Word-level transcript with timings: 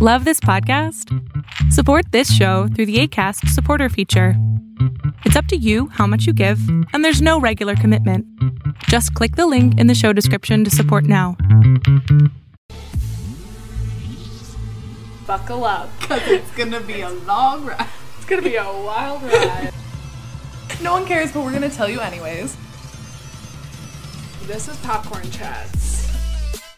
Love 0.00 0.24
this 0.24 0.38
podcast? 0.38 1.12
Support 1.72 2.12
this 2.12 2.32
show 2.32 2.68
through 2.68 2.86
the 2.86 3.00
ACAST 3.06 3.48
supporter 3.48 3.88
feature. 3.88 4.34
It's 5.24 5.34
up 5.34 5.46
to 5.46 5.56
you 5.56 5.88
how 5.88 6.06
much 6.06 6.24
you 6.24 6.32
give, 6.32 6.60
and 6.92 7.04
there's 7.04 7.20
no 7.20 7.40
regular 7.40 7.74
commitment. 7.74 8.24
Just 8.84 9.12
click 9.14 9.34
the 9.34 9.46
link 9.46 9.76
in 9.78 9.88
the 9.88 9.96
show 9.96 10.12
description 10.12 10.62
to 10.62 10.70
support 10.70 11.04
now. 11.04 11.36
Buckle 15.26 15.64
up. 15.64 15.90
Because 16.00 16.26
it's 16.28 16.50
gonna 16.56 16.80
be 16.80 17.00
a 17.00 17.10
long 17.10 17.66
ride. 17.66 17.86
It's 18.16 18.24
gonna 18.24 18.40
be 18.42 18.54
a 18.56 18.64
wild 18.64 19.22
ride. 19.24 19.72
No 20.80 20.92
one 20.92 21.06
cares, 21.06 21.32
but 21.32 21.44
we're 21.44 21.52
gonna 21.52 21.68
tell 21.68 21.88
you 21.88 21.98
anyways. 21.98 22.56
this 24.46 24.68
is 24.68 24.76
Popcorn 24.78 25.28
Chats. 25.32 26.07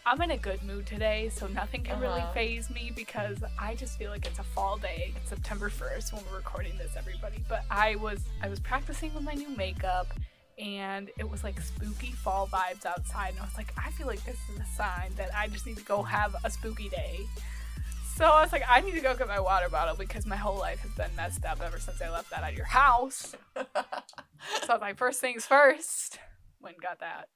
I'm 0.05 0.21
in 0.23 0.31
a 0.31 0.37
good 0.37 0.63
mood 0.63 0.87
today, 0.87 1.29
so 1.29 1.45
nothing 1.47 1.83
can 1.83 1.99
really 1.99 2.21
Uh-huh. 2.21 2.33
faze 2.33 2.69
me 2.71 2.91
because 2.95 3.37
I 3.59 3.75
just 3.75 3.97
feel 3.99 4.09
like 4.09 4.25
it's 4.25 4.39
a 4.39 4.43
fall 4.43 4.77
day. 4.77 5.13
It's 5.15 5.29
September 5.29 5.69
1st 5.69 6.11
when 6.13 6.23
we're 6.25 6.37
recording 6.37 6.75
this, 6.77 6.95
everybody. 6.97 7.43
But 7.47 7.63
I 7.69 7.95
was 7.97 8.19
I 8.41 8.49
was 8.49 8.59
practicing 8.59 9.13
with 9.13 9.23
my 9.23 9.33
new 9.33 9.49
makeup 9.49 10.07
and 10.57 11.09
it 11.19 11.29
was 11.29 11.43
like 11.43 11.61
spooky 11.61 12.11
fall 12.13 12.47
vibes 12.47 12.85
outside 12.85 13.29
and 13.29 13.39
I 13.39 13.43
was 13.43 13.55
like, 13.57 13.73
I 13.77 13.91
feel 13.91 14.07
like 14.07 14.23
this 14.25 14.37
is 14.53 14.59
a 14.59 14.65
sign 14.75 15.11
that 15.17 15.29
I 15.35 15.47
just 15.47 15.65
need 15.67 15.77
to 15.77 15.83
go 15.83 16.01
have 16.01 16.35
a 16.43 16.49
spooky 16.49 16.89
day. 16.89 17.19
So 18.15 18.25
I 18.25 18.41
was 18.41 18.51
like, 18.51 18.63
I 18.67 18.81
need 18.81 18.93
to 18.93 19.01
go 19.01 19.15
get 19.15 19.27
my 19.27 19.39
water 19.39 19.69
bottle 19.69 19.95
because 19.95 20.25
my 20.25 20.35
whole 20.35 20.57
life 20.57 20.79
has 20.79 20.91
been 20.93 21.15
messed 21.15 21.45
up 21.45 21.61
ever 21.61 21.79
since 21.79 22.01
I 22.01 22.09
left 22.09 22.29
that 22.31 22.43
at 22.43 22.53
your 22.55 22.65
house. 22.65 23.35
So 24.63 24.69
I 24.69 24.73
was 24.73 24.81
like, 24.81 24.97
first 24.97 25.21
things 25.21 25.45
first. 25.45 26.17
Went 26.61 26.77
and 26.77 26.81
got 26.83 26.99
that. 27.01 27.27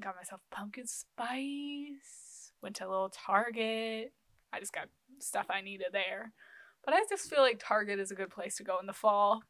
Got 0.00 0.16
myself 0.16 0.40
pumpkin 0.50 0.86
spice. 0.86 2.52
Went 2.62 2.76
to 2.76 2.86
a 2.86 2.90
little 2.90 3.10
Target. 3.10 4.12
I 4.52 4.60
just 4.60 4.72
got 4.72 4.88
stuff 5.18 5.46
I 5.50 5.60
needed 5.60 5.88
there. 5.92 6.32
But 6.84 6.94
I 6.94 7.02
just 7.08 7.30
feel 7.30 7.40
like 7.40 7.60
Target 7.62 8.00
is 8.00 8.10
a 8.10 8.14
good 8.16 8.30
place 8.30 8.56
to 8.56 8.64
go 8.64 8.78
in 8.80 8.86
the 8.86 8.92
fall. 8.92 9.42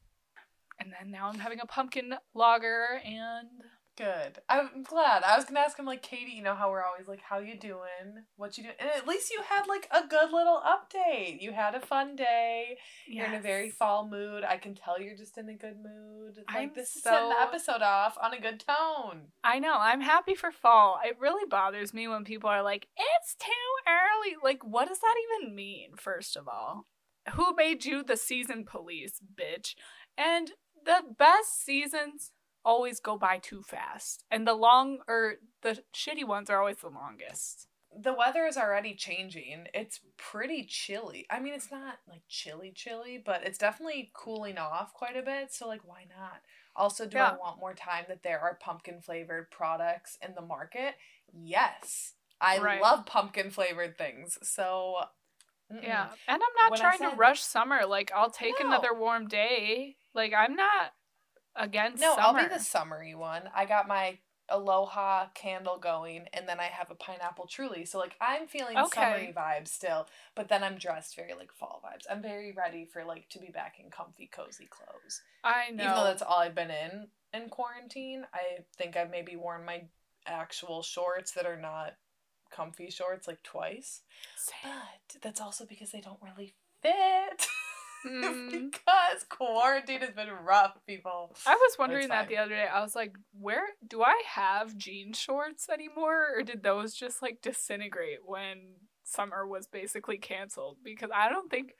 And 0.79 0.93
then 0.93 1.11
now 1.11 1.29
I'm 1.29 1.39
having 1.39 1.61
a 1.61 1.67
pumpkin 1.67 2.15
lager 2.35 3.01
and 3.05 3.48
Good. 3.97 4.39
I'm 4.48 4.85
glad. 4.85 5.23
I 5.23 5.37
was 5.37 5.45
gonna 5.45 5.61
ask 5.61 5.79
him 5.79 5.85
like, 5.85 6.03
Katie, 6.03 6.33
you 6.33 6.43
know 6.43 6.55
how 6.55 6.71
we're 6.71 6.83
always 6.83 7.07
like, 7.07 7.21
how 7.21 7.41
you 7.41 7.59
doing? 7.59 8.25
What 8.37 8.57
you 8.57 8.65
doing? 8.65 8.77
And 8.81 8.89
at 8.89 9.07
least 9.07 9.31
you 9.31 9.43
had 9.47 9.67
like 9.67 9.87
a 9.91 10.07
good 10.07 10.33
little 10.33 10.62
update. 10.65 11.43
You 11.43 11.53
had 11.53 11.75
a 11.75 11.81
fun 11.81 12.17
day. 12.17 12.79
You're 13.07 13.27
in 13.27 13.35
a 13.35 13.41
very 13.41 13.69
fall 13.69 14.09
mood. 14.09 14.45
I 14.45 14.57
can 14.57 14.75
tell 14.75 14.98
you're 15.01 15.17
just 15.17 15.37
in 15.37 15.48
a 15.51 15.55
good 15.55 15.77
mood. 15.77 16.39
Like 16.48 16.57
I'm 16.57 16.70
this 16.75 16.97
is 16.97 17.03
setting 17.03 17.29
the 17.29 17.41
episode 17.41 17.83
off 17.83 18.17
on 18.23 18.33
a 18.33 18.41
good 18.41 18.61
tone. 18.61 19.29
I 19.45 19.59
know. 19.59 19.77
I'm 19.79 20.01
happy 20.01 20.35
for 20.35 20.51
fall. 20.51 20.98
It 21.05 21.19
really 21.20 21.47
bothers 21.48 21.93
me 21.93 22.09
when 22.09 22.25
people 22.25 22.48
are 22.48 22.63
like, 22.63 22.89
it's 22.97 23.35
too 23.35 23.51
early. 23.87 24.37
Like, 24.43 24.65
what 24.65 24.89
does 24.89 25.01
that 25.01 25.15
even 25.41 25.55
mean, 25.55 25.97
first 25.97 26.37
of 26.37 26.48
all? 26.48 26.87
Who 27.35 27.55
made 27.55 27.85
you 27.85 28.03
the 28.03 28.17
season 28.17 28.65
police, 28.65 29.20
bitch? 29.39 29.75
And 30.17 30.53
the 30.85 31.03
best 31.17 31.63
seasons 31.63 32.33
always 32.65 33.01
go 33.01 33.17
by 33.19 33.39
too 33.39 33.63
fast. 33.63 34.25
And 34.31 34.47
the 34.47 34.55
long, 34.55 34.99
or 35.09 35.35
the 35.63 35.83
shitty 35.95 36.27
ones 36.27 36.51
are 36.51 36.59
always 36.59 36.79
the 36.79 36.89
longest. 36.89 37.69
the 37.95 38.15
weather 38.15 38.47
is 38.47 38.57
already 38.57 38.95
changing. 38.95 39.67
It's 39.75 40.01
pretty 40.17 40.65
chilly. 40.65 41.27
I 41.29 41.41
mean, 41.41 41.53
it's 41.53 41.71
not 41.71 41.99
like 42.09 42.23
chilly, 42.27 42.73
chilly, 42.75 43.19
but 43.23 43.45
it's 43.45 43.59
definitely 43.59 44.11
cooling 44.15 44.57
off 44.57 44.95
quite 44.95 45.15
a 45.17 45.23
bit. 45.23 45.53
So, 45.53 45.69
like, 45.69 45.83
why 45.85 46.07
not? 46.09 46.41
Also, 46.75 47.05
do 47.07 47.19
Yeah. 47.19 47.33
I 47.33 47.37
want 47.37 47.61
more 47.61 47.75
time 47.75 48.07
that 48.09 48.23
there 48.23 48.41
are 48.41 48.55
pumpkin 48.55 49.03
flavored 49.03 49.51
products 49.51 50.17
in 50.23 50.35
the 50.35 50.41
market? 50.41 50.95
Yes. 51.35 52.15
I 52.41 52.59
Right. 52.59 52.81
love 52.81 53.05
pumpkin 53.05 53.51
flavored 53.51 53.99
things. 53.99 54.39
So, 54.43 55.05
mm-mm. 55.71 55.83
Yeah. 55.83 56.09
And 56.27 56.43
I'm 56.43 56.55
not 56.63 56.71
When 56.71 56.81
trying 56.81 56.99
to 57.01 57.15
rush 57.17 57.43
summer. 57.43 57.85
Like, 57.85 58.11
I'll 58.15 58.31
take 58.31 58.59
No. 58.59 58.69
another 58.69 58.95
warm 58.95 59.29
day. 59.29 59.99
Like, 60.15 60.33
I'm 60.33 60.57
not 60.57 60.95
against 61.56 62.00
No, 62.00 62.14
summer. 62.14 62.39
I'll 62.41 62.48
be 62.48 62.55
the 62.55 62.61
summery 62.61 63.14
one. 63.14 63.42
I 63.55 63.67
got 63.67 63.89
my 63.89 64.18
aloha 64.48 65.27
candle 65.35 65.79
going 65.79 66.27
and 66.33 66.46
then 66.48 66.61
I 66.61 66.64
have 66.64 66.90
a 66.90 66.95
pineapple 66.95 67.46
truly. 67.46 67.85
So 67.85 67.98
like 67.98 68.14
I'm 68.20 68.46
feeling 68.46 68.77
Okay. 68.77 69.01
summery 69.01 69.35
vibes 69.36 69.68
still, 69.68 70.07
but 70.35 70.48
then 70.48 70.62
I'm 70.62 70.77
dressed 70.79 71.17
very 71.17 71.35
like 71.35 71.52
fall 71.52 71.83
vibes. 71.85 72.05
I'm 72.11 72.23
very 72.23 72.52
ready 72.52 72.85
for 72.85 73.05
like 73.05 73.29
to 73.30 73.39
be 73.39 73.51
back 73.51 73.77
in 73.83 73.91
comfy 73.91 74.29
cozy 74.33 74.67
clothes. 74.67 75.23
I 75.45 75.70
know. 75.70 75.85
Even 75.85 75.95
though 75.96 76.05
that's 76.05 76.23
all 76.23 76.39
I've 76.39 76.55
been 76.55 76.70
in 76.70 77.08
in 77.33 77.48
quarantine, 77.48 78.27
I 78.35 78.64
think 78.77 78.96
I've 78.96 79.11
maybe 79.11 79.36
worn 79.36 79.64
my 79.64 79.83
actual 80.27 80.83
shorts 80.83 81.33
that 81.33 81.46
are 81.46 81.61
not 81.61 81.95
comfy 82.51 82.91
shorts 82.91 83.27
like 83.27 83.42
twice. 83.42 84.02
Same. 84.36 84.73
But 85.12 85.23
that's 85.23 85.41
also 85.41 85.64
because 85.64 85.91
they 85.91 86.01
don't 86.01 86.20
really 86.23 86.55
fit. 86.83 87.46
Mm. 88.13 88.70
because 88.73 89.24
quarantine 89.29 90.01
has 90.01 90.11
been 90.11 90.29
rough, 90.45 90.77
people. 90.86 91.35
I 91.46 91.55
was 91.55 91.77
wondering 91.79 92.08
that 92.08 92.29
the 92.29 92.36
other 92.36 92.51
day. 92.51 92.67
I 92.73 92.83
was 92.83 92.95
like, 92.96 93.14
where 93.39 93.63
do 93.86 94.02
I 94.02 94.20
have 94.35 94.77
jean 94.77 95.13
shorts 95.13 95.68
anymore? 95.68 96.27
Or 96.36 96.42
did 96.42 96.62
those 96.62 96.95
just 96.95 97.23
like 97.23 97.41
disintegrate 97.42 98.18
when 98.24 98.74
summer 99.05 99.46
was 99.46 99.67
basically 99.67 100.18
canceled? 100.18 100.79
Because 100.85 101.11
I 101.14 101.29
don't 101.29 101.51
think 101.51 101.73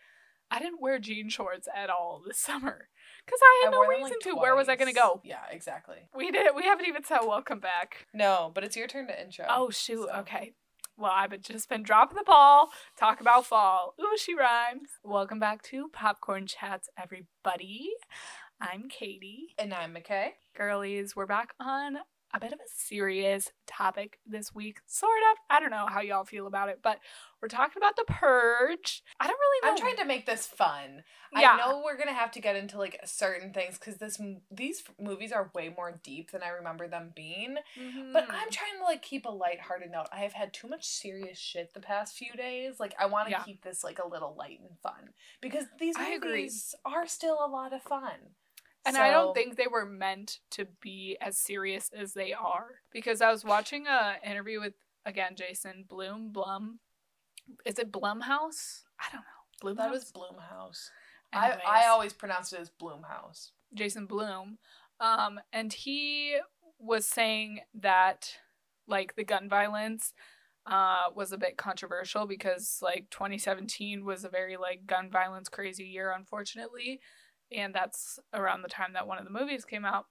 I 0.51 0.59
didn't 0.59 0.81
wear 0.81 0.99
jean 0.99 1.29
shorts 1.29 1.67
at 1.75 1.91
all 1.91 2.23
this 2.27 2.39
summer. 2.41 2.89
Because 3.25 3.41
I 3.43 3.63
had 3.65 3.71
no 3.73 3.87
reason 3.87 4.05
like, 4.05 4.21
to. 4.21 4.35
Where 4.37 4.55
was 4.57 4.69
I 4.69 4.77
gonna 4.77 4.93
go? 4.93 5.21
Yeah, 5.25 5.43
exactly. 5.51 6.09
We 6.15 6.31
did 6.31 6.55
we 6.55 6.65
haven't 6.65 6.87
even 6.87 7.05
said 7.05 7.21
welcome 7.27 7.61
back. 7.61 8.07
No, 8.13 8.51
but 8.55 8.65
it's 8.65 8.77
your 8.77 8.87
turn 8.87 9.07
to 9.09 9.21
intro. 9.21 9.47
Oh 9.49 9.71
shoot, 9.71 10.09
so- 10.09 10.21
okay. 10.21 10.55
Well, 10.97 11.11
I've 11.13 11.31
been- 11.31 11.43
just 11.43 11.69
been 11.69 11.83
dropping 11.83 12.17
the 12.17 12.23
ball, 12.25 12.71
talk 12.99 13.21
about 13.21 13.47
fall. 13.47 13.95
Ooh, 14.01 14.17
she 14.17 14.35
rhymes. 14.35 14.91
Welcome 15.03 15.39
back 15.39 15.63
to 15.65 15.89
Popcorn 15.89 16.47
Chats, 16.47 16.89
everybody. 16.97 17.91
I'm 18.61 18.89
Katie. 18.89 19.55
And 19.59 19.73
I'm 19.75 19.95
McKay. 19.95 20.33
girlies, 20.55 21.17
we're 21.17 21.27
back 21.27 21.55
on 21.59 21.99
a 22.35 22.41
bit 22.41 22.53
of 22.53 22.59
a 22.59 22.69
serious 22.75 23.51
topic 23.67 24.19
this 24.27 24.55
week. 24.55 24.79
Sort 24.87 25.19
of. 25.33 25.39
I 25.51 25.61
don't 25.61 25.71
know 25.71 25.87
how 25.89 26.01
y'all 26.01 26.25
feel 26.25 26.47
about 26.47 26.69
it, 26.71 26.81
but 26.83 26.99
we're 27.43 27.49
talking 27.49 27.75
about 27.77 27.97
the 27.97 28.05
purge. 28.05 29.03
I 29.21 29.27
don't 29.27 29.37
really 29.39 29.61
know. 29.67 29.71
I'm 29.73 29.79
trying 29.79 29.97
to 29.97 30.05
make 30.07 30.27
this 30.27 30.47
fun. 30.47 31.03
Yeah. 31.37 31.53
I 31.53 31.57
know 31.59 31.83
we're 31.85 31.97
gonna 31.99 32.13
have 32.13 32.31
to 32.33 32.41
get 32.41 32.57
into 32.57 32.79
like 32.79 32.99
certain 33.05 33.53
things 33.53 33.79
because 33.79 33.97
this 33.97 34.21
these 34.51 34.83
movies 35.01 35.33
are 35.33 35.51
way 35.55 35.73
more 35.77 36.01
deep 36.05 36.31
than 36.31 36.43
I 36.43 36.49
remember 36.49 36.87
them 36.89 37.13
being. 37.17 37.57
But 38.13 38.29
Mhm. 38.29 38.35
I'm 38.35 38.51
trying 38.51 38.79
to 38.79 38.85
like 38.85 39.03
keep 39.03 39.27
a 39.27 39.31
lighthearted 39.31 39.91
note. 39.91 40.07
I 40.13 40.21
have 40.21 40.33
had 40.35 40.53
too 40.53 40.69
much 40.69 40.85
serious 40.87 41.39
shit 41.39 41.75
the 41.75 41.81
past 41.81 42.17
few 42.17 42.33
days. 42.33 42.79
Like 42.81 42.95
I 42.99 43.07
want 43.07 43.27
to 43.27 43.33
Yeah. 43.33 43.43
keep 43.43 43.63
this 43.63 43.83
like 43.83 43.99
a 43.99 44.07
little 44.07 44.35
light 44.35 44.61
and 44.61 44.79
fun 44.81 45.13
because 45.41 45.67
these 45.79 45.97
movies 45.99 46.75
are 46.85 47.07
still 47.07 47.45
a 47.45 47.49
lot 47.49 47.73
of 47.73 47.83
fun. 47.83 48.37
And 48.85 48.97
I 48.97 49.11
don't 49.11 49.35
think 49.35 49.57
they 49.57 49.69
were 49.69 49.87
meant 49.87 50.41
to 50.53 50.67
be 50.81 51.17
as 51.21 51.39
serious 51.39 51.91
as 51.97 52.15
they 52.15 52.33
are. 52.33 52.67
Because 52.93 53.21
I 53.21 53.31
was 53.31 53.45
watching 53.45 53.87
a 53.87 54.17
interview 54.29 54.61
with 54.61 54.75
again 55.07 55.35
Jason 55.37 55.85
Bloom 55.89 56.31
Blum. 56.33 56.81
Is 57.65 57.79
it 57.79 57.93
Blumhouse? 57.93 58.83
I 59.01 59.07
don't 59.13 59.23
know. 59.23 59.63
Blumhouse. 59.63 59.77
that 59.77 59.91
was 59.91 60.13
Bloomhouse. 60.13 60.89
I. 61.33 61.59
I 61.67 61.87
always 61.89 62.13
pronounce 62.13 62.53
it 62.53 62.61
as 62.61 62.71
Bloomhouse. 62.71 63.51
Jason 63.75 64.07
Bloom. 64.07 64.59
Um, 65.01 65.41
and 65.53 65.73
he 65.73 66.37
was 66.79 67.07
saying 67.07 67.61
that 67.75 68.37
like 68.89 69.15
the 69.15 69.25
gun 69.25 69.49
violence 69.49 70.13
uh 70.67 71.03
was 71.15 71.33
a 71.33 71.39
bit 71.39 71.57
controversial 71.57 72.27
because 72.27 72.79
like 72.83 73.09
2017 73.11 74.05
was 74.05 74.25
a 74.25 74.29
very 74.29 74.57
like 74.57 74.87
gun 74.87 75.11
violence 75.11 75.49
crazy 75.49 75.85
year 75.85 76.13
unfortunately 76.17 77.01
and 77.55 77.75
that's 77.75 78.19
around 78.33 78.63
the 78.63 78.69
time 78.69 78.93
that 78.95 79.07
one 79.07 79.19
of 79.19 79.25
the 79.25 79.31
movies 79.31 79.65
came 79.65 79.85
out 79.85 80.07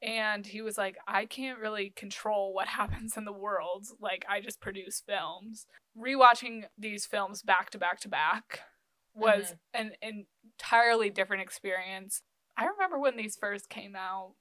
and 0.00 0.46
he 0.46 0.62
was 0.62 0.78
like 0.78 0.96
I 1.06 1.24
can't 1.26 1.58
really 1.58 1.92
control 1.96 2.52
what 2.54 2.68
happens 2.80 3.16
in 3.16 3.24
the 3.24 3.32
world 3.32 3.86
like 4.00 4.24
I 4.28 4.40
just 4.40 4.60
produce 4.60 5.02
films 5.06 5.66
rewatching 5.96 6.64
these 6.76 7.06
films 7.06 7.42
back 7.42 7.70
to 7.70 7.78
back 7.78 8.00
to 8.00 8.08
back 8.08 8.60
was 9.14 9.54
mm-hmm. 9.74 9.88
an 9.88 10.24
entirely 10.60 11.10
different 11.10 11.42
experience 11.42 12.22
I 12.58 12.66
remember 12.66 12.98
when 12.98 13.16
these 13.16 13.36
first 13.36 13.70
came 13.70 13.94
out. 13.94 14.32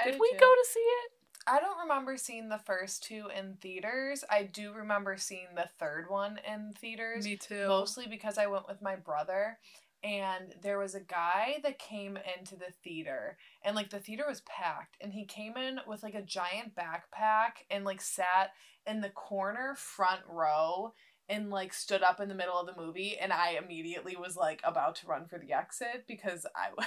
I 0.00 0.04
Did 0.04 0.18
we 0.18 0.30
too. 0.32 0.38
go 0.40 0.46
to 0.46 0.66
see 0.68 0.80
it? 0.80 1.10
I 1.46 1.60
don't 1.60 1.78
remember 1.78 2.16
seeing 2.16 2.48
the 2.48 2.58
first 2.58 3.04
two 3.04 3.28
in 3.36 3.56
theaters. 3.60 4.24
I 4.28 4.44
do 4.44 4.72
remember 4.72 5.16
seeing 5.18 5.48
the 5.54 5.68
third 5.78 6.06
one 6.08 6.40
in 6.50 6.72
theaters. 6.72 7.24
Me 7.24 7.36
too. 7.36 7.68
Mostly 7.68 8.06
because 8.08 8.38
I 8.38 8.46
went 8.46 8.66
with 8.66 8.82
my 8.82 8.96
brother 8.96 9.58
and 10.06 10.54
there 10.62 10.78
was 10.78 10.94
a 10.94 11.00
guy 11.00 11.56
that 11.64 11.80
came 11.80 12.16
into 12.38 12.54
the 12.54 12.72
theater 12.84 13.36
and 13.64 13.74
like 13.74 13.90
the 13.90 13.98
theater 13.98 14.24
was 14.28 14.40
packed 14.42 14.96
and 15.00 15.12
he 15.12 15.24
came 15.24 15.56
in 15.56 15.80
with 15.86 16.04
like 16.04 16.14
a 16.14 16.22
giant 16.22 16.76
backpack 16.76 17.64
and 17.70 17.84
like 17.84 18.00
sat 18.00 18.52
in 18.86 19.00
the 19.00 19.10
corner 19.10 19.74
front 19.76 20.20
row 20.28 20.92
and 21.28 21.50
like 21.50 21.72
stood 21.72 22.02
up 22.02 22.20
in 22.20 22.28
the 22.28 22.36
middle 22.36 22.56
of 22.56 22.68
the 22.68 22.80
movie 22.80 23.16
and 23.20 23.32
I 23.32 23.58
immediately 23.60 24.16
was 24.16 24.36
like 24.36 24.60
about 24.62 24.94
to 24.96 25.08
run 25.08 25.26
for 25.26 25.38
the 25.38 25.52
exit 25.52 26.04
because 26.06 26.46
I 26.54 26.68
was 26.76 26.86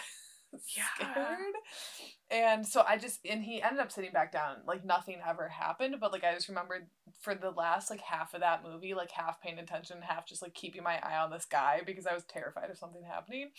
Yeah. 0.75 0.83
scared. 0.95 1.53
And 2.31 2.65
so 2.67 2.83
I 2.87 2.97
just 2.97 3.19
and 3.27 3.43
he 3.43 3.61
ended 3.61 3.79
up 3.79 3.91
sitting 3.91 4.11
back 4.11 4.31
down, 4.31 4.57
like 4.67 4.85
nothing 4.85 5.17
ever 5.27 5.47
happened. 5.47 5.95
But 5.99 6.11
like 6.11 6.23
I 6.23 6.33
just 6.33 6.47
remembered 6.47 6.87
for 7.21 7.33
the 7.33 7.49
last 7.49 7.89
like 7.89 8.01
half 8.01 8.33
of 8.35 8.41
that 8.41 8.63
movie, 8.63 8.93
like 8.93 9.09
half 9.11 9.41
paying 9.41 9.57
attention, 9.57 10.01
half 10.01 10.27
just 10.27 10.41
like 10.43 10.53
keeping 10.53 10.83
my 10.83 10.99
eye 11.01 11.17
on 11.17 11.31
this 11.31 11.45
guy 11.45 11.81
because 11.85 12.05
I 12.05 12.13
was 12.13 12.23
terrified 12.25 12.69
of 12.69 12.77
something 12.77 13.03
happening. 13.03 13.49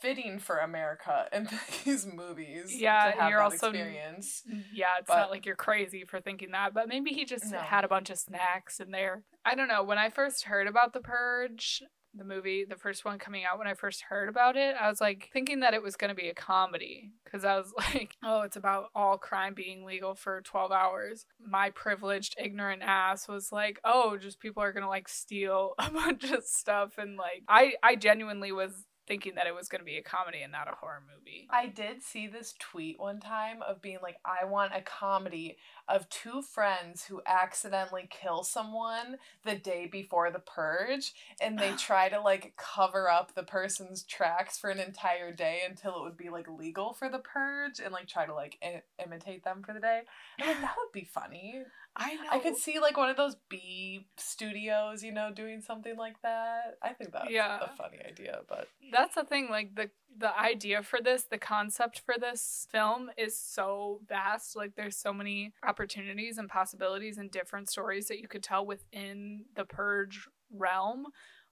Fitting 0.00 0.38
for 0.40 0.58
America 0.58 1.26
and 1.32 1.48
these 1.84 2.06
movies. 2.06 2.74
Yeah, 2.80 3.12
to 3.12 3.20
have 3.20 3.30
you're 3.30 3.40
also- 3.40 3.68
experience. 3.68 4.42
Mm, 4.52 4.64
yeah, 4.72 4.86
it's 4.98 5.06
But- 5.06 5.16
not 5.16 5.30
like 5.30 5.46
you're 5.46 5.54
crazy 5.56 6.04
for 6.04 6.20
thinking 6.20 6.50
that, 6.52 6.74
but 6.74 6.88
maybe 6.88 7.10
he 7.10 7.24
just 7.24 7.46
No. 7.52 7.58
had 7.58 7.84
a 7.84 7.88
bunch 7.88 8.10
of 8.10 8.18
snacks 8.18 8.80
in 8.80 8.90
there. 8.90 9.22
I 9.44 9.54
don't 9.54 9.68
know. 9.68 9.84
When 9.84 9.98
I 9.98 10.10
first 10.10 10.44
heard 10.44 10.66
about 10.66 10.92
The 10.92 11.00
Purge, 11.00 11.82
the 12.18 12.24
movie, 12.24 12.64
the 12.64 12.76
first 12.76 13.04
one 13.04 13.18
coming 13.18 13.44
out, 13.44 13.58
when 13.58 13.66
I 13.66 13.74
first 13.74 14.02
heard 14.02 14.28
about 14.28 14.56
it, 14.56 14.74
I 14.80 14.88
was 14.88 15.00
like 15.00 15.30
thinking 15.32 15.60
that 15.60 15.74
it 15.74 15.82
was 15.82 15.96
going 15.96 16.10
to 16.10 16.14
be 16.14 16.28
a 16.28 16.34
comedy 16.34 17.12
because 17.24 17.44
I 17.44 17.56
was 17.56 17.72
like, 17.94 18.16
oh, 18.22 18.42
it's 18.42 18.56
about 18.56 18.90
all 18.94 19.16
crime 19.18 19.54
being 19.54 19.84
legal 19.84 20.14
for 20.14 20.40
12 20.42 20.72
hours. 20.72 21.26
My 21.40 21.70
privileged, 21.70 22.36
ignorant 22.38 22.82
ass 22.82 23.28
was 23.28 23.52
like, 23.52 23.80
oh, 23.84 24.16
just 24.16 24.40
people 24.40 24.62
are 24.62 24.72
going 24.72 24.82
to 24.82 24.88
like 24.88 25.08
steal 25.08 25.74
a 25.78 25.90
bunch 25.90 26.24
of 26.24 26.44
stuff. 26.44 26.98
And 26.98 27.16
like, 27.16 27.44
I, 27.48 27.74
I 27.82 27.96
genuinely 27.96 28.52
was 28.52 28.84
thinking 29.08 29.34
that 29.34 29.46
it 29.46 29.54
was 29.54 29.68
going 29.68 29.80
to 29.80 29.84
be 29.84 29.96
a 29.96 30.02
comedy 30.02 30.42
and 30.42 30.52
not 30.52 30.68
a 30.68 30.76
horror 30.76 31.02
movie. 31.16 31.48
I 31.50 31.66
did 31.66 32.02
see 32.02 32.26
this 32.26 32.54
tweet 32.58 33.00
one 33.00 33.18
time 33.18 33.62
of 33.66 33.80
being 33.80 33.98
like, 34.02 34.18
I 34.24 34.44
want 34.44 34.72
a 34.74 34.82
comedy 34.82 35.56
of 35.88 36.08
two 36.10 36.42
friends 36.42 37.04
who 37.04 37.22
accidentally 37.26 38.08
kill 38.10 38.44
someone 38.44 39.16
the 39.44 39.56
day 39.56 39.88
before 39.90 40.30
the 40.30 40.38
purge, 40.38 41.14
and 41.40 41.58
they 41.58 41.72
try 41.78 42.08
to 42.10 42.20
like 42.20 42.52
cover 42.56 43.10
up 43.10 43.34
the 43.34 43.42
person's 43.42 44.02
tracks 44.02 44.58
for 44.58 44.70
an 44.70 44.78
entire 44.78 45.32
day 45.32 45.62
until 45.68 45.96
it 45.96 46.02
would 46.02 46.16
be 46.16 46.28
like 46.28 46.46
legal 46.48 46.92
for 46.92 47.08
the 47.08 47.18
purge, 47.18 47.80
and 47.80 47.92
like 47.92 48.06
try 48.06 48.26
to 48.26 48.34
like 48.34 48.58
I- 48.62 48.82
imitate 49.02 49.42
them 49.42 49.62
for 49.64 49.72
the 49.72 49.80
day. 49.80 50.02
I'm 50.40 50.46
like, 50.46 50.60
that 50.60 50.76
would 50.78 50.92
be 50.92 51.08
funny. 51.12 51.62
I 51.98 52.14
know. 52.14 52.22
I 52.30 52.38
could 52.38 52.56
see 52.56 52.78
like 52.78 52.96
one 52.96 53.10
of 53.10 53.16
those 53.16 53.36
B 53.48 54.06
studios, 54.16 55.02
you 55.02 55.12
know, 55.12 55.30
doing 55.34 55.60
something 55.60 55.96
like 55.96 56.20
that. 56.22 56.78
I 56.82 56.92
think 56.92 57.12
that's 57.12 57.28
Yeah. 57.30 57.58
a 57.60 57.68
funny 57.76 57.98
idea, 58.06 58.40
but 58.48 58.68
that's 58.92 59.14
the 59.16 59.24
thing 59.24 59.48
like 59.50 59.74
the 59.74 59.90
the 60.16 60.36
idea 60.38 60.82
for 60.82 61.00
this 61.00 61.24
the 61.24 61.38
concept 61.38 62.00
for 62.04 62.14
this 62.18 62.66
film 62.70 63.10
is 63.16 63.38
so 63.38 64.00
vast 64.08 64.56
like 64.56 64.74
there's 64.76 64.96
so 64.96 65.12
many 65.12 65.52
opportunities 65.66 66.38
and 66.38 66.48
possibilities 66.48 67.18
and 67.18 67.30
different 67.30 67.68
stories 67.68 68.08
that 68.08 68.18
you 68.20 68.26
could 68.26 68.42
tell 68.42 68.64
within 68.64 69.44
the 69.54 69.64
purge 69.64 70.26
realm 70.50 71.06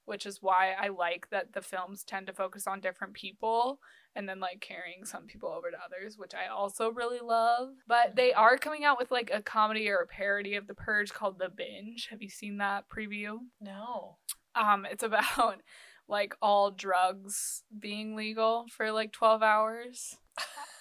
which 0.07 0.27
is 0.27 0.43
why 0.43 0.75
i 0.81 0.89
like 0.89 1.29
that 1.31 1.53
the 1.53 1.63
films 1.63 2.03
tend 2.03 2.27
to 2.27 2.33
focus 2.33 2.67
on 2.67 2.81
different 2.81 3.15
people 3.15 3.79
and 4.15 4.29
then 4.29 4.41
like 4.41 4.61
carrying 4.61 5.05
some 5.05 5.27
people 5.27 5.51
over 5.51 5.71
to 5.71 5.77
others 5.85 6.17
which 6.19 6.35
i 6.35 6.47
also 6.47 6.91
really 6.91 7.21
love 7.21 7.69
but 7.87 8.17
they 8.17 8.33
are 8.33 8.57
coming 8.57 8.85
out 8.85 8.99
with 8.99 9.11
like 9.11 9.31
a 9.33 9.43
comedy 9.43 9.89
or 9.89 9.97
a 9.97 10.07
parody 10.07 10.55
of 10.55 10.67
the 10.67 10.75
purge 10.75 11.13
called 11.13 11.39
the 11.39 11.51
binge 11.55 12.09
have 12.11 12.23
you 12.23 12.31
seen 12.31 12.57
that 12.59 12.85
preview 12.89 13.39
no. 13.61 14.17
um, 14.55 14.87
it's 14.91 15.03
about 15.03 15.61
like 16.09 16.35
all 16.41 16.71
drugs 16.71 17.63
being 17.77 18.15
legal 18.15 18.67
for 18.71 18.93
like 18.93 19.13
12 19.13 19.43
hours. 19.43 20.17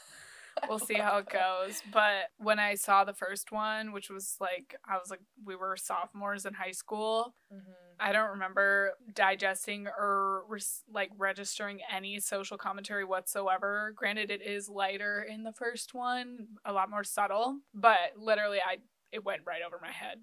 We'll 0.69 0.80
see 0.80 0.96
how 0.96 1.18
it 1.18 1.30
goes. 1.30 1.81
But 1.92 2.30
when 2.38 2.60
I 2.60 2.75
saw 2.75 3.04
the 3.04 3.13
first 3.13 3.52
one, 3.52 3.92
which 3.92 4.10
was 4.10 4.36
like, 4.40 4.75
I 4.90 4.98
was 4.98 5.10
like, 5.10 5.19
we 5.46 5.56
were 5.56 5.75
sophomores 5.78 6.46
in 6.46 6.54
high 6.54 6.72
school, 6.72 7.36
Mm-hmm. 7.54 7.72
I 7.98 8.12
don't 8.12 8.31
remember 8.31 8.92
digesting 9.13 9.88
or 9.88 10.44
res- 10.50 10.84
like 10.92 11.12
registering 11.18 11.80
any 11.90 12.19
social 12.19 12.57
commentary 12.57 13.06
whatsoever. 13.06 13.94
Granted, 13.96 14.31
it 14.31 14.42
is 14.42 14.68
lighter 14.68 15.22
in 15.30 15.44
the 15.44 15.54
first 15.54 15.94
one, 15.94 16.48
a 16.66 16.74
lot 16.74 16.90
more 16.90 17.06
subtle, 17.06 17.60
but 17.74 17.98
literally, 18.18 18.60
I 18.60 18.78
it 19.13 19.24
went 19.24 19.44
right 19.46 19.62
over 19.66 19.80
my 19.81 19.92
head, 19.92 20.19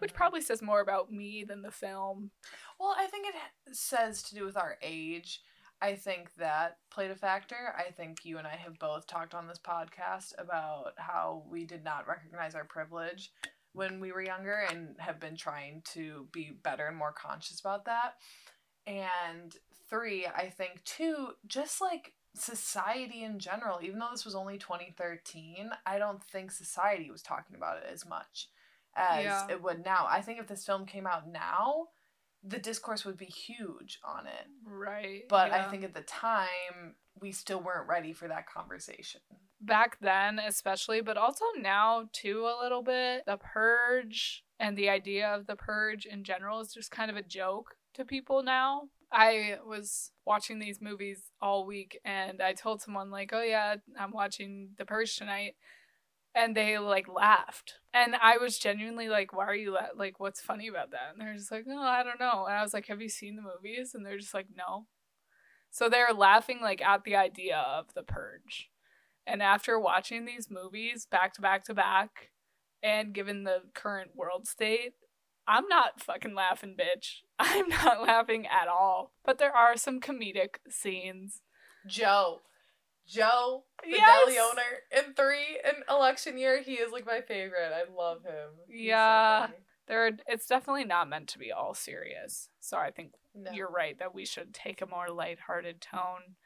which 0.00 0.12
Mhm. 0.12 0.16
probably 0.16 0.40
says 0.40 0.62
more 0.62 0.80
about 0.80 1.12
me 1.12 1.44
than 1.44 1.62
the 1.62 1.70
film. 1.70 2.32
Well, 2.80 2.94
I 2.98 3.06
think 3.06 3.28
it 3.28 3.76
says 3.76 4.22
to 4.24 4.34
do 4.34 4.44
with 4.44 4.56
our 4.56 4.76
age. 4.82 5.42
I 5.82 5.94
think 5.94 6.30
that 6.38 6.78
played 6.90 7.10
a 7.10 7.14
factor. 7.16 7.74
I 7.76 7.90
think 7.90 8.24
you 8.24 8.38
and 8.38 8.46
I 8.46 8.56
have 8.56 8.78
both 8.78 9.06
talked 9.06 9.34
on 9.34 9.46
this 9.46 9.58
podcast 9.58 10.32
about 10.38 10.92
how 10.96 11.44
we 11.50 11.64
did 11.64 11.84
not 11.84 12.06
recognize 12.06 12.54
our 12.54 12.64
privilege 12.64 13.32
when 13.72 14.00
we 14.00 14.12
were 14.12 14.22
younger 14.22 14.66
and 14.70 14.96
have 14.98 15.18
been 15.20 15.36
trying 15.36 15.82
to 15.94 16.26
be 16.32 16.50
better 16.62 16.86
and 16.86 16.96
more 16.96 17.12
conscious 17.12 17.60
about 17.60 17.86
that. 17.86 18.14
And 18.86 19.56
three, 19.88 20.26
I 20.26 20.50
think 20.50 20.82
two, 20.84 21.28
just 21.46 21.80
like 21.80 22.12
society 22.34 23.22
in 23.22 23.38
general, 23.38 23.78
even 23.82 23.98
though 23.98 24.08
this 24.10 24.24
was 24.24 24.34
only 24.34 24.58
2013, 24.58 25.70
I 25.86 25.98
don't 25.98 26.22
think 26.22 26.50
society 26.50 27.10
was 27.10 27.22
talking 27.22 27.56
about 27.56 27.78
it 27.78 27.86
as 27.92 28.06
much 28.06 28.48
as 28.96 29.24
Yeah. 29.24 29.46
it 29.48 29.62
would 29.62 29.84
now. 29.84 30.06
I 30.08 30.20
think 30.20 30.40
if 30.40 30.46
this 30.46 30.66
film 30.66 30.84
came 30.84 31.06
out 31.06 31.26
now, 31.28 31.88
the 32.42 32.58
discourse 32.58 33.04
would 33.04 33.16
be 33.18 33.26
huge 33.26 33.98
on 34.04 34.26
it. 34.26 34.46
Right. 34.64 35.22
But 35.28 35.50
yeah. 35.50 35.66
I 35.66 35.70
think 35.70 35.84
at 35.84 35.94
the 35.94 36.00
time, 36.02 36.94
we 37.20 37.32
still 37.32 37.60
weren't 37.60 37.88
ready 37.88 38.12
for 38.12 38.28
that 38.28 38.46
conversation. 38.48 39.20
back 39.60 39.98
then 40.00 40.38
especially 40.38 41.02
but 41.02 41.18
also 41.18 41.44
now 41.60 42.08
too 42.14 42.46
a 42.46 42.56
little 42.62 42.82
bit 42.82 43.22
the 43.26 43.36
purge 43.36 44.42
and 44.58 44.76
the 44.76 44.88
idea 44.88 45.28
of 45.28 45.46
the 45.46 45.56
purge 45.56 46.06
in 46.06 46.24
general 46.24 46.60
is 46.60 46.72
just 46.72 46.90
kind 46.90 47.10
of 47.10 47.16
a 47.18 47.22
joke 47.22 47.74
to 47.92 48.04
people 48.04 48.42
now 48.42 48.82
i 49.12 49.56
was 49.66 50.12
watching 50.24 50.58
these 50.58 50.80
movies 50.80 51.24
all 51.42 51.66
week 51.66 52.00
and 52.06 52.40
i 52.40 52.54
told 52.54 52.80
someone 52.80 53.10
like 53.10 53.30
oh 53.34 53.42
yeah 53.42 53.76
i'm 53.98 54.12
watching 54.12 54.70
the 54.78 54.84
purge 54.86 55.16
tonight 55.16 55.54
and 56.34 56.56
they 56.56 56.78
like 56.78 57.08
laughed 57.08 57.74
and 57.92 58.14
i 58.22 58.36
was 58.36 58.58
genuinely 58.58 59.08
like 59.08 59.32
why 59.32 59.44
are 59.44 59.54
you 59.54 59.72
la- 59.72 59.96
like 59.96 60.20
what's 60.20 60.40
funny 60.40 60.68
about 60.68 60.90
that 60.90 61.12
and 61.12 61.20
they're 61.20 61.34
just 61.34 61.50
like 61.50 61.64
oh 61.68 61.82
i 61.82 62.02
don't 62.02 62.20
know 62.20 62.46
and 62.46 62.56
i 62.56 62.62
was 62.62 62.72
like 62.72 62.86
have 62.86 63.00
you 63.00 63.08
seen 63.08 63.36
the 63.36 63.42
movies 63.42 63.92
and 63.94 64.06
they're 64.06 64.18
just 64.18 64.34
like 64.34 64.46
no 64.56 64.86
so 65.70 65.88
they're 65.88 66.12
laughing 66.12 66.58
like 66.60 66.82
at 66.82 67.04
the 67.04 67.16
idea 67.16 67.56
of 67.56 67.92
the 67.94 68.02
purge 68.02 68.70
and 69.26 69.42
after 69.42 69.78
watching 69.78 70.24
these 70.24 70.48
movies 70.50 71.06
back 71.08 71.34
to 71.34 71.40
back 71.40 71.64
to 71.66 71.74
back, 71.74 72.30
and 72.82 73.14
given 73.14 73.44
the 73.44 73.62
current 73.74 74.12
world 74.16 74.48
state, 74.48 74.94
I'm 75.46 75.68
not 75.68 76.00
fucking 76.00 76.34
laughing, 76.34 76.76
bitch. 76.78 77.18
I'm 77.38 77.68
not 77.68 78.02
laughing 78.02 78.46
at 78.46 78.68
all. 78.68 79.12
But 79.24 79.38
there 79.38 79.54
are 79.54 79.76
some 79.76 80.00
comedic 80.00 80.56
scenes. 80.68 81.42
Joe. 81.86 82.40
Joe, 83.06 83.64
the 83.82 83.90
Yes! 83.90 84.06
deli 84.26 84.38
owner 84.38 85.06
in 85.06 85.14
three 85.14 85.58
in 85.64 85.82
election 85.88 86.38
year, 86.38 86.62
he 86.62 86.74
is 86.74 86.92
like 86.92 87.06
my 87.06 87.20
favorite. 87.20 87.72
I 87.72 87.90
love 87.92 88.22
him. 88.24 88.50
He's 88.66 88.86
Yeah. 88.86 89.46
funny. 89.46 89.58
There, 89.88 90.06
are, 90.06 90.10
it's 90.28 90.46
definitely 90.46 90.84
not 90.84 91.08
meant 91.08 91.28
to 91.30 91.38
be 91.38 91.50
all 91.50 91.74
serious. 91.74 92.48
So 92.60 92.76
I 92.76 92.92
think 92.92 93.12
No. 93.34 93.50
you're 93.52 93.70
right 93.70 93.98
that 93.98 94.14
we 94.14 94.24
should 94.24 94.54
take 94.54 94.80
a 94.80 94.86
more 94.86 95.08
lighthearted 95.08 95.80
tone. 95.80 96.36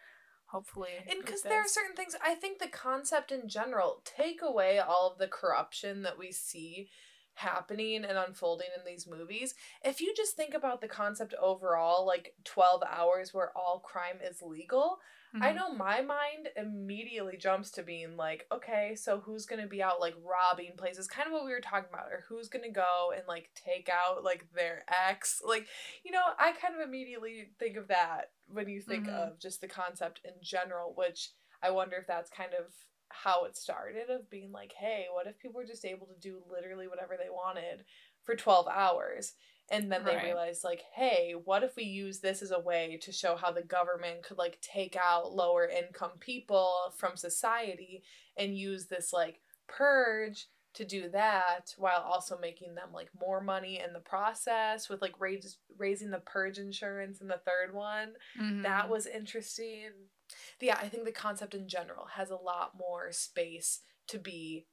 Hopefully, 0.46 0.90
And 1.08 1.18
because 1.20 1.42
there 1.42 1.60
are 1.60 1.66
certain 1.66 1.96
things, 1.96 2.14
I 2.24 2.34
think 2.34 2.58
the 2.58 2.68
concept 2.68 3.32
in 3.32 3.48
general, 3.48 4.02
take 4.04 4.40
away 4.40 4.78
all 4.78 5.10
of 5.10 5.18
the 5.18 5.26
corruption 5.26 6.02
that 6.02 6.16
we 6.16 6.30
see 6.30 6.90
happening 7.34 8.04
and 8.04 8.16
unfolding 8.16 8.68
in 8.76 8.84
these 8.86 9.06
movies. 9.06 9.54
If 9.84 10.00
you 10.00 10.14
just 10.16 10.36
think 10.36 10.54
about 10.54 10.80
the 10.80 10.86
concept 10.88 11.34
overall, 11.42 12.06
like 12.06 12.34
12 12.44 12.82
hours 12.88 13.34
where 13.34 13.50
all 13.56 13.80
crime 13.80 14.18
is 14.22 14.40
legal, 14.42 14.98
I 15.40 15.52
Mhm. 15.52 15.54
know 15.54 15.72
my 15.72 16.00
mind 16.00 16.48
immediately 16.56 17.36
jumps 17.36 17.70
to 17.72 17.82
being 17.82 18.16
like, 18.16 18.46
okay, 18.52 18.94
so 18.94 19.20
who's 19.20 19.46
gonna 19.46 19.66
be 19.66 19.82
out 19.82 20.00
like 20.00 20.14
robbing 20.22 20.76
places? 20.76 21.06
Kind 21.08 21.26
of 21.26 21.32
what 21.32 21.44
we 21.44 21.50
were 21.50 21.60
talking 21.60 21.90
about, 21.92 22.12
or 22.12 22.24
who's 22.28 22.48
gonna 22.48 22.70
go 22.70 23.12
and 23.14 23.26
like 23.26 23.50
take 23.54 23.88
out 23.88 24.24
like 24.24 24.50
their 24.52 24.84
ex? 24.88 25.42
Like, 25.44 25.68
you 26.04 26.12
know, 26.12 26.22
I 26.38 26.52
kind 26.52 26.74
of 26.74 26.80
immediately 26.80 27.50
think 27.58 27.76
of 27.76 27.88
that 27.88 28.32
when 28.46 28.68
you 28.68 28.80
think 28.80 29.08
Mhm. 29.08 29.14
of 29.14 29.38
just 29.38 29.60
the 29.60 29.68
concept 29.68 30.20
in 30.24 30.34
general, 30.42 30.94
which 30.94 31.32
I 31.62 31.70
wonder 31.70 31.96
if 31.96 32.06
that's 32.06 32.30
kind 32.30 32.54
of 32.54 32.74
how 33.10 33.44
it 33.44 33.56
started 33.56 34.10
of 34.10 34.30
being 34.30 34.50
like, 34.52 34.72
hey, 34.72 35.06
what 35.10 35.26
if 35.26 35.38
people 35.38 35.56
were 35.60 35.66
just 35.66 35.84
able 35.84 36.06
to 36.06 36.18
do 36.18 36.42
literally 36.48 36.88
whatever 36.88 37.16
they 37.16 37.30
wanted 37.30 37.84
for 38.24 38.34
12 38.36 38.66
hours? 38.68 39.34
And 39.70 39.90
then 39.90 40.04
they 40.04 40.18
Right. 40.18 40.18
realized, 40.18 40.62
like, 40.62 40.82
hey, 40.94 41.32
what 41.32 41.64
if 41.64 41.74
we 41.76 41.84
use 41.84 42.20
this 42.20 42.42
as 42.42 42.50
a 42.50 42.60
way 42.60 42.98
to 42.98 43.12
show 43.12 43.34
how 43.36 43.50
the 43.50 43.62
government 43.62 44.22
could, 44.22 44.36
like, 44.38 44.60
take 44.60 44.94
out 44.96 45.32
lower 45.32 45.66
income 45.66 46.18
people 46.18 46.92
from 46.96 47.16
society 47.16 48.04
and 48.36 48.58
use 48.58 48.86
this, 48.88 49.12
like, 49.12 49.40
purge 49.66 50.48
to 50.74 50.84
do 50.84 51.08
that 51.08 51.74
while 51.78 52.00
also 52.02 52.38
making 52.38 52.74
them, 52.74 52.92
like, 52.92 53.10
more 53.14 53.40
money 53.40 53.80
in 53.80 53.92
the 53.94 54.00
process 54.00 54.88
with, 54.88 55.00
like, 55.00 55.18
raise, 55.18 55.58
raising 55.78 56.10
the 56.10 56.20
purge 56.20 56.58
insurance 56.58 57.20
in 57.20 57.28
the 57.28 57.40
third 57.46 57.72
one? 57.72 58.16
That 58.62 58.88
Mhm. 58.88 58.90
was 58.90 59.06
interesting. 59.06 60.10
Yeah, 60.60 60.78
I 60.80 60.88
think 60.88 61.04
the 61.04 61.12
concept 61.12 61.54
in 61.54 61.68
general 61.68 62.06
has 62.06 62.30
a 62.30 62.36
lot 62.36 62.76
more 62.76 63.12
space 63.12 63.80
to 64.08 64.18
be 64.18 64.66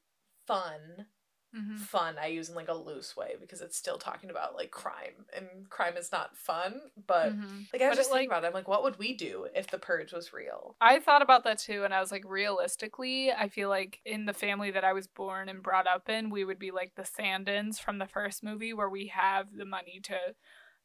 fun 0.48 1.08
Mhm. 1.55 1.77
fun 1.79 2.17
I 2.17 2.27
use 2.27 2.50
in 2.50 2.55
like 2.55 2.70
a 2.70 2.74
loose 2.74 3.15
way 3.17 3.36
because 3.39 3.62
it's 3.62 3.77
still 3.77 3.98
talking 3.98 4.29
about 4.29 4.55
like 4.55 4.72
crime 4.72 5.25
and 5.36 5.70
crime 5.70 5.98
is 5.98 6.12
not 6.12 6.36
fun. 6.38 6.79
But 7.08 7.34
Mhm. 7.34 7.72
like 7.74 7.81
I 7.81 7.89
was 7.89 7.91
But 7.91 7.93
it, 7.93 7.96
just 7.98 8.10
thinking 8.10 8.29
like- 8.29 8.38
about 8.38 8.43
it. 8.43 8.48
I'm 8.48 8.53
like, 8.53 8.67
what 8.67 8.84
would 8.84 8.98
we 8.98 9.13
do 9.13 9.48
if 9.53 9.67
the 9.67 9.77
purge 9.79 10.13
was 10.13 10.31
real? 10.34 10.75
I 10.79 11.00
thought 11.00 11.22
about 11.22 11.43
that 11.43 11.60
too, 11.60 11.84
and 11.84 11.93
I 11.93 12.00
was 12.00 12.12
like, 12.12 12.24
realistically, 12.25 13.31
I 13.31 13.50
feel 13.50 13.70
like 13.70 14.00
in 14.05 14.25
the 14.25 14.34
family 14.34 14.72
that 14.72 14.84
I 14.84 14.93
was 14.93 15.08
born 15.08 15.50
and 15.50 15.62
brought 15.63 15.88
up 15.88 16.10
in, 16.10 16.29
we 16.29 16.46
would 16.46 16.60
be 16.60 16.72
like 16.72 16.96
the 16.96 17.03
Sandins 17.03 17.79
from 17.79 17.98
the 17.98 18.08
first 18.08 18.43
movie, 18.43 18.74
where 18.74 18.89
we 18.89 19.08
have 19.08 19.48
the 19.55 19.65
money 19.65 20.00
to 20.03 20.36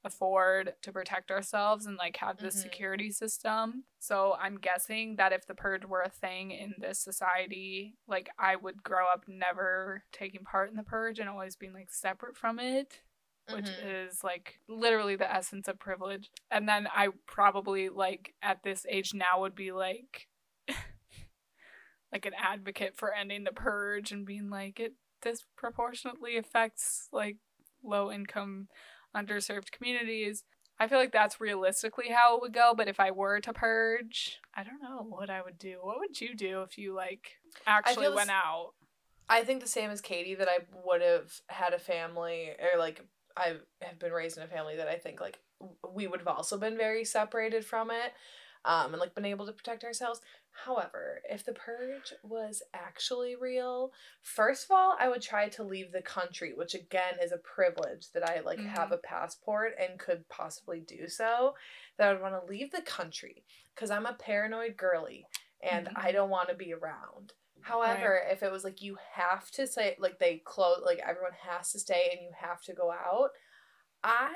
afford 0.07 0.75
to 0.83 0.93
protect 0.93 1.31
ourselves 1.31 1.85
and 1.87 1.97
like 1.97 2.17
have 2.19 2.39
this 2.39 2.55
Mhm. 2.57 2.63
security 2.63 3.11
system. 3.11 3.85
So 3.99 4.35
I'm 4.41 4.57
guessing 4.59 5.17
that 5.17 5.33
if 5.33 5.47
the 5.47 5.55
purge 5.55 5.85
were 5.85 6.03
a 6.03 6.09
thing 6.09 6.53
in 6.53 6.75
this 6.79 6.99
society, 6.99 7.97
like 8.07 8.29
I 8.39 8.57
would 8.57 8.83
grow 8.83 9.07
up 9.13 9.25
never 9.29 10.05
taking 10.13 10.45
part 10.45 10.71
in 10.71 10.77
the 10.77 10.83
purge 10.83 11.19
and 11.19 11.29
always 11.29 11.57
being 11.57 11.73
like 11.75 11.91
separate 11.91 12.37
from 12.37 12.59
it 12.59 13.01
which 13.49 13.67
Mhm. 13.69 14.09
is 14.09 14.25
like 14.25 14.59
literally 14.67 15.15
the 15.15 15.33
essence 15.33 15.69
of 15.69 15.79
privilege. 15.79 16.33
And 16.51 16.69
then 16.69 16.89
I 16.93 17.11
probably 17.27 17.89
like 17.89 18.35
at 18.43 18.65
this 18.65 18.85
age 18.89 19.15
now 19.15 19.41
would 19.43 19.55
be 19.55 19.71
like 19.71 20.27
like 22.13 22.27
an 22.27 22.35
advocate 22.37 22.97
for 22.97 23.13
ending 23.15 23.45
the 23.45 23.53
purge 23.53 24.11
and 24.13 24.27
being 24.27 24.51
like 24.51 24.81
it 24.81 24.95
disproportionately 25.23 26.37
affects 26.37 27.09
like 27.13 27.37
low 27.83 28.11
income 28.11 28.69
underserved 29.17 29.71
communities. 29.71 30.45
I 30.79 30.89
feel 30.89 30.99
like 30.99 31.13
that's 31.13 31.41
realistically 31.41 32.11
how 32.11 32.37
it 32.37 32.43
would 32.43 32.53
go, 32.53 32.75
but 32.77 32.89
if 32.89 33.01
I 33.01 33.11
were 33.11 33.41
to 33.41 33.53
purge, 33.53 34.39
I 34.55 34.63
don't 34.63 34.83
know 34.83 35.07
what 35.09 35.31
I 35.31 35.41
would 35.41 35.59
do. 35.59 35.79
What 35.81 35.99
would 35.99 36.21
you 36.21 36.35
do 36.37 36.63
if 36.63 36.77
you 36.77 36.95
like 36.95 37.33
actually 37.67 38.09
went 38.09 38.29
this- 38.29 38.29
out? 38.29 38.73
I 39.29 39.43
think 39.43 39.61
the 39.61 39.69
same 39.69 39.91
as 39.91 40.01
Katie 40.01 40.37
that 40.37 40.49
I 40.49 40.59
would 40.85 41.03
have 41.03 41.33
had 41.49 41.73
a 41.73 41.79
family 41.79 42.51
or 42.61 42.79
like 42.79 43.01
I 43.37 43.57
have 43.83 43.99
been 43.99 44.13
raised 44.13 44.37
in 44.37 44.45
a 44.45 44.49
family 44.49 44.77
that 44.77 44.89
I 44.89 44.97
think 44.97 45.21
like 45.21 45.39
we 45.93 46.07
would 46.07 46.21
have 46.21 46.29
also 46.29 46.59
been 46.59 46.77
very 46.77 47.05
separated 47.05 47.65
from 47.65 47.91
it 47.91 48.13
um 48.67 48.93
and 48.93 49.01
like 49.01 49.15
been 49.15 49.25
able 49.25 49.47
to 49.47 49.53
protect 49.53 49.85
ourselves. 49.85 50.21
However, 50.65 51.21
if 51.29 51.45
the 51.45 51.53
purge 51.53 52.15
was 52.23 52.63
actually 52.73 53.37
real, 53.37 53.93
first 54.23 54.65
of 54.65 54.71
all, 54.71 54.97
I 54.99 55.09
would 55.09 55.21
try 55.21 55.49
to 55.51 55.63
leave 55.63 55.93
the 55.93 56.03
country, 56.03 56.53
which 56.55 56.75
again 56.75 57.15
is 57.23 57.33
a 57.33 57.39
privilege 57.39 58.11
that 58.13 58.29
I 58.29 58.41
like 58.41 58.59
have 58.61 58.91
a 58.93 58.97
passport 58.99 59.75
and 59.79 59.99
could 59.99 60.29
possibly 60.29 60.81
do 60.81 61.09
so. 61.09 61.55
That 61.99 62.09
I 62.09 62.13
would 62.13 62.23
want 62.23 62.35
to 62.35 62.51
leave 62.51 62.73
the 62.73 62.83
country 62.83 63.45
because 63.75 63.91
I'm 63.91 64.07
a 64.07 64.15
paranoid 64.15 64.77
girly 64.77 65.27
and 65.63 65.89
I 65.95 66.13
don't 66.13 66.31
want 66.31 66.49
to 66.49 66.55
be 66.55 66.73
around. 66.73 67.33
However, 67.61 68.21
if 68.31 68.43
it 68.43 68.53
was 68.53 68.65
like 68.65 68.81
you 68.81 68.97
have 69.15 69.51
to 69.53 69.67
say 69.67 69.97
like 69.99 70.19
they 70.19 70.41
close 70.45 70.83
like 70.85 71.01
everyone 71.07 71.33
has 71.49 71.73
to 71.73 71.81
stay 71.81 72.11
and 72.13 72.21
you 72.23 72.31
have 72.41 72.63
to 72.63 72.73
go 72.73 72.93
out, 72.93 73.31
I 74.05 74.33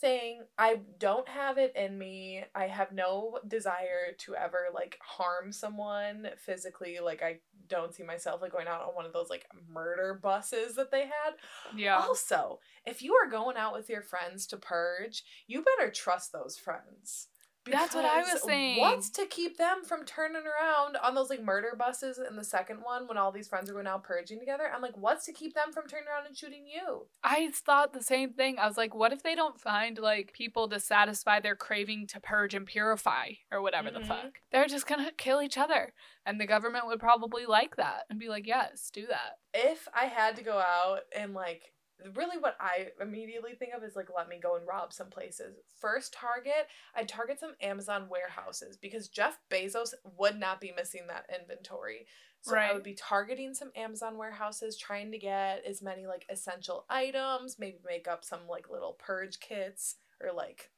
think 0.00 0.42
I 0.58 0.80
don't 0.98 1.28
have 1.28 1.58
it 1.58 1.74
in 1.76 1.98
me. 1.98 2.44
I 2.54 2.66
have 2.66 2.92
no 2.92 3.38
desire 3.46 4.12
to 4.18 4.34
ever 4.34 4.66
like 4.72 4.98
harm 5.02 5.52
someone 5.52 6.28
physically. 6.38 6.98
Like 7.02 7.22
I 7.22 7.40
don't 7.68 7.94
see 7.94 8.02
myself 8.02 8.42
like 8.42 8.52
going 8.52 8.68
out 8.68 8.82
on 8.82 8.94
one 8.94 9.06
of 9.06 9.12
those 9.12 9.30
like 9.30 9.46
murder 9.70 10.18
buses 10.22 10.76
that 10.76 10.90
they 10.90 11.02
had. 11.02 11.34
Yeah. 11.76 11.96
Also, 11.96 12.60
if 12.84 13.02
you 13.02 13.14
are 13.14 13.30
going 13.30 13.56
out 13.56 13.74
with 13.74 13.88
your 13.88 14.02
friends 14.02 14.46
to 14.48 14.56
purge, 14.56 15.22
you 15.46 15.62
better 15.62 15.90
trust 15.90 16.32
those 16.32 16.56
friends. 16.56 17.28
That's 17.70 17.94
what 17.94 18.04
I 18.04 18.18
was 18.20 18.42
saying. 18.42 18.80
What's 18.80 19.08
to 19.10 19.26
keep 19.26 19.56
them 19.56 19.84
from 19.84 20.04
turning 20.04 20.42
around 20.42 20.96
on 21.02 21.14
those 21.14 21.30
like 21.30 21.42
murder 21.42 21.74
buses 21.78 22.18
in 22.18 22.36
the 22.36 22.44
second 22.44 22.78
one 22.82 23.06
when 23.08 23.16
all 23.16 23.32
these 23.32 23.48
friends 23.48 23.70
are 23.70 23.72
going 23.72 23.86
out 23.86 24.04
purging 24.04 24.38
together? 24.38 24.70
I'm 24.74 24.82
like, 24.82 24.96
what's 24.96 25.24
to 25.26 25.32
keep 25.32 25.54
them 25.54 25.72
from 25.72 25.86
turning 25.86 26.06
around 26.08 26.26
and 26.26 26.36
shooting 26.36 26.66
you? 26.66 27.06
I 27.22 27.50
thought 27.52 27.92
the 27.92 28.02
same 28.02 28.32
thing. 28.34 28.58
I 28.58 28.66
was 28.66 28.76
like, 28.76 28.94
what 28.94 29.12
if 29.12 29.22
they 29.22 29.34
don't 29.34 29.58
find 29.60 29.98
like 29.98 30.32
people 30.32 30.68
to 30.68 30.78
satisfy 30.80 31.40
their 31.40 31.56
craving 31.56 32.06
to 32.08 32.20
purge 32.20 32.54
and 32.54 32.66
purify 32.66 33.30
or 33.50 33.62
whatever 33.62 33.90
the 33.90 34.00
Mhm. 34.00 34.08
fuck? 34.08 34.40
They're 34.52 34.66
just 34.66 34.86
gonna 34.86 35.10
kill 35.16 35.40
each 35.40 35.56
other. 35.58 35.94
And 36.26 36.40
the 36.40 36.46
government 36.46 36.86
would 36.86 37.00
probably 37.00 37.46
like 37.46 37.76
that 37.76 38.04
and 38.10 38.18
be 38.18 38.28
like, 38.28 38.46
yes, 38.46 38.90
do 38.92 39.06
that. 39.06 39.38
If 39.52 39.88
I 39.94 40.06
had 40.06 40.36
to 40.36 40.42
go 40.42 40.58
out 40.58 41.00
and 41.16 41.34
like 41.34 41.72
really 42.14 42.38
what 42.38 42.56
I 42.60 42.88
immediately 43.00 43.54
think 43.54 43.72
of 43.76 43.82
is 43.84 43.96
like 43.96 44.08
let 44.14 44.28
me 44.28 44.38
go 44.42 44.56
and 44.56 44.66
rob 44.66 44.92
some 44.92 45.10
places. 45.10 45.56
First 45.80 46.12
target, 46.12 46.68
I'd 46.94 47.08
target 47.08 47.40
some 47.40 47.54
Amazon 47.60 48.08
warehouses 48.08 48.76
because 48.76 49.08
Jeff 49.08 49.38
Bezos 49.50 49.94
would 50.18 50.38
not 50.38 50.60
be 50.60 50.72
missing 50.76 51.06
that 51.08 51.26
inventory. 51.34 52.06
So 52.42 52.56
I 52.58 52.74
would 52.74 52.82
be 52.82 52.92
targeting 52.92 53.54
some 53.54 53.70
Amazon 53.74 54.18
warehouses, 54.18 54.76
trying 54.76 55.10
to 55.12 55.18
get 55.18 55.64
as 55.66 55.80
many 55.80 56.06
like 56.06 56.26
essential 56.28 56.84
items, 56.90 57.56
maybe 57.58 57.78
make 57.86 58.06
up 58.06 58.22
some 58.22 58.40
like 58.46 58.68
little 58.68 58.98
purge 58.98 59.40
kits 59.40 59.96
or 60.20 60.30
like 60.30 60.70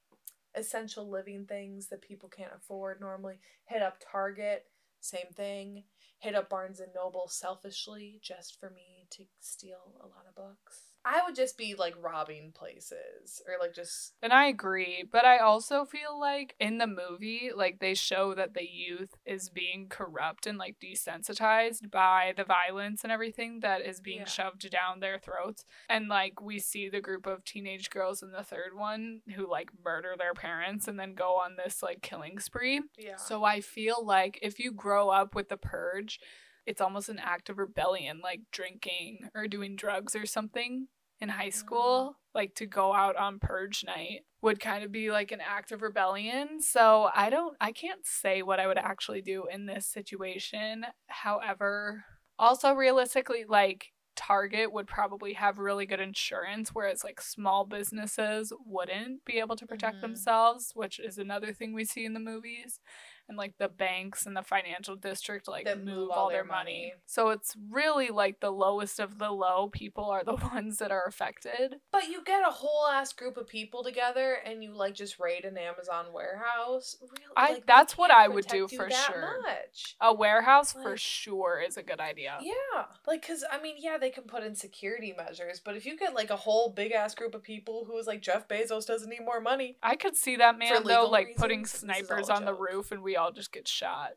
essential 0.55 1.11
living 1.11 1.45
things 1.45 1.89
that 1.89 2.03
people 2.03 2.29
can't 2.29 2.53
afford 2.57 3.01
normally. 3.01 3.41
Hit 3.65 3.83
up 3.83 3.97
Target, 4.13 4.67
same 5.01 5.33
thing. 5.35 5.83
Hit 6.19 6.37
up 6.37 6.49
Barnes 6.49 6.79
and 6.79 6.95
Noble 6.95 7.27
selfishly 7.29 8.21
just 8.23 8.61
for 8.61 8.71
me 8.71 9.07
to 9.11 9.25
steal 9.41 9.95
a 10.01 10.07
lot 10.07 10.27
of 10.29 10.37
books. 10.37 10.86
I 11.09 11.23
would 11.25 11.37
just 11.37 11.57
be 11.57 11.77
like 11.77 11.95
robbing 12.03 12.51
places 12.53 13.41
or 13.47 13.55
like 13.61 13.75
just 13.75 14.15
And 14.23 14.33
I 14.33 14.47
agree, 14.49 15.05
but 15.11 15.25
I 15.25 15.39
also 15.39 15.85
feel 15.85 16.19
like 16.19 16.57
in 16.59 16.79
the 16.79 16.89
movie, 16.89 17.51
like 17.55 17.79
they 17.79 17.95
show 17.95 18.35
that 18.35 18.55
the 18.55 18.67
youth 18.69 19.15
is 19.25 19.49
being 19.49 19.87
corrupt 19.89 20.49
and 20.49 20.59
like 20.59 20.77
desensitized 20.83 21.93
by 21.93 22.35
the 22.37 22.43
violence 22.43 23.05
and 23.05 23.13
everything 23.13 23.61
that 23.61 23.83
is 23.83 24.01
being 24.01 24.19
Yeah. 24.21 24.25
shoved 24.25 24.69
down 24.69 24.99
their 24.99 25.21
throats. 25.21 25.65
And 25.89 26.09
like 26.09 26.41
we 26.41 26.59
see 26.59 26.89
the 26.89 27.01
group 27.01 27.27
of 27.27 27.45
teenage 27.45 27.89
girls 27.89 28.21
in 28.21 28.33
the 28.33 28.43
third 28.43 28.75
one 28.77 29.21
who 29.37 29.49
like 29.49 29.71
murder 29.85 30.15
their 30.19 30.35
parents 30.35 30.89
and 30.89 30.99
then 30.99 31.15
go 31.15 31.35
on 31.37 31.55
this 31.57 31.85
like 31.85 32.03
killing 32.03 32.41
spree. 32.41 32.81
yeah. 32.99 33.15
So 33.17 33.45
I 33.45 33.61
feel 33.61 34.05
like 34.05 34.41
if 34.43 34.59
you 34.59 34.73
grow 34.73 35.11
up 35.11 35.37
with 35.37 35.51
the 35.51 35.57
purge, 35.57 36.19
it's 36.67 36.81
almost 36.81 37.09
an 37.09 37.21
act 37.21 37.49
of 37.49 37.59
rebellion, 37.59 38.21
like 38.21 38.41
drinking 38.51 39.29
or 39.37 39.47
doing 39.47 39.77
drugs 39.77 40.17
or 40.17 40.27
something 40.27 40.89
in 41.21 41.29
high 41.29 41.51
school, 41.51 42.17
like 42.35 42.55
to 42.57 42.67
go 42.67 42.93
out 42.95 43.17
on 43.17 43.39
purge 43.39 43.85
night 43.85 44.21
would 44.43 44.61
kind 44.61 44.85
of 44.85 44.93
be 44.93 45.11
like 45.11 45.33
an 45.33 45.41
act 45.41 45.73
of 45.73 45.83
rebellion. 45.83 46.61
So 46.61 47.11
I 47.15 47.31
don't, 47.31 47.57
I 47.61 47.73
can't 47.73 48.05
say 48.07 48.43
what 48.43 48.61
I 48.61 48.67
would 48.67 48.79
actually 48.79 49.23
do 49.23 49.47
in 49.51 49.67
this 49.67 49.87
situation. 49.87 50.85
However, 51.09 52.05
also 52.39 52.73
realistically, 52.73 53.45
like 53.49 53.93
Target 54.15 54.73
would 54.73 54.87
probably 54.87 55.35
have 55.35 55.59
really 55.59 55.87
good 55.87 56.01
insurance, 56.01 56.71
whereas 56.75 57.05
like 57.05 57.21
small 57.21 57.65
businesses 57.65 58.53
wouldn't 58.65 59.25
be 59.25 59.39
able 59.39 59.57
to 59.57 59.67
protect 59.67 59.97
Mhm. 59.99 60.01
themselves, 60.01 60.73
which 60.75 60.99
is 60.99 61.19
another 61.19 61.53
thing 61.53 61.75
we 61.75 61.85
see 61.85 62.05
in 62.05 62.15
the 62.15 62.21
movies. 62.21 62.81
And 63.29 63.37
like 63.37 63.55
the 63.59 63.69
banks 63.69 64.25
and 64.27 64.37
the 64.37 64.43
financial 64.43 64.95
district 64.95 65.49
like 65.49 65.65
That 65.65 65.85
move 65.85 66.11
all 66.11 66.29
their 66.29 66.45
money. 66.45 66.57
money. 66.57 66.93
So 67.07 67.31
it's 67.31 67.57
really 67.71 68.11
like 68.11 68.39
the 68.41 68.53
lowest 68.53 69.01
of 69.01 69.19
the 69.19 69.31
low 69.33 69.69
people 69.69 70.05
are 70.11 70.23
the 70.23 70.37
ones 70.53 70.79
that 70.79 70.93
are 70.93 71.05
affected. 71.07 71.77
But 71.91 72.09
you 72.09 72.23
get 72.25 72.43
a 72.47 72.51
whole 72.53 72.87
ass 72.87 73.13
group 73.13 73.37
of 73.37 73.49
people 73.49 73.83
together 73.83 74.37
and 74.45 74.63
you 74.63 74.73
like 74.77 74.95
just 74.95 75.19
raid 75.19 75.45
an 75.45 75.59
Amazon 75.59 76.07
warehouse. 76.13 76.97
Real, 77.03 77.11
I- 77.37 77.55
like, 77.55 77.67
that's 77.67 77.99
what 77.99 78.11
I 78.11 78.29
would 78.29 78.47
do 78.47 78.69
for 78.69 78.89
sure. 78.91 79.41
Much. 79.43 79.97
A 80.01 80.15
warehouse 80.15 80.73
for 80.73 80.97
sure 80.97 81.61
is 81.67 81.77
a 81.77 81.83
good 81.83 82.01
idea. 82.01 82.39
Yeah, 82.41 82.85
like 83.07 83.23
because 83.23 83.45
I 83.51 83.61
mean, 83.61 83.77
yeah, 83.79 83.99
they 83.99 84.11
can 84.11 84.25
put 84.25 84.43
in 84.45 84.55
security 84.55 85.15
measures, 85.17 85.61
but 85.65 85.77
if 85.77 85.85
you 85.85 85.97
get 85.99 86.15
like 86.15 86.31
a 86.31 86.37
whole 86.37 86.71
big 86.71 86.93
ass 86.93 87.15
group 87.15 87.35
of 87.35 87.43
people 87.43 87.85
who 87.87 87.97
is 87.99 88.07
like 88.07 88.23
Jeff 88.23 88.47
Bezos 88.49 88.87
doesn't 88.87 89.09
need 89.11 89.25
more 89.25 89.41
money, 89.41 89.77
I 89.83 89.97
could 89.97 90.17
see 90.17 90.37
that 90.37 90.59
man 90.59 90.85
though, 90.85 91.07
like 91.09 91.37
putting 91.37 91.61
reasons, 91.61 91.75
is 91.75 91.81
snipers 91.81 92.31
all 92.31 92.37
on 92.37 92.45
the 92.45 92.55
roof 92.55 92.93
and 92.93 93.03
we 93.03 93.16
all 93.17 93.33
just 93.33 93.53
get 93.53 93.69
shot. 93.69 94.13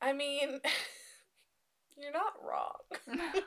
I 0.00 0.12
mean, 0.12 0.60
you're 1.96 2.12
not 2.12 2.34
wrong. 2.46 3.20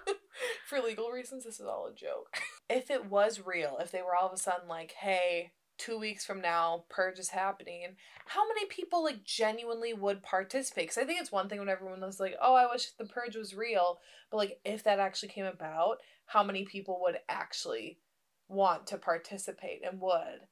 For 0.69 0.79
legal 0.79 1.09
reasons, 1.09 1.45
this 1.45 1.59
is 1.59 1.65
all 1.65 1.87
a 1.87 1.95
joke. 1.95 2.37
If 2.69 2.91
it 2.91 3.05
was 3.09 3.41
real, 3.45 3.77
if 3.79 3.91
they 3.91 4.01
were 4.01 4.15
all 4.15 4.27
of 4.27 4.33
a 4.33 4.37
sudden 4.37 4.67
like, 4.67 4.91
hey, 4.91 5.51
two 5.77 5.97
weeks 5.97 6.25
from 6.25 6.41
now, 6.41 6.85
purge 6.89 7.19
is 7.19 7.29
happening, 7.29 7.95
how 8.25 8.47
many 8.47 8.65
people 8.65 9.03
like 9.03 9.23
genuinely 9.23 9.93
would 9.93 10.23
participate? 10.23 10.85
Because 10.85 10.97
I 10.97 11.05
think 11.05 11.21
it's 11.21 11.31
one 11.31 11.47
thing 11.49 11.59
when 11.59 11.69
everyone 11.69 12.01
was 12.01 12.19
like, 12.19 12.35
oh, 12.41 12.55
I 12.55 12.67
wish 12.71 12.91
the 12.91 13.05
purge 13.05 13.35
was 13.35 13.55
real, 13.55 13.99
but 14.31 14.37
like 14.37 14.59
if 14.65 14.83
that 14.83 14.99
actually 14.99 15.29
came 15.29 15.45
about, 15.45 15.97
how 16.25 16.43
many 16.43 16.65
people 16.65 16.99
would 17.03 17.17
actually 17.29 17.99
want 18.47 18.87
to 18.87 18.97
participate 18.97 19.81
and 19.89 20.01
would? 20.01 20.47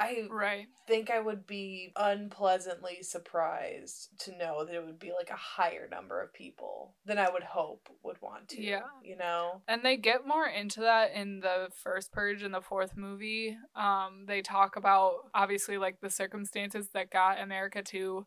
I 0.00 0.26
right. 0.30 0.66
think 0.86 1.10
I 1.10 1.20
would 1.20 1.46
be 1.46 1.92
unpleasantly 1.94 3.02
surprised 3.02 4.08
to 4.20 4.36
know 4.36 4.64
that 4.64 4.74
it 4.74 4.84
would 4.84 4.98
be 4.98 5.12
like 5.12 5.30
a 5.30 5.36
higher 5.36 5.86
number 5.90 6.22
of 6.22 6.32
people 6.32 6.94
than 7.04 7.18
I 7.18 7.28
would 7.30 7.42
hope 7.42 7.88
would 8.02 8.16
want 8.22 8.48
to. 8.50 8.62
Yeah. 8.62 8.80
You 9.04 9.16
know? 9.16 9.60
And 9.68 9.82
they 9.84 9.98
get 9.98 10.26
more 10.26 10.46
into 10.46 10.80
that 10.80 11.12
in 11.12 11.40
the 11.40 11.68
first 11.82 12.12
purge 12.12 12.42
and 12.42 12.54
the 12.54 12.62
fourth 12.62 12.96
movie. 12.96 13.56
Um, 13.76 14.24
they 14.26 14.40
talk 14.40 14.76
about 14.76 15.12
obviously 15.34 15.76
like 15.76 16.00
the 16.00 16.10
circumstances 16.10 16.88
that 16.94 17.10
got 17.10 17.40
America 17.40 17.82
to 17.82 18.26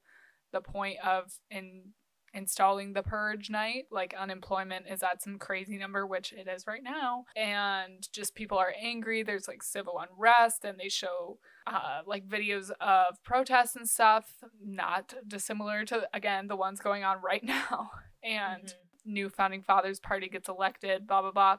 the 0.51 0.62
point 0.62 0.98
of 1.03 1.32
in 1.50 1.94
installing 2.34 2.94
the 2.94 3.04
purge 3.04 3.50
night. 3.50 3.86
Like 3.92 4.13
unemployment 4.18 4.86
is 4.90 5.04
at 5.04 5.22
some 5.22 5.38
crazy 5.38 5.78
number, 5.78 6.06
which 6.06 6.34
it 6.34 6.48
is 6.48 6.68
right 6.68 6.84
now. 6.84 7.25
And 7.36 8.08
just 8.12 8.36
people 8.36 8.58
are 8.58 8.74
angry. 8.80 9.24
There's 9.24 9.48
like 9.48 9.63
civil 9.63 10.00
unrest 10.00 10.66
and 10.66 10.80
they 10.80 10.90
show 10.90 11.40
uh, 11.68 12.02
like 12.06 12.28
videos 12.28 12.72
of 12.82 13.24
protests 13.24 13.75
and 13.75 13.88
stuff, 13.88 14.44
not 14.63 15.13
dissimilar 15.28 15.86
to, 15.86 16.08
again, 16.13 16.48
the 16.48 16.56
ones 16.56 16.80
going 16.80 17.04
on 17.04 17.22
right 17.22 17.44
now. 17.44 17.92
And 18.24 18.66
mm-hmm. 18.66 19.13
new 19.13 19.30
founding 19.30 19.62
fathers 19.62 20.00
party 20.00 20.30
gets 20.30 20.50
elected, 20.50 21.08
blah, 21.08 21.22
blah, 21.22 21.32
blah. 21.32 21.58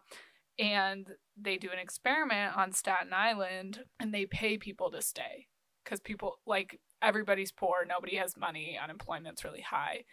And 0.59 1.11
they 1.37 1.57
do 1.57 1.71
an 1.73 1.79
experiment 1.79 2.57
on 2.57 2.73
Staten 2.73 3.13
Island 3.13 3.85
and 3.99 4.15
they 4.15 4.27
pay 4.27 4.57
people 4.57 4.91
to 4.93 5.03
stay 5.03 5.49
because 5.83 6.01
people 6.01 6.39
like 6.47 6.81
everybody's 7.03 7.53
poor, 7.53 7.85
nobody 7.87 8.17
has 8.17 8.37
money, 8.37 8.79
unemployment's 8.83 9.45
really 9.45 9.61
high. 9.61 10.05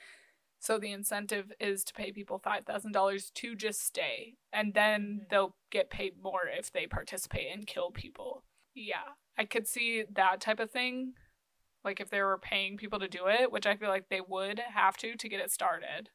So 0.62 0.78
the 0.78 0.92
incentive 0.92 1.52
is 1.60 1.84
to 1.86 1.94
pay 1.94 2.12
people 2.12 2.40
$5,000 2.40 3.34
to 3.34 3.56
just 3.56 3.84
stay. 3.84 4.36
And 4.54 4.76
then 4.76 5.02
mm-hmm. 5.02 5.24
they'll 5.32 5.56
get 5.72 5.90
paid 5.90 6.22
more 6.22 6.44
if 6.48 6.72
they 6.72 6.86
participate 6.86 7.48
and 7.52 7.66
kill 7.66 7.90
people. 7.90 8.44
Yeah, 8.76 9.16
I 9.40 9.46
could 9.46 9.68
see 9.68 10.04
that 10.14 10.40
type 10.40 10.60
of 10.60 10.70
thing. 10.70 11.14
Like 11.84 12.00
if 12.00 12.12
they 12.12 12.22
were 12.22 12.38
paying 12.38 12.78
people 12.78 13.00
to 13.00 13.08
do 13.08 13.26
it, 13.26 13.52
which 13.52 13.66
I 13.66 13.76
feel 13.76 13.90
like 13.90 14.10
they 14.10 14.22
would 14.22 14.60
have 14.60 14.98
to 14.98 15.16
to 15.16 15.28
get 15.28 15.42
it 15.42 15.52
started. 15.52 16.10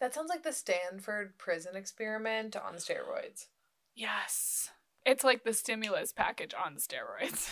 That 0.00 0.14
sounds 0.14 0.30
like 0.30 0.44
the 0.44 0.52
Stanford 0.52 1.36
prison 1.36 1.76
experiment 1.76 2.56
on 2.56 2.76
steroids. 2.76 3.48
Yes. 3.94 4.70
It's 5.04 5.24
like 5.24 5.44
the 5.44 5.52
stimulus 5.52 6.10
package 6.10 6.54
on 6.54 6.76
steroids. 6.76 7.50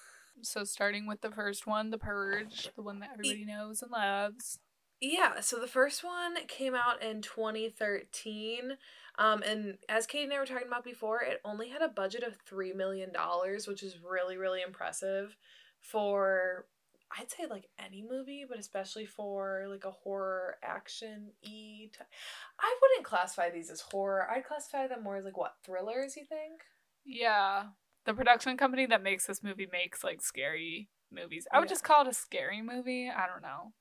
so 0.42 0.62
starting 0.62 1.08
with 1.08 1.22
the 1.22 1.32
first 1.32 1.66
one, 1.66 1.90
The 1.90 1.98
Purge, 1.98 2.70
the 2.76 2.82
one 2.82 3.00
that 3.00 3.10
everybody 3.14 3.44
knows 3.44 3.82
and 3.82 3.90
loves. 3.90 4.60
Yeah, 5.00 5.40
so 5.40 5.60
the 5.60 5.66
first 5.66 6.02
one 6.02 6.36
came 6.46 6.74
out 6.74 7.02
in 7.02 7.20
2013. 7.20 8.72
Um, 9.18 9.42
and 9.42 9.78
as 9.88 10.06
Kate 10.06 10.24
and 10.24 10.32
I 10.32 10.38
were 10.38 10.46
talking 10.46 10.68
about 10.68 10.84
before, 10.84 11.20
it 11.22 11.40
only 11.44 11.68
had 11.68 11.82
a 11.82 11.88
budget 11.88 12.22
of 12.22 12.38
$3 12.50 12.74
million, 12.74 13.10
which 13.66 13.82
is 13.82 13.98
really, 14.02 14.38
really 14.38 14.62
impressive 14.62 15.36
for, 15.80 16.66
I'd 17.18 17.30
say, 17.30 17.44
like 17.48 17.68
any 17.78 18.02
movie, 18.08 18.46
but 18.48 18.58
especially 18.58 19.04
for 19.04 19.66
like 19.68 19.84
a 19.84 19.90
horror 19.90 20.56
action 20.62 21.32
e. 21.42 21.88
T- 21.92 22.04
I 22.58 22.78
wouldn't 22.80 23.06
classify 23.06 23.50
these 23.50 23.70
as 23.70 23.82
horror. 23.82 24.26
I'd 24.30 24.46
classify 24.46 24.86
them 24.86 25.02
more 25.02 25.16
as 25.16 25.24
like 25.26 25.36
what, 25.36 25.56
thrillers, 25.62 26.16
you 26.16 26.24
think? 26.24 26.62
Yeah. 27.04 27.64
The 28.06 28.14
production 28.14 28.56
company 28.56 28.86
that 28.86 29.02
makes 29.02 29.26
this 29.26 29.42
movie 29.42 29.68
makes 29.70 30.02
like 30.02 30.22
scary 30.22 30.88
movies. 31.12 31.46
I 31.52 31.58
would 31.58 31.68
yeah. 31.68 31.74
just 31.74 31.84
call 31.84 32.02
it 32.02 32.08
a 32.08 32.14
scary 32.14 32.62
movie. 32.62 33.10
I 33.10 33.26
don't 33.26 33.42
know. 33.42 33.72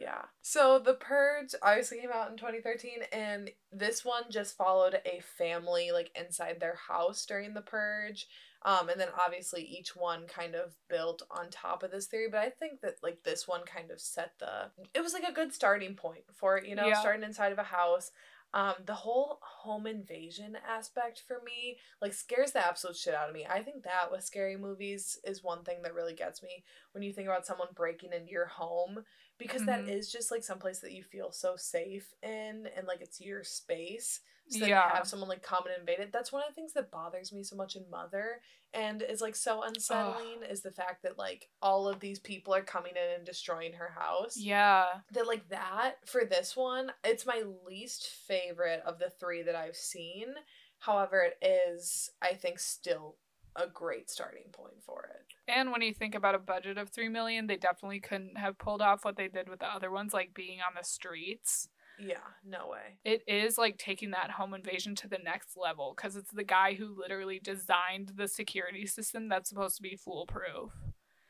Yeah. 0.00 0.22
So 0.40 0.78
The 0.78 0.94
Purge 0.94 1.54
obviously 1.62 2.00
came 2.00 2.10
out 2.12 2.30
in 2.30 2.38
2013 2.38 3.02
and 3.12 3.50
this 3.70 4.02
one 4.04 4.24
just 4.30 4.56
followed 4.56 4.98
a 5.04 5.20
family 5.36 5.90
like 5.92 6.10
inside 6.18 6.58
their 6.58 6.78
house 6.88 7.26
during 7.26 7.52
the 7.52 7.60
purge. 7.60 8.26
Um 8.62 8.88
and 8.88 8.98
then 8.98 9.08
obviously 9.18 9.62
each 9.62 9.94
one 9.94 10.26
kind 10.26 10.54
of 10.54 10.74
built 10.88 11.22
on 11.30 11.50
top 11.50 11.82
of 11.82 11.90
this 11.90 12.06
theory, 12.06 12.28
but 12.30 12.40
I 12.40 12.48
think 12.48 12.80
that 12.80 12.96
like 13.02 13.22
this 13.24 13.46
one 13.46 13.62
kind 13.66 13.90
of 13.90 14.00
set 14.00 14.32
the 14.38 14.70
it 14.94 15.02
was 15.02 15.12
like 15.12 15.24
a 15.24 15.32
good 15.32 15.52
starting 15.52 15.94
point 15.94 16.24
for 16.32 16.56
it, 16.56 16.66
you 16.66 16.74
know, 16.74 16.86
yeah. 16.86 17.00
starting 17.00 17.22
inside 17.22 17.52
of 17.52 17.58
a 17.58 17.64
house. 17.64 18.10
Um, 18.52 18.74
the 18.84 18.94
whole 18.94 19.38
home 19.42 19.86
invasion 19.86 20.56
aspect 20.68 21.22
for 21.24 21.40
me, 21.44 21.78
like, 22.02 22.12
scares 22.12 22.50
the 22.50 22.66
absolute 22.66 22.96
shit 22.96 23.14
out 23.14 23.28
of 23.28 23.34
me. 23.34 23.46
I 23.48 23.62
think 23.62 23.84
that 23.84 24.10
with 24.10 24.24
scary 24.24 24.56
movies 24.56 25.20
is 25.24 25.44
one 25.44 25.62
thing 25.62 25.82
that 25.82 25.94
really 25.94 26.14
gets 26.14 26.42
me 26.42 26.64
when 26.92 27.04
you 27.04 27.12
think 27.12 27.28
about 27.28 27.46
someone 27.46 27.68
breaking 27.76 28.12
into 28.12 28.32
your 28.32 28.46
home 28.46 29.04
because 29.40 29.62
mm-hmm. 29.62 29.86
that 29.86 29.92
is 29.92 30.12
just 30.12 30.30
like 30.30 30.44
someplace 30.44 30.78
that 30.80 30.92
you 30.92 31.02
feel 31.02 31.32
so 31.32 31.56
safe 31.56 32.14
in 32.22 32.68
and 32.76 32.86
like 32.86 33.00
it's 33.00 33.20
your 33.20 33.42
space. 33.42 34.20
So 34.48 34.66
yeah. 34.66 34.94
have 34.94 35.06
someone 35.06 35.28
like 35.28 35.42
come 35.42 35.64
and 35.66 35.78
invade 35.78 36.00
it. 36.00 36.12
That's 36.12 36.32
one 36.32 36.42
of 36.42 36.48
the 36.48 36.54
things 36.54 36.72
that 36.72 36.90
bothers 36.90 37.32
me 37.32 37.44
so 37.44 37.54
much 37.54 37.76
in 37.76 37.84
Mother 37.88 38.40
and 38.74 39.00
is 39.00 39.20
like 39.20 39.36
so 39.36 39.62
unsettling 39.62 40.38
oh. 40.42 40.50
is 40.50 40.62
the 40.62 40.72
fact 40.72 41.04
that 41.04 41.16
like 41.16 41.48
all 41.62 41.88
of 41.88 42.00
these 42.00 42.18
people 42.18 42.54
are 42.54 42.62
coming 42.62 42.92
in 42.92 43.16
and 43.16 43.24
destroying 43.24 43.74
her 43.74 43.94
house. 43.96 44.36
Yeah. 44.36 44.86
That 45.12 45.28
like 45.28 45.48
that 45.50 45.96
for 46.04 46.24
this 46.24 46.56
one, 46.56 46.92
it's 47.04 47.26
my 47.26 47.42
least 47.66 48.08
favorite 48.08 48.82
of 48.84 48.98
the 48.98 49.10
three 49.10 49.42
that 49.42 49.54
I've 49.54 49.76
seen. 49.76 50.26
However, 50.80 51.20
it 51.20 51.46
is 51.46 52.10
I 52.20 52.34
think 52.34 52.58
still 52.58 53.16
a 53.54 53.68
great 53.68 54.10
starting 54.10 54.50
point 54.52 54.82
for 54.84 55.10
it. 55.14 55.29
And 55.50 55.72
when 55.72 55.82
you 55.82 55.92
think 55.92 56.14
about 56.14 56.34
a 56.34 56.38
budget 56.38 56.78
of 56.78 56.90
3 56.90 57.08
million, 57.08 57.46
they 57.46 57.56
definitely 57.56 58.00
couldn't 58.00 58.38
have 58.38 58.58
pulled 58.58 58.80
off 58.82 59.04
what 59.04 59.16
they 59.16 59.28
did 59.28 59.48
with 59.48 59.60
the 59.60 59.66
other 59.66 59.90
ones 59.90 60.12
like 60.14 60.34
being 60.34 60.60
on 60.60 60.74
the 60.76 60.84
streets. 60.84 61.68
Yeah, 61.98 62.16
no 62.44 62.68
way. 62.68 62.98
It 63.04 63.22
is 63.26 63.58
like 63.58 63.76
taking 63.76 64.12
that 64.12 64.30
home 64.30 64.54
invasion 64.54 64.94
to 64.96 65.08
the 65.08 65.18
next 65.18 65.56
level 65.56 65.94
cuz 65.94 66.16
it's 66.16 66.30
the 66.30 66.44
guy 66.44 66.72
who 66.74 66.96
literally 66.98 67.38
designed 67.38 68.12
the 68.16 68.26
security 68.26 68.86
system 68.86 69.28
that's 69.28 69.50
supposed 69.50 69.76
to 69.76 69.82
be 69.82 69.96
foolproof. 69.96 70.72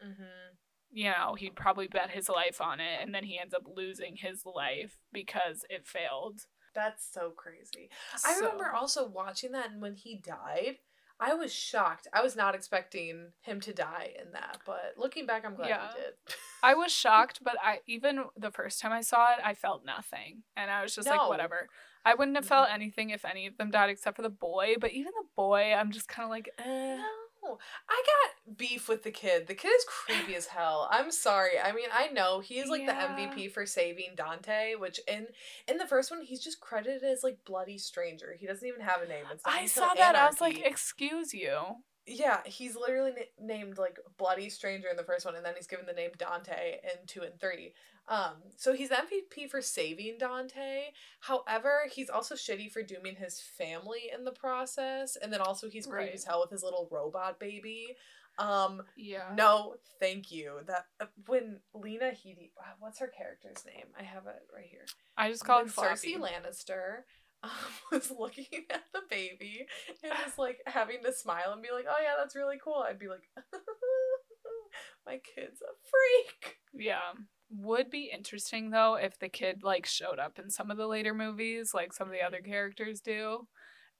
Mhm. 0.04 0.56
You 0.92 1.10
know, 1.10 1.34
he'd 1.34 1.56
probably 1.56 1.88
bet 1.88 2.10
his 2.10 2.28
life 2.28 2.60
on 2.60 2.78
it 2.78 3.00
and 3.00 3.12
then 3.14 3.24
he 3.24 3.38
ends 3.38 3.54
up 3.54 3.62
losing 3.66 4.16
his 4.16 4.46
life 4.46 4.98
because 5.12 5.64
it 5.70 5.86
failed. 5.88 6.46
That's 6.72 7.04
so 7.04 7.32
crazy. 7.32 7.90
So, 8.16 8.30
I 8.30 8.36
remember 8.36 8.72
also 8.72 9.08
watching 9.08 9.50
that 9.52 9.70
and 9.70 9.82
when 9.82 9.96
he 9.96 10.16
died, 10.16 10.78
I 11.20 11.34
was 11.34 11.52
shocked. 11.52 12.08
I 12.12 12.22
was 12.22 12.34
not 12.34 12.54
expecting 12.54 13.32
him 13.42 13.60
to 13.60 13.74
die 13.74 14.14
in 14.20 14.32
that, 14.32 14.58
but 14.64 14.94
looking 14.96 15.26
back, 15.26 15.44
I'm 15.44 15.54
glad 15.54 15.68
yeah. 15.68 15.88
he 15.88 16.00
did. 16.00 16.14
I 16.62 16.74
was 16.74 16.90
shocked, 17.04 17.40
but 17.44 17.56
I 17.62 17.80
even 17.86 18.24
the 18.36 18.50
first 18.50 18.80
time 18.80 18.92
I 18.92 19.02
saw 19.02 19.32
it, 19.34 19.38
I 19.44 19.54
felt 19.54 19.84
nothing, 19.84 20.42
and 20.56 20.70
I 20.70 20.82
was 20.82 20.94
just 20.94 21.06
no. 21.06 21.16
like, 21.16 21.28
whatever. 21.28 21.68
I 22.04 22.14
wouldn't 22.14 22.36
have 22.38 22.46
felt 22.46 22.66
mm-hmm. 22.66 22.74
anything 22.76 23.10
if 23.10 23.26
any 23.26 23.46
of 23.46 23.58
them 23.58 23.70
died 23.70 23.90
except 23.90 24.16
for 24.16 24.22
the 24.22 24.30
boy, 24.30 24.76
but 24.80 24.92
even 24.92 25.12
the 25.14 25.28
boy, 25.36 25.74
I'm 25.74 25.90
just 25.90 26.08
kind 26.08 26.24
of 26.24 26.30
like, 26.30 26.48
eh. 26.58 26.96
No. 26.96 27.04
Oh, 27.44 27.58
I 27.88 28.02
got 28.06 28.56
beef 28.58 28.88
with 28.88 29.02
the 29.02 29.10
kid. 29.10 29.46
The 29.46 29.54
kid 29.54 29.68
is 29.68 29.84
creepy 29.86 30.34
as 30.34 30.46
hell. 30.46 30.88
I'm 30.90 31.10
sorry. 31.10 31.58
I 31.62 31.72
mean, 31.72 31.88
I 31.92 32.08
know 32.08 32.40
he's 32.40 32.68
like 32.68 32.82
yeah. 32.82 33.14
the 33.16 33.22
MVP 33.22 33.52
for 33.52 33.66
saving 33.66 34.14
Dante, 34.16 34.74
which 34.74 35.00
in 35.08 35.26
in 35.66 35.78
the 35.78 35.86
first 35.86 36.10
one 36.10 36.22
he's 36.22 36.40
just 36.40 36.60
credited 36.60 37.02
as 37.02 37.22
like 37.22 37.38
bloody 37.44 37.78
stranger. 37.78 38.36
He 38.38 38.46
doesn't 38.46 38.66
even 38.66 38.80
have 38.80 39.02
a 39.02 39.08
name. 39.08 39.24
I 39.44 39.66
saw 39.66 39.94
that. 39.94 40.14
Anarchy. 40.14 40.18
I 40.18 40.26
was 40.26 40.40
like, 40.40 40.66
"Excuse 40.66 41.34
you." 41.34 41.76
Yeah, 42.06 42.40
he's 42.44 42.76
literally 42.76 43.12
na- 43.12 43.46
named 43.46 43.78
like 43.78 43.98
Bloody 44.18 44.48
Stranger 44.48 44.88
in 44.88 44.96
the 44.96 45.04
first 45.04 45.24
one, 45.24 45.36
and 45.36 45.44
then 45.44 45.54
he's 45.56 45.66
given 45.66 45.86
the 45.86 45.92
name 45.92 46.10
Dante 46.18 46.78
in 46.82 47.06
two 47.06 47.22
and 47.22 47.38
three. 47.40 47.74
Um, 48.08 48.34
so 48.56 48.72
he's 48.72 48.90
MVP 48.90 49.48
for 49.48 49.62
saving 49.62 50.16
Dante. 50.18 50.86
However, 51.20 51.82
he's 51.92 52.10
also 52.10 52.34
shitty 52.34 52.70
for 52.72 52.82
dooming 52.82 53.16
his 53.16 53.40
family 53.40 54.10
in 54.12 54.24
the 54.24 54.32
process, 54.32 55.16
and 55.16 55.32
then 55.32 55.40
also 55.40 55.68
he's 55.68 55.86
right. 55.86 56.12
as 56.12 56.24
hell 56.24 56.40
with 56.40 56.50
his 56.50 56.62
little 56.62 56.88
robot 56.90 57.38
baby. 57.38 57.96
Um, 58.38 58.82
yeah. 58.96 59.32
No, 59.36 59.76
thank 60.00 60.32
you. 60.32 60.60
That 60.66 60.86
uh, 60.98 61.06
when 61.26 61.60
Lena 61.74 62.06
Headey, 62.06 62.50
uh, 62.58 62.72
what's 62.78 62.98
her 62.98 63.08
character's 63.08 63.64
name? 63.66 63.86
I 63.98 64.02
have 64.02 64.26
it 64.26 64.42
right 64.54 64.66
here. 64.68 64.86
I 65.16 65.30
just 65.30 65.44
called 65.44 65.68
Cersei 65.68 66.16
Lannister. 66.16 67.02
Um, 67.42 67.50
was 67.92 68.10
looking 68.10 68.66
at 68.70 68.84
the 68.92 69.00
baby 69.08 69.66
and 70.02 70.12
was 70.24 70.38
like 70.38 70.58
having 70.66 71.02
to 71.04 71.12
smile 71.12 71.52
and 71.52 71.62
be 71.62 71.70
like, 71.72 71.86
"Oh 71.88 72.00
yeah, 72.02 72.14
that's 72.18 72.36
really 72.36 72.58
cool." 72.62 72.84
I'd 72.86 72.98
be 72.98 73.08
like, 73.08 73.22
"My 75.06 75.20
kid's 75.34 75.62
a 75.62 75.72
freak." 75.90 76.58
Yeah 76.72 77.12
would 77.50 77.90
be 77.90 78.10
interesting 78.12 78.70
though 78.70 78.94
if 78.94 79.18
the 79.18 79.28
kid 79.28 79.62
like 79.62 79.84
showed 79.84 80.18
up 80.18 80.38
in 80.38 80.50
some 80.50 80.70
of 80.70 80.76
the 80.76 80.86
later 80.86 81.12
movies 81.12 81.72
like 81.74 81.92
some 81.92 82.06
of 82.06 82.12
the 82.12 82.22
other 82.22 82.40
characters 82.40 83.00
do 83.00 83.46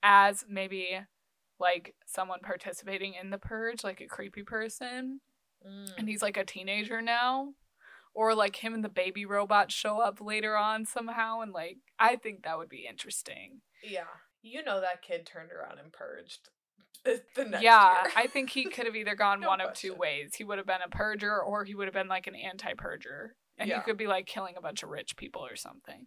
as 0.03 0.45
maybe 0.49 0.99
like 1.59 1.95
someone 2.07 2.39
participating 2.43 3.15
in 3.21 3.31
the 3.31 3.39
purge 3.39 3.83
like 3.83 4.01
a 4.01 4.07
creepy 4.07 4.43
person 4.43 5.21
mm. 5.67 5.91
and 5.99 6.09
he's 6.09 6.23
like 6.23 6.37
a 6.37 6.45
teenager 6.45 7.03
now 7.03 7.49
or 8.15 8.35
like 8.35 8.57
him 8.57 8.75
and 8.75 8.85
the 8.85 8.89
baby 8.89 9.25
robot 9.25 9.71
show 9.71 10.01
up 10.01 10.21
later 10.21 10.57
on 10.57 10.85
somehow 10.85 11.41
and 11.41 11.53
like 11.53 11.79
i 11.99 12.17
think 12.17 12.43
that 12.43 12.59
would 12.59 12.69
be 12.69 12.87
interesting 12.89 13.61
yeah 13.83 14.05
you 14.43 14.63
know 14.63 14.81
that 14.81 15.03
kid 15.03 15.27
turned 15.27 15.51
around 15.53 15.79
and 15.79 15.93
purged 15.93 16.49
the 17.05 17.45
next 17.45 17.63
yeah. 17.63 18.05
I 18.17 18.27
think 18.27 18.51
he 18.51 18.65
could 18.65 18.87
have 18.87 18.97
either 18.97 19.15
gone 19.15 19.41
no 19.41 19.49
one 19.49 19.61
question. 19.61 19.91
of 19.91 19.97
two 19.97 19.99
ways. 19.99 20.35
He 20.37 20.45
would 20.45 20.59
have 20.59 20.67
been 20.67 20.81
a 20.85 20.95
purger 20.95 21.39
or 21.45 21.65
he 21.65 21.75
would 21.75 21.87
have 21.87 21.95
been 21.95 22.09
like 22.09 22.27
an 22.27 22.35
anti-purger. 22.35 23.31
And 23.59 23.69
yeah. 23.69 23.77
he 23.77 23.83
could 23.83 23.97
be 23.97 24.07
like 24.07 24.27
killing 24.27 24.55
a 24.57 24.61
bunch 24.61 24.83
of 24.83 24.89
rich 24.89 25.17
people 25.17 25.45
or 25.45 25.57
something. 25.57 26.07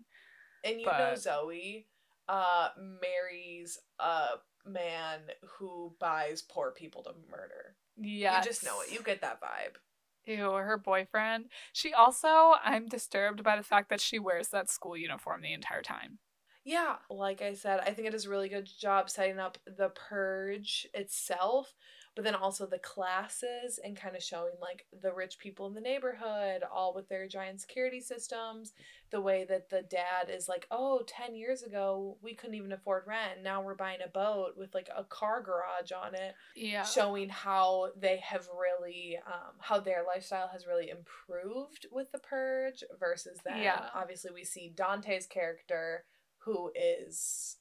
And 0.63 0.79
you 0.79 0.85
but... 0.85 0.97
know 0.97 1.15
Zoe 1.15 1.87
uh 2.29 2.69
marries 2.77 3.77
a 3.99 4.25
man 4.65 5.19
who 5.57 5.93
buys 5.99 6.41
poor 6.41 6.71
people 6.71 7.03
to 7.03 7.11
murder. 7.29 7.75
Yeah. 7.97 8.37
You 8.37 8.43
just 8.43 8.63
know 8.63 8.81
it. 8.81 8.91
You 8.91 9.01
get 9.03 9.21
that 9.21 9.41
vibe. 9.41 9.77
Ew, 10.25 10.51
her 10.53 10.77
boyfriend. 10.77 11.49
She 11.73 11.93
also, 11.93 12.55
I'm 12.63 12.87
disturbed 12.87 13.43
by 13.43 13.55
the 13.57 13.63
fact 13.63 13.89
that 13.89 14.01
she 14.01 14.19
wears 14.19 14.49
that 14.49 14.69
school 14.69 14.95
uniform 14.97 15.41
the 15.41 15.53
entire 15.53 15.81
time. 15.81 16.19
Yeah, 16.65 16.95
like 17.09 17.41
I 17.41 17.53
said, 17.55 17.81
I 17.81 17.91
think 17.91 18.07
it 18.07 18.11
does 18.11 18.25
a 18.25 18.29
really 18.29 18.47
good 18.47 18.69
job 18.79 19.09
setting 19.09 19.37
up 19.37 19.57
the 19.65 19.89
purge 19.89 20.87
itself. 20.93 21.73
But 22.15 22.23
then 22.23 22.35
also 22.35 22.65
the 22.67 22.77
classes 22.79 23.79
and 23.83 23.97
kind 23.97 24.15
of 24.15 24.21
showing 24.21 24.53
like 24.61 24.85
the 25.01 25.11
rich 25.11 25.39
people 25.39 25.65
in 25.67 25.73
the 25.73 25.81
neighborhood 25.81 26.61
all 26.71 26.93
with 26.93 27.09
their 27.09 27.27
giant 27.27 27.59
security 27.59 27.99
systems 27.99 28.73
the 29.11 29.19
way 29.21 29.45
that 29.47 29.69
the 29.69 29.81
dad 29.83 30.29
is 30.29 30.47
like 30.47 30.67
oh 30.71 31.01
10 31.07 31.35
years 31.35 31.63
ago 31.63 32.17
we 32.21 32.33
couldn't 32.33 32.55
even 32.55 32.71
afford 32.71 33.03
rent 33.07 33.41
now 33.43 33.61
we're 33.61 33.75
buying 33.75 33.99
a 34.05 34.09
boat 34.09 34.51
with 34.57 34.73
like 34.73 34.89
a 34.95 35.03
car 35.03 35.41
garage 35.41 35.91
on 35.91 36.13
it 36.15 36.35
Yeah. 36.55 36.83
showing 36.83 37.29
how 37.29 37.89
they 37.99 38.17
have 38.17 38.47
really 38.59 39.17
um, 39.25 39.53
how 39.59 39.79
their 39.79 40.03
lifestyle 40.05 40.47
has 40.49 40.67
really 40.67 40.89
improved 40.89 41.87
with 41.91 42.11
the 42.11 42.19
purge 42.19 42.83
versus 42.99 43.39
then 43.43 43.61
Yeah. 43.61 43.89
obviously 43.95 44.31
we 44.33 44.43
see 44.43 44.69
dante's 44.75 45.25
character 45.25 46.05
who 46.39 46.71
is 46.75 47.57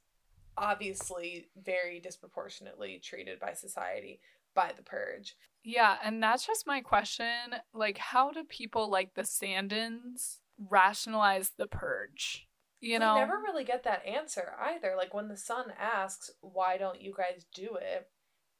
obviously 0.59 1.47
very 1.65 1.99
disproportionately 1.99 3.01
treated 3.03 3.41
by 3.41 3.55
society 3.55 4.21
by 4.55 4.73
the 4.77 4.83
purge. 4.83 5.37
Yeah, 5.65 5.97
and 6.03 6.23
that's 6.23 6.47
just 6.47 6.67
my 6.67 6.81
question. 6.81 7.55
Like, 7.73 7.99
how 7.99 8.31
do 8.31 8.45
people 8.45 8.91
like 8.91 9.15
the 9.15 9.23
Sandins 9.23 10.39
rationalize 10.59 11.53
the 11.57 11.67
purge? 11.67 12.49
You 12.81 12.99
know, 12.99 13.15
we 13.15 13.21
never 13.21 13.39
really 13.39 13.63
get 13.65 13.85
that 13.85 14.05
answer 14.05 14.55
either. 14.61 14.95
Like 14.97 15.15
when 15.15 15.29
the 15.29 15.37
son 15.37 15.67
asks 15.81 16.31
why 16.41 16.79
don't 16.79 17.01
you 17.01 17.15
guys 17.17 17.47
do 17.55 17.77
it? 17.81 18.09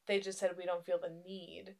they 0.07 0.19
just 0.19 0.39
said 0.39 0.51
we 0.57 0.65
don't 0.65 0.85
feel 0.85 0.99
the 0.99 1.13
need. 1.25 1.75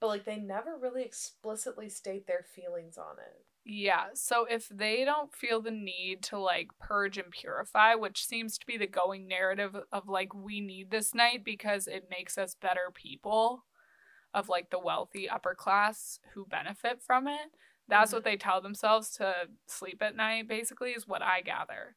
But 0.00 0.08
like 0.08 0.24
they 0.24 0.36
never 0.36 0.78
really 0.80 1.02
explicitly 1.02 1.88
state 1.88 2.26
their 2.26 2.44
feelings 2.54 2.96
on 2.98 3.16
it 3.18 3.44
Yeah, 3.70 4.06
so 4.14 4.46
if 4.48 4.66
they 4.70 5.04
don't 5.04 5.34
feel 5.34 5.60
the 5.60 5.70
need 5.70 6.22
to 6.24 6.38
like 6.38 6.68
purge 6.80 7.18
and 7.18 7.30
purify, 7.30 7.94
which 7.94 8.24
seems 8.24 8.56
to 8.56 8.66
be 8.66 8.78
the 8.78 8.86
going 8.86 9.28
narrative 9.28 9.76
of 9.92 10.08
like 10.08 10.34
we 10.34 10.62
need 10.62 10.90
this 10.90 11.14
night 11.14 11.44
because 11.44 11.86
it 11.86 12.08
makes 12.10 12.38
us 12.38 12.56
better 12.58 12.90
people 12.94 13.66
of 14.32 14.48
like 14.48 14.70
the 14.70 14.78
wealthy 14.78 15.28
upper 15.28 15.54
class 15.54 16.18
who 16.32 16.46
benefit 16.46 17.02
from 17.02 17.28
it. 17.28 17.50
That's 17.86 18.10
what 18.10 18.22
mm-hmm. 18.22 18.30
they 18.30 18.36
tell 18.38 18.62
themselves 18.62 19.10
to 19.18 19.34
sleep 19.66 20.00
at 20.00 20.16
night, 20.16 20.48
basically, 20.48 20.92
is 20.92 21.06
what 21.06 21.20
I 21.22 21.42
gather. 21.42 21.96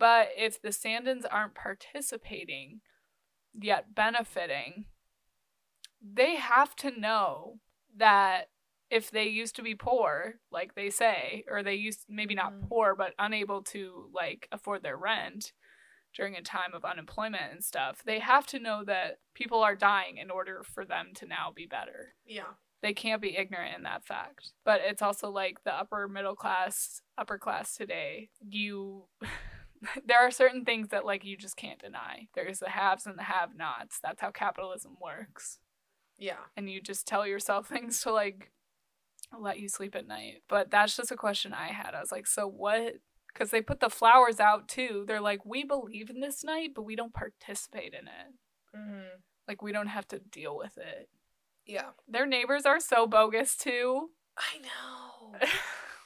But 0.00 0.30
if 0.36 0.60
the 0.60 0.70
Sandins 0.70 1.24
aren't 1.30 1.54
participating, 1.54 2.80
yet 3.54 3.94
benefiting, 3.94 4.86
they 6.02 6.36
have 6.36 6.74
to 6.76 6.90
know 6.90 7.60
that 7.96 8.48
if 8.90 9.10
they 9.10 9.26
used 9.28 9.54
to 9.56 9.62
be 9.62 9.74
poor, 9.74 10.34
like 10.50 10.74
they 10.74 10.90
say, 10.90 11.44
or 11.48 11.62
they 11.62 11.74
used 11.74 12.04
maybe 12.08 12.34
not 12.34 12.52
Mhm. 12.52 12.68
poor, 12.68 12.94
but 12.94 13.14
unable 13.18 13.62
to 13.64 14.10
like 14.14 14.48
afford 14.52 14.82
their 14.82 14.96
rent 14.96 15.52
during 16.14 16.34
a 16.36 16.42
time 16.42 16.72
of 16.74 16.84
unemployment 16.86 17.52
and 17.52 17.62
stuff, 17.64 18.02
they 18.02 18.18
have 18.18 18.46
to 18.46 18.58
know 18.58 18.82
that 18.84 19.20
people 19.34 19.62
are 19.62 19.76
dying 19.76 20.16
in 20.16 20.30
order 20.30 20.62
for 20.62 20.84
them 20.84 21.12
to 21.14 21.26
now 21.26 21.50
be 21.54 21.66
better. 21.66 22.14
yeah 22.24 22.54
They 22.80 22.94
can't 22.94 23.20
be 23.20 23.36
ignorant 23.36 23.76
in 23.76 23.82
that 23.82 24.04
fact. 24.06 24.52
But 24.64 24.80
it's 24.82 25.02
also 25.02 25.30
like 25.30 25.64
the 25.64 25.74
upper 25.74 26.08
middle 26.08 26.36
class, 26.36 27.02
upper 27.18 27.36
class 27.38 27.76
today, 27.76 28.30
you 28.40 29.08
there 30.06 30.18
are 30.18 30.30
certain 30.30 30.64
things 30.64 30.88
that 30.88 31.04
like 31.04 31.24
you 31.24 31.36
just 31.36 31.56
can't 31.56 31.78
deny. 31.80 32.28
There's 32.34 32.58
the 32.60 32.70
haves 32.70 33.06
and 33.06 33.18
the 33.18 33.24
have 33.24 33.54
nots. 33.54 34.00
That's 34.00 34.20
how 34.20 34.30
capitalism 34.30 34.96
works 35.00 35.58
yeah 36.20 36.46
and 36.56 36.68
you 36.68 36.80
just 36.80 37.06
tell 37.06 37.24
yourself 37.24 37.68
things 37.68 38.00
to 38.02 38.10
like 38.10 38.50
let 39.38 39.58
you 39.60 39.68
sleep 39.68 39.94
at 39.94 40.06
night. 40.08 40.42
But 40.48 40.70
that's 40.70 40.96
just 40.96 41.10
a 41.12 41.16
question 41.16 41.52
I 41.52 41.68
had. 41.68 41.94
I 41.94 42.00
was 42.00 42.12
like, 42.12 42.26
so 42.26 42.46
what? 42.48 42.94
Because 43.32 43.50
they 43.50 43.60
put 43.60 43.80
the 43.80 43.90
flowers 43.90 44.40
out 44.40 44.68
too. 44.68 45.04
They're 45.06 45.20
like, 45.20 45.44
we 45.44 45.64
believe 45.64 46.10
in 46.10 46.20
this 46.20 46.42
night, 46.42 46.70
but 46.74 46.82
we 46.82 46.96
don't 46.96 47.14
participate 47.14 47.92
in 47.94 48.06
it. 48.08 48.76
mm-hmm. 48.76 49.18
Like, 49.46 49.62
we 49.62 49.72
don't 49.72 49.86
have 49.88 50.06
to 50.08 50.18
deal 50.18 50.56
with 50.56 50.76
it. 50.78 51.08
yeah 51.66 51.90
Their 52.08 52.26
neighbors 52.26 52.66
are 52.66 52.80
so 52.80 53.06
bogus 53.06 53.56
too. 53.56 54.10
i 54.36 54.58
know 54.60 55.38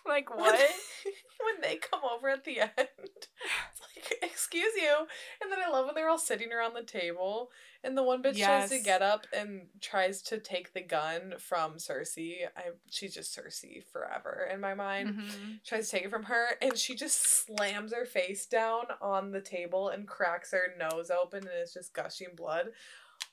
like, 0.07 0.31
when 0.31 0.39
what? 0.41 0.59
they, 0.59 1.11
when 1.45 1.61
they 1.63 1.77
come 1.77 2.01
over 2.15 2.29
at 2.29 2.45
the 2.45 2.61
end 2.61 2.71
it's 2.77 3.81
like 3.97 4.19
excuse 4.23 4.73
you 4.77 4.95
and 5.43 5.51
then 5.51 5.59
i 5.65 5.69
love 5.71 5.87
when 5.87 5.95
they're 5.95 6.09
all 6.09 6.19
sitting 6.19 6.53
around 6.53 6.75
the 6.75 6.83
table 6.83 7.51
and 7.85 7.97
the 7.97 8.03
one 8.03 8.23
bitch 8.23 8.37
tries 8.45 8.71
to 8.71 8.79
get 8.81 9.03
up 9.03 9.27
and 9.37 9.63
tries 9.81 10.23
to 10.23 10.39
take 10.39 10.73
the 10.73 10.81
gun 10.81 11.35
from 11.39 11.75
cersei 11.75 12.35
i 12.57 12.63
she's 12.91 13.15
just 13.15 13.37
cersei 13.37 13.83
forever 13.93 14.49
in 14.53 14.61
my 14.61 14.75
mind 14.75 15.11
Mhm. 15.11 15.65
tries 15.65 15.87
to 15.89 15.97
take 15.97 16.05
it 16.05 16.11
from 16.11 16.25
her 16.25 16.47
and 16.61 16.77
she 16.79 16.95
just 16.95 17.45
slams 17.47 17.93
her 17.93 18.05
face 18.07 18.47
down 18.47 18.85
on 19.01 19.31
the 19.33 19.41
table 19.41 19.89
and 19.89 20.07
cracks 20.09 20.53
her 20.53 20.75
nose 20.79 21.11
open 21.11 21.41
and 21.41 21.57
it's 21.61 21.75
just 21.75 21.93
gushing 21.95 22.35
blood 22.37 22.69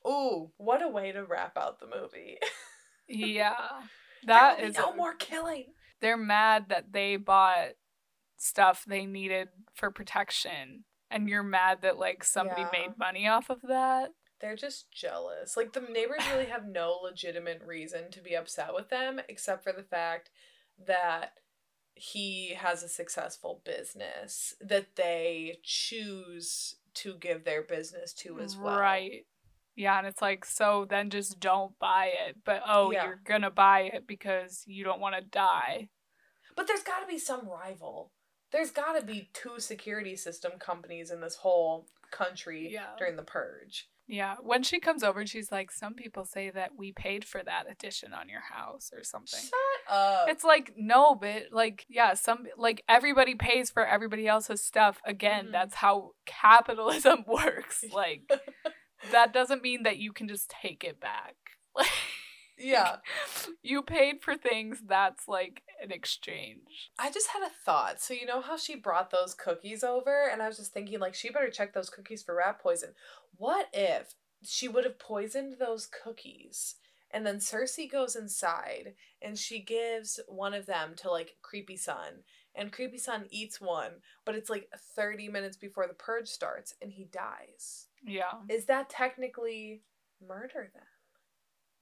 ooh 0.07 0.49
what 0.57 0.81
a 0.81 0.87
way 0.87 1.11
to 1.11 1.23
wrap 1.25 1.57
out 1.57 1.79
the 1.79 1.87
movie 1.87 2.37
Yeah. 3.07 3.55
That 4.25 4.59
is. 4.59 4.75
no 4.75 4.93
more 4.95 5.15
killing 5.15 5.65
They're 6.01 6.17
mad 6.17 6.69
that 6.69 6.91
they 6.93 7.17
bought 7.17 7.73
stuff 8.37 8.85
they 8.87 9.05
needed 9.05 9.49
for 9.73 9.91
protection. 9.91 10.85
And 11.11 11.27
you're 11.27 11.43
mad 11.43 11.81
that, 11.81 11.97
like, 11.97 12.23
somebody 12.23 12.61
Yeah. 12.61 12.69
made 12.71 12.97
money 12.97 13.27
off 13.27 13.49
of 13.49 13.61
that. 13.63 14.11
They're 14.39 14.55
just 14.55 14.89
jealous. 14.91 15.57
Like 15.57 15.73
the 15.73 15.81
neighbors 15.81 16.25
really 16.31 16.45
have 16.45 16.65
no 16.65 16.99
legitimate 17.03 17.61
reason 17.61 18.09
to 18.11 18.21
be 18.21 18.35
upset 18.35 18.73
with 18.73 18.89
them 18.89 19.19
except 19.27 19.63
for 19.63 19.73
the 19.73 19.83
fact 19.83 20.29
that 20.77 21.33
he 21.95 22.53
has 22.53 22.81
a 22.81 22.87
successful 22.87 23.61
business 23.65 24.53
that 24.61 24.95
they 24.95 25.59
choose 25.63 26.75
to 26.93 27.15
give 27.15 27.43
their 27.43 27.61
business 27.61 28.13
to 28.13 28.39
as 28.39 28.55
well. 28.55 28.79
Right. 28.79 29.25
Yeah, 29.79 29.97
and 29.97 30.05
it's 30.05 30.21
like, 30.21 30.43
so 30.43 30.85
then 30.89 31.09
just 31.09 31.39
don't 31.39 31.77
buy 31.79 32.11
it. 32.27 32.35
But 32.43 32.63
oh, 32.67 32.91
Yeah. 32.91 33.05
you're 33.05 33.21
gonna 33.23 33.49
buy 33.49 33.83
it 33.93 34.05
because 34.05 34.63
you 34.67 34.83
don't 34.83 34.99
want 34.99 35.15
to 35.15 35.21
die. 35.21 35.87
But 36.55 36.67
there's 36.67 36.83
got 36.83 36.99
to 36.99 37.07
be 37.07 37.17
some 37.17 37.47
rival. 37.47 38.11
There's 38.51 38.71
got 38.71 38.99
to 38.99 39.05
be 39.05 39.29
two 39.33 39.59
security 39.59 40.15
system 40.17 40.53
companies 40.59 41.11
in 41.11 41.21
this 41.21 41.35
whole 41.35 41.87
country 42.11 42.69
Yeah. 42.71 42.95
during 42.97 43.15
the 43.15 43.23
purge. 43.23 43.87
Yeah. 44.07 44.35
When 44.41 44.63
she 44.63 44.79
comes 44.79 45.03
over, 45.03 45.25
she's 45.27 45.51
like, 45.51 45.71
some 45.71 45.93
people 45.93 46.25
say 46.25 46.49
that 46.49 46.71
we 46.75 46.91
paid 46.91 47.23
for 47.23 47.43
that 47.43 47.65
addition 47.69 48.11
on 48.11 48.27
your 48.27 48.41
house 48.41 48.91
or 48.91 49.03
something. 49.03 49.39
Shut 49.39 49.95
up. 49.95 50.27
It's 50.29 50.43
like 50.43 50.73
no, 50.75 51.13
but 51.15 51.43
like 51.51 51.85
yeah, 51.87 52.15
some 52.15 52.47
like 52.57 52.83
everybody 52.89 53.35
pays 53.35 53.69
for 53.69 53.85
everybody 53.85 54.27
else's 54.27 54.63
stuff. 54.65 54.99
Again, 55.05 55.47
Mhm. 55.47 55.51
that's 55.51 55.75
how 55.75 56.13
capitalism 56.25 57.23
works. 57.27 57.85
Like 57.93 58.29
that 59.11 59.33
doesn't 59.33 59.63
mean 59.63 59.83
that 59.83 59.97
you 59.97 60.11
can 60.11 60.27
just 60.27 60.49
take 60.49 60.83
it 60.83 60.99
back. 60.99 61.35
Like 61.75 61.87
yeah. 62.67 62.95
you 63.63 63.81
paid 63.81 64.21
for 64.21 64.35
things 64.35 64.81
that's 64.85 65.29
like 65.29 65.63
an 65.81 65.91
exchange. 65.91 66.91
I 66.99 67.09
just 67.09 67.27
had 67.27 67.41
a 67.41 67.51
thought. 67.63 68.01
So 68.01 68.13
you 68.13 68.25
know 68.25 68.41
how 68.41 68.57
she 68.57 68.75
brought 68.75 69.11
those 69.11 69.33
cookies 69.33 69.81
over 69.81 70.27
and 70.27 70.41
I 70.41 70.47
was 70.47 70.57
just 70.57 70.73
thinking 70.73 70.99
like 70.99 71.15
she 71.15 71.29
better 71.29 71.49
check 71.49 71.73
those 71.73 71.89
cookies 71.89 72.21
for 72.21 72.35
rat 72.35 72.59
poison. 72.59 72.89
What 73.37 73.67
if 73.71 74.15
she 74.43 74.67
would 74.67 74.83
have 74.83 74.99
poisoned 74.99 75.55
those 75.57 75.87
cookies 75.87 76.75
and 77.11 77.25
then 77.25 77.37
Cersei 77.37 77.89
goes 77.89 78.15
inside 78.15 78.93
and 79.21 79.37
she 79.37 79.59
gives 79.59 80.19
one 80.27 80.53
of 80.53 80.65
them 80.65 80.95
to 80.97 81.09
like 81.09 81.37
Creepy 81.41 81.77
Son 81.77 82.23
and 82.55 82.73
Creepy 82.73 82.97
Son 82.97 83.25
eats 83.31 83.61
one, 83.61 84.01
but 84.25 84.35
it's 84.35 84.49
like 84.49 84.69
30 84.95 85.29
minutes 85.29 85.55
before 85.55 85.87
the 85.87 85.93
purge 85.93 86.27
starts 86.27 86.75
and 86.81 86.91
he 86.91 87.05
dies. 87.05 87.87
Yeah. 88.03 88.33
Is 88.49 88.65
that 88.65 88.89
technically 88.89 89.81
murder 90.25 90.71
then? 90.73 90.83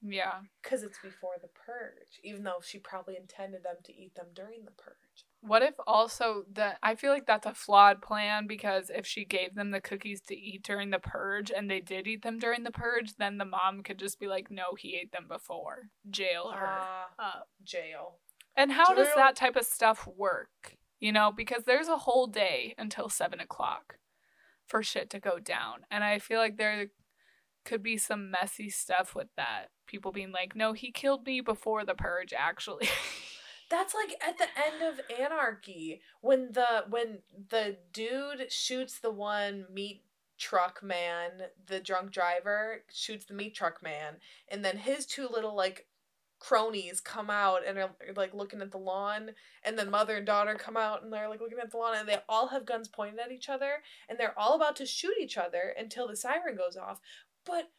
Yeah. 0.00 0.42
Cuz 0.62 0.82
it's 0.82 0.98
before 1.00 1.36
the 1.40 1.48
purge, 1.48 2.20
even 2.22 2.44
though 2.44 2.60
she 2.62 2.78
probably 2.78 3.16
intended 3.16 3.64
them 3.64 3.76
to 3.84 3.92
eat 3.92 4.14
them 4.14 4.28
during 4.32 4.64
the 4.64 4.70
purge. 4.70 4.96
What 5.40 5.62
if 5.62 5.74
also 5.86 6.44
that 6.52 6.78
I 6.82 6.94
feel 6.94 7.12
like 7.12 7.26
that's 7.26 7.46
a 7.46 7.54
flawed 7.54 8.02
plan 8.02 8.46
because 8.46 8.90
if 8.90 9.06
she 9.06 9.24
gave 9.24 9.54
them 9.54 9.70
the 9.70 9.80
cookies 9.80 10.20
to 10.22 10.36
eat 10.36 10.62
during 10.62 10.90
the 10.90 10.98
purge 10.98 11.50
and 11.50 11.70
they 11.70 11.80
did 11.80 12.06
eat 12.06 12.22
them 12.22 12.38
during 12.38 12.64
the 12.64 12.70
purge, 12.70 13.14
then 13.16 13.38
the 13.38 13.44
mom 13.44 13.82
could 13.82 13.98
just 13.98 14.18
be 14.18 14.26
like, 14.26 14.50
"No, 14.50 14.74
he 14.76 14.96
ate 14.96 15.12
them 15.12 15.26
before." 15.28 15.90
Jail 16.08 16.50
her 16.50 16.66
ah. 16.66 17.10
up. 17.18 17.48
jail. 17.62 18.18
And 18.56 18.72
how 18.72 18.92
does 18.94 19.14
that 19.14 19.36
type 19.36 19.54
of 19.54 19.64
stuff 19.64 20.06
work? 20.06 20.76
You 20.98 21.12
know, 21.12 21.30
because 21.30 21.62
there's 21.64 21.86
a 21.86 21.98
whole 21.98 22.26
day 22.26 22.74
until 22.76 23.08
seven 23.08 23.38
o'clock 23.38 23.98
for 24.68 24.82
shit 24.82 25.10
to 25.10 25.18
go 25.18 25.38
down. 25.38 25.86
And 25.90 26.04
I 26.04 26.18
feel 26.18 26.38
like 26.38 26.56
there 26.56 26.88
could 27.64 27.82
be 27.82 27.96
some 27.96 28.30
messy 28.30 28.70
stuff 28.70 29.14
with 29.14 29.28
that. 29.36 29.66
People 29.86 30.12
being 30.12 30.32
like, 30.32 30.54
no, 30.54 30.72
he 30.72 30.92
killed 30.92 31.26
me 31.26 31.40
before 31.40 31.84
the 31.84 31.94
purge, 31.94 32.32
actually. 32.36 32.88
That's 33.70 33.94
like 33.94 34.16
at 34.26 34.38
the 34.38 34.46
end 34.56 34.82
of 34.82 35.20
Anarchy 35.20 36.00
when 36.22 36.52
the 36.52 36.84
when 36.88 37.18
the 37.50 37.76
dude 37.92 38.50
shoots 38.50 38.98
the 38.98 39.10
one 39.10 39.66
meat 39.70 40.04
truck 40.38 40.82
man, 40.82 41.32
the 41.66 41.80
drunk 41.80 42.10
driver 42.10 42.84
shoots 42.90 43.26
the 43.26 43.34
meat 43.34 43.54
truck 43.54 43.82
man, 43.82 44.16
and 44.48 44.64
then 44.64 44.78
his 44.78 45.04
two 45.04 45.28
little 45.28 45.54
like 45.54 45.86
cronies 46.38 47.00
come 47.00 47.30
out 47.30 47.66
and 47.66 47.78
are 47.78 47.90
like 48.16 48.32
looking 48.32 48.60
at 48.60 48.70
the 48.70 48.78
lawn 48.78 49.30
and 49.64 49.78
then 49.78 49.90
mother 49.90 50.16
and 50.16 50.26
daughter 50.26 50.54
come 50.54 50.76
out 50.76 51.02
and 51.02 51.12
they're 51.12 51.28
like 51.28 51.40
looking 51.40 51.58
at 51.60 51.70
the 51.70 51.76
lawn 51.76 51.96
and 51.96 52.08
they 52.08 52.18
all 52.28 52.48
have 52.48 52.64
guns 52.64 52.86
pointed 52.86 53.18
at 53.18 53.32
each 53.32 53.48
other 53.48 53.82
and 54.08 54.18
they're 54.18 54.38
all 54.38 54.54
about 54.54 54.76
to 54.76 54.86
shoot 54.86 55.14
each 55.20 55.36
other 55.36 55.74
until 55.78 56.06
the 56.06 56.16
siren 56.16 56.56
goes 56.56 56.76
off 56.76 57.00
but 57.44 57.70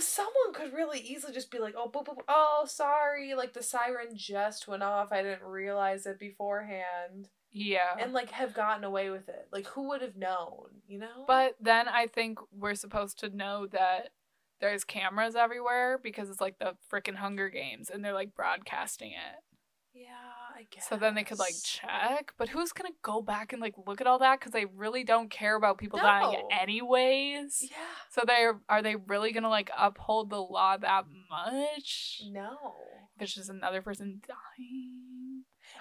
someone 0.00 0.52
could 0.52 0.72
really 0.72 1.00
easily 1.00 1.32
just 1.32 1.50
be 1.50 1.58
like, 1.58 1.74
oh, 1.76 1.90
boop, 1.90 2.06
boop, 2.06 2.18
oh, 2.28 2.64
sorry, 2.66 3.34
like 3.34 3.54
the 3.54 3.62
siren 3.62 4.08
just 4.14 4.68
went 4.68 4.82
off. 4.82 5.12
I 5.12 5.22
didn't 5.22 5.42
realize 5.42 6.06
it 6.06 6.18
beforehand. 6.18 7.28
Yeah. 7.50 7.96
And 7.98 8.12
like 8.12 8.30
have 8.30 8.54
gotten 8.54 8.84
away 8.84 9.10
with 9.10 9.28
it. 9.28 9.48
Like 9.50 9.66
who 9.68 9.88
would 9.88 10.02
have 10.02 10.16
known, 10.16 10.66
you 10.86 10.98
know? 10.98 11.24
But 11.26 11.56
then 11.60 11.88
I 11.88 12.06
think 12.06 12.38
we're 12.52 12.74
supposed 12.74 13.18
to 13.20 13.34
know 13.34 13.66
that 13.68 14.10
there's 14.60 14.84
cameras 14.84 15.36
everywhere 15.36 15.98
because 16.02 16.30
it's 16.30 16.40
like 16.40 16.58
the 16.58 16.74
freaking 16.92 17.16
Hunger 17.16 17.48
Games 17.48 17.90
and 17.90 18.04
they're 18.04 18.12
like 18.12 18.34
broadcasting 18.34 19.12
it. 19.12 19.42
yeah, 19.94 20.08
I 20.56 20.66
guess. 20.70 20.88
So 20.88 20.96
then 20.96 21.14
they 21.14 21.24
could 21.24 21.38
like 21.38 21.54
check. 21.62 22.32
But 22.36 22.48
who's 22.50 22.72
going 22.72 22.90
to 22.90 22.96
go 23.02 23.20
back 23.22 23.52
and 23.52 23.60
like 23.62 23.74
look 23.86 24.00
at 24.00 24.06
all 24.06 24.18
that 24.18 24.40
cuz 24.40 24.52
they 24.52 24.64
really 24.64 25.04
don't 25.04 25.30
care 25.30 25.56
about 25.56 25.78
people 25.78 25.98
dying 25.98 26.42
anyways. 26.50 27.60
Yeah. 27.70 27.76
So 28.10 28.22
they 28.26 28.48
are 28.68 28.82
they 28.82 28.96
really 28.96 29.32
going 29.32 29.44
to 29.44 29.48
like 29.48 29.70
uphold 29.76 30.30
the 30.30 30.40
law 30.42 30.76
that 30.76 31.04
much? 31.30 32.22
No. 32.30 32.74
If 33.16 33.22
it's 33.22 33.34
just 33.34 33.50
another 33.50 33.82
person 33.82 34.20
dying. 34.26 35.07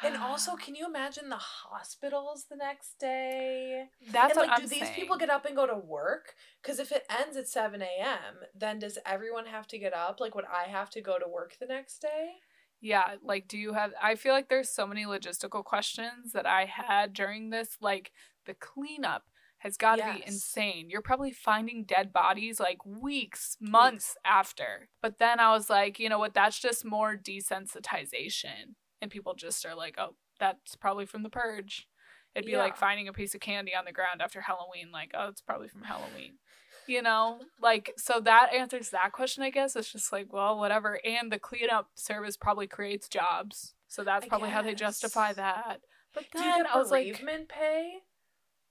And 0.04 0.18
also, 0.22 0.56
can 0.56 0.76
you 0.76 0.86
imagine 0.86 1.30
the 1.30 1.38
hospitals 1.38 2.46
the 2.50 2.56
next 2.56 3.00
day? 3.00 3.86
that's 4.12 4.32
and 4.32 4.38
what 4.38 4.50
like, 4.50 4.60
I'm 4.60 4.64
do 4.66 4.70
these 4.70 4.80
saying. 4.80 4.96
people 4.96 5.18
get 5.18 5.30
up 5.30 5.46
and 5.46 5.56
go 5.56 5.68
to 5.68 5.78
work? 5.78 6.36
Because 6.62 6.80
if 6.80 6.92
it 6.92 7.06
ends 7.10 7.38
at 7.38 7.48
7 7.48 7.82
a.m., 7.82 8.42
then 8.56 8.80
does 8.80 8.98
everyone 9.06 9.46
have 9.46 9.68
to 9.68 9.78
get 9.78 9.94
up? 9.94 10.20
Like, 10.20 10.36
would 10.36 10.46
I 10.46 10.70
have 10.70 10.90
to 10.92 11.02
go 11.02 11.18
to 11.18 11.28
work 11.28 11.58
the 11.60 11.68
next 11.68 12.00
day? 12.00 12.36
Yeah, 12.80 13.16
like 13.24 13.48
do 13.48 13.58
you 13.58 13.74
have 13.74 13.94
I 14.00 14.14
feel 14.14 14.34
like 14.34 14.50
there's 14.50 14.70
so 14.70 14.86
many 14.86 15.04
logistical 15.04 15.64
questions 15.64 16.34
that 16.34 16.46
I 16.46 16.66
had 16.66 17.12
during 17.12 17.50
this 17.50 17.76
like 17.82 18.12
the 18.46 18.54
cleanup 18.54 19.24
has 19.60 19.78
got 19.78 19.98
to 19.98 20.14
be 20.14 20.24
insane. 20.28 20.90
You're 20.90 21.02
probably 21.02 21.32
finding 21.32 21.84
dead 21.84 22.14
bodies 22.14 22.60
like 22.60 22.86
weeks, 22.86 23.58
months 23.60 24.16
after. 24.24 24.90
But 25.02 25.18
then 25.18 25.40
I 25.40 25.52
was 25.52 25.70
like, 25.70 26.00
you 26.00 26.10
know 26.10 26.20
what? 26.20 26.36
That's 26.36 26.60
just 26.60 26.86
more 26.86 27.18
desensitization. 27.18 28.76
And 29.02 29.12
people 29.12 29.34
just 29.36 29.66
are 29.66 29.76
like, 29.76 29.96
"Oh, 29.98 30.16
that's 30.40 30.76
probably 30.76 31.06
from 31.06 31.24
the 31.24 31.30
purge." 31.30 31.88
It'd 32.36 32.46
be 32.46 32.58
like 32.58 32.78
finding 32.78 33.08
a 33.08 33.14
piece 33.14 33.34
of 33.34 33.42
candy 33.42 33.74
on 33.76 33.86
the 33.86 33.92
ground 33.92 34.22
after 34.22 34.42
Halloween 34.42 34.92
like, 34.92 35.12
"Oh, 35.14 35.28
it's 35.28 35.42
probably 35.42 35.68
from 35.68 35.84
Halloween." 35.84 36.38
You 36.88 37.02
know, 37.02 37.40
like 37.62 37.94
so 37.98 38.22
that 38.22 38.54
answers 38.54 38.92
that 38.92 39.12
question. 39.12 39.44
I 39.44 39.50
guess 39.50 39.76
it's 39.76 39.92
just 39.92 40.12
like, 40.12 40.32
well, 40.32 40.58
whatever. 40.58 41.00
And 41.04 41.32
the 41.32 41.40
cleanup 41.40 41.90
service 41.96 42.38
probably 42.38 42.68
creates 42.68 43.10
jobs, 43.10 43.74
so 43.88 44.04
that's 44.04 44.26
I 44.26 44.30
probably 44.30 44.50
how 44.50 44.62
they 44.62 44.74
justify 44.74 45.34
that. 45.34 45.82
But 46.14 46.26
Do 46.32 46.40
you 46.40 46.46
get 46.46 46.66
I 46.68 46.78
was 46.78 46.92
like, 46.92 47.22
pay? 47.50 48.00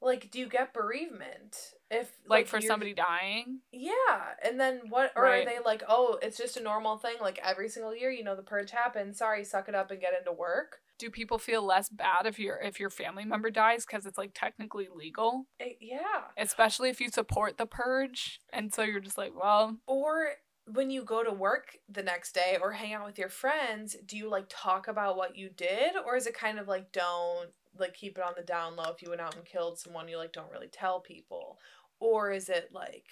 Like, 0.01 0.31
do 0.31 0.39
you 0.39 0.47
get 0.49 0.73
bereavement 0.75 1.57
if 1.91 2.13
like 2.29 2.47
for 2.49 2.57
you're- 2.59 2.67
somebody 2.67 2.93
dying. 2.95 3.61
Yeah, 3.73 4.35
and 4.43 4.59
then 4.61 4.83
what? 4.89 5.13
Or 5.17 5.23
Right. 5.25 5.47
are 5.47 5.51
they 5.51 5.59
like, 5.65 5.83
oh, 5.89 6.19
it's 6.23 6.37
just 6.37 6.57
a 6.57 6.63
normal 6.63 6.99
thing? 6.99 7.17
Like 7.21 7.39
every 7.43 7.69
single 7.69 7.95
year, 7.95 8.11
you 8.11 8.25
know, 8.25 8.35
the 8.37 8.43
purge 8.43 8.71
happens. 8.73 9.19
Sorry, 9.19 9.45
suck 9.45 9.69
it 9.69 9.75
up 9.75 9.91
and 9.91 10.01
get 10.01 10.13
into 10.19 10.33
work. 10.33 10.79
Do 10.99 11.11
people 11.11 11.39
feel 11.39 11.63
less 11.63 11.89
bad 11.89 12.27
if 12.27 12.39
your 12.39 12.57
if 12.61 12.81
your 12.81 12.91
family 12.91 13.25
member 13.25 13.51
dies 13.51 13.85
because 13.87 14.07
it's 14.07 14.19
like 14.19 14.33
technically 14.35 14.89
legal, 14.95 15.47
Eh, 15.61 15.73
yeah. 15.81 16.25
especially 16.37 16.89
if 16.91 17.01
you 17.01 17.09
support 17.11 17.57
the 17.59 17.67
purge, 17.67 18.41
and 18.53 18.73
so 18.75 18.83
you're 18.83 19.01
just 19.01 19.19
like, 19.19 19.33
well, 19.39 19.77
Or 19.87 20.33
when 20.73 20.91
you 20.91 21.05
go 21.05 21.23
to 21.23 21.31
work 21.33 21.77
the 21.89 22.03
next 22.03 22.33
day 22.35 22.59
or 22.61 22.73
hang 22.73 22.93
out 22.95 23.05
with 23.07 23.19
your 23.19 23.29
friends, 23.29 23.95
do 24.05 24.17
you 24.17 24.29
like 24.29 24.47
talk 24.49 24.89
about 24.89 25.17
what 25.17 25.37
you 25.37 25.49
did, 25.51 25.97
or 26.05 26.17
is 26.17 26.27
it 26.27 26.35
kind 26.35 26.59
of 26.59 26.67
like 26.67 26.91
don't 26.93 27.51
like 27.81 27.95
keep 27.95 28.19
it 28.19 28.25
on 28.25 28.35
the 28.37 28.43
down 28.43 28.77
low? 28.77 28.91
If 28.91 29.03
you 29.03 29.11
went 29.11 29.21
out 29.21 29.37
and 29.37 29.45
killed 29.45 29.79
someone, 29.79 30.09
you 30.09 30.17
like 30.19 30.33
don't 30.33 30.51
really 30.53 30.69
tell 30.69 31.01
people, 31.01 31.59
or 32.01 32.31
is 32.31 32.49
it 32.49 32.71
like 32.73 33.07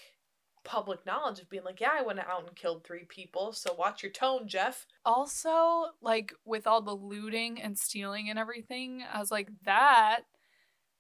public 0.65 1.05
knowledge 1.05 1.41
of 1.41 1.51
being 1.51 1.65
like, 1.65 1.81
yeah, 1.81 1.91
I 1.93 2.03
went 2.03 2.19
out 2.19 2.47
and 2.47 2.57
killed 2.57 2.85
three 2.85 3.05
people, 3.05 3.53
so 3.53 3.75
watch 3.75 4.03
your 4.03 4.13
tone, 4.13 4.49
Jeff. 4.49 4.87
also 5.05 5.87
like 6.01 6.33
with 6.45 6.67
all 6.67 6.81
the 6.81 6.95
looting 6.95 7.61
and 7.61 7.79
stealing 7.79 8.31
and 8.31 8.39
everything, 8.39 9.05
I 9.13 9.19
was 9.19 9.31
like, 9.31 9.49
that 9.65 10.21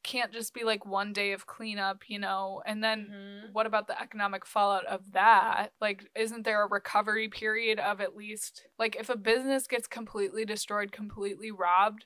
can't 0.03 0.33
just 0.33 0.53
be 0.53 0.64
like 0.64 0.85
one 0.85 1.14
day 1.14 1.33
of 1.33 1.46
cleanup, 1.46 2.03
you 2.09 2.18
know, 2.18 2.62
and 2.66 2.85
then. 2.85 3.09
Mm-hmm. 3.11 3.53
What 3.53 3.66
about 3.66 3.87
the 3.87 4.00
economic 4.00 4.44
fallout 4.44 4.85
of 4.87 5.00
that? 5.12 5.68
Like, 5.81 6.11
isn't 6.14 6.44
there 6.44 6.62
a 6.62 6.68
recovery 6.68 7.29
period 7.29 7.79
of 7.79 8.00
at 8.00 8.16
least, 8.16 8.66
like, 8.79 8.96
if 8.96 9.09
a 9.09 9.16
business 9.16 9.66
gets 9.66 9.87
completely 9.87 10.44
destroyed, 10.44 10.92
completely 10.92 11.50
robbed, 11.50 12.05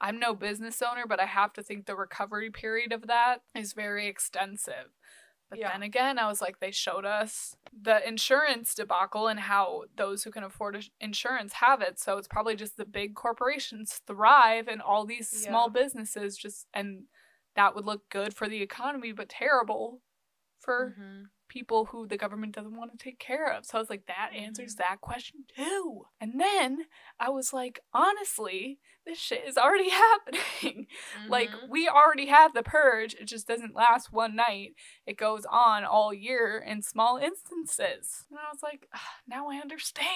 I'm 0.00 0.18
no 0.18 0.34
business 0.34 0.82
owner, 0.82 1.06
but 1.06 1.20
I 1.20 1.26
have 1.26 1.52
to 1.54 1.62
think 1.62 1.86
the 1.86 1.96
recovery 1.96 2.50
period 2.50 2.92
of 2.92 3.06
that 3.06 3.42
is 3.54 3.72
very 3.72 4.06
extensive. 4.06 4.90
But 5.48 5.60
Yeah. 5.60 5.70
then 5.70 5.82
again, 5.82 6.18
I 6.18 6.26
was 6.26 6.40
like, 6.40 6.58
they 6.58 6.72
showed 6.72 7.04
us 7.04 7.56
the 7.72 8.06
insurance 8.06 8.74
debacle 8.74 9.28
and 9.28 9.38
how 9.38 9.84
those 9.96 10.24
who 10.24 10.32
can 10.32 10.42
afford 10.42 10.84
insurance 11.00 11.52
have 11.54 11.80
it. 11.80 12.00
So 12.00 12.18
it's 12.18 12.26
probably 12.28 12.56
just 12.56 12.76
the 12.76 12.84
big 12.84 13.14
corporations 13.14 14.00
thrive 14.06 14.66
and 14.68 14.82
all 14.82 15.06
these 15.06 15.28
small 15.30 15.68
Yeah. 15.68 15.82
businesses 15.82 16.36
just, 16.36 16.66
and 16.74 17.04
that 17.54 17.74
would 17.74 17.84
look 17.86 18.08
good 18.10 18.34
for 18.34 18.48
the 18.48 18.60
economy, 18.60 19.12
but 19.12 19.28
terrible 19.28 20.02
for 20.58 20.96
Mm-hmm. 20.98 21.22
People 21.56 21.86
who 21.86 22.06
the 22.06 22.16
government 22.18 22.54
doesn't 22.54 22.76
want 22.76 22.92
to 22.92 22.98
take 23.02 23.18
care 23.18 23.46
of. 23.52 23.64
So 23.64 23.78
I 23.78 23.80
was 23.80 23.90
like, 23.90 24.06
that 24.06 24.30
Mm-hmm. 24.32 24.44
answers 24.44 24.74
that 24.76 25.00
question 25.00 25.44
too. 25.54 26.06
And 26.20 26.40
then 26.40 26.86
I 27.18 27.30
was 27.30 27.52
like, 27.52 27.80
honestly, 27.92 28.78
this 29.06 29.18
shit 29.18 29.44
is 29.46 29.56
already 29.56 29.90
happening. 30.04 30.86
Like, 31.28 31.50
Mm-hmm. 31.50 31.70
we 31.70 31.88
already 31.88 32.26
have 32.26 32.52
the 32.54 32.62
purge. 32.62 33.14
It 33.14 33.26
just 33.26 33.46
doesn't 33.48 33.74
last 33.74 34.12
one 34.12 34.36
night, 34.36 34.74
it 35.06 35.16
goes 35.16 35.44
on 35.50 35.84
all 35.84 36.12
year 36.12 36.62
in 36.66 36.82
small 36.82 37.16
instances. 37.16 38.24
And 38.30 38.38
I 38.38 38.50
was 38.52 38.62
like, 38.62 38.86
"Ah, 38.94 39.00
now 39.26 39.48
I 39.50 39.56
understand. 39.56 40.06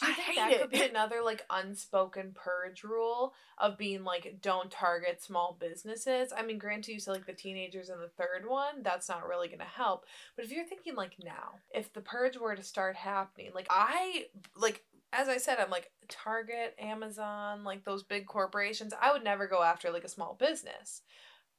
Do 0.00 0.06
you 0.06 0.12
I 0.12 0.14
think 0.14 0.36
that 0.36 0.52
it. 0.52 0.60
could 0.60 0.70
be 0.70 0.82
another 0.90 1.22
like 1.22 1.44
unspoken 1.50 2.34
purge 2.34 2.82
rule 2.82 3.34
of 3.58 3.78
being 3.78 4.04
like 4.04 4.38
don't 4.42 4.70
target 4.70 5.22
small 5.22 5.56
businesses? 5.58 6.32
I 6.36 6.42
mean, 6.42 6.58
granted, 6.58 6.92
you 6.92 7.00
said 7.00 7.12
like 7.12 7.26
the 7.26 7.32
teenagers 7.32 7.88
in 7.88 8.00
the 8.00 8.08
third 8.08 8.46
one, 8.46 8.82
that's 8.82 9.08
not 9.08 9.28
really 9.28 9.48
gonna 9.48 9.64
help. 9.64 10.06
But 10.36 10.44
if 10.44 10.52
you're 10.52 10.66
thinking 10.66 10.94
like 10.94 11.16
now, 11.22 11.60
if 11.72 11.92
the 11.92 12.00
purge 12.00 12.36
were 12.36 12.56
to 12.56 12.62
start 12.62 12.96
happening, 12.96 13.50
like 13.54 13.68
I 13.70 14.26
like 14.56 14.84
as 15.12 15.28
I 15.28 15.36
said, 15.38 15.58
I'm 15.58 15.70
like 15.70 15.92
Target, 16.08 16.74
Amazon, 16.78 17.62
like 17.64 17.84
those 17.84 18.02
big 18.02 18.26
corporations. 18.26 18.92
I 19.00 19.12
would 19.12 19.24
never 19.24 19.46
go 19.46 19.62
after 19.62 19.90
like 19.90 20.04
a 20.04 20.08
small 20.08 20.34
business. 20.38 21.02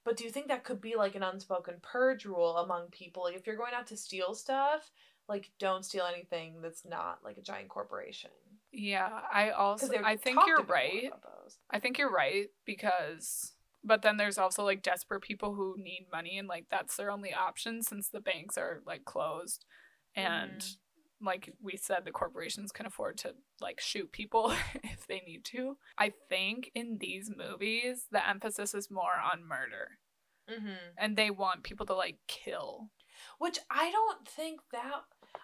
But 0.03 0.17
do 0.17 0.23
you 0.23 0.29
think 0.29 0.47
that 0.47 0.63
could 0.63 0.81
be 0.81 0.95
like 0.95 1.15
an 1.15 1.23
unspoken 1.23 1.75
purge 1.81 2.25
rule 2.25 2.57
among 2.57 2.89
people? 2.91 3.23
Like 3.23 3.35
if 3.35 3.47
you're 3.47 3.55
going 3.55 3.73
out 3.73 3.87
to 3.87 3.97
steal 3.97 4.35
stuff, 4.35 4.91
like 5.27 5.49
don't 5.59 5.83
steal 5.85 6.05
anything 6.05 6.61
that's 6.61 6.83
not 6.85 7.19
like 7.23 7.37
a 7.37 7.41
giant 7.41 7.69
corporation. 7.69 8.31
Yeah, 8.71 9.09
I 9.33 9.51
also, 9.51 9.87
I 10.03 10.17
think 10.17 10.39
you're 10.47 10.63
right. 10.63 11.11
I 11.71 11.79
think 11.79 11.97
you're 11.97 12.11
right 12.11 12.47
because 12.65 13.53
but 13.87 14.01
then 14.01 14.17
there's 14.17 14.37
also 14.39 14.63
like 14.63 14.81
desperate 14.81 15.21
people 15.21 15.53
who 15.53 15.75
need 15.77 16.07
money 16.11 16.37
and 16.39 16.47
like 16.47 16.65
that's 16.71 16.95
their 16.97 17.11
only 17.11 17.33
option 17.33 17.83
since 17.83 18.09
the 18.09 18.19
banks 18.19 18.57
are 18.57 18.81
like 18.85 19.05
closed 19.05 19.63
and 20.15 20.59
Mhm. 20.59 20.75
like 21.21 21.53
we 21.61 21.77
said 21.77 22.03
the 22.03 22.11
corporations 22.11 22.71
can 22.71 22.85
afford 22.87 23.17
to 23.19 23.35
like 23.61 23.79
shoot 23.79 24.11
people 24.11 24.51
if 24.83 25.05
they 25.07 25.21
need 25.25 25.45
to. 25.45 25.77
I 25.97 26.11
think 26.29 26.71
in 26.75 26.97
these 26.99 27.31
movies 27.35 28.07
the 28.11 28.27
emphasis 28.27 28.73
is 28.73 28.89
more 28.91 29.15
on 29.33 29.47
murder 29.47 29.99
Mm-hmm. 30.49 30.93
and 30.97 31.15
they 31.17 31.31
want 31.31 31.63
people 31.63 31.85
to 31.87 31.95
like 31.95 32.17
kill. 32.27 32.89
Which 33.39 33.57
I 33.71 33.91
don't 33.91 34.27
think 34.27 34.59
that. 34.71 35.01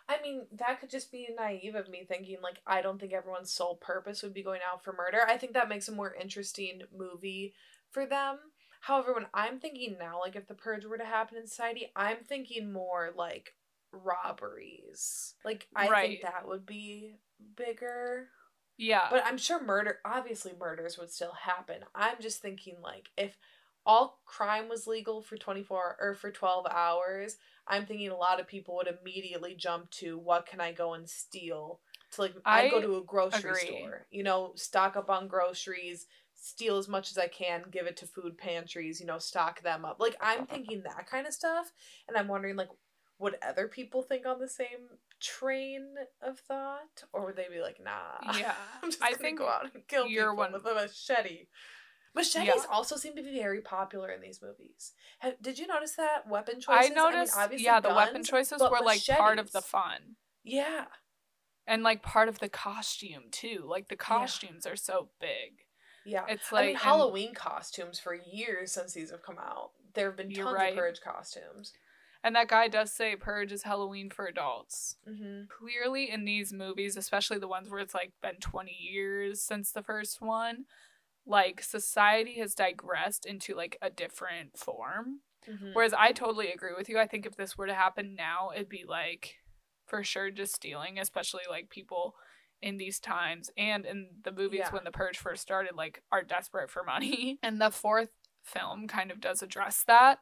I 0.08 0.22
mean, 0.22 0.48
that 0.54 0.80
could 0.80 0.90
just 0.90 1.12
be 1.12 1.28
naive 1.36 1.76
of 1.76 1.90
me 1.90 2.06
thinking, 2.08 2.38
like, 2.42 2.60
I 2.66 2.82
don't 2.82 3.00
think 3.00 3.14
everyone's 3.14 3.52
sole 3.52 3.76
purpose 3.76 4.24
would 4.24 4.34
be 4.34 4.44
going 4.44 4.62
out 4.70 4.84
for 4.84 4.94
murder. 4.94 5.22
I 5.28 5.38
think 5.38 5.54
that 5.54 5.70
makes 5.70 5.88
a 5.88 5.94
more 5.94 6.14
interesting 6.14 6.82
movie 6.96 7.54
for 7.90 8.06
them. 8.06 8.38
However, 8.82 9.14
when 9.14 9.28
I'm 9.34 9.60
thinking 9.60 9.98
now, 10.00 10.20
like, 10.20 10.36
if 10.36 10.48
the 10.48 10.56
purge 10.56 10.86
were 10.86 10.98
to 10.98 11.06
happen 11.06 11.38
in 11.38 11.48
society, 11.48 11.92
I'm 11.96 12.24
thinking 12.24 12.72
more 12.74 13.12
like 13.16 13.56
robberies. 13.92 15.36
Like, 15.46 15.68
I 15.76 15.90
Right. 15.90 16.10
think 16.10 16.22
that 16.24 16.48
would 16.48 16.66
be 16.66 17.16
bigger. 17.56 18.30
Yeah. 18.78 19.08
But 19.12 19.26
I'm 19.26 19.38
sure 19.38 19.62
murder, 19.62 20.00
obviously, 20.04 20.54
murders 20.60 20.98
would 20.98 21.12
still 21.12 21.34
happen. 21.34 21.86
I'm 21.94 22.20
just 22.20 22.42
thinking, 22.42 22.82
like, 22.82 23.10
if 23.18 23.38
all 23.86 24.22
crime 24.26 24.70
was 24.70 24.88
legal 24.88 25.22
for 25.22 25.38
24 25.38 25.98
or 26.00 26.16
for 26.16 26.32
12 26.32 26.66
hours, 26.68 27.38
I'm 27.68 27.86
thinking 27.86 28.10
a 28.10 28.16
lot 28.16 28.40
of 28.40 28.48
people 28.48 28.76
would 28.76 28.88
immediately 28.88 29.56
jump 29.56 29.90
to 29.92 30.18
what 30.18 30.46
can 30.46 30.60
I 30.60 30.72
go 30.72 30.94
and 30.94 31.08
steal? 31.08 31.80
To 32.14 32.22
like, 32.22 32.34
I 32.46 32.70
go 32.70 32.82
to 32.82 32.98
a 32.98 33.04
grocery 33.04 33.52
agree. 33.52 33.66
store, 33.68 34.06
you 34.12 34.24
know, 34.24 34.52
stock 34.56 34.98
up 34.98 35.10
on 35.10 35.28
groceries, 35.28 36.08
steal 36.36 36.78
as 36.78 36.88
much 36.90 37.12
as 37.12 37.18
I 37.18 37.28
can, 37.28 37.64
give 37.72 37.86
it 37.86 37.96
to 37.98 38.06
food 38.08 38.38
pantries, 38.38 39.00
you 39.00 39.06
know, 39.06 39.20
stock 39.20 39.62
them 39.62 39.86
up. 39.86 39.98
Like, 40.00 40.18
I'm 40.20 40.46
thinking 40.46 40.84
that 40.84 41.08
kind 41.10 41.26
of 41.26 41.34
stuff. 41.34 41.72
And 42.08 42.18
I'm 42.18 42.28
wondering, 42.28 42.56
like, 42.58 42.70
would 43.20 43.38
other 43.48 43.68
people 43.68 44.02
think 44.02 44.26
on 44.26 44.40
the 44.40 44.50
same 44.50 44.98
train 45.22 45.94
of 46.22 46.40
thought? 46.40 47.04
Or 47.14 47.26
would 47.28 47.36
they 47.36 47.48
be 47.54 47.62
like, 47.62 47.78
nah. 47.82 48.34
Yeah. 48.38 48.56
I'm 48.82 48.90
just 48.90 49.02
I 49.02 49.12
gonna 49.12 49.18
think 49.22 49.40
go 49.40 49.48
out 49.48 49.70
and 49.74 49.88
kill 49.88 50.08
you're 50.08 50.32
people 50.32 50.38
one- 50.38 50.54
with 50.54 50.66
a 50.66 50.74
machete. 50.74 51.46
Machetes 52.14 52.46
Yeah. 52.48 52.66
also 52.70 52.96
seem 52.98 53.16
to 53.16 53.24
be 53.24 53.38
very 53.40 53.62
popular 53.62 54.10
in 54.10 54.22
these 54.22 54.42
movies. 54.42 54.94
Have, 55.20 55.42
did 55.42 55.58
you 55.58 55.68
notice 55.68 55.94
that 55.94 56.28
weapon 56.28 56.60
choices? 56.60 56.92
I 56.92 56.94
noticed, 56.94 57.38
obviously 57.38 57.66
yeah, 57.66 57.80
the 57.80 57.90
weapon 57.94 58.24
choices 58.24 58.62
were 58.62 58.80
like 58.84 59.06
part 59.08 59.40
of 59.40 59.52
the 59.52 59.62
fun 59.62 60.16
Yeah, 60.44 60.86
and 61.66 61.84
like 61.84 62.04
part 62.04 62.28
of 62.28 62.40
the 62.40 62.50
costume 62.50 63.24
too. 63.32 63.64
Like 63.66 63.88
the 63.88 63.96
costumes 63.96 64.66
are 64.66 64.76
so 64.76 65.10
big. 65.20 65.66
yeah. 66.06 66.26
It's 66.28 66.52
I 66.52 66.56
like 66.56 66.66
mean, 66.66 66.76
and- 66.76 66.84
Halloween 66.84 67.34
costumes 67.34 68.00
for 68.00 68.14
years 68.14 68.72
since 68.74 68.94
these 68.94 69.12
have 69.12 69.24
come 69.24 69.38
out. 69.40 69.72
There 69.94 70.08
have 70.08 70.18
been 70.18 70.32
tons 70.34 70.54
right. 70.56 70.72
of 70.74 70.78
purge 70.78 71.02
costumes. 71.02 71.74
And 72.24 72.36
that 72.36 72.50
guy 72.50 72.68
does 72.68 72.92
say 72.92 73.16
Purge 73.16 73.52
is 73.52 73.64
Halloween 73.64 74.12
for 74.12 74.28
adults. 74.28 74.96
Mm-hmm. 75.10 75.46
Clearly, 75.50 76.08
in 76.12 76.24
these 76.24 76.54
movies, 76.54 76.96
especially 76.96 77.40
the 77.40 77.48
ones 77.48 77.68
where 77.68 77.80
it's 77.80 77.96
like 77.96 78.12
been 78.22 78.36
20 78.40 78.72
years 78.80 79.42
since 79.42 79.72
the 79.72 79.82
first 79.82 80.22
one, 80.22 80.66
like 81.26 81.62
society 81.62 82.40
has 82.40 82.56
digressed 82.56 83.26
into 83.26 83.56
like 83.56 83.78
a 83.82 83.90
different 83.90 84.58
form. 84.58 85.20
Mm-hmm. 85.50 85.72
Whereas 85.74 85.94
I 85.94 86.12
totally 86.12 86.52
agree 86.52 86.74
with 86.78 86.88
you. 86.90 87.00
I 87.00 87.08
think 87.08 87.26
if 87.26 87.36
this 87.36 87.58
were 87.58 87.68
to 87.68 87.74
happen 87.74 88.16
now, 88.16 88.52
it'd 88.56 88.70
be 88.70 88.86
like 88.88 89.36
for 89.88 90.04
sure 90.04 90.32
just 90.32 90.56
stealing, 90.56 91.00
especially 91.00 91.42
like 91.50 91.70
people 91.70 92.16
in 92.62 92.78
these 92.78 93.00
times 93.00 93.50
and 93.58 93.86
in 93.86 94.08
the 94.24 94.32
movies 94.32 94.62
Yeah. 94.66 94.72
when 94.72 94.84
the 94.84 94.92
purge 94.92 95.18
first 95.18 95.42
started 95.42 95.76
like 95.76 96.04
are 96.12 96.24
desperate 96.24 96.70
for 96.70 96.84
money. 96.84 97.40
And 97.44 97.60
the 97.60 97.72
fourth 97.72 98.10
film 98.44 98.88
kind 98.88 99.10
of 99.12 99.20
does 99.20 99.42
address 99.42 99.84
that 99.88 100.20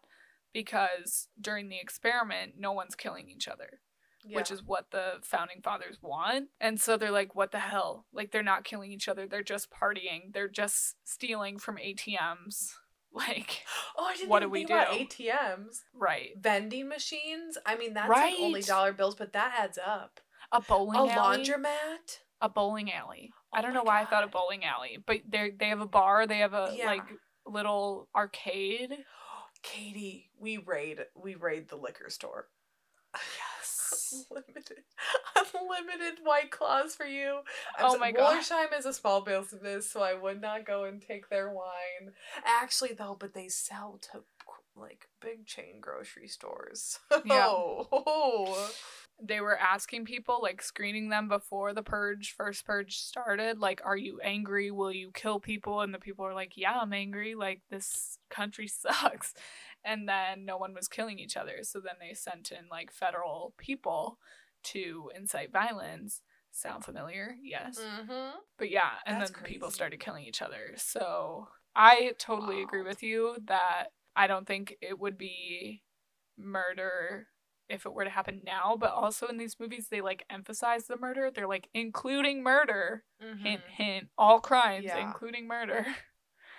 because 0.54 1.28
during 1.40 1.70
the 1.70 1.80
experiment 1.80 2.54
no 2.58 2.72
one's 2.72 2.96
killing 2.96 3.30
each 3.30 3.48
other, 3.48 3.82
which 4.26 4.52
is 4.52 4.64
what 4.64 4.92
the 4.92 5.14
founding 5.22 5.62
fathers 5.62 5.98
want. 6.02 6.50
And 6.60 6.80
so 6.80 6.98
they're 6.98 7.12
like 7.12 7.36
what 7.36 7.52
the 7.52 7.60
hell? 7.60 8.06
Like 8.14 8.32
they're 8.32 8.44
not 8.44 8.64
killing 8.64 8.92
each 8.92 9.08
other, 9.08 9.28
they're 9.28 9.44
just 9.44 9.70
partying. 9.72 10.34
They're 10.34 10.48
just 10.48 10.96
stealing 11.04 11.58
from 11.60 11.78
ATMs. 11.78 12.74
Like 13.12 13.66
oh, 13.98 14.06
I 14.06 14.16
didn't 14.16 14.30
what 14.30 14.42
do 14.42 14.50
we 14.50 14.66
do? 14.66 14.74
ATMs, 14.76 15.80
right. 15.96 16.30
vending 16.40 16.88
machines. 16.88 17.58
I 17.66 17.76
mean, 17.76 17.96
that's 17.96 18.08
like 18.08 18.36
only 18.40 18.62
dollar 18.62 18.94
bills, 18.94 19.16
but 19.16 19.34
that 19.34 19.56
adds 19.58 19.80
up. 19.84 20.20
A 20.52 20.62
bowling 20.62 21.10
a 21.10 21.14
alley. 21.14 21.44
laundromat. 21.44 22.20
a 22.40 22.50
bowling 22.50 22.92
alley. 22.92 23.32
Oh 23.34 23.58
I 23.58 23.62
don't 23.62 23.74
know 23.74 23.82
why 23.82 24.02
I 24.02 24.06
thought 24.06 24.24
a 24.24 24.28
bowling 24.28 24.64
alley, 24.64 25.00
but 25.04 25.22
they 25.28 25.50
they 25.60 25.70
have 25.70 25.82
a 25.82 25.88
bar. 25.88 26.28
They 26.28 26.38
have 26.38 26.54
a 26.54 26.72
Yeah. 26.72 26.86
like 26.86 27.02
little 27.48 28.10
arcade. 28.16 28.96
Katie, 29.64 30.30
we 30.40 30.58
raid 30.60 31.00
we 31.16 31.34
raid 31.34 31.68
the 31.68 31.78
liquor 31.78 32.12
store. 32.12 32.48
Unlimited, 34.32 34.84
unlimited 35.56 36.20
white 36.24 36.52
claws 36.52 36.96
for 36.96 37.06
you. 37.06 37.40
I'm 37.78 37.86
Oh 37.86 37.94
so- 37.94 38.00
my 38.00 38.12
God. 38.12 38.38
Wollersheim 38.42 38.78
is 38.78 38.86
a 38.86 38.94
small 38.94 39.22
business, 39.22 39.90
so 39.90 40.02
I 40.02 40.14
would 40.14 40.42
not 40.42 40.66
go 40.66 40.84
and 40.86 41.02
take 41.02 41.30
their 41.30 41.50
wine. 41.50 42.14
Actually, 42.46 42.94
though, 42.94 43.16
but 43.20 43.34
they 43.34 43.48
sell 43.48 44.00
to 44.12 44.24
like 44.76 45.08
big 45.22 45.46
chain 45.46 45.80
grocery 45.82 46.28
stores. 46.28 47.00
Yeah. 47.26 47.48
Oh. 47.50 48.70
They 49.22 49.42
were 49.42 49.58
asking 49.58 50.06
people, 50.06 50.40
like 50.42 50.62
screening 50.62 51.10
them 51.10 51.28
before 51.28 51.74
the 51.74 51.84
purge, 51.84 52.34
first 52.36 52.66
purge 52.66 52.98
started, 52.98 53.60
like, 53.60 53.82
are 53.84 53.98
you 53.98 54.20
angry? 54.24 54.72
Will 54.72 54.92
you 54.92 55.12
kill 55.14 55.40
people? 55.40 55.82
And 55.82 55.94
the 55.94 56.00
people 56.00 56.26
are 56.26 56.34
like, 56.34 56.54
yeah, 56.56 56.80
I'm 56.82 56.94
angry. 56.94 57.36
Like, 57.36 57.62
this 57.70 58.18
country 58.30 58.68
sucks. 58.70 59.34
And 59.84 60.08
then 60.08 60.46
no 60.46 60.58
one 60.58 60.74
was 60.74 60.88
killing 60.88 61.20
each 61.20 61.38
other. 61.38 61.60
So 61.64 61.80
then 61.80 61.96
they 62.00 62.14
sent 62.14 62.52
in 62.52 62.68
like 62.70 62.92
federal 62.92 63.54
people 63.58 64.20
to 64.64 65.12
incite 65.16 65.52
violence. 65.52 66.22
Sound 66.52 66.84
familiar? 66.84 67.36
Yes. 67.44 67.80
Mm-hmm. 67.80 68.38
But 68.58 68.72
yeah, 68.72 68.90
and 69.06 69.22
That's 69.22 69.32
then 69.32 69.44
people 69.44 69.70
started 69.70 70.00
killing 70.00 70.26
each 70.26 70.42
other. 70.42 70.74
So 70.78 71.48
I 71.76 72.14
totally 72.18 72.62
agree 72.64 72.82
with 72.82 73.04
you 73.04 73.38
that 73.46 73.88
I 74.16 74.28
don't 74.28 74.48
think 74.48 74.76
it 74.82 75.00
would 75.00 75.18
be 75.18 75.84
murder 76.38 77.28
if 77.70 77.86
it 77.86 77.94
were 77.94 78.04
to 78.04 78.10
happen 78.10 78.42
now, 78.46 78.76
but 78.80 78.92
also 78.92 79.28
in 79.28 79.38
these 79.38 79.60
movies 79.60 79.88
they 79.90 80.02
like 80.02 80.26
emphasize 80.30 80.86
the 80.88 80.98
murder. 80.98 81.30
They're 81.34 81.48
like 81.48 81.70
including 81.74 82.44
murder. 82.44 83.04
Hint 83.42 83.62
hint. 83.68 84.08
All 84.18 84.40
crimes, 84.40 84.86
Mm-hmm. 84.86 84.98
Yeah. 84.98 85.08
including 85.08 85.48
murder. 85.48 85.86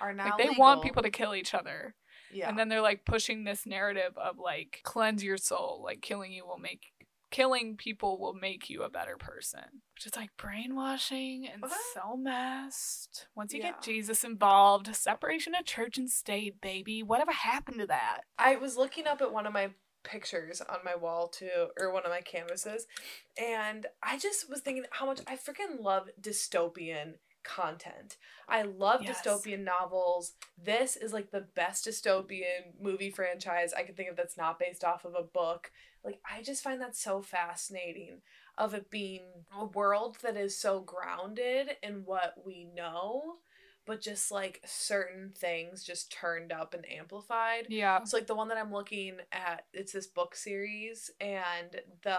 Are 0.01 0.12
now 0.14 0.31
like 0.31 0.38
they 0.38 0.57
want 0.57 0.83
people 0.83 1.03
to 1.03 1.11
kill 1.11 1.35
each 1.35 1.53
other. 1.55 1.94
Yeah. 2.33 2.49
And 2.49 2.59
then 2.59 2.68
they're 2.68 2.81
like 2.81 3.05
pushing 3.05 3.44
this 3.44 3.66
narrative 3.66 4.16
of 4.16 4.38
like 4.38 4.81
cleanse 4.85 5.23
your 5.25 5.37
soul, 5.37 5.83
like 5.85 6.01
killing 6.01 6.33
you 6.33 6.46
will 6.46 6.59
make 6.59 6.83
killing 7.31 7.77
people 7.77 8.18
will 8.18 8.35
make 8.35 8.68
you 8.68 8.83
a 8.83 8.88
better 8.90 9.16
person. 9.16 9.61
Which 9.94 10.07
is 10.07 10.16
like 10.16 10.31
brainwashing 10.37 11.46
and 11.53 11.62
What? 11.62 11.73
so 11.94 12.16
messed. 12.16 13.27
Once 13.37 13.53
you 13.53 13.61
Yeah. 13.61 13.73
get 13.73 13.83
Jesus 13.83 14.25
involved, 14.25 14.94
separation 14.96 15.55
of 15.55 15.64
church 15.64 15.96
and 15.99 16.11
state, 16.11 16.61
baby. 16.61 17.03
Whatever 17.03 17.33
happened 17.33 17.79
to 17.81 17.87
that? 17.87 18.23
I 18.38 18.57
was 18.57 18.77
looking 18.77 19.07
up 19.07 19.20
at 19.20 19.33
one 19.33 19.46
of 19.46 19.53
my 19.53 19.70
pictures 20.03 20.61
on 20.61 20.79
my 20.85 20.95
wall 20.95 21.29
too, 21.29 21.69
or 21.79 21.93
one 21.93 22.05
of 22.05 22.11
my 22.11 22.21
canvases, 22.21 22.87
and 23.41 23.87
I 24.03 24.19
just 24.19 24.49
was 24.51 24.61
thinking 24.61 24.85
how 24.91 25.07
much 25.07 25.21
I 25.27 25.37
freaking 25.37 25.81
love 25.81 26.09
dystopian 26.21 27.15
content. 27.43 28.17
I 28.49 28.63
love 28.63 29.03
Yes. 29.03 29.23
dystopian 29.25 29.65
novels. 29.65 30.35
This 30.63 30.97
is 30.97 31.13
like 31.13 31.31
the 31.31 31.47
best 31.55 31.87
dystopian 31.87 32.79
movie 32.81 33.11
franchise 33.11 33.73
I 33.73 33.83
could 33.83 33.97
think 33.97 34.11
of 34.11 34.17
that's 34.17 34.37
not 34.37 34.59
based 34.59 34.85
off 34.85 35.05
of 35.05 35.15
a 35.15 35.23
book. 35.23 35.71
Like 36.05 36.21
I 36.31 36.43
just 36.43 36.63
find 36.63 36.81
that 36.81 36.97
so 36.97 37.23
fascinating 37.23 38.21
of 38.59 38.75
it 38.75 38.91
being 38.91 39.23
a 39.59 39.65
world 39.65 40.19
that 40.23 40.37
is 40.37 40.57
so 40.57 40.81
grounded 40.81 41.77
in 41.83 42.03
what 42.05 42.35
we 42.45 42.65
know, 42.75 43.37
but 43.87 44.01
just 44.01 44.31
like 44.31 44.61
certain 44.64 45.33
things 45.35 45.83
just 45.83 46.12
turned 46.12 46.53
up 46.53 46.75
and 46.75 46.85
amplified. 46.90 47.66
Yeah. 47.69 48.05
So 48.05 48.16
like 48.16 48.27
the 48.27 48.35
one 48.35 48.49
that 48.49 48.59
I'm 48.59 48.73
looking 48.73 49.14
at, 49.33 49.64
it's 49.73 49.93
this 49.93 50.07
book 50.07 50.35
series 50.35 51.11
and 51.21 51.81
the 52.03 52.19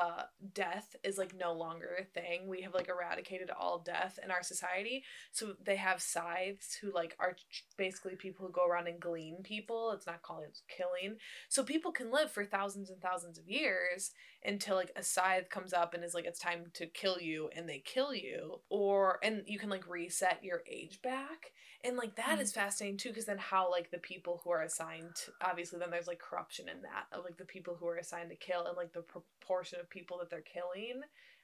death 0.53 0.95
is 1.03 1.17
like 1.17 1.33
no 1.37 1.53
longer 1.53 1.89
a 1.99 2.03
thing. 2.03 2.47
We 2.47 2.61
have 2.61 2.73
like 2.73 2.89
eradicated 2.89 3.49
all 3.51 3.79
death 3.79 4.19
in 4.23 4.31
our 4.31 4.43
society. 4.43 5.03
So 5.31 5.53
they 5.63 5.77
have 5.77 6.01
scythes 6.01 6.77
who 6.81 6.93
like 6.93 7.15
are 7.19 7.33
ch- 7.33 7.65
basically 7.77 8.15
people 8.15 8.45
who 8.45 8.51
go 8.51 8.65
around 8.65 8.87
and 8.87 8.99
glean 8.99 9.37
people. 9.43 9.91
It's 9.91 10.07
not 10.07 10.23
called 10.23 10.43
it's 10.47 10.63
killing. 10.67 11.17
So 11.49 11.63
people 11.63 11.91
can 11.91 12.11
live 12.11 12.31
for 12.31 12.43
thousands 12.43 12.89
and 12.89 13.01
thousands 13.01 13.37
of 13.37 13.47
years 13.47 14.11
until 14.43 14.75
like 14.75 14.91
a 14.95 15.03
scythe 15.03 15.49
comes 15.49 15.73
up 15.73 15.93
and 15.93 16.03
is 16.03 16.13
like 16.13 16.25
it's 16.25 16.39
time 16.39 16.65
to 16.73 16.85
kill 16.87 17.19
you 17.19 17.49
and 17.55 17.67
they 17.69 17.79
kill 17.79 18.13
you 18.13 18.59
or 18.69 19.19
and 19.23 19.43
you 19.45 19.59
can 19.59 19.69
like 19.69 19.87
reset 19.87 20.43
your 20.43 20.63
age 20.69 20.99
back 21.01 21.51
and 21.83 21.97
like 21.97 22.15
that 22.15 22.37
Mm. 22.39 22.41
is 22.41 22.51
fascinating 22.53 22.97
too 22.97 23.09
because 23.09 23.25
then 23.25 23.37
how 23.37 23.69
like 23.69 23.91
the 23.91 23.97
people 23.99 24.41
who 24.43 24.51
are 24.51 24.61
assigned 24.63 25.13
to, 25.25 25.31
obviously 25.41 25.79
then 25.79 25.89
there's 25.91 26.07
like 26.07 26.19
corruption 26.19 26.67
in 26.69 26.81
that 26.81 27.05
of 27.11 27.23
like 27.23 27.37
the 27.37 27.45
people 27.45 27.75
who 27.79 27.87
are 27.87 27.97
assigned 27.97 28.29
to 28.29 28.35
kill 28.35 28.65
and 28.67 28.77
like 28.77 28.93
the 28.93 29.01
proportion 29.01 29.79
of 29.79 29.89
people 29.89 30.17
that 30.19 30.29
they're 30.29 30.41
killing 30.41 31.01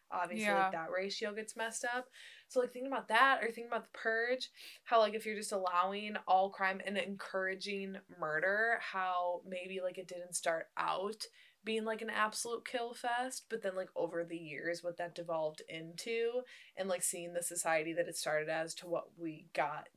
obviously 0.09 0.45
Yeah. 0.45 0.63
like 0.63 0.71
that 0.71 0.89
ratio 0.89 1.33
gets 1.33 1.57
messed 1.57 1.83
up 1.85 2.07
so 2.47 2.61
like 2.61 2.71
thinking 2.71 2.91
about 2.91 3.09
that 3.09 3.39
or 3.41 3.47
thinking 3.47 3.67
about 3.67 3.83
the 3.83 3.97
purge 3.99 4.49
how 4.85 4.99
like 4.99 5.13
if 5.13 5.25
you're 5.25 5.35
just 5.35 5.51
allowing 5.51 6.15
all 6.27 6.49
crime 6.49 6.81
and 6.85 6.97
encouraging 6.97 7.97
murder 8.19 8.79
how 8.81 9.41
maybe 9.45 9.81
like 9.83 9.97
it 9.97 10.07
didn't 10.07 10.33
start 10.35 10.67
out 10.77 11.25
being 11.67 11.85
like 11.85 12.01
an 12.01 12.09
absolute 12.09 12.65
kill 12.65 12.93
fest 12.93 13.43
but 13.49 13.61
then 13.61 13.75
like 13.75 13.89
over 13.95 14.23
the 14.23 14.37
years 14.37 14.81
what 14.81 14.97
that 14.97 15.13
devolved 15.13 15.61
into 15.69 16.41
and 16.77 16.87
like 16.89 17.03
seeing 17.03 17.33
the 17.33 17.43
society 17.43 17.93
that 17.93 18.07
it 18.07 18.15
started 18.17 18.49
as 18.49 18.73
to 18.73 18.87
what 18.87 19.03
we 19.17 19.45
got 19.53 19.87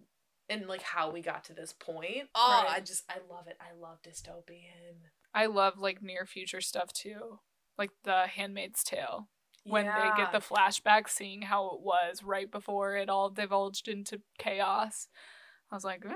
and 0.49 0.67
like 0.67 0.83
how 0.83 1.11
we 1.11 1.23
got 1.23 1.45
to 1.45 1.55
this 1.55 1.73
point 1.73 2.29
oh 2.35 2.65
Right. 2.67 2.77
i 2.77 2.81
just 2.81 3.05
i 3.09 3.19
love 3.33 3.47
it 3.47 3.57
i 3.61 3.73
love 3.81 3.99
dystopian 4.03 4.97
I 5.33 5.47
love 5.47 5.79
like 5.79 6.03
near 6.03 6.27
future 6.27 6.61
stuff 6.61 6.93
too. 6.93 7.39
Like 7.79 7.91
the 8.03 8.27
Handmaid's 8.27 8.83
Tale. 8.83 9.29
When 9.63 9.87
they 9.87 10.11
get 10.17 10.33
the 10.33 10.41
flashback 10.41 11.09
seeing 11.09 11.43
how 11.43 11.67
it 11.67 11.83
was 11.83 12.25
right 12.25 12.51
before 12.51 12.97
it 12.97 13.09
all 13.09 13.31
divulged 13.31 13.87
into 13.87 14.23
chaos. 14.39 15.07
I 15.71 15.77
was 15.77 15.85
like, 15.85 16.03
ah, 16.09 16.15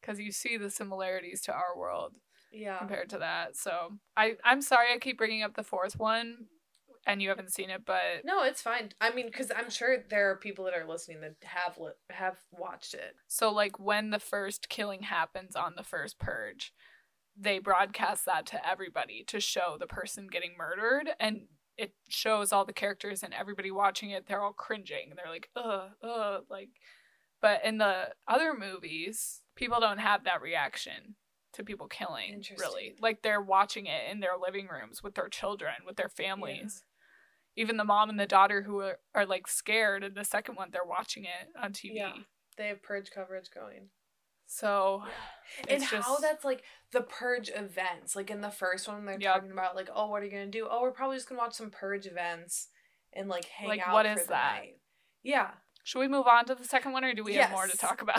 because 0.00 0.18
you 0.20 0.32
see 0.32 0.56
the 0.56 0.70
similarities 0.70 1.42
to 1.42 1.52
our 1.52 1.76
world 1.76 2.14
yeah 2.54 2.78
compared 2.78 3.10
to 3.10 3.18
that. 3.18 3.56
So 3.56 3.98
I 4.16 4.36
I'm 4.44 4.62
sorry 4.62 4.86
I 4.94 4.98
keep 4.98 5.18
bringing 5.18 5.42
up 5.42 5.54
the 5.54 5.62
fourth 5.62 5.98
one, 5.98 6.46
and 7.06 7.20
you 7.20 7.28
haven't 7.28 7.52
seen 7.52 7.70
it, 7.70 7.82
but 7.84 8.24
no 8.24 8.42
it's 8.44 8.62
fine 8.62 8.90
i 9.00 9.12
mean 9.12 9.26
because 9.26 9.50
i'm 9.56 9.68
sure 9.68 9.98
there 10.08 10.30
are 10.30 10.36
people 10.36 10.64
that 10.64 10.74
are 10.74 10.86
listening 10.88 11.20
that 11.20 11.34
have 11.42 11.76
li- 11.78 11.90
have 12.10 12.36
watched 12.50 12.94
it 12.94 13.14
so 13.28 13.52
like 13.52 13.78
when 13.78 14.10
the 14.10 14.18
first 14.18 14.68
killing 14.68 15.02
happens 15.02 15.54
on 15.56 15.74
the 15.76 15.82
first 15.82 16.18
purge, 16.18 16.72
they 17.36 17.58
broadcast 17.58 18.24
that 18.26 18.46
to 18.46 18.68
everybody 18.68 19.24
to 19.26 19.40
show 19.40 19.76
the 19.78 19.86
person 19.86 20.28
getting 20.30 20.52
murdered, 20.56 21.10
and 21.18 21.42
it 21.76 21.92
shows 22.08 22.52
all 22.52 22.64
the 22.64 22.72
characters 22.72 23.22
and 23.24 23.34
everybody 23.34 23.70
watching 23.72 24.10
it. 24.10 24.26
They're 24.26 24.40
all 24.40 24.52
cringing. 24.52 25.10
and 25.10 25.18
They're 25.18 25.32
like, 25.32 25.48
ugh, 25.56 25.90
ugh, 26.02 26.44
like. 26.48 26.68
But 27.42 27.64
in 27.64 27.78
the 27.78 28.10
other 28.28 28.54
movies, 28.56 29.42
people 29.56 29.80
don't 29.80 29.98
have 29.98 30.24
that 30.24 30.40
reaction 30.40 31.16
to 31.54 31.64
people 31.64 31.86
killing. 31.88 32.42
Really, 32.58 32.94
like 33.00 33.22
they're 33.22 33.40
watching 33.40 33.86
it 33.86 34.10
in 34.10 34.20
their 34.20 34.36
living 34.40 34.68
rooms 34.68 35.02
with 35.02 35.14
their 35.14 35.28
children, 35.28 35.74
with 35.86 35.96
their 35.96 36.08
families. 36.08 36.82
Even 37.56 37.76
the 37.76 37.84
mom 37.84 38.10
and 38.10 38.18
the 38.18 38.26
daughter 38.26 38.62
who 38.62 38.80
are, 38.80 38.98
are 39.14 39.26
like 39.26 39.46
scared 39.46 40.02
and 40.02 40.14
the 40.16 40.24
second 40.24 40.56
one, 40.56 40.70
they're 40.72 40.84
watching 40.84 41.24
it 41.24 41.48
on 41.60 41.72
TV. 41.72 41.92
Yeah. 41.94 42.12
they 42.56 42.68
have 42.68 42.82
purge 42.82 43.10
coverage 43.12 43.48
going 43.54 43.88
So 44.46 45.02
and 45.68 45.82
it's 45.82 45.84
how 45.84 45.98
just- 45.98 46.20
that's 46.22 46.44
like 46.44 46.62
the 46.92 47.00
purge 47.02 47.50
events 47.54 48.14
like 48.16 48.30
in 48.30 48.40
the 48.40 48.50
first 48.50 48.86
one 48.88 49.04
they're 49.04 49.18
Yep. 49.20 49.34
talking 49.34 49.50
about 49.52 49.74
like 49.76 49.88
oh 49.94 50.08
what 50.08 50.22
are 50.22 50.24
you 50.26 50.30
gonna 50.30 50.46
do 50.46 50.66
oh 50.70 50.82
we're 50.82 50.90
probably 50.92 51.16
just 51.16 51.28
gonna 51.28 51.40
watch 51.40 51.54
some 51.54 51.70
purge 51.70 52.06
events 52.06 52.68
and 53.12 53.28
like 53.28 53.46
hang 53.46 53.68
Like, 53.68 53.86
out 53.86 53.92
what 53.94 54.06
for 54.06 54.12
is 54.12 54.22
the 54.26 54.30
that? 54.32 54.56
night. 54.60 54.76
yeah 55.22 55.50
should 55.84 56.00
we 56.00 56.08
move 56.08 56.26
on 56.26 56.44
to 56.46 56.54
the 56.56 56.64
second 56.64 56.92
one 56.92 57.04
or 57.04 57.14
do 57.14 57.22
we 57.22 57.34
have 57.34 57.50
more 57.52 57.66
to 57.66 57.76
talk 57.76 58.02
about? 58.02 58.18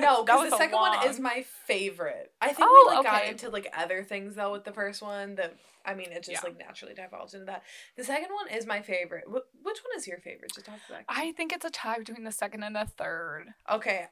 no 0.00 0.22
because 0.24 0.50
the 0.50 0.56
second 0.58 0.78
one 0.78 1.06
is 1.08 1.18
my 1.18 1.44
favorite 1.66 2.32
i 2.42 2.48
think 2.52 2.68
Oh, 2.70 2.86
we 2.90 2.96
like 2.96 3.04
got 3.04 3.24
into 3.26 3.48
like 3.48 3.72
other 3.76 4.02
things 4.02 4.34
though 4.34 4.52
with 4.52 4.64
the 4.64 4.72
first 4.72 5.00
one 5.00 5.36
that 5.36 5.54
i 5.86 5.94
mean 5.94 6.08
it 6.12 6.24
just 6.24 6.30
Yeah. 6.30 6.40
like 6.42 6.58
naturally 6.58 6.92
divulged 6.94 7.34
into 7.34 7.46
that 7.46 7.62
the 7.96 8.04
second 8.04 8.28
one 8.34 8.48
is 8.56 8.66
my 8.66 8.82
favorite 8.82 9.24
Wh- 9.28 9.64
which 9.64 9.78
one 9.84 9.96
is 9.96 10.06
your 10.06 10.18
favorite 10.18 10.52
to 10.54 10.62
talk 10.62 10.78
about? 10.88 11.02
I 11.08 11.32
think 11.32 11.52
it's 11.52 11.64
a 11.64 11.70
tie 11.70 11.98
between 11.98 12.24
the 12.24 12.32
second 12.32 12.62
and 12.64 12.74
the 12.76 12.84
third. 12.98 13.46
Okay. 13.70 14.06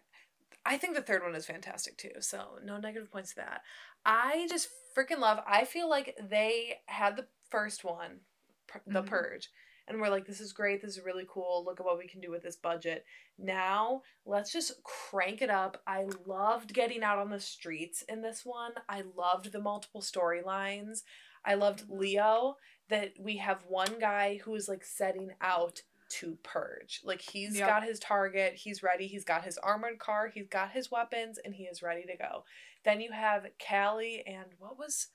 I 0.65 0.77
think 0.79 0.95
the 0.95 1.03
third 1.03 1.23
one 1.23 1.35
is 1.35 1.45
fantastic 1.45 1.97
too. 1.99 2.13
So 2.21 2.59
no 2.65 2.79
negative 2.79 3.11
points 3.11 3.31
to 3.31 3.37
that. 3.37 3.63
I 4.07 4.47
just 4.49 4.69
freaking 4.97 5.19
love. 5.19 5.41
I 5.47 5.65
feel 5.65 5.91
like 5.91 6.17
they 6.23 6.79
had 6.87 7.17
the 7.17 7.27
first 7.51 7.83
one, 7.85 8.21
pur- 8.69 8.81
the 8.87 9.03
Mhm. 9.03 9.07
purge, 9.07 9.51
and 9.89 10.01
we're 10.01 10.09
like, 10.11 10.27
this 10.27 10.41
is 10.41 10.53
great. 10.53 10.81
This 10.81 10.97
is 10.97 11.05
really 11.05 11.27
cool. 11.29 11.65
Look 11.67 11.81
at 11.81 11.87
what 11.87 11.99
we 11.99 12.09
can 12.09 12.21
do 12.21 12.31
with 12.31 12.43
this 12.43 12.57
budget. 12.57 13.05
Now 13.39 14.03
let's 14.25 14.53
just 14.53 14.83
crank 14.85 15.43
it 15.43 15.51
up. 15.51 15.83
I 15.87 16.07
loved 16.27 16.73
getting 16.73 17.03
out 17.03 17.19
on 17.19 17.31
the 17.31 17.41
streets 17.41 18.03
in 18.09 18.23
this 18.23 18.43
one. 18.45 18.73
I 18.89 19.03
loved 19.17 19.53
the 19.53 19.61
multiple 19.61 20.01
storylines. 20.03 21.03
I 21.45 21.55
loved 21.55 21.85
Leo 21.89 22.57
that 22.89 23.13
we 23.19 23.39
have 23.39 23.65
one 23.67 23.99
guy 24.01 24.41
who 24.45 24.55
is 24.55 24.69
like 24.69 24.85
setting 24.85 25.31
out 25.41 25.81
to 26.11 26.37
purge. 26.43 27.01
Like 27.05 27.23
he's 27.23 27.57
Yep. 27.59 27.69
got 27.69 27.85
his 27.85 27.99
target, 27.99 28.55
he's 28.55 28.83
ready, 28.83 29.07
he's 29.07 29.25
got 29.25 29.45
his 29.45 29.57
armored 29.59 29.99
car, 29.99 30.29
he's 30.29 30.47
got 30.47 30.73
his 30.73 30.91
weapons, 30.91 31.39
and 31.43 31.55
he 31.55 31.65
is 31.65 31.83
ready 31.83 32.03
to 32.03 32.17
go. 32.17 32.45
Then 32.85 33.01
you 33.01 33.13
have 33.13 33.47
Callie 33.67 34.23
and 34.27 34.47
what 34.59 34.79
was 34.79 35.09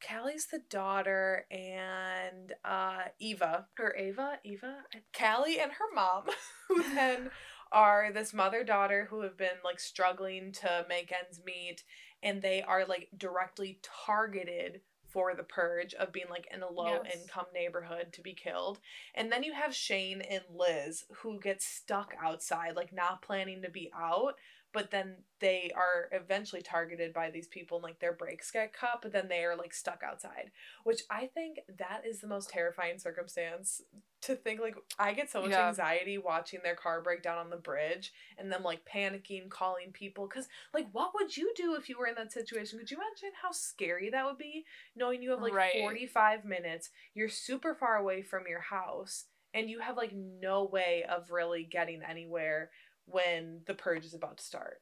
Callie's 0.00 0.46
the 0.46 0.60
daughter 0.70 1.46
and 1.50 2.52
uh 2.64 3.04
Eva 3.18 3.66
or 3.78 3.96
Ava, 3.96 4.38
Eva, 4.44 4.76
Callie 5.18 5.60
and 5.60 5.72
her 5.72 5.94
mom, 5.94 6.24
who 6.68 6.82
then 6.94 7.30
are 7.72 8.12
this 8.12 8.32
mother 8.32 8.62
daughter 8.62 9.06
who 9.10 9.22
have 9.22 9.36
been 9.36 9.58
like 9.64 9.80
struggling 9.80 10.52
to 10.52 10.84
make 10.88 11.12
ends 11.12 11.40
meet, 11.44 11.82
and 12.22 12.42
they 12.42 12.62
are 12.62 12.84
like 12.86 13.08
directly 13.16 13.80
targeted 14.06 14.80
for 15.08 15.34
the 15.34 15.42
purge 15.44 15.94
of 15.94 16.12
being 16.12 16.28
like 16.28 16.46
in 16.52 16.62
a 16.62 16.70
low 16.70 17.02
Yes. 17.04 17.16
income 17.22 17.46
neighborhood 17.54 18.12
to 18.12 18.20
be 18.20 18.34
killed. 18.34 18.78
And 19.14 19.32
then 19.32 19.42
you 19.42 19.54
have 19.54 19.74
Shane 19.74 20.20
and 20.20 20.42
Liz 20.54 21.04
who 21.22 21.40
get 21.40 21.62
stuck 21.62 22.14
outside, 22.22 22.76
like 22.76 22.92
not 22.92 23.22
planning 23.22 23.62
to 23.62 23.70
be 23.70 23.90
out, 23.98 24.34
but 24.76 24.90
then 24.90 25.16
they 25.40 25.72
are 25.74 26.10
eventually 26.12 26.60
targeted 26.60 27.14
by 27.14 27.30
these 27.30 27.48
people 27.48 27.78
and 27.78 27.84
like 27.84 27.98
their 27.98 28.12
brakes 28.12 28.50
get 28.50 28.74
cut, 28.74 29.00
but 29.02 29.10
then 29.12 29.26
they 29.28 29.42
are 29.44 29.56
like 29.56 29.72
stuck 29.72 30.02
outside. 30.06 30.50
Which 30.84 31.00
I 31.10 31.28
think 31.28 31.60
that 31.78 32.02
is 32.06 32.20
the 32.20 32.26
most 32.28 32.50
terrifying 32.50 32.98
circumstance 32.98 33.80
to 34.22 34.36
think 34.36 34.60
like 34.60 34.76
I 34.98 35.14
get 35.14 35.30
so 35.30 35.40
much 35.40 35.52
Yeah. 35.52 35.68
anxiety 35.68 36.18
watching 36.18 36.60
their 36.62 36.74
car 36.74 37.00
break 37.00 37.22
down 37.22 37.38
on 37.38 37.48
the 37.50 37.56
bridge 37.56 38.12
and 38.36 38.52
them 38.52 38.62
like 38.62 38.84
panicking, 38.84 39.48
calling 39.48 39.92
people. 39.92 40.28
Cause 40.28 40.48
like 40.74 40.88
what 40.92 41.12
would 41.14 41.36
you 41.36 41.52
do 41.56 41.74
if 41.74 41.88
you 41.88 41.98
were 41.98 42.06
in 42.06 42.14
that 42.16 42.32
situation? 42.32 42.78
Could 42.78 42.90
you 42.90 42.98
imagine 42.98 43.36
how 43.42 43.52
scary 43.52 44.10
that 44.10 44.26
would 44.26 44.38
be? 44.38 44.66
Knowing 44.94 45.22
you 45.22 45.30
have 45.30 45.42
like 45.42 45.54
Right. 45.54 45.72
45 45.72 46.44
minutes, 46.44 46.90
you're 47.14 47.28
super 47.30 47.74
far 47.74 47.96
away 47.96 48.22
from 48.22 48.44
your 48.48 48.60
house, 48.60 49.24
and 49.54 49.70
you 49.70 49.80
have 49.80 49.96
like 49.96 50.12
no 50.14 50.64
way 50.64 51.04
of 51.08 51.30
really 51.30 51.64
getting 51.64 52.02
anywhere 52.02 52.70
when 53.06 53.62
the 53.66 53.74
purge 53.74 54.04
is 54.04 54.14
about 54.14 54.38
to 54.38 54.44
start. 54.44 54.80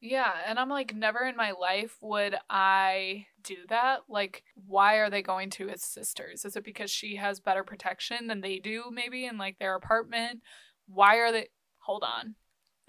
Yeah, 0.00 0.32
and 0.48 0.58
I'm 0.58 0.68
like, 0.68 0.96
never 0.96 1.24
in 1.24 1.36
my 1.36 1.52
life 1.52 1.96
would 2.00 2.34
I 2.50 3.26
do 3.44 3.54
that. 3.68 4.00
Like, 4.08 4.42
why 4.66 4.96
are 4.96 5.08
they 5.08 5.22
going 5.22 5.48
to 5.50 5.68
his 5.68 5.84
sisters? 5.84 6.44
Is 6.44 6.56
it 6.56 6.64
because 6.64 6.90
she 6.90 7.16
has 7.16 7.38
better 7.38 7.62
protection 7.62 8.26
than 8.26 8.40
they 8.40 8.58
do, 8.58 8.86
maybe 8.92 9.26
in 9.26 9.38
like 9.38 9.60
their 9.60 9.76
apartment? 9.76 10.40
Why 10.88 11.18
are 11.18 11.30
they? 11.30 11.50
Hold 11.78 12.02
on. 12.02 12.34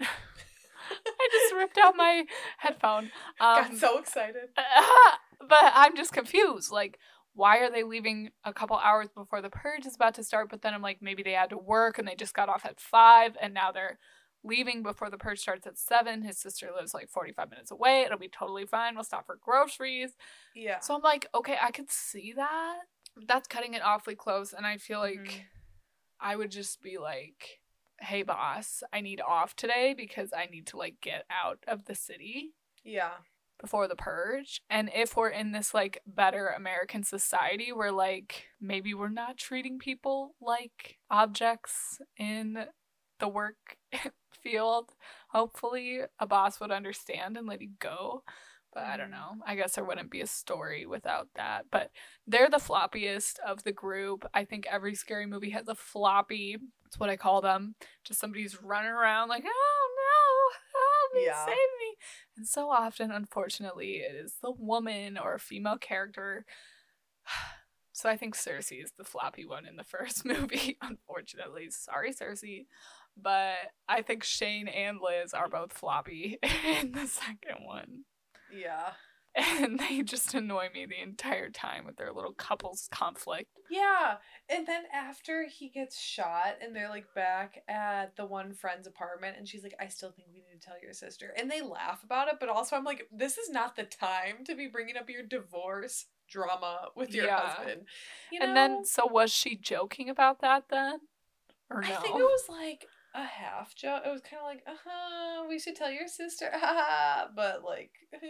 I 0.00 1.28
just 1.30 1.54
ripped 1.54 1.78
out 1.78 1.94
my 1.96 2.24
headphone. 2.58 3.12
Um, 3.40 3.62
Got 3.62 3.76
so 3.76 3.98
excited. 3.98 4.48
but 5.48 5.72
I'm 5.72 5.96
just 5.96 6.12
confused. 6.12 6.72
Like, 6.72 6.98
why 7.34 7.58
are 7.58 7.70
they 7.70 7.84
leaving 7.84 8.30
a 8.44 8.52
couple 8.52 8.76
hours 8.76 9.08
before 9.14 9.40
the 9.40 9.50
purge 9.50 9.86
is 9.86 9.94
about 9.94 10.14
to 10.14 10.24
start? 10.24 10.50
But 10.50 10.62
then 10.62 10.74
I'm 10.74 10.82
like, 10.82 10.98
maybe 11.00 11.22
they 11.22 11.32
had 11.32 11.50
to 11.50 11.58
work 11.58 11.98
and 11.98 12.08
they 12.08 12.16
just 12.16 12.34
got 12.34 12.48
off 12.48 12.64
at 12.64 12.80
five, 12.80 13.36
and 13.40 13.54
now 13.54 13.70
they're 13.70 13.98
leaving 14.44 14.82
before 14.82 15.10
the 15.10 15.16
purge 15.18 15.40
starts 15.40 15.66
at 15.66 15.78
seven. 15.78 16.22
His 16.22 16.38
sister 16.38 16.68
lives 16.76 16.92
like 16.94 17.08
45 17.08 17.50
minutes 17.50 17.70
away. 17.70 18.02
It'll 18.02 18.18
be 18.18 18.28
totally 18.28 18.66
fine. 18.66 18.94
We'll 18.94 19.04
stop 19.04 19.26
for 19.26 19.38
groceries. 19.42 20.12
Yeah. 20.54 20.80
So 20.80 20.94
I'm 20.94 21.02
like, 21.02 21.26
okay, 21.34 21.56
I 21.60 21.70
could 21.70 21.90
see 21.90 22.32
that. 22.36 22.80
That's 23.26 23.48
cutting 23.48 23.74
it 23.74 23.82
awfully 23.82 24.14
close. 24.16 24.52
And 24.52 24.66
I 24.66 24.76
feel 24.76 24.98
like 25.00 25.18
Mhm. 25.18 25.44
I 26.20 26.36
would 26.36 26.50
just 26.50 26.82
be 26.82 26.98
like, 26.98 27.60
hey, 28.00 28.22
boss, 28.22 28.82
I 28.92 29.00
need 29.00 29.20
off 29.20 29.56
today 29.56 29.94
because 29.96 30.32
I 30.32 30.46
need 30.46 30.66
to 30.68 30.76
like 30.76 31.00
get 31.00 31.24
out 31.30 31.58
of 31.66 31.86
the 31.86 31.94
city 31.94 32.54
yeah. 32.82 33.12
before 33.60 33.88
the 33.88 33.96
purge. 33.96 34.60
And 34.68 34.90
if 34.94 35.16
we're 35.16 35.28
in 35.30 35.52
this 35.52 35.72
like 35.72 36.02
better 36.06 36.48
American 36.48 37.02
society 37.04 37.72
where 37.72 37.92
like 37.92 38.46
maybe 38.60 38.94
we're 38.94 39.08
not 39.08 39.36
treating 39.38 39.78
people 39.78 40.34
like 40.40 40.98
objects 41.10 42.00
in 42.18 42.66
the 43.20 43.28
work 43.28 43.76
field, 44.42 44.90
hopefully 45.28 46.00
a 46.18 46.26
boss 46.26 46.60
would 46.60 46.70
understand 46.70 47.36
and 47.36 47.46
let 47.46 47.62
you 47.62 47.70
go. 47.78 48.22
But 48.72 48.84
I 48.84 48.96
don't 48.96 49.10
Mhm. 49.10 49.12
know. 49.12 49.36
I 49.46 49.54
guess 49.54 49.74
there 49.74 49.84
wouldn't 49.84 50.10
be 50.10 50.20
a 50.20 50.26
story 50.26 50.84
without 50.86 51.28
that. 51.36 51.66
But 51.70 51.90
they're 52.26 52.50
the 52.50 52.58
floppiest 52.58 53.38
of 53.40 53.62
the 53.62 53.72
group. 53.72 54.26
I 54.34 54.44
think 54.44 54.66
every 54.66 54.94
scary 54.96 55.26
movie 55.26 55.50
has 55.50 55.68
a 55.68 55.74
floppy. 55.76 56.56
That's 56.82 56.98
what 56.98 57.10
I 57.10 57.16
call 57.16 57.40
them. 57.40 57.76
Just 58.04 58.20
somebody's 58.20 58.60
running 58.62 58.90
around 58.90 59.28
like, 59.28 59.44
oh 59.46 59.88
no, 59.96 60.80
help 60.80 61.14
me, 61.14 61.26
Yeah. 61.26 61.44
save 61.46 61.54
me. 61.80 61.96
And 62.36 62.46
so 62.48 62.68
often, 62.70 63.10
unfortunately, 63.12 63.98
it 63.98 64.14
is 64.16 64.34
the 64.42 64.50
woman 64.50 65.18
or 65.18 65.34
a 65.34 65.40
female 65.40 65.78
character. 65.78 66.44
So 67.96 68.08
I 68.08 68.16
think 68.16 68.34
Cersei 68.36 68.82
is 68.82 68.92
the 68.98 69.04
floppy 69.04 69.46
one 69.46 69.66
in 69.66 69.76
the 69.76 69.84
first 69.94 70.24
movie, 70.24 70.76
unfortunately. 70.82 71.70
Sorry, 71.70 72.12
Cersei. 72.12 72.66
But 73.20 73.54
I 73.88 74.02
think 74.02 74.24
Shane 74.24 74.68
and 74.68 74.98
Liz 75.00 75.32
are 75.34 75.48
both 75.48 75.72
floppy 75.72 76.38
in 76.80 76.92
the 76.92 77.06
second 77.06 77.64
one. 77.64 78.04
Yeah. 78.52 78.90
And 79.36 79.80
they 79.80 80.02
just 80.02 80.32
annoy 80.34 80.68
me 80.72 80.86
the 80.86 81.02
entire 81.02 81.50
time 81.50 81.84
with 81.86 81.96
their 81.96 82.12
little 82.12 82.34
couples 82.34 82.88
conflict. 82.92 83.48
Yeah. 83.68 84.16
And 84.48 84.64
then 84.64 84.84
after 84.94 85.46
he 85.48 85.70
gets 85.70 85.98
shot 86.00 86.58
and 86.62 86.74
they're 86.74 86.88
like 86.88 87.06
back 87.16 87.62
at 87.66 88.14
the 88.14 88.26
one 88.26 88.52
friend's 88.52 88.86
apartment 88.86 89.36
and 89.36 89.48
she's 89.48 89.64
like, 89.64 89.74
I 89.80 89.88
still 89.88 90.12
think 90.12 90.28
we 90.32 90.38
need 90.40 90.60
to 90.60 90.64
tell 90.64 90.76
your 90.80 90.92
sister. 90.92 91.34
And 91.36 91.50
they 91.50 91.62
laugh 91.62 92.04
about 92.04 92.28
it, 92.28 92.36
but 92.38 92.48
also 92.48 92.76
I'm 92.76 92.84
like, 92.84 93.08
this 93.10 93.36
is 93.36 93.50
not 93.50 93.74
the 93.74 93.82
time 93.82 94.44
to 94.44 94.54
be 94.54 94.68
bringing 94.68 94.96
up 94.96 95.10
your 95.10 95.24
divorce 95.24 96.06
drama 96.30 96.88
with 96.94 97.12
your 97.12 97.26
Yeah. 97.26 97.40
husband. 97.40 97.82
You 98.30 98.38
know? 98.38 98.46
And 98.46 98.56
then, 98.56 98.84
so 98.84 99.04
was 99.06 99.32
she 99.32 99.56
joking 99.56 100.08
about 100.08 100.42
that 100.42 100.64
then? 100.70 100.98
Or 101.70 101.80
no? 101.80 101.88
I 101.88 101.96
think 101.96 102.14
it 102.18 102.22
was 102.22 102.44
like 102.48 102.86
a 103.14 103.24
half 103.24 103.74
joke. 103.74 104.02
It 104.04 104.10
was 104.10 104.20
kind 104.20 104.40
of 104.40 104.46
like, 104.46 104.62
uh 104.66 104.76
huh, 104.84 105.44
we 105.48 105.58
should 105.58 105.76
tell 105.76 105.90
your 105.90 106.08
sister, 106.08 106.50
haha. 106.52 107.26
But 107.34 107.62
like, 107.64 107.92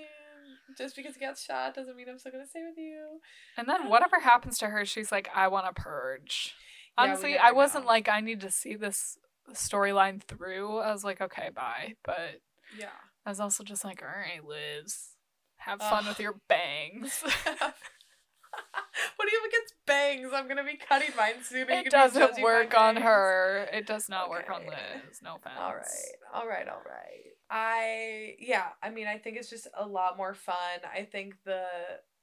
just 0.78 0.94
because 0.96 1.14
he 1.14 1.20
got 1.20 1.38
shot 1.38 1.74
doesn't 1.74 1.96
mean 1.96 2.08
I'm 2.08 2.18
still 2.18 2.32
gonna 2.32 2.46
stay 2.46 2.62
with 2.68 2.76
you. 2.78 3.20
And 3.56 3.68
then 3.68 3.88
whatever 3.88 4.20
happens 4.20 4.58
to 4.58 4.66
her, 4.68 4.84
she's 4.84 5.10
like, 5.10 5.28
I 5.34 5.48
want 5.48 5.66
to 5.74 5.80
purge. 5.82 6.54
Yeah, 6.96 7.04
Honestly, 7.04 7.36
I 7.38 7.52
wasn't 7.52 7.84
know. 7.84 7.88
like, 7.90 8.08
I 8.08 8.20
need 8.20 8.40
to 8.42 8.50
see 8.50 8.76
this 8.76 9.18
storyline 9.52 10.22
through. 10.22 10.78
I 10.78 10.92
was 10.92 11.02
like, 11.04 11.20
okay, 11.20 11.50
bye. 11.54 11.94
But 12.04 12.40
Yeah. 12.78 12.88
I 13.26 13.30
was 13.30 13.40
also 13.40 13.64
just 13.64 13.84
like, 13.84 14.02
all 14.02 14.08
right, 14.08 14.44
Liz, 14.46 15.08
have 15.56 15.80
fun 15.80 16.06
with 16.06 16.20
your 16.20 16.34
bangs. 16.48 17.24
what 19.16 19.28
do 19.28 19.32
you 19.34 19.40
have 19.42 19.48
against 19.48 19.74
bangs? 19.86 20.30
I'm 20.34 20.48
gonna 20.48 20.64
be 20.64 20.76
cutting 20.76 21.10
mine 21.16 21.42
soon. 21.42 21.60
and 21.62 21.68
you 21.70 21.76
can 21.76 21.86
it 21.86 21.90
doesn't 21.90 22.42
work 22.42 22.78
on 22.78 22.96
her. 22.96 23.68
It 23.72 23.86
does 23.86 24.08
not 24.08 24.30
work 24.30 24.48
on 24.50 24.62
Okay. 24.62 24.70
Liz. 24.70 25.20
No 25.22 25.36
offense. 25.36 25.54
All 25.58 25.74
right, 25.74 25.84
all 26.34 26.48
right, 26.48 26.68
all 26.68 26.82
right. 26.84 27.32
I 27.50 28.34
yeah, 28.38 28.68
I 28.82 28.90
mean, 28.90 29.06
I 29.06 29.18
think 29.18 29.36
it's 29.36 29.50
just 29.50 29.68
a 29.78 29.86
lot 29.86 30.16
more 30.16 30.34
fun. 30.34 30.80
I 30.92 31.02
think 31.04 31.34
the 31.44 31.64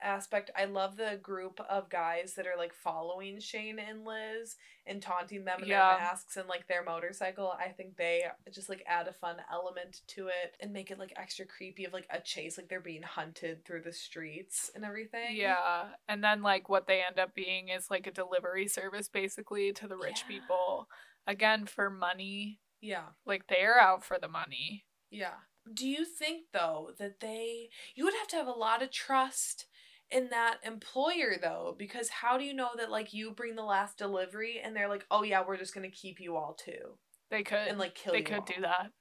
aspect 0.01 0.51
I 0.55 0.65
love 0.65 0.97
the 0.97 1.19
group 1.21 1.59
of 1.69 1.89
guys 1.89 2.33
that 2.35 2.47
are 2.47 2.57
like 2.57 2.73
following 2.73 3.39
Shane 3.39 3.79
and 3.79 4.05
Liz 4.05 4.55
and 4.87 5.01
taunting 5.01 5.45
them 5.45 5.61
in 5.63 5.69
Yeah. 5.69 5.89
their 5.89 5.99
masks 5.99 6.37
and 6.37 6.47
like 6.49 6.67
their 6.67 6.83
motorcycle. 6.83 7.53
I 7.57 7.69
think 7.69 7.97
they 7.97 8.23
just 8.51 8.69
like 8.69 8.83
add 8.87 9.07
a 9.07 9.13
fun 9.13 9.37
element 9.51 10.01
to 10.09 10.27
it 10.27 10.55
and 10.59 10.73
make 10.73 10.91
it 10.91 10.99
like 10.99 11.13
extra 11.15 11.45
creepy 11.45 11.85
of 11.85 11.93
like 11.93 12.07
a 12.09 12.19
chase, 12.19 12.57
like 12.57 12.67
they're 12.69 12.79
being 12.81 13.03
hunted 13.03 13.63
through 13.65 13.81
the 13.81 13.93
streets 13.93 14.71
and 14.75 14.83
everything. 14.83 15.35
Yeah. 15.35 15.89
And 16.07 16.23
then, 16.23 16.41
like, 16.41 16.67
what 16.69 16.87
they 16.87 17.01
end 17.07 17.19
up 17.19 17.33
being 17.35 17.69
is 17.69 17.89
like 17.91 18.07
a 18.07 18.11
delivery 18.11 18.67
service 18.67 19.07
basically 19.07 19.71
to 19.73 19.87
the 19.87 19.97
rich 19.97 20.23
Yeah. 20.27 20.39
people. 20.39 20.89
Again, 21.27 21.65
for 21.65 21.89
money. 21.89 22.59
Yeah. 22.81 23.09
Like, 23.25 23.47
they're 23.47 23.79
out 23.79 24.03
for 24.03 24.17
the 24.19 24.27
money. 24.27 24.85
Yeah. 25.11 25.35
Do 25.71 25.87
you 25.87 26.05
think 26.05 26.45
though 26.53 26.89
that 26.97 27.19
they 27.19 27.69
you 27.93 28.03
would 28.03 28.15
have 28.15 28.27
to 28.29 28.35
have 28.35 28.47
a 28.47 28.51
lot 28.51 28.81
of 28.81 28.89
trust 28.89 29.67
in 30.11 30.29
that 30.29 30.57
employer 30.63 31.35
though 31.41 31.75
because 31.77 32.09
how 32.09 32.37
do 32.37 32.43
you 32.43 32.53
know 32.53 32.69
that 32.77 32.91
like 32.91 33.13
you 33.13 33.31
bring 33.31 33.55
the 33.55 33.63
last 33.63 33.97
delivery 33.97 34.59
and 34.63 34.75
they're 34.75 34.89
like, 34.89 35.05
"Oh 35.11 35.23
yeah, 35.23 35.43
we're 35.47 35.57
just 35.57 35.73
to 35.89 35.95
keep 35.95 36.19
you 36.19 36.35
all 36.35 36.53
too." 36.53 36.97
They 37.29 37.43
could 37.43 37.67
And 37.69 37.77
like 37.79 37.95
kill 37.95 38.13
they 38.13 38.21
could 38.21 38.39
all. 38.39 38.45
do 38.45 38.61
that. 38.61 38.91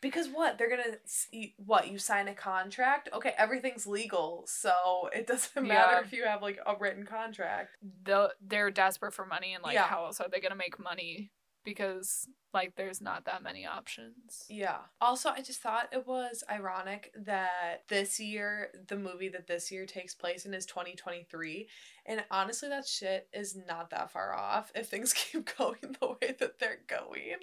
Because 0.00 0.28
what? 0.28 0.56
They're 0.56 0.68
to 0.84 0.98
see, 1.04 1.54
what? 1.58 1.90
You 1.90 1.98
sign 1.98 2.26
a 2.28 2.34
contract? 2.34 3.10
Okay, 3.12 3.34
everything's 3.36 3.86
legal. 3.86 4.44
So 4.46 4.72
it 5.12 5.26
doesn't 5.26 5.66
matter 5.66 5.92
Yeah. 5.94 6.00
if 6.00 6.12
you 6.12 6.24
have 6.24 6.40
like 6.40 6.58
a 6.66 6.74
written 6.78 7.04
contract. 7.04 7.70
The, 8.04 8.32
they're 8.40 8.70
desperate 8.70 9.12
for 9.12 9.26
money 9.26 9.52
and 9.52 9.62
like 9.62 9.74
Yeah. 9.74 9.82
how 9.84 10.06
else 10.06 10.20
are 10.20 10.28
they 10.30 10.40
gonna 10.40 10.54
make 10.54 10.78
money? 10.78 11.32
Because 11.64 12.26
like 12.52 12.74
there's 12.76 13.00
not 13.00 13.24
that 13.26 13.42
many 13.42 13.66
options. 13.66 14.44
Yeah. 14.48 14.78
Also, 15.00 15.30
I 15.30 15.40
just 15.40 15.60
thought 15.60 15.88
it 15.92 16.06
was 16.06 16.42
ironic 16.50 17.12
that 17.24 17.84
this 17.88 18.18
year, 18.18 18.70
the 18.88 18.96
movie 18.96 19.28
that 19.28 19.46
this 19.46 19.70
year 19.70 19.86
takes 19.86 20.14
place 20.14 20.46
in 20.46 20.54
is 20.54 20.66
2023. 20.66 21.68
And 22.06 22.24
honestly, 22.30 22.68
that 22.68 22.86
shit 22.86 23.28
is 23.32 23.56
not 23.68 23.90
that 23.90 24.10
far 24.10 24.34
off 24.34 24.72
if 24.74 24.88
things 24.88 25.12
keep 25.14 25.56
going 25.56 25.96
the 26.00 26.08
way 26.08 26.34
that 26.38 26.58
they're 26.58 26.80
going. 26.88 27.36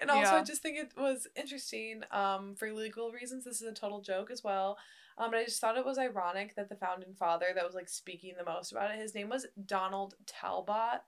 And 0.00 0.10
also, 0.10 0.36
I 0.36 0.42
just 0.42 0.62
think 0.62 0.78
it 0.78 0.92
was 0.96 1.26
interesting 1.36 2.02
um, 2.10 2.54
for 2.54 2.72
legal 2.72 3.12
reasons. 3.12 3.44
This 3.44 3.60
is 3.60 3.68
a 3.68 3.74
total 3.74 4.00
joke 4.00 4.30
as 4.30 4.42
well. 4.42 4.78
Um, 5.18 5.30
but 5.30 5.40
I 5.40 5.44
just 5.44 5.60
thought 5.60 5.78
it 5.78 5.84
was 5.84 5.98
ironic 5.98 6.56
that 6.56 6.68
the 6.68 6.76
founding 6.76 7.14
father 7.14 7.46
that 7.54 7.64
was 7.64 7.74
like 7.74 7.88
speaking 7.88 8.34
the 8.36 8.44
most 8.44 8.72
about 8.72 8.90
it, 8.90 9.00
his 9.00 9.14
name 9.14 9.30
was 9.30 9.46
Donald 9.64 10.14
Talbot. 10.26 11.00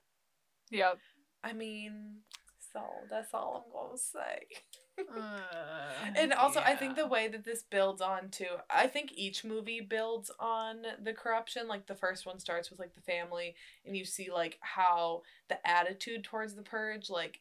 Yep. 0.71 0.99
I 1.45 1.53
mean, 1.53 2.23
so 2.73 2.83
that's 3.11 3.35
all 3.35 3.65
I'm 3.65 3.73
going 3.73 3.97
to 3.97 4.03
say. 4.03 4.47
Uh, 5.17 6.11
and 6.17 6.33
also, 6.33 6.59
I 6.59 6.75
think 6.75 6.97
the 6.97 7.07
way 7.07 7.29
that 7.29 7.45
this 7.45 7.63
builds 7.63 8.01
on 8.01 8.31
too, 8.31 8.57
I 8.69 8.89
think 8.89 9.13
each 9.15 9.45
movie 9.45 9.81
builds 9.81 10.29
on 10.41 10.79
the 11.01 11.13
corruption. 11.13 11.69
Like 11.69 11.87
the 11.87 11.95
first 11.95 12.27
one 12.27 12.41
starts 12.41 12.69
with 12.69 12.81
like 12.81 12.97
the 12.97 13.01
family, 13.01 13.55
and 13.87 13.97
you 13.97 14.05
see 14.05 14.29
like 14.33 14.59
how 14.61 15.23
the 15.49 15.65
attitude 15.65 16.25
towards 16.25 16.57
the 16.57 16.63
purge 16.63 17.11
like 17.11 17.39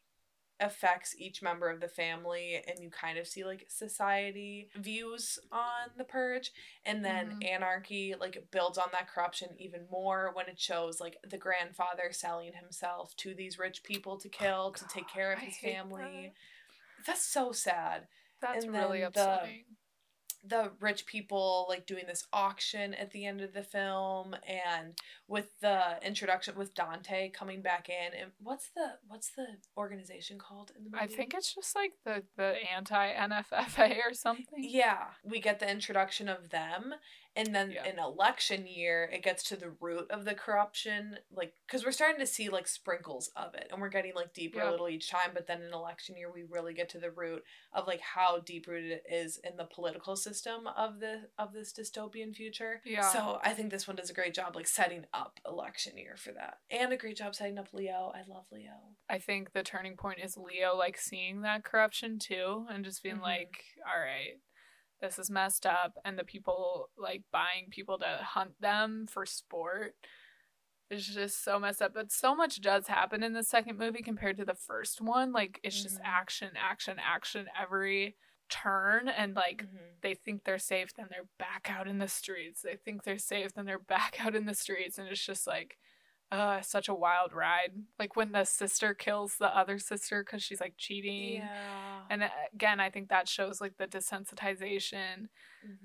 affects 0.59 1.15
each 1.17 1.41
member 1.41 1.69
of 1.69 1.79
the 1.79 1.87
family, 1.87 2.61
and 2.67 2.79
you 2.79 2.89
kind 2.89 3.17
of 3.17 3.27
see 3.27 3.43
like 3.43 3.65
society 3.69 4.69
views 4.75 5.39
on 5.51 5.89
the 5.97 6.03
purge, 6.03 6.51
and 6.85 7.03
then 7.03 7.27
mm-hmm. 7.27 7.43
anarchy 7.43 8.15
like 8.19 8.43
builds 8.51 8.77
on 8.77 8.87
that 8.91 9.09
corruption 9.09 9.49
even 9.57 9.81
more 9.91 10.31
when 10.33 10.47
it 10.47 10.59
shows 10.59 10.99
like 10.99 11.17
the 11.29 11.37
grandfather 11.37 12.09
selling 12.11 12.53
himself 12.53 13.15
to 13.17 13.33
these 13.33 13.59
rich 13.59 13.83
people 13.83 14.17
to 14.17 14.27
oh, 14.27 14.31
kill 14.31 14.71
to 14.71 14.87
take 14.87 15.07
care 15.07 15.31
of 15.31 15.39
I 15.39 15.45
his 15.45 15.57
family. 15.57 16.33
That's 17.05 17.25
so 17.25 17.51
sad 17.51 18.07
That's 18.41 18.65
and 18.65 18.73
really 18.73 19.01
upsetting. 19.01 19.63
The 20.43 20.71
rich 20.79 21.05
people 21.05 21.65
like 21.69 21.85
doing 21.85 22.05
this 22.07 22.25
auction 22.31 22.93
at 22.93 23.11
the 23.11 23.25
end 23.25 23.41
of 23.41 23.53
the 23.53 23.63
film 23.63 24.35
and 24.47 24.97
with 25.27 25.59
the 25.61 25.97
introduction 26.05 26.55
with 26.55 26.73
Dante 26.73 27.29
coming 27.29 27.61
back 27.61 27.89
in 27.89 28.19
and 28.19 28.31
what's 28.41 28.69
the 28.75 28.93
what's 29.07 29.31
the 29.31 29.47
organization 29.77 30.37
called 30.37 30.71
in 30.77 30.83
the 30.83 30.89
movie? 30.89 31.03
I 31.03 31.07
think 31.07 31.33
it's 31.33 31.53
just 31.53 31.75
like 31.75 31.93
the 32.05 32.23
the 32.35 32.55
anti 32.75 33.13
NFFA 33.13 33.97
or 34.09 34.13
something. 34.13 34.45
yeah, 34.57 35.05
we 35.23 35.39
get 35.39 35.59
the 35.59 35.69
introduction 35.69 36.29
of 36.29 36.49
them 36.49 36.93
and 37.37 37.55
then 37.55 37.71
Yeah. 37.71 37.85
in 37.85 37.99
election 37.99 38.67
year 38.67 39.09
it 39.13 39.23
gets 39.23 39.43
to 39.43 39.55
the 39.55 39.69
root 39.79 40.09
of 40.11 40.25
the 40.25 40.35
corruption 40.35 41.19
like 41.31 41.53
cuz 41.67 41.85
we're 41.85 41.91
starting 41.91 42.19
to 42.19 42.27
see 42.27 42.49
like 42.49 42.67
sprinkles 42.67 43.29
of 43.35 43.53
it 43.55 43.67
and 43.71 43.79
we're 43.79 43.87
getting 43.89 44.13
like 44.15 44.33
deeper 44.33 44.57
Yeah. 44.59 44.69
a 44.69 44.71
little 44.71 44.89
each 44.89 45.09
time 45.09 45.31
but 45.33 45.47
then 45.47 45.61
in 45.61 45.71
election 45.73 46.17
year 46.17 46.29
we 46.31 46.43
really 46.43 46.73
get 46.73 46.89
to 46.89 46.99
the 46.99 47.11
root 47.11 47.43
of 47.71 47.87
like 47.87 48.01
how 48.01 48.39
deep 48.39 48.67
rooted 48.67 48.91
it 48.91 49.03
is 49.09 49.37
in 49.37 49.55
the 49.55 49.65
political 49.65 50.15
system 50.17 50.67
of 50.67 50.99
the 50.99 51.29
of 51.37 51.53
this 51.53 51.71
dystopian 51.71 52.35
future. 52.35 52.81
Yeah. 52.83 53.01
So 53.09 53.39
I 53.43 53.53
think 53.53 53.69
this 53.71 53.87
one 53.87 53.95
does 53.95 54.09
a 54.09 54.13
great 54.13 54.33
job 54.33 54.55
like 54.55 54.67
setting 54.67 55.05
up 55.13 55.39
election 55.45 55.97
year 55.97 56.17
for 56.17 56.31
that. 56.33 56.59
And 56.69 56.91
a 56.91 56.97
great 56.97 57.17
job 57.17 57.35
setting 57.35 57.57
up 57.59 57.71
Leo. 57.73 58.11
I 58.15 58.23
love 58.27 58.45
Leo. 58.51 58.95
I 59.07 59.19
think 59.19 59.53
the 59.53 59.63
turning 59.63 59.95
point 59.95 60.19
is 60.19 60.35
Leo 60.37 60.75
like 60.75 60.97
seeing 60.97 61.41
that 61.41 61.63
corruption 61.63 62.17
too 62.19 62.65
and 62.69 62.83
just 62.83 63.03
being 63.03 63.17
Mhm. 63.17 63.21
like, 63.21 63.63
all 63.87 63.99
right, 63.99 64.39
this 65.01 65.19
is 65.19 65.29
messed 65.29 65.65
up. 65.65 65.97
And 66.05 66.17
the 66.17 66.23
people 66.23 66.89
like 66.97 67.23
buying 67.31 67.67
people 67.69 67.97
to 67.99 68.19
hunt 68.23 68.59
them 68.61 69.05
for 69.09 69.25
sport 69.25 69.95
is 70.89 71.05
just 71.05 71.43
so 71.43 71.59
messed 71.59 71.81
up. 71.81 71.93
But 71.93 72.11
so 72.11 72.33
much 72.35 72.61
does 72.61 72.87
happen 72.87 73.21
in 73.23 73.33
the 73.33 73.43
second 73.43 73.77
movie 73.77 74.01
compared 74.01 74.37
to 74.37 74.45
the 74.45 74.55
first 74.55 75.01
one. 75.01 75.31
Like, 75.33 75.59
it's 75.63 75.81
just 75.83 75.97
Mhm. 75.99 76.05
action, 76.05 76.51
action, 76.55 76.97
action 76.99 77.47
every 77.59 78.15
turn. 78.49 79.09
And 79.09 79.35
like, 79.35 79.63
Mm-hmm. 79.63 79.77
they 80.01 80.13
think 80.15 80.43
they're 80.45 80.57
safe, 80.59 80.93
then 80.93 81.07
they're 81.09 81.27
back 81.37 81.69
out 81.69 81.87
in 81.89 81.97
the 81.97 82.07
streets. 82.07 82.61
They 82.61 82.77
think 82.77 83.03
they're 83.03 83.17
safe, 83.17 83.53
then 83.53 83.65
they're 83.65 83.77
back 84.15 84.25
out 84.25 84.35
in 84.35 84.45
the 84.45 84.53
streets. 84.55 84.97
And 84.97 85.09
it's 85.09 85.25
just 85.25 85.45
like, 85.45 85.77
uh, 86.31 86.61
such 86.61 86.89
a 86.89 86.93
wild 86.93 87.31
ride. 87.33 87.71
Like 87.97 88.15
when 88.15 88.31
the 88.33 88.43
sister 88.43 88.93
kills 88.93 89.35
the 89.39 89.55
other 89.57 89.79
sister 89.79 90.23
because 90.23 90.43
she's 90.43 90.59
like 90.59 90.73
cheating. 90.77 91.35
Yeah. 91.37 91.99
And 92.09 92.23
uh, 92.23 92.29
again, 92.53 92.79
I 92.79 92.89
think 92.89 93.09
that 93.09 93.29
shows 93.29 93.61
like 93.61 93.77
the 93.77 93.87
desensitization, 93.87 95.29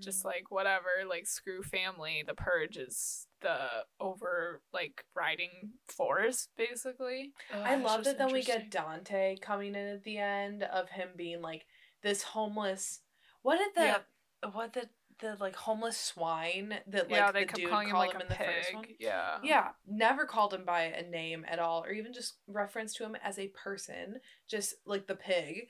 just 0.00 0.22
Mhm. 0.22 0.26
like 0.26 0.50
whatever, 0.50 0.88
like 1.08 1.26
screw 1.26 1.62
family. 1.62 2.22
The 2.26 2.34
purge 2.34 2.76
is 2.76 3.26
the 3.40 3.84
over 4.00 4.62
like 4.72 5.04
riding 5.14 5.72
force, 5.88 6.48
basically. 6.56 7.32
Ugh, 7.52 7.60
I 7.64 7.76
love 7.76 8.04
that 8.04 8.18
then 8.18 8.32
we 8.32 8.42
get. 8.42 8.70
Dante 8.70 9.36
coming 9.36 9.74
in 9.74 9.86
at 9.88 10.04
the 10.04 10.18
end 10.18 10.62
of 10.64 10.90
him 10.90 11.10
being 11.16 11.40
like 11.42 11.66
this 12.02 12.22
homeless 12.22 13.00
what 13.42 13.58
did 13.58 13.74
the 13.74 13.82
Yep. 13.82 14.06
what 14.54 14.72
the 14.72 14.88
the 15.22 15.36
like 15.40 15.56
homeless 15.56 15.96
swine 15.96 16.74
that 16.86 17.10
like 17.10 17.18
yeah, 17.18 17.32
they 17.32 17.40
the 17.40 17.46
kept 17.46 17.60
dude 17.60 17.70
calling 17.70 17.88
him 17.88 17.96
like 17.96 18.12
him 18.12 18.20
in 18.20 18.28
the 18.28 18.34
first 18.34 18.74
one? 18.74 18.84
Yeah. 18.98 19.38
Yeah, 19.42 19.68
never 19.86 20.26
called 20.26 20.52
him 20.52 20.64
by 20.66 20.82
a 20.82 21.08
name 21.08 21.46
at 21.48 21.58
all, 21.58 21.82
or 21.84 21.92
even 21.92 22.12
just 22.12 22.34
reference 22.46 22.92
to 22.94 23.04
him 23.04 23.16
as 23.24 23.38
a 23.38 23.48
person, 23.48 24.16
just 24.48 24.74
like 24.84 25.06
the 25.06 25.14
pig. 25.14 25.68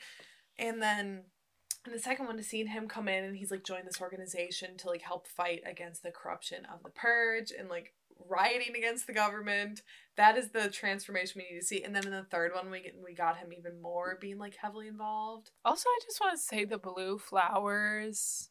And 0.59 0.83
then 0.83 1.25
in 1.87 1.93
the 1.93 1.99
second 1.99 2.27
one, 2.27 2.37
to 2.37 2.43
seeing 2.43 2.69
him 2.69 2.89
come 2.89 3.09
in 3.09 3.25
and 3.25 3.37
he's 3.37 3.51
like 3.51 3.65
joined 3.65 3.87
this 3.87 4.01
organization 4.01 4.77
to 4.79 4.89
like 4.89 5.03
help 5.03 5.29
fight 5.29 5.63
against 5.67 6.03
the 6.03 6.11
corruption 6.11 6.65
of 6.73 6.83
the 6.83 6.91
purge 6.91 7.53
and 7.57 7.69
like 7.69 7.95
rioting 8.29 8.77
against 8.77 9.07
the 9.07 9.13
government. 9.13 9.83
That 10.17 10.37
is 10.37 10.51
the 10.51 10.69
transformation 10.69 11.41
we 11.41 11.53
need 11.53 11.61
to 11.61 11.67
see. 11.67 11.83
And 11.83 11.95
then 11.95 12.05
in 12.05 12.13
the 12.13 12.25
third 12.25 12.53
one, 12.55 12.71
we 12.71 12.83
get, 12.83 12.95
we 13.03 13.15
got 13.15 13.39
him 13.39 13.53
even 13.53 13.81
more 13.81 14.19
being 14.21 14.39
like 14.39 14.57
heavily 14.57 14.89
involved. 14.89 15.51
Also, 15.65 15.89
I 15.89 15.99
just 16.05 16.21
want 16.21 16.37
to 16.37 16.43
say 16.43 16.65
the 16.65 16.79
blue 16.79 17.19
flowers 17.19 18.51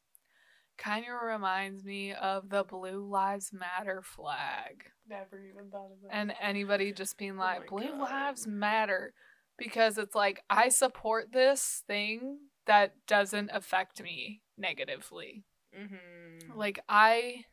kind 0.82 1.06
of 1.06 1.28
reminds 1.28 1.84
me 1.86 2.14
of 2.14 2.50
the 2.50 2.64
Blue 2.64 3.06
Lives 3.08 3.52
Matter 3.54 4.02
flag. 4.02 4.86
Never 5.08 5.40
even 5.40 5.70
thought 5.70 5.92
of 5.92 6.02
that. 6.04 6.10
And 6.12 6.34
anybody 6.42 6.92
just 6.94 7.18
being 7.18 7.38
Oh 7.38 7.42
like, 7.42 7.72
my 7.72 7.78
Blue 7.78 7.92
God. 7.92 8.00
Lives 8.00 8.48
Matter. 8.48 9.14
Because 9.58 9.98
it's 9.98 10.16
like, 10.16 10.42
I 10.50 10.70
support 10.70 11.32
this 11.32 11.84
thing 11.86 12.40
that 12.66 12.96
doesn't 13.08 13.52
affect 13.54 14.02
me 14.02 14.42
negatively. 14.58 15.44
mm-hmm. 15.78 16.58
Like, 16.58 16.80
I 16.90 17.46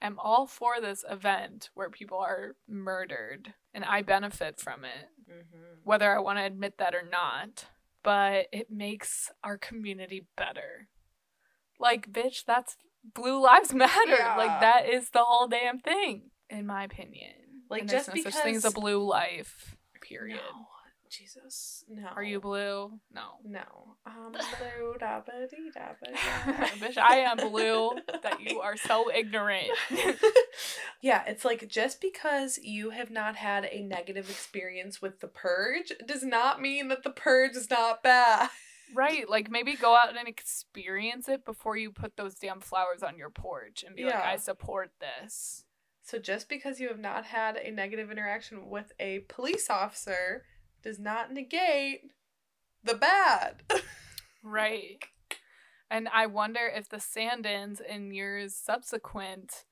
am 0.00 0.18
all 0.18 0.46
for 0.46 0.80
this 0.80 1.04
event 1.08 1.68
where 1.74 1.90
people 1.90 2.18
are 2.18 2.56
murdered 2.66 3.52
and 3.74 3.84
I 3.84 4.02
benefit 4.02 4.58
from 4.58 4.84
it, 4.84 5.08
mm-hmm. 5.30 5.80
whether 5.84 6.14
I 6.14 6.20
want 6.20 6.38
to 6.38 6.44
admit 6.44 6.78
that 6.78 6.94
or 6.94 7.04
not. 7.10 7.66
But 8.02 8.46
it 8.50 8.70
makes 8.70 9.30
our 9.44 9.58
community 9.58 10.26
better. 10.36 10.88
Like, 11.82 12.12
bitch, 12.12 12.44
that's 12.46 12.76
Blue 13.14 13.42
Lives 13.42 13.74
Matter. 13.74 13.92
Yeah. 14.06 14.36
Like, 14.36 14.60
that 14.60 14.88
is 14.88 15.10
the 15.10 15.24
whole 15.24 15.48
damn 15.48 15.80
thing, 15.80 16.30
in 16.48 16.64
my 16.66 16.84
opinion. 16.84 17.32
Like, 17.68 17.82
And 17.82 17.90
there's 17.90 18.06
just 18.06 18.16
no 18.16 18.22
such 18.22 18.34
thing 18.42 18.56
as 18.56 18.64
a 18.64 18.70
blue 18.70 19.02
life, 19.04 19.76
period. 20.00 20.36
No. 20.36 20.66
Jesus. 21.10 21.84
No. 21.90 22.08
Are 22.16 22.22
you 22.22 22.40
blue? 22.40 22.90
No. 23.12 23.22
No. 23.44 23.96
Um, 24.06 24.32
blue 24.32 24.94
da 25.00 25.20
ba 25.20 25.46
dee 25.50 25.70
da 25.74 25.88
ba 26.00 26.10
Bitch, 26.80 26.96
I 26.96 27.16
am 27.16 27.36
blue. 27.36 27.90
That 28.22 28.40
you 28.40 28.60
are 28.60 28.78
so 28.78 29.10
ignorant. 29.14 29.68
yeah, 31.02 31.22
it's 31.26 31.44
like 31.44 31.68
just 31.68 32.00
because 32.00 32.58
you 32.62 32.90
have 32.90 33.10
not 33.10 33.36
had 33.36 33.66
a 33.70 33.82
negative 33.82 34.30
experience 34.30 35.02
with 35.02 35.20
the 35.20 35.28
purge 35.28 35.92
does 36.06 36.22
not 36.22 36.62
mean 36.62 36.88
that 36.88 37.02
the 37.04 37.10
purge 37.10 37.56
is 37.56 37.68
not 37.68 38.02
bad. 38.02 38.48
Right. 38.94 39.28
Like 39.28 39.50
maybe 39.50 39.74
go 39.74 39.94
out 39.96 40.16
and 40.16 40.28
experience 40.28 41.28
it 41.28 41.44
before 41.44 41.76
you 41.76 41.90
put 41.90 42.16
those 42.16 42.34
damn 42.34 42.60
flowers 42.60 43.02
on 43.02 43.16
your 43.16 43.30
porch 43.30 43.84
and 43.86 43.96
be 43.96 44.04
like, 44.04 44.14
I 44.14 44.36
support 44.36 44.92
this. 45.00 45.64
So 46.02 46.18
just 46.18 46.48
because 46.48 46.80
you 46.80 46.88
have 46.88 46.98
not 46.98 47.26
had 47.26 47.56
a 47.56 47.70
negative 47.70 48.10
interaction 48.10 48.68
with 48.68 48.92
a 48.98 49.20
police 49.28 49.70
officer 49.70 50.44
does 50.82 50.98
not 50.98 51.32
negate 51.32 52.10
the 52.82 52.94
bad. 52.94 53.62
Right. 54.42 54.98
And 55.90 56.08
I 56.12 56.26
wonder 56.26 56.66
if 56.66 56.88
the 56.88 56.96
Sandins 56.96 57.80
in 57.80 58.12
years 58.12 58.54
subsequent 58.54 59.64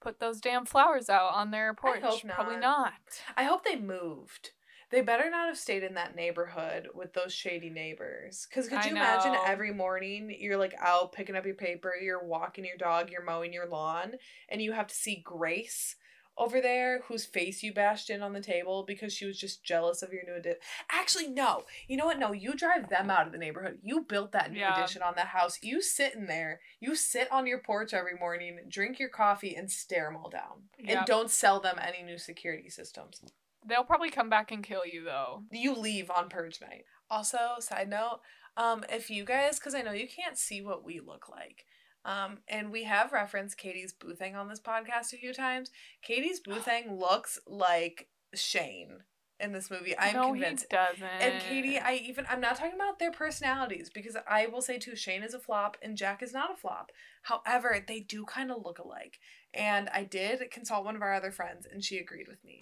put 0.00 0.18
those 0.18 0.40
damn 0.40 0.64
flowers 0.64 1.08
out 1.08 1.34
on 1.34 1.50
their 1.50 1.74
porch. 1.74 2.00
hope 2.02 2.22
Probably 2.28 2.54
not. 2.54 2.62
not. 2.62 3.22
I 3.36 3.44
hope 3.44 3.64
they 3.64 3.76
moved 3.76 4.50
They 4.90 5.02
better 5.02 5.30
not 5.30 5.46
have 5.46 5.58
stayed 5.58 5.84
in 5.84 5.94
that 5.94 6.16
neighborhood 6.16 6.88
with 6.94 7.12
those 7.12 7.32
shady 7.32 7.70
neighbors. 7.70 8.46
Because 8.48 8.68
could 8.68 8.84
you 8.84 8.90
imagine 8.90 9.36
every 9.44 9.72
morning 9.72 10.34
you're 10.38 10.56
like 10.56 10.74
out 10.80 11.12
picking 11.12 11.36
up 11.36 11.46
your 11.46 11.54
paper, 11.54 11.94
you're 12.00 12.24
walking 12.24 12.64
your 12.64 12.76
dog, 12.76 13.10
you're 13.10 13.24
mowing 13.24 13.52
your 13.52 13.68
lawn, 13.68 14.14
and 14.48 14.60
you 14.60 14.72
have 14.72 14.88
to 14.88 14.94
see 14.94 15.22
Grace 15.24 15.94
over 16.36 16.60
there 16.60 17.02
whose 17.02 17.26
face 17.26 17.62
you 17.62 17.72
bashed 17.72 18.08
in 18.08 18.22
on 18.22 18.32
the 18.32 18.40
table 18.40 18.82
because 18.86 19.12
she 19.12 19.26
was 19.26 19.38
just 19.38 19.62
jealous 19.62 20.02
of 20.02 20.12
your 20.12 20.24
new 20.24 20.34
addition. 20.34 20.58
Actually, 20.90 21.28
no. 21.28 21.64
You 21.86 21.96
know 21.98 22.06
what? 22.06 22.18
No, 22.18 22.32
you 22.32 22.54
drive 22.54 22.88
them 22.88 23.10
out 23.10 23.26
of 23.26 23.32
the 23.32 23.38
neighborhood. 23.38 23.78
You 23.82 24.04
built 24.08 24.32
that 24.32 24.50
new 24.50 24.60
Yeah. 24.60 24.76
addition 24.76 25.02
on 25.02 25.14
that 25.16 25.28
house. 25.28 25.62
You 25.62 25.82
sit 25.82 26.14
in 26.14 26.26
there. 26.26 26.60
You 26.80 26.96
sit 26.96 27.30
on 27.30 27.46
your 27.46 27.58
porch 27.58 27.92
every 27.92 28.14
morning, 28.14 28.58
drink 28.68 28.98
your 28.98 29.10
coffee, 29.10 29.54
and 29.54 29.70
stare 29.70 30.06
them 30.06 30.16
all 30.16 30.30
down. 30.30 30.70
And 30.84 31.04
don't 31.04 31.30
sell 31.30 31.60
them 31.60 31.78
any 31.78 32.02
new 32.02 32.18
security 32.18 32.70
systems. 32.70 33.22
They'll 33.66 33.84
probably 33.84 34.10
come 34.10 34.30
back 34.30 34.50
and 34.50 34.64
kill 34.64 34.86
you 34.86 35.04
though. 35.04 35.44
You 35.50 35.74
leave 35.74 36.10
on 36.10 36.28
purge 36.28 36.60
night. 36.60 36.84
Also, 37.10 37.56
side 37.58 37.88
note, 37.88 38.20
um, 38.56 38.84
if 38.90 39.10
you 39.10 39.24
guys, 39.24 39.58
because 39.58 39.74
I 39.74 39.82
know 39.82 39.92
you 39.92 40.08
can't 40.08 40.38
see 40.38 40.62
what 40.62 40.84
we 40.84 41.00
look 41.00 41.28
like, 41.28 41.64
um, 42.04 42.38
and 42.48 42.70
we 42.70 42.84
have 42.84 43.12
referenced 43.12 43.58
Katie's 43.58 43.92
boothing 43.92 44.34
on 44.34 44.48
this 44.48 44.60
podcast 44.60 45.12
a 45.12 45.18
few 45.18 45.34
times. 45.34 45.70
Katie's 46.02 46.40
boothing 46.40 46.94
looks 46.98 47.38
like 47.46 48.08
Shane 48.34 49.00
in 49.40 49.52
this 49.52 49.70
movie. 49.70 49.98
I'm 49.98 50.14
no, 50.14 50.32
convinced. 50.32 50.66
he 50.70 50.76
doesn't. 50.76 51.02
And 51.02 51.42
Katie, 51.42 51.78
I 51.78 51.94
even 51.94 52.26
I'm 52.28 52.40
not 52.40 52.56
talking 52.56 52.74
about 52.74 52.98
their 52.98 53.10
personalities 53.10 53.90
because 53.92 54.16
I 54.28 54.46
will 54.46 54.62
say 54.62 54.78
too, 54.78 54.96
Shane 54.96 55.22
is 55.22 55.34
a 55.34 55.38
flop 55.38 55.76
and 55.82 55.96
Jack 55.96 56.22
is 56.22 56.32
not 56.32 56.52
a 56.52 56.56
flop. 56.56 56.90
However, 57.22 57.84
they 57.86 58.00
do 58.00 58.24
kind 58.24 58.50
of 58.50 58.64
look 58.64 58.78
alike. 58.78 59.18
And 59.52 59.88
I 59.92 60.04
did 60.04 60.50
consult 60.50 60.84
one 60.84 60.96
of 60.96 61.02
our 61.02 61.12
other 61.12 61.32
friends 61.32 61.66
and 61.70 61.82
she 61.82 61.98
agreed 61.98 62.28
with 62.28 62.44
me. 62.44 62.60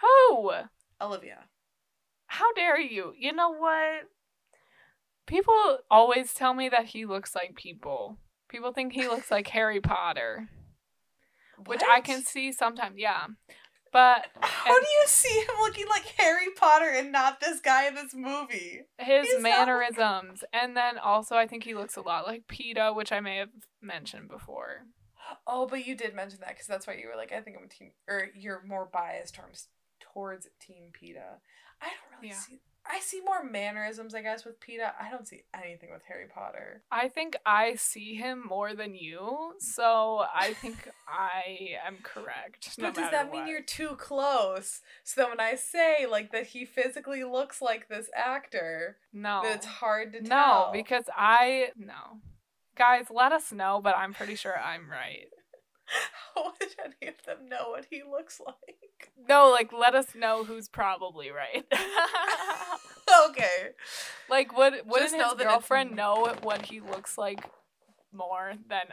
Who? 0.00 0.52
Olivia. 1.00 1.44
How 2.26 2.52
dare 2.54 2.80
you? 2.80 3.12
You 3.18 3.32
know 3.32 3.50
what? 3.50 4.08
People 5.26 5.78
always 5.90 6.32
tell 6.34 6.54
me 6.54 6.68
that 6.68 6.86
he 6.86 7.04
looks 7.04 7.34
like 7.34 7.54
people. 7.56 8.18
People 8.48 8.72
think 8.72 8.92
he 8.92 9.08
looks 9.08 9.30
like 9.30 9.46
Harry 9.48 9.80
Potter, 9.80 10.48
which 11.66 11.82
I 11.88 12.00
can 12.00 12.22
see 12.22 12.52
sometimes. 12.52 12.94
Yeah, 12.98 13.26
but 13.92 14.26
How 14.40 14.74
and- 14.76 14.82
do 14.84 14.88
you 15.00 15.06
see 15.06 15.40
him 15.40 15.56
looking 15.60 15.88
like 15.88 16.04
Harry 16.18 16.46
Potter 16.56 16.88
and 16.88 17.10
not 17.10 17.40
this 17.40 17.60
guy 17.60 17.88
in 17.88 17.94
this 17.96 18.14
movie? 18.14 18.82
his 18.98 19.26
He's 19.28 19.42
mannerisms, 19.42 20.44
and 20.52 20.76
then 20.76 20.98
also 20.98 21.36
I 21.36 21.46
think 21.48 21.64
he 21.64 21.74
looks 21.74 21.96
a 21.96 22.02
lot 22.02 22.26
like 22.26 22.46
Peeta, 22.46 22.94
which 22.94 23.10
I 23.10 23.20
may 23.20 23.38
have 23.38 23.50
mentioned 23.82 24.28
before. 24.28 24.82
Oh, 25.44 25.66
but 25.66 25.84
you 25.84 25.96
did 25.96 26.14
mention 26.14 26.38
that 26.40 26.50
because 26.50 26.68
that's 26.68 26.86
why 26.86 26.94
you 26.94 27.08
were 27.08 27.16
like, 27.16 27.32
I 27.32 27.40
think 27.40 27.56
I'm 27.58 27.64
a 27.64 27.68
team, 27.68 27.90
or 28.08 28.28
you're 28.36 28.62
more 28.64 28.88
biased 28.92 29.34
towards 29.34 29.66
towards 30.16 30.48
Team 30.58 30.88
Peeta. 30.92 31.40
I 31.80 31.86
don't 31.88 32.16
really 32.18 32.28
Yeah. 32.30 32.40
see. 32.40 32.60
I 32.88 33.00
see 33.00 33.20
more 33.20 33.42
mannerisms, 33.42 34.14
I 34.14 34.22
guess, 34.22 34.44
with 34.44 34.60
Peeta. 34.60 34.92
I 35.00 35.10
don't 35.10 35.26
see 35.26 35.42
anything 35.52 35.90
with 35.90 36.02
Harry 36.06 36.26
Potter. 36.32 36.84
I 36.90 37.08
think 37.08 37.36
I 37.44 37.74
see 37.74 38.14
him 38.14 38.44
more 38.48 38.74
than 38.74 38.94
you, 38.94 39.54
so 39.58 40.24
I 40.32 40.54
think 40.54 40.88
I 41.08 41.76
am 41.84 41.98
correct. 42.02 42.68
no 42.78 42.86
But 42.86 42.94
does 42.94 43.04
matter 43.12 43.16
that 43.16 43.32
mean 43.32 43.48
you're 43.48 43.60
too 43.60 43.96
close? 43.98 44.82
So 45.02 45.20
that 45.20 45.30
when 45.30 45.40
I 45.40 45.56
say 45.56 46.06
like 46.08 46.30
that 46.30 46.46
he 46.46 46.64
physically 46.64 47.24
looks 47.24 47.60
like 47.60 47.88
this 47.88 48.08
actor, 48.14 48.98
no? 49.12 49.42
it's 49.44 49.66
hard 49.66 50.12
to 50.12 50.20
No, 50.22 50.28
tell. 50.28 50.70
because 50.72 51.04
I 51.14 51.72
no. 51.76 52.20
Guys, 52.76 53.06
let 53.10 53.32
us 53.32 53.52
know, 53.52 53.80
but 53.82 53.96
I'm 53.96 54.14
pretty 54.14 54.36
sure 54.36 54.56
I'm 54.58 54.88
right. 54.88 55.26
how 56.34 56.44
would 56.44 56.74
any 56.84 57.08
of 57.10 57.24
them 57.24 57.48
know 57.48 57.70
what 57.70 57.86
he 57.90 58.02
looks 58.08 58.40
like? 58.44 59.10
No, 59.28 59.50
like 59.50 59.72
let 59.72 59.94
us 59.94 60.14
know 60.14 60.44
who's 60.44 60.68
probably 60.68 61.30
right. 61.30 61.64
okay. 63.28 63.70
like 64.28 64.56
would 64.56 64.74
wouldn't 64.86 65.12
know 65.12 65.24
his 65.30 65.32
it's- 65.34 65.42
girlfriend 65.42 65.94
know 65.94 66.34
what 66.42 66.66
he 66.66 66.80
looks 66.80 67.16
like 67.18 67.44
more 68.12 68.52
than 68.68 68.86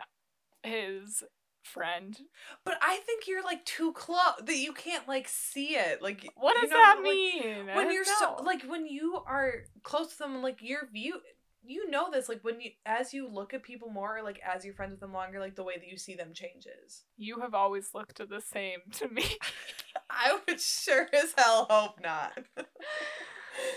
his 0.64 1.24
friend? 1.64 2.18
But 2.66 2.76
I 2.82 2.98
think 3.06 3.28
you're 3.28 3.44
like 3.44 3.66
too 3.66 3.94
close 3.94 4.42
that 4.46 4.58
you 4.58 4.74
can't 4.74 5.08
like 5.08 5.28
see 5.28 5.76
it. 5.76 6.02
Like 6.02 6.28
What 6.36 6.56
you 6.56 6.62
does 6.62 6.70
know, 6.72 6.78
that 6.78 6.96
like, 6.98 7.04
mean? 7.04 7.76
When 7.76 7.92
you're 7.92 8.06
so 8.06 8.38
like 8.44 8.64
when 8.64 8.86
you 8.86 9.20
are 9.28 9.64
close 9.84 10.12
to 10.14 10.18
them, 10.20 10.42
like 10.42 10.60
your 10.62 10.88
view 10.92 11.20
you 11.66 11.90
know 11.90 12.10
this, 12.12 12.30
like 12.30 12.44
when 12.44 12.60
you 12.62 12.72
as 12.86 13.14
you 13.14 13.28
look 13.28 13.54
at 13.54 13.64
people 13.64 13.90
more, 13.90 14.22
like 14.24 14.40
as 14.44 14.66
you're 14.66 14.74
friends 14.74 14.92
with 14.92 15.00
them 15.00 15.14
longer, 15.14 15.40
like 15.40 15.56
the 15.56 15.64
way 15.64 15.76
that 15.78 15.88
you 15.88 15.98
see 15.98 16.16
them 16.16 16.34
changes. 16.34 17.04
you 17.18 17.40
have 17.40 17.54
always 17.54 17.90
looked 17.94 18.18
the 18.18 18.42
same 18.42 18.80
to 18.94 19.08
me. 19.08 19.26
I 20.10 20.40
would 20.48 20.60
sure 20.60 21.08
as 21.14 21.34
hell 21.38 21.68
hope 21.70 22.02
not. 22.02 22.38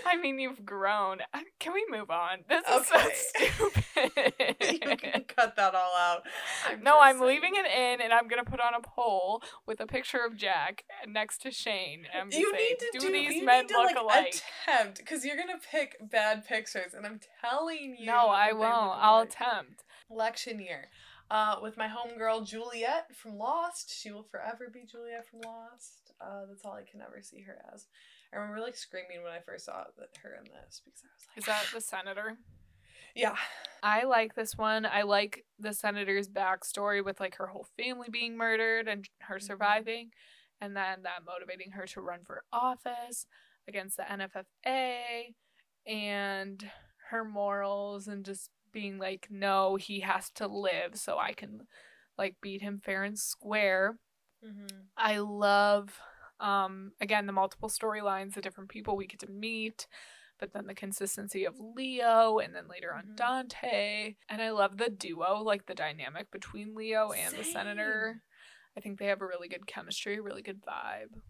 I 0.07 0.17
mean, 0.17 0.39
you've 0.39 0.65
grown. 0.65 1.19
Uh, 1.35 1.41
Can 1.59 1.73
we 1.73 1.85
move 1.91 2.11
on? 2.11 2.39
This 2.49 2.63
is 2.67 2.91
Okay. 2.93 3.13
so 3.35 3.71
stupid. 3.75 4.55
you 4.91 4.97
can 4.97 5.25
cut 5.25 5.57
that 5.57 5.75
all 5.75 5.95
out. 5.97 6.23
I'm 6.69 6.83
no, 6.83 6.99
I'm 7.01 7.19
saying. 7.19 7.29
leaving 7.29 7.53
it 7.57 7.67
in, 7.67 8.01
and 8.01 8.13
I'm 8.13 8.29
gonna 8.29 8.45
put 8.45 8.61
on 8.61 8.75
a 8.75 8.81
poll 8.81 9.43
with 9.67 9.81
a 9.81 9.87
picture 9.87 10.25
of 10.25 10.37
Jack 10.37 10.85
next 11.07 11.43
to 11.43 11.51
Shane. 11.51 12.05
And 12.13 12.23
I'm 12.23 12.31
You 12.33 12.51
say, 12.53 12.57
need 12.59 12.79
to 12.79 12.87
do, 12.93 13.01
do, 13.01 13.13
these 13.13 13.43
men 13.43 13.67
to, 13.69 13.75
look 13.75 13.87
like, 13.87 13.97
alike? 13.97 14.35
attempt 14.67 14.99
because 14.99 15.25
you're 15.25 15.37
gonna 15.37 15.59
pick 15.71 15.97
bad 16.11 16.47
pictures, 16.47 16.95
and 16.95 17.05
I'm 17.07 17.21
telling 17.41 17.97
you. 17.99 18.07
no, 18.07 18.29
I 18.29 18.53
won't. 18.53 18.99
I'll 19.01 19.21
attempt. 19.23 19.85
election 20.11 20.61
year. 20.61 20.89
Uh, 21.29 21.57
with 21.61 21.77
my 21.77 21.89
homegirl 21.89 22.47
Juliet 22.47 23.09
from 23.17 23.37
Lost. 23.37 23.93
She 23.93 24.13
will 24.13 24.23
forever 24.23 24.71
be 24.73 24.85
Juliet 24.89 25.27
from 25.29 25.41
Lost. 25.41 26.13
Uh, 26.21 26.47
that's 26.49 26.65
all 26.65 26.75
I 26.75 26.85
can 26.89 27.01
ever 27.01 27.21
see 27.21 27.41
her 27.43 27.59
as. 27.75 27.87
I 28.33 28.37
remember 28.37 28.61
like 28.61 28.77
screaming 28.77 29.23
when 29.23 29.33
I 29.33 29.41
first 29.41 29.67
saw 29.67 29.85
that 29.99 30.17
her 30.23 30.35
in 30.35 30.45
this 30.45 30.81
because 30.85 31.03
I 31.05 31.09
was 31.15 31.27
like, 31.29 31.39
Is 31.39 31.45
that 31.47 31.67
the 31.75 31.81
senator? 31.81 32.37
yeah, 33.15 33.37
I 33.83 34.05
like 34.05 34.35
this 34.35 34.57
one. 34.57 34.85
I 34.87 35.03
like 35.03 35.45
the 35.59 35.73
senator's 35.73 36.29
backstory 36.29 37.05
with 37.05 37.21
like 37.21 37.37
her 37.37 37.47
whole 37.47 37.67
family 37.77 38.09
being 38.11 38.37
murdered 38.37 38.89
and 38.89 39.09
her 39.21 39.37
Mhm. 39.37 39.43
surviving, 39.43 40.11
and 40.61 40.77
then 40.77 41.03
that 41.03 41.25
motivating 41.25 41.71
her 41.73 41.87
to 41.89 42.01
run 42.01 42.21
for 42.25 42.45
office 42.53 43.27
against 43.69 43.97
the 43.97 44.05
NFFA, 44.11 45.35
and 45.87 46.71
her 47.11 47.25
morals 47.25 48.09
and 48.09 48.25
just 48.25 48.51
being 48.73 48.99
like, 48.99 49.29
no, 49.31 49.77
he 49.77 50.01
has 50.01 50.31
to 50.33 50.47
live 50.47 50.97
so 50.99 51.19
I 51.19 51.33
can 51.33 51.67
like 52.19 52.37
beat 52.43 52.61
him 52.63 52.81
fair 52.85 53.05
and 53.05 53.19
square. 53.19 53.99
mm-hmm. 54.45 54.67
I 54.97 55.19
love 55.19 55.99
um 56.41 56.93
again 57.01 57.27
the 57.27 57.33
multiple 57.33 57.69
storylines, 57.69 58.35
the 58.35 58.43
different 58.43 58.69
people 58.71 58.97
we 58.97 59.07
get 59.07 59.21
to 59.21 59.31
meet, 59.31 59.87
but 60.39 60.53
then 60.53 60.67
the 60.67 60.75
consistency 60.75 61.45
of 61.45 61.55
Leo 61.59 62.39
and 62.39 62.55
then 62.55 62.69
later 62.69 62.93
on 62.95 63.05
Mhm. 63.07 63.17
Dante. 63.17 64.17
And 64.29 64.43
I 64.43 64.51
love 64.51 64.77
the 64.77 64.91
duo, 64.91 65.43
like 65.43 65.67
the 65.67 65.75
dynamic 65.75 66.31
between 66.31 66.75
Leo 66.75 67.13
and 67.13 67.35
the 67.35 67.45
senator. 67.45 68.23
I 68.77 68.81
think 68.81 68.99
they 68.99 69.07
have 69.07 69.23
a 69.23 69.27
really 69.27 69.49
good 69.49 69.67
chemistry, 69.67 70.21
really 70.21 70.43
good 70.43 70.63
vibe. 70.63 71.23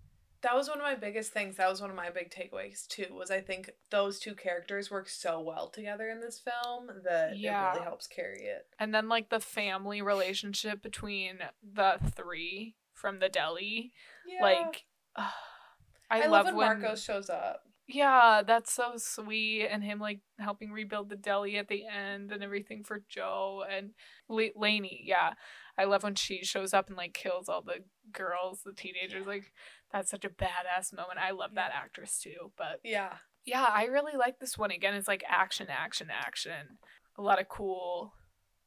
that 0.43 0.55
was 0.55 0.69
one 0.69 0.79
of 0.79 0.85
my 0.85 0.95
biggest 0.95 1.33
things. 1.33 1.57
That 1.57 1.69
was 1.69 1.81
one 1.81 1.91
of 1.91 1.97
my 1.97 2.09
big 2.11 2.31
takeaways 2.31 2.87
too. 2.87 3.07
Was 3.11 3.33
I 3.33 3.41
think 3.41 3.71
those 3.91 4.21
two 4.21 4.35
characters 4.37 4.93
work 4.93 5.09
so 5.09 5.41
well 5.41 5.69
together 5.69 6.09
in 6.09 6.21
this 6.21 6.39
film 6.39 6.89
that 7.05 7.33
it 7.33 7.43
really 7.73 7.83
helps 7.85 8.07
carry 8.07 8.43
it. 8.43 8.67
And 8.79 8.95
then 8.95 9.09
like 9.09 9.29
the 9.29 9.41
family 9.41 10.03
relationship 10.03 10.83
between 10.83 11.39
the 11.63 11.99
three 12.15 12.77
from 12.93 13.19
the 13.19 13.29
deli. 13.29 13.93
Yeah. 14.25 14.43
Like 14.43 14.85
I, 16.11 16.23
I, 16.23 16.27
love, 16.27 16.47
when, 16.47 16.57
when 16.57 16.81
Marcos 16.81 17.03
shows 17.03 17.29
up. 17.29 17.63
Yeah, 17.89 18.43
that's 18.47 18.73
so 18.73 18.93
sweet. 18.97 19.67
And 19.67 19.83
him 19.83 19.99
like 20.01 20.21
helping 20.39 20.73
rebuild 20.73 21.09
the 21.09 21.17
deli 21.17 21.57
at 21.57 21.69
the 21.69 21.85
end 21.87 22.33
and 22.33 22.43
everything 22.43 22.83
for 22.85 23.03
Joe 23.09 23.65
and 23.69 23.91
La- 24.29 24.55
Laney. 24.57 25.03
Yeah. 25.05 25.33
I 25.79 25.85
love 25.85 26.03
when 26.03 26.15
she 26.15 26.45
shows 26.45 26.73
up 26.73 26.89
and 26.89 26.97
like 26.97 27.13
kills 27.13 27.49
all 27.49 27.63
the 27.63 27.85
girls, 28.13 28.63
the 28.65 28.73
teenagers. 28.73 29.27
Like, 29.27 29.53
that's 29.93 30.11
such 30.11 30.25
a 30.25 30.31
badass 30.31 30.93
moment. 30.93 31.19
I 31.21 31.31
love 31.33 31.55
that 31.55 31.73
actress 31.75 32.19
too. 32.19 32.53
But 32.57 32.81
Yeah. 32.83 33.15
yeah, 33.45 33.67
I 33.69 33.85
really 33.85 34.17
like 34.17 34.39
this 34.41 34.57
one. 34.59 34.71
Again, 34.71 34.95
it's 34.95 35.09
like 35.09 35.25
action, 35.29 35.69
action, 35.71 36.09
action. 36.11 36.79
A 37.19 37.23
lot 37.23 37.41
of 37.41 37.49
cool 37.49 38.15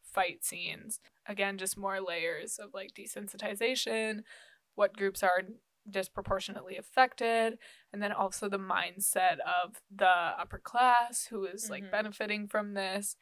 fight 0.03 0.43
scenes. 0.45 0.99
Again, 1.27 1.57
just 1.57 1.77
more 1.77 1.99
layers 1.99 2.57
of 2.57 2.73
like 2.73 2.91
desensitization, 2.97 4.21
what 4.75 4.95
groups 4.95 5.23
are 5.23 5.43
disproportionately 5.91 6.77
affected, 6.77 7.57
and 7.91 8.01
then 8.01 8.11
also 8.11 8.49
the 8.49 8.59
mindset 8.59 9.39
of 9.39 9.81
the 9.89 10.07
upper 10.07 10.59
class 10.59 11.25
who 11.25 11.45
is 11.45 11.69
like 11.69 11.83
Mhm. 11.83 11.91
benefiting 11.91 12.47
from 12.47 12.73
this 12.73 13.17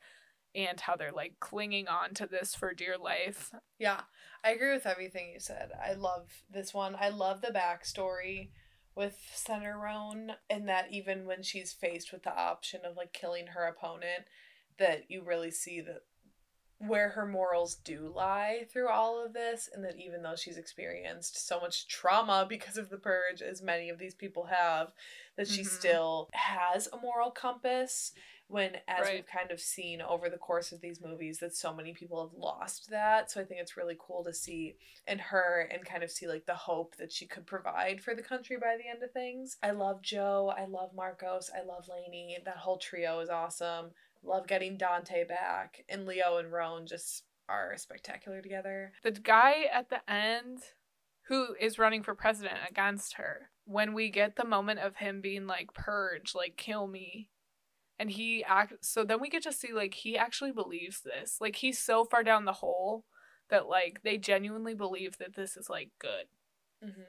and 0.55 0.79
how 0.81 0.95
they're 0.95 1.11
like 1.11 1.39
clinging 1.39 1.87
on 1.87 2.13
to 2.15 2.25
this 2.25 2.55
for 2.55 2.73
dear 2.73 2.97
life. 2.97 3.53
Yeah, 3.77 4.05
I 4.43 4.51
agree 4.51 4.71
with 4.73 4.85
everything 4.85 5.31
you 5.31 5.39
said. 5.39 5.71
I 5.73 5.93
love 5.93 6.43
this 6.49 6.73
one. 6.73 6.95
I 6.95 7.09
love 7.09 7.41
the 7.41 7.47
backstory 7.51 8.51
with 8.95 9.19
Senator 9.33 9.77
Roan, 9.77 10.35
and 10.49 10.67
that 10.67 10.91
even 10.91 11.27
when 11.27 11.43
she's 11.43 11.73
faced 11.73 12.11
with 12.11 12.23
the 12.23 12.35
option 12.35 12.83
of 12.83 12.97
like 12.97 13.13
killing 13.13 13.47
her 13.47 13.65
opponent, 13.65 14.25
that 14.79 15.11
you 15.11 15.21
really 15.23 15.51
see 15.51 15.81
that 15.81 16.01
where 16.79 17.09
her 17.09 17.25
morals 17.25 17.75
do 17.75 18.11
lie 18.15 18.65
through 18.71 18.87
all 18.87 19.23
of 19.23 19.33
this 19.33 19.67
and 19.73 19.83
that 19.83 19.95
even 19.97 20.21
though 20.21 20.35
she's 20.35 20.57
experienced 20.57 21.47
so 21.47 21.59
much 21.59 21.87
trauma 21.87 22.45
because 22.49 22.77
of 22.77 22.89
the 22.89 22.97
purge 22.97 23.41
as 23.41 23.61
many 23.61 23.89
of 23.89 23.97
these 23.97 24.13
people 24.13 24.45
have 24.45 24.93
that 25.37 25.47
she 25.47 25.61
Mhm. 25.61 25.65
still 25.67 26.29
has 26.33 26.87
a 26.93 26.97
moral 26.97 27.31
compass 27.31 28.11
when 28.49 28.77
as 28.87 29.01
Right. 29.01 29.15
we've 29.15 29.27
kind 29.27 29.51
of 29.51 29.59
seen 29.59 30.01
over 30.01 30.29
the 30.29 30.37
course 30.37 30.71
of 30.71 30.79
these 30.79 31.01
movies 31.01 31.39
that 31.39 31.53
so 31.55 31.73
many 31.73 31.93
people 31.93 32.21
have 32.25 32.37
lost 32.37 32.89
that 32.91 33.29
so 33.31 33.41
i 33.41 33.43
think 33.43 33.59
it's 33.59 33.75
really 33.75 33.97
cool 33.99 34.23
to 34.23 34.33
see 34.33 34.77
in 35.07 35.19
her 35.19 35.67
and 35.71 35.83
kind 35.85 36.03
of 36.03 36.11
see 36.11 36.27
like 36.27 36.45
the 36.45 36.55
hope 36.55 36.95
that 36.97 37.11
she 37.11 37.25
could 37.25 37.45
provide 37.45 38.01
for 38.01 38.13
the 38.15 38.23
country 38.23 38.55
by 38.55 38.77
the 38.77 38.87
end 38.87 39.01
of 39.03 39.11
things 39.11 39.57
i 39.63 39.71
love 39.71 40.01
joe 40.01 40.53
i 40.55 40.63
love 40.65 40.93
marcos 40.93 41.49
i 41.55 41.61
love 41.61 41.87
Laney. 41.89 42.37
that 42.45 42.57
whole 42.57 42.77
trio 42.77 43.19
is 43.19 43.29
awesome 43.29 43.91
love 44.27 44.47
getting 44.47 44.77
dante 44.77 45.23
back 45.25 45.83
and 45.89 46.05
leo 46.05 46.37
and 46.37 46.51
roan 46.51 46.85
just 46.85 47.23
are 47.49 47.77
spectacular 47.77 48.41
together 48.41 48.91
The 49.03 49.11
guy 49.11 49.63
at 49.73 49.89
the 49.89 50.01
end 50.11 50.59
who 51.27 51.55
is 51.59 51.79
running 51.79 52.03
for 52.03 52.15
president 52.15 52.59
against 52.69 53.13
her, 53.13 53.49
when 53.65 53.93
we 53.93 54.09
get 54.09 54.35
the 54.35 54.45
moment 54.45 54.79
of 54.79 54.97
him 54.97 55.19
being 55.21 55.45
like, 55.45 55.73
purge, 55.73 56.33
like, 56.33 56.55
kill 56.55 56.87
me. 56.87 57.29
And 57.99 58.11
he 58.11 58.43
act 58.43 58.73
so 58.81 59.03
then 59.03 59.19
we 59.19 59.27
get 59.27 59.41
to 59.41 59.51
see 59.51 59.73
like 59.73 59.95
he 59.95 60.15
actually 60.15 60.51
believes 60.51 61.01
this. 61.01 61.37
Like 61.41 61.55
he's 61.55 61.79
so 61.79 62.05
far 62.05 62.23
down 62.23 62.45
the 62.45 62.53
hole 62.53 63.05
that 63.49 63.67
like 63.67 64.01
they 64.03 64.19
genuinely 64.19 64.75
believe 64.75 65.17
that 65.17 65.35
this 65.35 65.57
is 65.57 65.67
like 65.67 65.89
good 65.97 66.27
mm-hmm. 66.85 67.01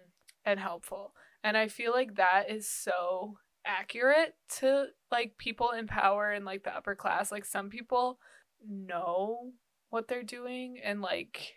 and 0.46 0.58
helpful. 0.58 1.12
And 1.44 1.58
I 1.58 1.68
feel 1.68 1.92
like 1.92 2.14
that 2.14 2.50
is 2.50 2.66
so 2.66 3.36
accurate 3.64 4.34
to 4.58 4.86
like 5.10 5.36
people 5.38 5.70
in 5.70 5.86
power 5.86 6.30
and 6.30 6.44
like 6.44 6.64
the 6.64 6.74
upper 6.76 6.94
class. 6.94 7.30
Like 7.32 7.44
some 7.44 7.68
people 7.70 8.18
know 8.66 9.52
what 9.90 10.08
they're 10.08 10.22
doing 10.22 10.78
and 10.82 11.00
like 11.00 11.54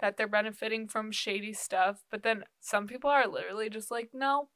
that 0.00 0.16
they're 0.16 0.26
benefiting 0.28 0.88
from 0.88 1.12
shady 1.12 1.52
stuff, 1.52 2.02
but 2.10 2.22
then 2.22 2.44
some 2.60 2.86
people 2.86 3.10
are 3.10 3.26
literally 3.26 3.70
just 3.70 3.90
like, 3.90 4.10
no, 4.12 4.48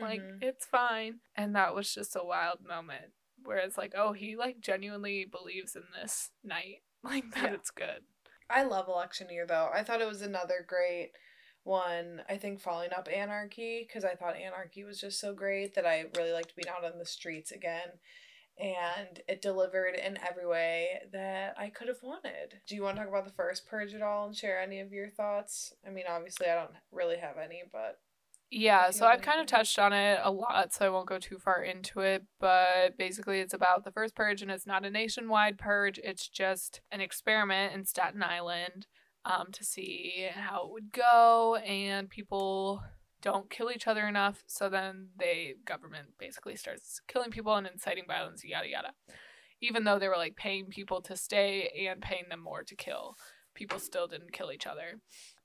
like 0.00 0.20
Mhm. 0.20 0.42
it's 0.42 0.66
fine. 0.66 1.20
And 1.36 1.54
that 1.54 1.74
was 1.74 1.92
just 1.94 2.16
a 2.16 2.24
wild 2.24 2.60
moment 2.66 3.12
where 3.42 3.58
it's 3.58 3.78
like, 3.78 3.94
oh, 3.96 4.12
he 4.12 4.36
like 4.36 4.60
genuinely 4.60 5.24
believes 5.24 5.76
in 5.76 5.84
this 6.00 6.30
night, 6.42 6.82
like 7.02 7.30
that 7.34 7.44
Yeah. 7.44 7.54
it's 7.54 7.70
good. 7.70 8.04
I 8.50 8.64
love 8.64 8.88
election 8.88 9.30
year 9.30 9.46
though. 9.46 9.70
I 9.72 9.82
thought 9.82 10.02
it 10.02 10.08
was 10.08 10.22
another 10.22 10.64
great 10.66 11.12
one. 11.64 12.22
I 12.28 12.36
think 12.36 12.60
following 12.60 12.92
up 12.96 13.08
Anarchy 13.12 13.84
because 13.86 14.04
I 14.04 14.14
thought 14.14 14.36
Anarchy 14.36 14.84
was 14.84 15.00
just 15.00 15.20
so 15.20 15.34
great 15.34 15.74
that 15.74 15.86
I 15.86 16.04
really 16.16 16.32
liked 16.32 16.54
being 16.54 16.68
out 16.68 16.84
on 16.84 16.98
the 16.98 17.06
streets 17.06 17.50
again. 17.50 17.88
And 18.56 19.20
it 19.26 19.42
delivered 19.42 19.96
in 19.96 20.16
every 20.24 20.46
way 20.46 21.00
that 21.12 21.56
I 21.58 21.70
could 21.70 21.88
have 21.88 22.02
wanted. 22.04 22.60
Do 22.68 22.76
you 22.76 22.82
want 22.82 22.96
to 22.96 23.02
talk 23.02 23.08
about 23.08 23.24
the 23.24 23.32
first 23.32 23.66
purge 23.66 23.94
at 23.94 24.02
all 24.02 24.26
and 24.26 24.36
share 24.36 24.60
any 24.60 24.78
of 24.78 24.92
your 24.92 25.10
thoughts? 25.10 25.72
I 25.84 25.90
mean, 25.90 26.04
obviously, 26.08 26.46
I 26.48 26.54
don't 26.54 26.70
really 26.92 27.16
have 27.16 27.36
any, 27.36 27.62
but 27.72 27.98
Yeah, 28.50 28.90
so 28.90 29.06
I've 29.06 29.22
kind 29.22 29.40
of 29.40 29.46
touched 29.46 29.80
on 29.80 29.92
it 29.92 30.20
a 30.22 30.30
lot, 30.30 30.72
so 30.72 30.86
I 30.86 30.90
won't 30.90 31.08
go 31.08 31.18
too 31.18 31.38
far 31.38 31.64
into 31.64 32.00
it. 32.00 32.22
But 32.38 32.96
basically, 32.96 33.40
it's 33.40 33.54
about 33.54 33.84
the 33.84 33.90
first 33.90 34.14
purge, 34.14 34.40
and 34.42 34.50
it's 34.52 34.66
not 34.66 34.84
a 34.84 34.90
nationwide 34.90 35.58
purge. 35.58 35.98
It's 36.04 36.28
just 36.28 36.80
an 36.92 37.00
experiment 37.00 37.74
in 37.74 37.84
Staten 37.84 38.22
Island 38.22 38.86
um, 39.24 39.46
to 39.52 39.64
see 39.64 40.28
how 40.32 40.66
it 40.66 40.72
would 40.72 40.92
go, 40.92 41.56
and 41.56 42.08
people 42.08 42.82
don't 43.22 43.48
kill 43.48 43.70
each 43.70 43.86
other 43.86 44.06
enough. 44.06 44.44
So 44.46 44.68
then 44.68 45.08
the 45.18 45.54
government 45.64 46.08
basically 46.18 46.56
starts 46.56 47.00
killing 47.08 47.30
people 47.30 47.54
and 47.54 47.66
inciting 47.66 48.04
violence, 48.06 48.44
yada 48.44 48.68
yada. 48.68 48.90
Even 49.62 49.84
though 49.84 49.98
they 49.98 50.08
were 50.08 50.16
like 50.16 50.36
paying 50.36 50.66
people 50.66 51.00
to 51.02 51.16
stay 51.16 51.88
and 51.88 52.02
paying 52.02 52.24
them 52.28 52.40
more 52.40 52.62
to 52.62 52.76
kill, 52.76 53.16
people 53.54 53.78
still 53.78 54.06
didn't 54.06 54.32
kill 54.32 54.52
each 54.52 54.66
other. 54.66 55.00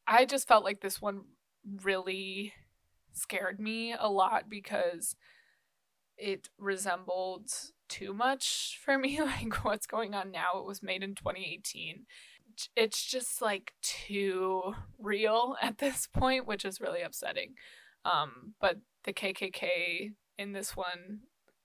I 0.06 0.26
just 0.26 0.48
felt 0.48 0.66
like 0.66 0.82
this 0.82 1.02
one 1.02 1.22
really 1.84 2.54
scared 3.14 3.60
me 3.60 3.96
a 3.98 4.10
lot 4.10 4.50
because 4.50 5.16
it 6.18 6.50
resembled 6.58 7.50
too 7.88 8.14
much 8.14 8.80
for 8.84 8.98
me 8.98 9.22
like 9.22 9.64
what's 9.64 9.88
going 9.88 10.14
on 10.14 10.32
now 10.32 10.60
it 10.60 10.66
was 10.66 10.84
made 10.84 11.02
in 11.02 11.16
2018 11.16 12.06
it's 12.76 13.04
just 13.04 13.42
like 13.42 13.74
too 13.82 14.74
real 14.98 15.56
at 15.62 15.78
this 15.78 16.08
point 16.08 16.48
which 16.48 16.66
is 16.66 16.82
really 16.82 17.02
upsetting. 17.02 17.54
Um 18.06 18.54
but 18.60 18.78
the 19.06 19.14
kkk 19.14 20.12
in 20.38 20.54
this 20.54 20.76
one 20.76 21.20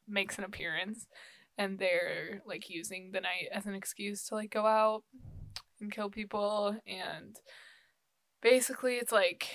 makes 0.06 0.38
an 0.38 0.44
appearance 0.44 1.06
and 1.56 1.78
they're 1.78 2.42
like 2.46 2.68
using 2.68 3.10
the 3.12 3.20
night 3.20 3.48
as 3.52 3.66
an 3.66 3.74
excuse 3.74 4.26
to 4.26 4.34
like 4.34 4.50
go 4.50 4.66
out 4.66 5.02
and 5.80 5.92
kill 5.92 6.10
people 6.10 6.76
and 6.86 7.36
basically 8.42 8.94
it's 8.94 9.12
like 9.12 9.48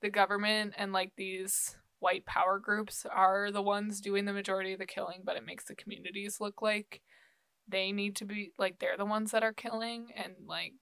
the 0.00 0.10
government 0.10 0.74
and 0.76 0.92
like 0.92 1.12
these 1.16 1.76
white 2.02 2.26
power 2.26 2.58
groups 2.58 3.06
are 3.10 3.50
the 3.52 3.62
ones 3.62 4.00
doing 4.00 4.24
the 4.24 4.32
majority 4.32 4.72
of 4.72 4.80
the 4.80 4.86
killing, 4.86 5.20
but 5.24 5.36
it 5.36 5.46
makes 5.46 5.64
the 5.64 5.74
communities 5.74 6.38
look 6.40 6.60
like 6.60 7.00
they 7.68 7.92
need 7.92 8.16
to 8.16 8.24
be 8.24 8.52
like 8.58 8.78
they're 8.78 8.96
the 8.96 9.04
ones 9.04 9.30
that 9.30 9.42
are 9.42 9.52
killing 9.52 10.08
and 10.16 10.34
like 10.46 10.74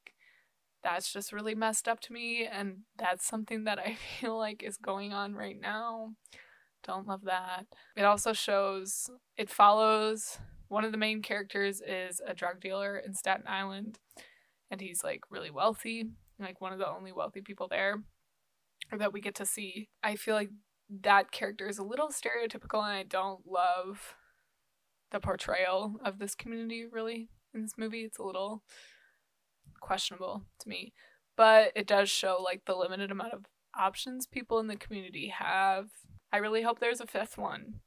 that's 0.83 1.12
just 1.12 1.33
really 1.33 1.55
messed 1.55 1.89
up 1.89 2.01
to 2.01 2.12
me 2.12 2.49
and 2.51 2.78
that's 2.99 3.26
something 3.26 3.64
that 3.64 3.78
I 3.78 3.97
feel 4.20 4.37
like 4.39 4.62
is 4.62 4.76
going 4.76 5.12
on 5.12 5.35
right 5.35 5.61
now. 5.61 6.14
Don't 6.83 7.07
love 7.07 7.24
that. 7.24 7.66
It 7.97 8.05
also 8.05 8.33
shows 8.33 9.11
it 9.37 9.51
follows 9.51 10.39
one 10.68 10.85
of 10.85 10.93
the 10.93 10.99
main 10.99 11.20
characters 11.20 11.83
is 11.87 12.20
a 12.26 12.35
drug 12.35 12.61
dealer 12.61 12.97
in 12.97 13.14
Staten 13.14 13.47
Island 13.47 13.99
and 14.70 14.81
he's 14.81 15.03
like 15.05 15.22
really 15.31 15.51
wealthy, 15.51 16.07
like 16.39 16.61
one 16.61 16.72
of 16.72 16.78
the 16.78 16.89
only 16.89 17.12
wealthy 17.12 17.43
people 17.43 17.68
there 17.68 18.03
that 18.97 19.12
we 19.12 19.20
get 19.20 19.35
to 19.37 19.47
see. 19.47 19.89
I 20.03 20.16
feel 20.16 20.35
like 20.35 20.51
that 21.03 21.31
character 21.31 21.68
is 21.68 21.78
a 21.78 21.85
little 21.85 22.09
stereotypical 22.09 22.83
and 22.83 22.93
I 22.93 23.03
don't 23.03 23.47
love 23.47 24.14
the 25.11 25.20
portrayal 25.20 25.96
of 26.04 26.18
this 26.18 26.34
community 26.34 26.86
really 26.90 27.28
in 27.54 27.62
this 27.62 27.74
movie. 27.76 28.02
It's 28.02 28.18
a 28.18 28.24
little 28.24 28.62
questionable 29.80 30.44
to 30.61 30.68
me. 30.68 30.92
But 31.36 31.72
it 31.74 31.86
does 31.86 32.11
show 32.11 32.40
like 32.42 32.64
the 32.66 32.76
limited 32.76 33.11
amount 33.11 33.32
of 33.32 33.46
options 33.78 34.26
people 34.26 34.58
in 34.58 34.66
the 34.66 34.76
community 34.76 35.28
have. 35.28 35.88
I 36.32 36.38
really 36.38 36.62
hope 36.62 36.78
there's 36.78 37.00
a 37.00 37.06
fifth 37.06 37.38
one. 37.38 37.80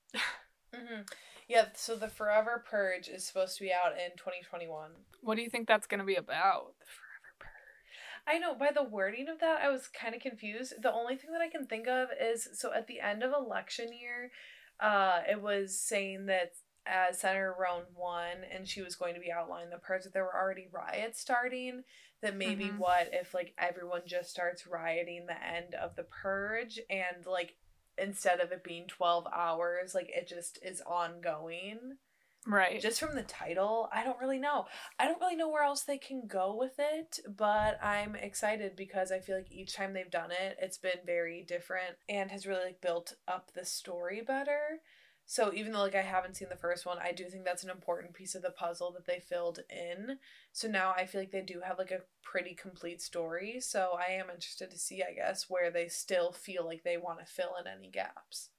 hmm 0.73 1.01
yeah. 1.47 1.65
So 1.75 1.95
the 1.95 2.07
Forever 2.07 2.63
Purge 2.69 3.07
is 3.07 3.27
supposed 3.27 3.57
to 3.57 3.63
be 3.63 3.71
out 3.71 3.93
in 3.93 4.11
2021. 4.17 4.91
What 5.21 5.35
do 5.35 5.41
you 5.41 5.49
think 5.49 5.67
that's 5.67 5.87
going 5.87 5.99
to 5.99 6.05
be 6.05 6.15
about? 6.15 6.73
The 6.79 6.85
Forever 6.85 7.35
Purge. 7.39 8.35
I 8.35 8.39
know 8.39 8.55
by 8.55 8.71
the 8.73 8.83
wording 8.83 9.27
of 9.29 9.39
that, 9.39 9.61
I 9.61 9.69
was 9.69 9.87
kind 9.87 10.15
of 10.15 10.21
confused. 10.21 10.73
The 10.81 10.93
only 10.93 11.15
thing 11.15 11.31
that 11.31 11.41
I 11.41 11.49
can 11.49 11.67
think 11.67 11.87
of 11.87 12.09
is 12.19 12.47
so 12.53 12.73
at 12.73 12.87
the 12.87 12.99
end 13.01 13.23
of 13.23 13.33
election 13.33 13.89
year, 13.93 14.31
uh, 14.79 15.19
it 15.29 15.41
was 15.41 15.79
saying 15.79 16.27
that 16.27 16.53
as 16.85 17.19
Senator 17.19 17.55
Roan 17.57 17.83
won 17.95 18.43
and 18.51 18.67
she 18.67 18.81
was 18.81 18.95
going 18.95 19.13
to 19.15 19.19
be 19.19 19.31
outlining 19.31 19.69
the 19.69 19.77
parts 19.77 20.05
that 20.05 20.13
there 20.13 20.23
were 20.23 20.35
already 20.35 20.67
riots 20.71 21.19
starting. 21.19 21.83
That 22.21 22.35
maybe 22.37 22.71
Mhm. 22.71 22.77
what 22.77 23.09
if 23.13 23.33
like 23.33 23.53
everyone 23.57 24.03
just 24.05 24.29
starts 24.29 24.65
rioting 24.65 25.25
the 25.25 25.43
end 25.43 25.75
of 25.75 25.95
the 25.95 26.03
purge 26.03 26.79
and 26.89 27.25
like 27.25 27.55
instead 27.97 28.39
of 28.39 28.51
it 28.51 28.63
being 28.63 28.87
12 28.87 29.27
hours, 29.27 29.93
like 29.93 30.09
it 30.09 30.27
just 30.27 30.57
is 30.63 30.81
ongoing 30.81 31.97
Right. 32.45 32.81
just 32.81 32.99
from 32.99 33.15
the 33.15 33.23
title, 33.23 33.89
I 33.93 34.03
don't 34.03 34.19
really 34.19 34.37
know. 34.37 34.67
I 34.99 35.05
don't 35.07 35.19
really 35.21 35.35
know 35.37 35.47
where 35.47 35.63
else 35.63 35.83
they 35.83 35.97
can 35.97 36.27
go 36.27 36.53
with 36.55 36.73
it, 36.77 37.19
but 37.25 37.81
I'm 37.81 38.15
excited 38.17 38.75
because 38.75 39.11
I 39.13 39.19
feel 39.19 39.37
like 39.37 39.51
each 39.51 39.73
time 39.75 39.93
they've 39.93 40.11
done 40.11 40.31
it, 40.31 40.57
it's 40.61 40.77
been 40.77 40.99
very 41.05 41.43
different 41.43 41.95
and 42.09 42.29
has 42.31 42.45
really 42.45 42.65
like 42.65 42.81
built 42.81 43.13
up 43.29 43.51
the 43.53 43.63
story 43.65 44.21
better. 44.21 44.81
So 45.25 45.53
even 45.53 45.71
though 45.71 45.79
like 45.79 45.95
I 45.95 46.01
haven't 46.01 46.35
seen 46.35 46.49
the 46.49 46.55
first 46.55 46.85
one, 46.85 46.97
I 47.01 47.11
do 47.11 47.25
think 47.25 47.45
that's 47.45 47.63
an 47.63 47.69
important 47.69 48.13
piece 48.13 48.35
of 48.35 48.41
the 48.41 48.51
puzzle 48.51 48.91
that 48.91 49.05
they 49.05 49.19
filled 49.19 49.59
in. 49.69 50.17
So 50.51 50.67
now 50.67 50.93
I 50.95 51.05
feel 51.05 51.21
like 51.21 51.31
they 51.31 51.41
do 51.41 51.61
have 51.63 51.77
like 51.77 51.91
a 51.91 52.01
pretty 52.21 52.53
complete 52.53 53.01
story. 53.01 53.59
So 53.59 53.97
I 53.97 54.11
am 54.13 54.29
interested 54.29 54.69
to 54.71 54.77
see, 54.77 55.03
I 55.03 55.13
guess, 55.13 55.49
where 55.49 55.71
they 55.71 55.87
still 55.87 56.31
feel 56.31 56.65
like 56.65 56.83
they 56.83 56.97
want 56.97 57.19
to 57.19 57.25
fill 57.25 57.55
in 57.59 57.67
any 57.67 57.89
gaps. 57.89 58.49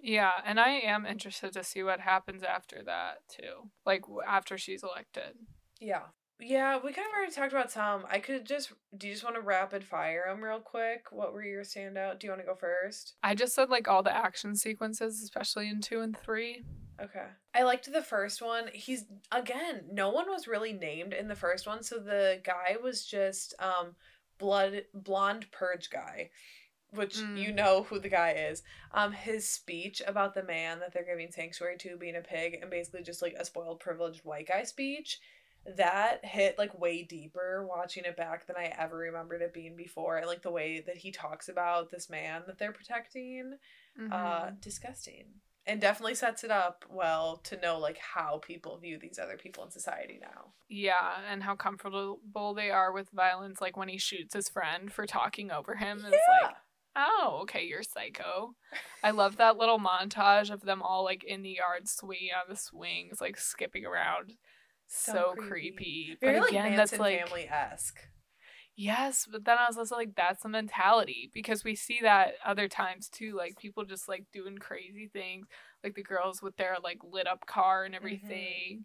Yeah, 0.00 0.32
and 0.44 0.58
I 0.60 0.70
am 0.70 1.06
interested 1.06 1.52
to 1.52 1.64
see 1.64 1.82
what 1.82 2.00
happens 2.00 2.42
after 2.42 2.82
that 2.84 3.18
too. 3.28 3.70
Like 3.86 4.04
after 4.26 4.58
she's 4.58 4.82
elected. 4.82 5.36
Yeah. 5.80 6.06
Yeah, 6.44 6.76
we 6.82 6.92
kind 6.92 7.06
of 7.06 7.14
already 7.16 7.32
talked 7.32 7.52
about 7.52 7.70
some. 7.70 8.04
I 8.10 8.18
could 8.18 8.44
just. 8.44 8.72
Do 8.96 9.06
you 9.06 9.12
just 9.14 9.24
want 9.24 9.36
to 9.36 9.42
rapid 9.42 9.84
fire 9.84 10.24
them 10.28 10.42
real 10.42 10.58
quick? 10.60 11.06
What 11.10 11.32
were 11.32 11.44
your 11.44 11.62
standout? 11.62 12.18
Do 12.18 12.26
you 12.26 12.32
want 12.32 12.42
to 12.42 12.46
go 12.46 12.54
first? 12.56 13.14
I 13.22 13.34
just 13.34 13.54
said 13.54 13.70
like 13.70 13.86
all 13.88 14.02
the 14.02 14.14
action 14.14 14.56
sequences, 14.56 15.22
especially 15.22 15.68
in 15.68 15.80
two 15.80 16.00
and 16.00 16.16
three. 16.18 16.64
Okay. 17.00 17.26
I 17.54 17.62
liked 17.62 17.90
the 17.92 18.02
first 18.02 18.42
one. 18.42 18.64
He's 18.72 19.04
again, 19.30 19.84
no 19.92 20.10
one 20.10 20.28
was 20.28 20.46
really 20.48 20.72
named 20.72 21.12
in 21.12 21.28
the 21.28 21.34
first 21.36 21.66
one, 21.66 21.82
so 21.82 21.98
the 21.98 22.40
guy 22.44 22.76
was 22.82 23.06
just 23.06 23.54
um 23.58 23.94
blood 24.38 24.84
blonde 24.92 25.46
purge 25.52 25.90
guy, 25.90 26.30
which 26.90 27.16
Mm. 27.16 27.38
you 27.38 27.52
know 27.52 27.84
who 27.84 27.98
the 27.98 28.08
guy 28.08 28.32
is. 28.32 28.62
Um 28.92 29.12
his 29.12 29.48
speech 29.48 30.02
about 30.06 30.34
the 30.34 30.42
man 30.42 30.80
that 30.80 30.92
they're 30.92 31.04
giving 31.04 31.30
sanctuary 31.30 31.76
to 31.78 31.96
being 31.96 32.16
a 32.16 32.20
pig 32.20 32.58
and 32.60 32.70
basically 32.70 33.02
just 33.02 33.22
like 33.22 33.34
a 33.38 33.44
spoiled 33.44 33.80
privileged 33.80 34.24
white 34.24 34.48
guy 34.48 34.64
speech. 34.64 35.18
That 35.76 36.24
hit 36.24 36.58
like 36.58 36.78
way 36.78 37.02
deeper 37.02 37.66
watching 37.68 38.04
it 38.04 38.16
back 38.16 38.46
than 38.46 38.56
I 38.56 38.72
ever 38.78 38.96
remembered 38.96 39.42
it 39.42 39.54
being 39.54 39.76
before. 39.76 40.16
And 40.16 40.26
like 40.26 40.42
the 40.42 40.50
way 40.50 40.82
that 40.86 40.96
he 40.96 41.12
talks 41.12 41.48
about 41.48 41.90
this 41.90 42.10
man 42.10 42.42
that 42.46 42.58
they're 42.58 42.72
protecting, 42.72 43.54
Mm-hmm. 44.00 44.10
uh, 44.10 44.50
disgusting. 44.60 45.24
And 45.66 45.80
definitely 45.80 46.14
sets 46.14 46.42
it 46.44 46.50
up 46.50 46.84
well 46.90 47.36
to 47.44 47.60
know 47.60 47.78
like 47.78 47.98
how 47.98 48.38
people 48.38 48.78
view 48.78 48.98
these 48.98 49.18
other 49.18 49.36
people 49.36 49.62
in 49.64 49.70
society 49.70 50.18
now. 50.20 50.54
Yeah, 50.68 51.18
and 51.30 51.42
how 51.42 51.54
comfortable 51.54 52.54
they 52.56 52.70
are 52.70 52.90
with 52.90 53.10
violence, 53.10 53.60
like 53.60 53.76
when 53.76 53.88
he 53.88 53.98
shoots 53.98 54.34
his 54.34 54.48
friend 54.48 54.90
for 54.90 55.06
talking 55.06 55.50
over 55.52 55.76
him. 55.76 55.98
It's 55.98 56.16
like, 56.42 56.54
oh, 56.96 57.40
okay, 57.42 57.64
you're 57.64 57.82
psycho. 57.82 58.54
I 59.04 59.10
love 59.12 59.36
that 59.36 59.56
little 59.58 59.78
montage 59.78 60.50
of 60.50 60.62
them 60.62 60.82
all 60.82 61.04
like 61.04 61.22
in 61.22 61.42
the 61.42 61.58
yard 61.60 61.86
swinging 61.86 62.30
on 62.34 62.48
the 62.48 62.56
swings, 62.56 63.20
like 63.20 63.36
skipping 63.38 63.84
around. 63.84 64.32
So, 64.94 65.12
So 65.12 65.34
creepy. 65.36 65.76
creepy. 65.76 66.18
But 66.24 66.34
Very 66.34 66.40
like 66.40 66.50
again, 66.50 66.76
Manson 66.76 66.76
that's 66.76 66.98
like 66.98 67.18
family 67.18 67.48
esque. 67.48 68.00
yes, 68.76 69.26
but 69.30 69.44
then 69.44 69.58
I 69.58 69.66
was 69.68 69.76
also 69.78 69.96
like, 69.96 70.14
that's 70.14 70.42
the 70.42 70.48
mentality 70.48 71.30
because 71.34 71.64
we 71.64 71.74
see 71.74 72.00
that 72.02 72.34
other 72.44 72.68
times 72.68 73.08
too, 73.08 73.34
like 73.36 73.58
people 73.58 73.84
just 73.84 74.08
like 74.08 74.24
doing 74.32 74.58
crazy 74.58 75.08
things, 75.12 75.46
like 75.84 75.94
the 75.94 76.02
girls 76.02 76.42
with 76.42 76.56
their 76.56 76.76
like 76.82 76.98
lit 77.04 77.26
up 77.26 77.46
car 77.46 77.84
and 77.84 77.94
mm-hmm. 77.94 78.04
everything. 78.04 78.84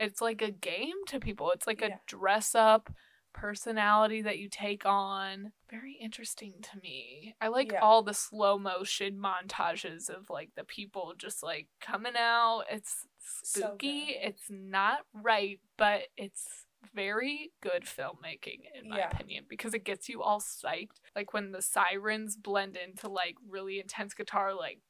It's 0.00 0.20
like 0.20 0.42
a 0.42 0.50
game 0.50 0.96
to 1.08 1.20
people. 1.20 1.50
It's 1.52 1.66
like 1.66 1.80
Yeah. 1.80 1.96
a 1.96 2.00
dress 2.06 2.54
up 2.54 2.90
personality 3.34 4.22
that 4.22 4.38
you 4.38 4.48
take 4.48 4.86
on. 4.86 5.52
Very 5.70 5.94
interesting 6.00 6.54
to 6.62 6.78
me. 6.82 7.34
I 7.40 7.48
like 7.48 7.72
Yeah. 7.72 7.80
all 7.80 8.02
the 8.02 8.14
slow 8.14 8.58
motion 8.58 9.18
montages 9.18 10.08
of 10.08 10.30
like 10.30 10.50
the 10.56 10.64
people 10.64 11.12
just 11.18 11.42
like 11.42 11.68
coming 11.80 12.14
out. 12.16 12.64
It's 12.70 13.06
spooky. 13.42 14.06
good. 14.06 14.16
it's 14.22 14.46
not 14.48 15.00
right, 15.12 15.60
but 15.76 16.02
it's 16.16 16.64
very 16.94 17.50
good 17.62 17.82
filmmaking 17.84 18.60
in 18.74 18.88
my 18.90 18.98
Yeah. 18.98 19.08
opinion 19.10 19.46
because 19.48 19.74
it 19.74 19.84
gets 19.84 20.08
you 20.08 20.22
all 20.22 20.40
psyched. 20.40 21.00
Like 21.16 21.32
when 21.34 21.50
the 21.52 21.62
sirens 21.62 22.36
blend 22.36 22.76
into 22.76 23.08
like 23.08 23.36
really 23.48 23.80
intense 23.80 24.14
guitar 24.14 24.54
like 24.54 24.80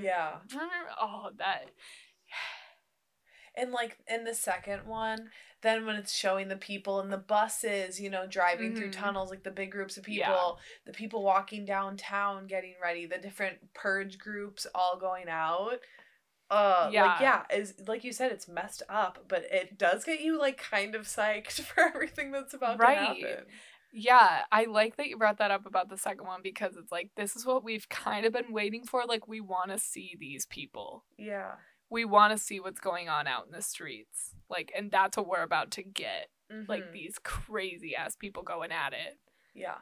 Yeah. 0.00 0.38
Oh, 1.00 1.30
that 1.38 1.70
And 3.58 3.72
like 3.72 3.98
in 4.06 4.24
the 4.24 4.34
second 4.34 4.86
one, 4.86 5.30
then 5.62 5.84
when 5.84 5.96
it's 5.96 6.14
showing 6.14 6.46
the 6.48 6.56
people 6.56 7.00
in 7.00 7.10
the 7.10 7.16
buses, 7.18 8.00
you 8.00 8.08
know, 8.10 8.26
driving 8.28 8.76
through 8.76 8.90
Mhm. 8.90 8.92
tunnels, 8.92 9.30
like 9.30 9.42
the 9.42 9.50
big 9.50 9.72
groups 9.72 9.96
of 9.96 10.04
people, 10.04 10.58
Yeah. 10.58 10.64
the 10.86 10.92
people 10.92 11.22
walking 11.24 11.64
downtown 11.64 12.46
getting 12.46 12.76
ready, 12.80 13.06
the 13.06 13.18
different 13.18 13.74
purge 13.74 14.18
groups 14.18 14.66
all 14.74 14.96
going 14.98 15.28
out. 15.28 15.80
Uh 16.50 16.88
Yeah. 16.92 17.04
like 17.06 17.20
yeah, 17.20 17.44
is 17.50 17.74
like 17.86 18.04
you 18.04 18.12
said, 18.12 18.32
it's 18.32 18.48
messed 18.48 18.82
up, 18.88 19.24
but 19.28 19.42
it 19.52 19.76
does 19.76 20.04
get 20.04 20.20
you 20.20 20.38
like 20.38 20.56
kind 20.58 20.94
of 20.94 21.02
psyched 21.06 21.60
for 21.66 21.80
everything 21.80 22.30
that's 22.30 22.54
about 22.54 22.78
Right. 22.78 22.94
to 23.20 23.26
happen. 23.28 23.46
Yeah, 23.92 24.44
I 24.52 24.64
like 24.64 24.96
that 24.96 25.08
you 25.08 25.16
brought 25.16 25.38
that 25.38 25.50
up 25.50 25.64
about 25.66 25.88
the 25.88 25.96
second 25.96 26.26
one 26.26 26.42
because 26.42 26.76
it's 26.76 26.92
like 26.92 27.10
this 27.16 27.34
is 27.36 27.44
what 27.46 27.64
we've 27.64 27.88
kind 27.88 28.24
of 28.26 28.32
been 28.32 28.52
waiting 28.52 28.84
for. 28.84 29.04
Like 29.06 29.26
we 29.26 29.40
want 29.40 29.70
to 29.70 29.78
see 29.78 30.14
these 30.18 30.46
people. 30.46 31.04
Yeah. 31.16 31.56
We 31.90 32.04
want 32.04 32.32
to 32.32 32.38
see 32.38 32.60
what's 32.60 32.80
going 32.80 33.08
on 33.08 33.26
out 33.26 33.46
in 33.46 33.52
the 33.52 33.62
streets. 33.62 34.34
Like 34.50 34.72
and 34.76 34.90
that's 34.90 35.16
what 35.16 35.26
we're 35.28 35.42
about 35.42 35.70
to 35.72 35.82
get. 35.82 36.28
Like 36.66 36.84
Mhm. 36.84 36.92
these 36.92 37.18
crazy 37.22 37.94
ass 37.96 38.16
people 38.16 38.42
going 38.42 38.72
at 38.72 38.92
it. 38.92 39.18
Yeah. 39.54 39.78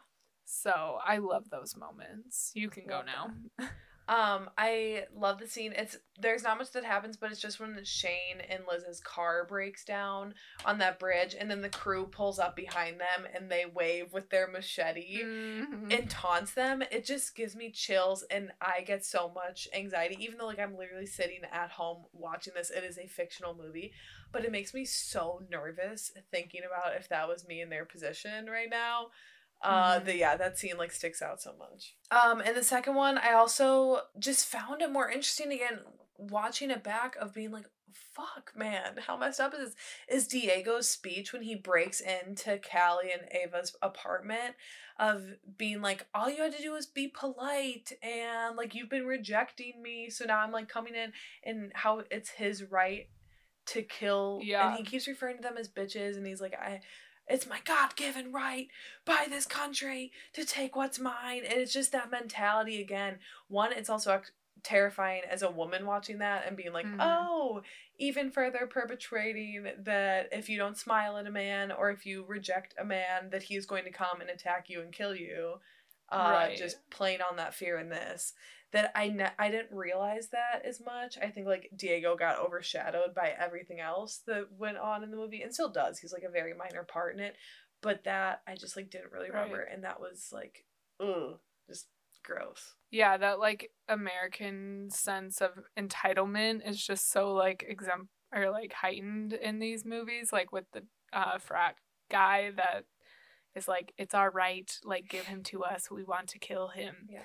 So, 0.49 0.99
I 1.05 1.19
love 1.19 1.51
those 1.51 1.77
moments. 1.77 2.53
You 2.55 2.71
can 2.71 2.87
go 2.87 2.99
Love 2.99 3.07
now. 3.07 3.35
Um, 4.09 4.51
I 4.57 5.05
love 5.17 5.39
the 5.41 5.49
scene. 5.49 5.73
It's 5.77 5.97
there's 6.21 6.45
not 6.45 6.59
much 6.59 6.71
that 6.73 6.85
happens, 6.85 7.17
but 7.17 7.33
it's 7.33 7.41
just 7.41 7.59
when 7.59 7.77
Shane 7.85 8.41
and 8.49 8.63
Liz's 8.71 9.01
car 9.01 9.45
breaks 9.45 9.85
down 9.85 10.35
on 10.65 10.79
that 10.79 10.99
bridge, 11.01 11.35
and 11.39 11.51
then 11.51 11.61
the 11.61 11.69
crew 11.69 12.07
pulls 12.07 12.39
up 12.39 12.55
behind 12.55 13.01
them 13.01 13.27
and 13.35 13.51
they 13.51 13.67
wave 13.67 14.13
with 14.13 14.31
their 14.31 14.47
machete 14.47 15.23
Mhm. 15.25 15.93
and 15.93 16.09
taunts 16.09 16.53
them. 16.55 16.83
It 16.91 17.05
just 17.05 17.35
gives 17.35 17.57
me 17.57 17.71
chills, 17.73 18.23
and 18.25 18.53
I 18.61 18.83
get 18.83 19.05
so 19.05 19.29
much 19.29 19.67
anxiety, 19.75 20.17
even 20.23 20.39
though 20.39 20.47
like 20.47 20.61
I'm 20.61 20.77
literally 20.77 21.07
sitting 21.07 21.45
at 21.45 21.71
home 21.71 22.07
watching 22.13 22.55
this. 22.55 22.71
It 22.71 22.85
is 22.85 22.99
a 22.99 23.09
fictional 23.09 23.55
movie, 23.55 23.93
but 24.31 24.45
it 24.45 24.53
makes 24.53 24.73
me 24.73 24.85
so 24.85 25.43
nervous 25.51 26.13
thinking 26.31 26.63
about 26.65 26.95
if 26.97 27.09
that 27.09 27.27
was 27.29 27.47
me 27.47 27.61
in 27.61 27.71
their 27.71 27.85
position 27.85 28.47
right 28.47 28.71
now. 28.71 29.11
Uh, 29.63 29.99
Mhm. 30.01 30.05
the 30.05 30.17
yeah, 30.17 30.37
that 30.37 30.59
scene 30.59 30.77
like 30.77 30.93
sticks 30.93 31.23
out 31.23 31.41
so 31.41 31.55
much. 31.57 31.95
Um, 32.11 32.41
and 32.41 32.57
the 32.57 32.63
second 32.63 32.95
one, 32.95 33.19
I 33.19 33.33
also 33.33 34.03
just 34.19 34.47
found 34.47 34.83
it 34.83 34.91
more 34.91 35.11
interesting 35.11 35.51
again, 35.53 35.81
watching 36.19 36.71
it 36.71 36.83
back 36.83 37.17
of 37.17 37.33
being 37.35 37.51
like, 37.51 37.67
fuck, 37.93 38.53
man, 38.55 38.99
how 39.07 39.17
messed 39.17 39.41
up 39.41 39.55
is 39.55 39.61
this? 39.61 39.75
Is 40.09 40.29
Diego's 40.29 40.89
speech 40.89 41.33
when 41.33 41.43
he 41.43 41.55
breaks 41.55 42.01
into 42.01 42.59
Callie 42.59 43.13
and 43.13 43.23
Ava's 43.33 43.75
apartment 43.83 44.55
of 44.99 45.23
being 45.59 45.81
like, 45.83 46.07
all 46.15 46.31
you 46.31 46.43
had 46.43 46.55
to 46.57 46.63
do 46.63 46.73
was 46.73 46.87
be 46.87 47.09
polite 47.09 47.93
and 48.03 48.57
like 48.57 48.75
you've 48.75 48.89
been 48.91 49.07
rejecting 49.07 49.83
me, 49.83 50.09
so 50.11 50.25
now 50.27 50.39
I'm 50.39 50.53
like 50.53 50.69
coming 50.69 50.95
in 50.95 51.13
and 51.45 51.73
how 51.75 52.03
it's 52.11 52.31
his 52.31 52.63
right 52.63 53.09
to 53.67 53.83
kill 53.83 54.41
Yeah. 54.43 54.69
and 54.69 54.77
he 54.79 54.85
keeps 54.85 55.09
referring 55.09 55.39
to 55.39 55.43
them 55.43 55.57
as 55.59 55.69
bitches 55.69 56.17
and 56.17 56.27
he's 56.27 56.41
like 56.41 56.55
I 56.55 56.81
it's 57.29 57.47
my 57.49 57.59
god-given 57.65 58.33
right 58.33 58.69
by 59.05 59.27
this 59.29 59.47
country 59.47 60.13
to 60.33 60.45
take 60.45 60.77
what's 60.77 60.99
mine. 60.99 61.43
And 61.45 61.61
it's 61.61 61.73
just 61.73 61.93
that 61.93 62.11
mentality 62.11 62.81
again. 62.81 63.19
One 63.49 63.73
it's 63.73 63.91
also 63.91 64.21
terrifying 64.63 65.23
as 65.31 65.43
a 65.43 65.51
woman 65.51 65.87
watching 65.87 66.19
that 66.19 66.45
and 66.47 66.57
being 66.57 66.73
like 66.73 66.87
Mhm. 66.87 66.97
oh 66.99 67.63
even 67.99 68.31
further 68.31 68.67
perpetrating 68.67 69.71
that 69.79 70.29
if 70.33 70.49
you 70.49 70.59
don't 70.59 70.77
smile 70.77 71.17
at 71.19 71.27
a 71.27 71.31
man 71.31 71.71
or 71.71 71.91
if 71.91 72.05
you 72.05 72.25
reject 72.25 72.75
a 72.79 72.85
man 72.85 73.31
that 73.31 73.45
he 73.45 73.55
is 73.57 73.65
going 73.67 73.85
to 73.85 73.91
come 73.91 74.21
and 74.21 74.29
attack 74.31 74.69
you 74.69 74.81
and 74.81 74.93
kill 74.93 75.15
you 75.15 75.61
uh 76.11 76.31
Right. 76.33 76.57
just 76.57 76.77
playing 76.91 77.21
on 77.21 77.37
that 77.37 77.55
fear 77.55 77.79
in 77.79 77.89
this 77.89 78.33
that 78.73 78.91
I 78.95 79.09
ne- 79.09 79.33
I 79.39 79.51
didn't 79.51 79.77
realize 79.77 80.29
that 80.31 80.63
as 80.65 80.81
much. 80.85 81.17
I 81.23 81.31
think 81.31 81.47
like 81.47 81.71
Diego 81.77 82.17
got 82.17 82.39
overshadowed 82.39 83.15
by 83.15 83.33
everything 83.39 83.81
else 83.81 84.23
that 84.27 84.47
went 84.59 84.77
on 84.77 85.03
in 85.05 85.11
the 85.11 85.17
movie 85.17 85.43
and 85.43 85.53
still 85.55 85.71
does. 85.71 85.99
He's 85.99 86.13
like 86.13 86.25
a 86.25 86.31
very 86.31 86.53
minor 86.53 86.83
part 86.83 87.15
in 87.15 87.21
it, 87.21 87.37
but 87.81 88.05
that 88.05 88.43
I 88.47 88.55
just 88.57 88.77
like 88.77 88.91
didn't 88.91 89.13
really 89.13 89.31
remember 89.31 89.59
Right. 89.59 89.69
and 89.73 89.85
that 89.85 90.01
was 90.01 90.29
like 90.33 90.65
ugh, 91.01 91.39
just 91.69 91.87
gross. 92.25 92.75
yeah, 92.91 93.17
that 93.17 93.39
like 93.39 93.71
American 93.89 94.91
sense 94.91 95.41
of 95.41 95.51
entitlement 95.79 96.69
is 96.69 96.85
just 96.85 97.11
so 97.11 97.33
like 97.35 97.65
exempt 97.69 98.09
or 98.35 98.51
like 98.51 98.73
heightened 98.73 99.33
in 99.33 99.59
these 99.61 99.85
movies, 99.85 100.33
like 100.33 100.53
with 100.53 100.65
the 100.73 100.83
uh 101.13 101.39
frat 101.39 101.77
guy 102.11 102.51
that 102.57 102.85
is 103.57 103.67
like, 103.67 103.93
it's 103.99 104.15
our 104.15 104.31
right, 104.31 104.71
like 104.85 105.09
give 105.09 105.27
him 105.27 105.43
to 105.45 105.65
us, 105.65 105.91
we 105.91 106.05
want 106.05 106.29
to 106.29 106.39
kill 106.39 106.69
him. 106.69 106.95
Yeah. 107.09 107.23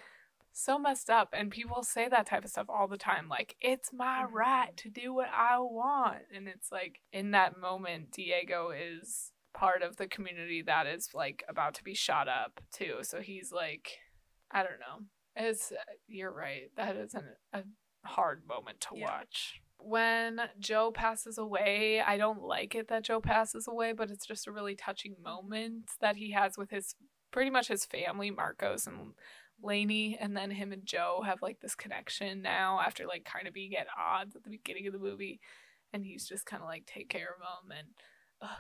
So 0.54 0.78
messed 0.80 1.10
up. 1.10 1.30
And 1.34 1.50
people 1.52 1.84
say 1.84 2.08
that 2.10 2.26
type 2.26 2.44
of 2.44 2.50
stuff 2.50 2.68
all 2.70 2.88
the 2.88 2.98
time, 2.98 3.30
like, 3.30 3.56
it's 3.62 3.94
my 3.94 4.24
Mhm. 4.24 4.32
right 4.32 4.78
to 4.78 4.90
do 4.90 5.14
what 5.14 5.30
I 5.30 5.60
want. 5.60 6.24
And 6.34 6.48
it's 6.48 6.72
like 6.72 7.00
in 7.14 7.32
that 7.32 7.58
moment, 7.58 8.12
Diego 8.12 8.72
is 8.72 9.32
part 9.54 9.82
of 9.82 9.98
the 9.98 10.08
community 10.08 10.62
that 10.62 10.88
is 10.88 11.10
like 11.14 11.44
about 11.50 11.74
to 11.76 11.84
be 11.84 11.94
shot 11.94 12.28
up 12.28 12.62
too. 12.74 13.00
So 13.02 13.20
he's 13.22 13.52
like 13.52 14.00
I 14.50 14.64
don't 14.64 14.80
know. 14.80 15.06
It's 15.36 15.72
you're 16.08 16.32
right. 16.34 16.70
That 16.76 16.96
is 16.98 17.14
an, 17.14 17.36
a 17.54 17.64
hard 18.06 18.46
moment 18.46 18.82
to 18.82 18.90
Yeah. 18.98 19.06
watch. 19.06 19.61
When 19.84 20.42
Joe 20.60 20.92
passes 20.92 21.38
away, 21.38 22.02
I 22.02 22.18
don't 22.18 22.42
like 22.44 22.76
it 22.76 22.88
that 22.90 23.04
Joe 23.04 23.20
passes 23.22 23.68
away, 23.68 23.94
but 23.94 24.12
it's 24.12 24.26
just 24.26 24.48
a 24.48 24.52
really 24.52 24.76
touching 24.76 25.16
moment 25.24 25.92
that 26.02 26.16
he 26.18 26.32
has 26.32 26.58
with 26.58 26.70
his 26.70 26.96
pretty 27.32 27.50
much 27.50 27.68
his 27.68 27.86
family, 27.86 28.30
Marcos 28.32 28.86
and 28.88 29.14
Laney, 29.62 30.18
and 30.20 30.36
then 30.36 30.52
him 30.52 30.72
and 30.72 30.86
Joe 30.86 31.22
have 31.26 31.42
like 31.42 31.60
this 31.62 31.76
connection 31.76 32.42
now 32.42 32.80
after 32.80 33.06
like 33.08 33.26
kind 33.26 33.48
of 33.48 33.54
being 33.54 33.76
at 33.76 33.88
odds 33.98 34.36
at 34.36 34.44
the 34.44 34.50
beginning 34.50 34.88
of 34.88 34.94
the 34.94 35.00
movie, 35.00 35.40
and 35.94 36.06
he's 36.06 36.28
just 36.28 36.46
kind 36.46 36.62
of 36.62 36.68
like 36.70 36.86
take 36.86 37.10
care 37.10 37.30
of 37.36 37.42
him 37.42 37.72
and. 37.78 37.88
ugh, 38.42 38.58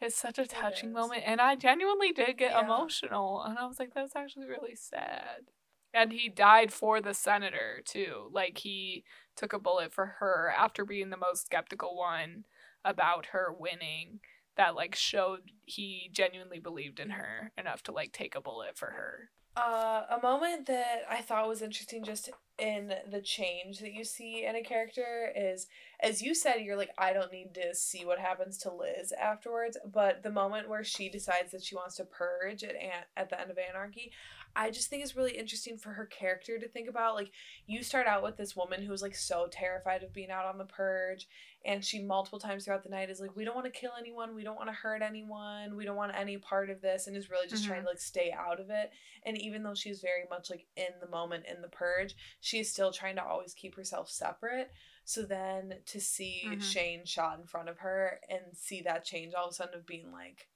it's 0.00 0.16
such 0.16 0.38
a 0.38 0.46
touching 0.46 0.92
moment, 0.92 1.22
and 1.26 1.40
I 1.40 1.54
genuinely 1.56 2.12
did 2.12 2.36
get 2.38 2.52
Yeah. 2.52 2.64
emotional, 2.64 3.42
and 3.42 3.58
I 3.58 3.66
was 3.66 3.78
like, 3.78 3.94
"That's 3.94 4.16
actually 4.16 4.46
really 4.46 4.74
sad." 4.74 5.50
And 5.94 6.12
he 6.12 6.28
died 6.28 6.72
for 6.72 7.00
the 7.00 7.14
senator 7.14 7.82
too. 7.84 8.28
Like 8.32 8.58
he 8.58 9.04
took 9.36 9.52
a 9.52 9.58
bullet 9.58 9.92
for 9.92 10.16
her 10.20 10.52
after 10.56 10.84
being 10.84 11.10
the 11.10 11.16
most 11.16 11.46
skeptical 11.46 11.96
one 11.96 12.44
about 12.84 13.26
her 13.26 13.54
winning. 13.56 14.20
That 14.56 14.74
like 14.74 14.94
showed 14.94 15.50
he 15.64 16.10
genuinely 16.12 16.58
believed 16.58 17.00
in 17.00 17.10
her 17.10 17.52
enough 17.56 17.82
to 17.84 17.92
like 17.92 18.12
take 18.12 18.34
a 18.34 18.40
bullet 18.40 18.76
for 18.76 18.90
her. 18.90 19.30
Uh, 19.54 20.04
a 20.08 20.18
moment 20.22 20.66
that 20.66 21.02
I 21.10 21.20
thought 21.20 21.46
was 21.46 21.60
interesting 21.60 22.04
just 22.04 22.30
in 22.58 22.94
the 23.10 23.20
change 23.20 23.80
that 23.80 23.92
you 23.92 24.02
see 24.02 24.46
in 24.46 24.56
a 24.56 24.62
character 24.62 25.30
is, 25.36 25.66
as 26.00 26.22
you 26.22 26.34
said, 26.34 26.60
you're 26.60 26.76
like, 26.76 26.92
I 26.96 27.12
don't 27.12 27.32
need 27.32 27.54
to 27.54 27.74
see 27.74 28.06
what 28.06 28.18
happens 28.18 28.56
to 28.58 28.72
Liz 28.72 29.12
afterwards, 29.12 29.76
but 29.84 30.22
the 30.22 30.30
moment 30.30 30.70
where 30.70 30.84
she 30.84 31.10
decides 31.10 31.52
that 31.52 31.64
she 31.64 31.74
wants 31.74 31.96
to 31.96 32.04
purge 32.04 32.64
at, 32.64 32.76
at 33.14 33.28
the 33.28 33.38
end 33.38 33.50
of 33.50 33.58
Anarchy, 33.58 34.12
I 34.54 34.70
just 34.70 34.88
think 34.88 35.02
it's 35.02 35.16
really 35.16 35.36
interesting 35.36 35.78
for 35.78 35.90
her 35.90 36.06
character 36.06 36.58
to 36.58 36.68
think 36.68 36.88
about. 36.88 37.14
Like, 37.14 37.30
you 37.66 37.82
start 37.82 38.06
out 38.06 38.22
with 38.22 38.36
this 38.36 38.54
woman 38.54 38.82
who's 38.82 39.02
like 39.02 39.14
so 39.14 39.48
terrified 39.50 40.02
of 40.02 40.12
being 40.12 40.30
out 40.30 40.44
on 40.44 40.58
the 40.58 40.64
purge, 40.64 41.26
and 41.64 41.84
she 41.84 42.02
multiple 42.02 42.38
times 42.38 42.64
throughout 42.64 42.82
the 42.82 42.90
night 42.90 43.10
is 43.10 43.20
like, 43.20 43.34
We 43.34 43.44
don't 43.44 43.54
want 43.54 43.66
to 43.66 43.80
kill 43.80 43.92
anyone, 43.98 44.34
we 44.34 44.44
don't 44.44 44.56
want 44.56 44.68
to 44.68 44.74
hurt 44.74 45.02
anyone, 45.02 45.76
we 45.76 45.84
don't 45.84 45.96
want 45.96 46.12
any 46.14 46.36
part 46.36 46.70
of 46.70 46.80
this, 46.80 47.06
and 47.06 47.16
is 47.16 47.30
really 47.30 47.48
just 47.48 47.62
mm-hmm. 47.62 47.72
trying 47.72 47.82
to 47.82 47.88
like 47.88 48.00
stay 48.00 48.32
out 48.36 48.60
of 48.60 48.70
it. 48.70 48.90
And 49.24 49.40
even 49.40 49.62
though 49.62 49.74
she's 49.74 50.00
very 50.00 50.24
much 50.28 50.50
like 50.50 50.66
in 50.76 50.92
the 51.00 51.08
moment 51.08 51.44
in 51.52 51.62
the 51.62 51.68
purge, 51.68 52.14
she's 52.40 52.70
still 52.70 52.92
trying 52.92 53.16
to 53.16 53.24
always 53.24 53.54
keep 53.54 53.76
herself 53.76 54.10
separate. 54.10 54.70
So 55.04 55.22
then 55.22 55.74
to 55.86 56.00
see 56.00 56.42
mm-hmm. 56.46 56.60
Shane 56.60 57.04
shot 57.04 57.38
in 57.40 57.46
front 57.46 57.68
of 57.68 57.78
her 57.78 58.20
and 58.28 58.40
see 58.54 58.82
that 58.82 59.04
change 59.04 59.34
all 59.34 59.46
of 59.46 59.52
a 59.52 59.54
sudden 59.54 59.74
of 59.74 59.86
being 59.86 60.12
like, 60.12 60.48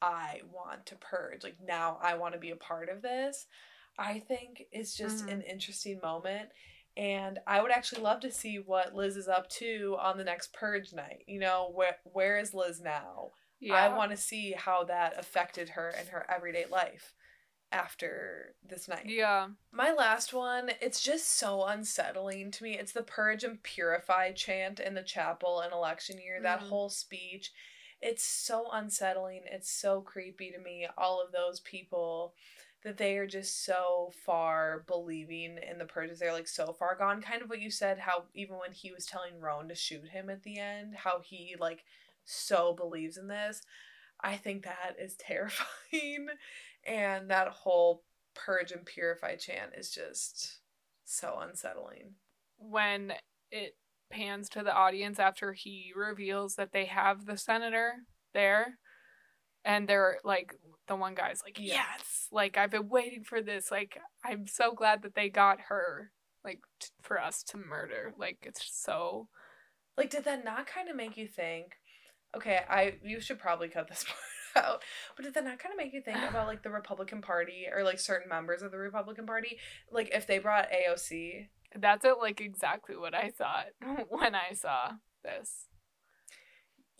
I 0.00 0.40
want 0.52 0.86
to 0.86 0.96
purge. 0.96 1.44
Like 1.44 1.56
now 1.64 1.98
I 2.02 2.16
want 2.16 2.34
to 2.34 2.40
be 2.40 2.50
a 2.50 2.56
part 2.56 2.88
of 2.88 3.02
this. 3.02 3.46
I 3.98 4.18
think 4.18 4.64
is 4.72 4.94
just 4.94 5.18
mm-hmm. 5.18 5.28
an 5.30 5.42
interesting 5.42 6.00
moment. 6.02 6.48
And 6.96 7.40
I 7.46 7.60
would 7.60 7.72
actually 7.72 8.02
love 8.02 8.20
to 8.20 8.30
see 8.30 8.56
what 8.56 8.94
Liz 8.94 9.16
is 9.16 9.28
up 9.28 9.48
to 9.50 9.96
on 10.00 10.16
the 10.16 10.24
next 10.24 10.52
purge 10.52 10.92
night. 10.92 11.24
You 11.26 11.40
know, 11.40 11.70
where 11.74 11.96
where 12.04 12.38
is 12.38 12.54
Liz 12.54 12.80
now? 12.80 13.30
Yeah. 13.60 13.74
I 13.74 13.96
want 13.96 14.10
to 14.10 14.16
see 14.16 14.54
how 14.56 14.84
that 14.84 15.18
affected 15.18 15.70
her 15.70 15.92
in 16.00 16.08
her 16.08 16.26
everyday 16.28 16.66
life 16.70 17.14
after 17.72 18.54
this 18.68 18.88
night. 18.88 19.06
Yeah. 19.06 19.48
My 19.72 19.92
last 19.92 20.32
one, 20.32 20.70
it's 20.80 21.02
just 21.02 21.36
so 21.38 21.64
unsettling 21.64 22.50
to 22.52 22.62
me. 22.62 22.78
It's 22.78 22.92
the 22.92 23.02
purge 23.02 23.42
and 23.42 23.62
purify 23.62 24.32
chant 24.32 24.78
in 24.80 24.94
the 24.94 25.02
chapel 25.02 25.60
in 25.62 25.72
election 25.72 26.20
year, 26.20 26.36
mm-hmm. 26.36 26.44
that 26.44 26.60
whole 26.60 26.88
speech 26.88 27.50
it's 28.00 28.24
so 28.24 28.66
unsettling. 28.72 29.42
It's 29.50 29.70
so 29.70 30.00
creepy 30.00 30.50
to 30.50 30.58
me. 30.58 30.86
All 30.96 31.22
of 31.22 31.32
those 31.32 31.60
people 31.60 32.34
that 32.84 32.98
they 32.98 33.16
are 33.16 33.26
just 33.26 33.64
so 33.64 34.12
far 34.26 34.84
believing 34.86 35.58
in 35.68 35.78
the 35.78 35.86
purges. 35.86 36.18
They're 36.18 36.32
like 36.32 36.46
so 36.48 36.72
far 36.72 36.94
gone. 36.96 37.22
Kind 37.22 37.42
of 37.42 37.48
what 37.48 37.60
you 37.60 37.70
said, 37.70 37.98
how 37.98 38.24
even 38.34 38.56
when 38.56 38.72
he 38.72 38.92
was 38.92 39.06
telling 39.06 39.40
Roan 39.40 39.68
to 39.68 39.74
shoot 39.74 40.08
him 40.08 40.28
at 40.28 40.42
the 40.42 40.58
end, 40.58 40.94
how 40.94 41.20
he 41.22 41.56
like 41.58 41.84
so 42.24 42.74
believes 42.74 43.16
in 43.16 43.26
this. 43.26 43.62
I 44.20 44.36
think 44.36 44.64
that 44.64 44.96
is 45.00 45.14
terrifying. 45.18 46.28
and 46.86 47.30
that 47.30 47.48
whole 47.48 48.04
purge 48.34 48.72
and 48.72 48.84
purify 48.84 49.36
chant 49.36 49.72
is 49.76 49.90
just 49.90 50.58
so 51.04 51.38
unsettling. 51.40 52.14
When 52.58 53.14
it 53.50 53.76
pans 54.14 54.48
to 54.50 54.62
the 54.62 54.74
audience 54.74 55.18
after 55.18 55.52
he 55.52 55.92
reveals 55.94 56.54
that 56.56 56.72
they 56.72 56.86
have 56.86 57.26
the 57.26 57.36
senator 57.36 57.94
there. 58.32 58.78
And 59.64 59.88
they're 59.88 60.18
like 60.24 60.54
the 60.86 60.96
one 60.96 61.14
guy's 61.14 61.40
like 61.42 61.58
yes. 61.58 61.74
yes 61.74 62.28
like 62.30 62.58
i've 62.58 62.70
been 62.70 62.88
waiting 62.88 63.24
for 63.24 63.40
this. 63.40 63.70
Like 63.70 63.98
i'm 64.24 64.46
so 64.46 64.72
glad 64.72 65.02
that 65.02 65.14
they 65.14 65.28
got 65.28 65.58
her 65.68 66.10
like 66.44 66.60
t- 66.80 66.88
for 67.02 67.20
us 67.20 67.42
to 67.44 67.56
murder. 67.56 68.14
Like 68.18 68.38
it's 68.42 68.62
so 68.70 69.28
like 69.96 70.10
did 70.10 70.24
that 70.24 70.44
not 70.44 70.66
kind 70.66 70.88
of 70.88 70.96
make 70.96 71.16
you 71.16 71.26
think 71.26 71.76
okay 72.36 72.60
i 72.68 72.94
you 73.04 73.20
should 73.20 73.38
probably 73.38 73.68
cut 73.68 73.88
this 73.88 74.04
part 74.54 74.66
out 74.66 74.82
but 75.16 75.24
did 75.24 75.34
that 75.34 75.44
not 75.44 75.58
kind 75.58 75.72
of 75.72 75.78
make 75.78 75.92
you 75.92 76.00
think 76.00 76.18
about 76.28 76.46
like 76.46 76.62
the 76.62 76.70
republican 76.70 77.20
party 77.20 77.66
or 77.72 77.82
like 77.82 77.98
certain 77.98 78.28
members 78.28 78.62
of 78.62 78.70
the 78.70 78.78
republican 78.78 79.26
party? 79.26 79.58
Like 79.90 80.10
if 80.14 80.26
they 80.26 80.38
brought 80.38 80.68
aoc 80.70 81.48
that's 81.78 82.04
it, 82.04 82.16
like 82.20 82.40
exactly 82.40 82.96
what 82.96 83.14
I 83.14 83.30
thought 83.30 83.66
when 84.08 84.34
I 84.34 84.54
saw 84.54 84.92
this. 85.22 85.66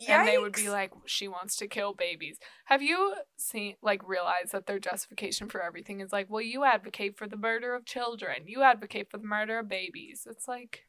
Yikes. 0.01 0.09
And 0.09 0.29
they 0.29 0.39
would 0.39 0.55
be 0.55 0.68
like, 0.68 0.91
she 1.07 1.29
wants 1.29 1.55
to 1.57 1.68
kill 1.68 1.95
babies. 1.95 2.39
Have 2.64 2.83
you 2.83 3.14
seen, 3.37 3.77
like, 3.81 4.07
realized 4.07 4.51
that 4.51 4.66
their 4.66 4.81
justification 4.81 5.49
for 5.49 5.62
everything 5.62 6.01
is 6.01 6.12
like, 6.12 6.29
well, 6.29 6.43
you 6.43 6.64
advocate 6.64 7.16
for 7.16 7.29
the 7.29 7.37
murder 7.37 7.77
of 7.77 7.85
children, 7.85 8.47
you 8.47 8.62
advocate 8.62 9.09
for 9.09 9.18
the 9.18 9.27
murder 9.27 9.61
of 9.61 9.68
babies. 9.68 10.27
It's 10.29 10.49
like, 10.49 10.81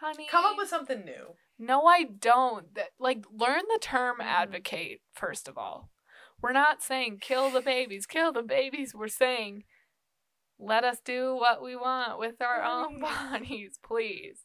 honey. 0.00 0.26
Come 0.28 0.44
up 0.44 0.56
with 0.56 0.68
something 0.68 1.04
new. 1.04 1.36
No, 1.60 1.86
I 1.86 2.02
don't. 2.02 2.74
That, 2.74 2.90
like, 2.98 3.24
learn 3.32 3.62
the 3.72 3.78
term 3.80 4.16
mm. 4.20 4.24
advocate, 4.24 5.00
first 5.12 5.46
of 5.46 5.56
all. 5.56 5.90
We're 6.42 6.52
not 6.52 6.82
saying 6.82 7.18
kill 7.20 7.50
the 7.50 7.60
babies, 7.60 8.04
kill 8.04 8.32
the 8.32 8.42
babies. 8.42 8.94
We're 8.96 9.06
saying 9.06 9.62
let 10.62 10.84
us 10.84 10.98
do 11.04 11.34
what 11.34 11.62
we 11.62 11.76
want 11.76 12.18
with 12.18 12.40
our 12.40 12.60
mm-hmm. 12.60 12.94
own 12.94 13.00
bodies, 13.32 13.78
please. 13.82 14.38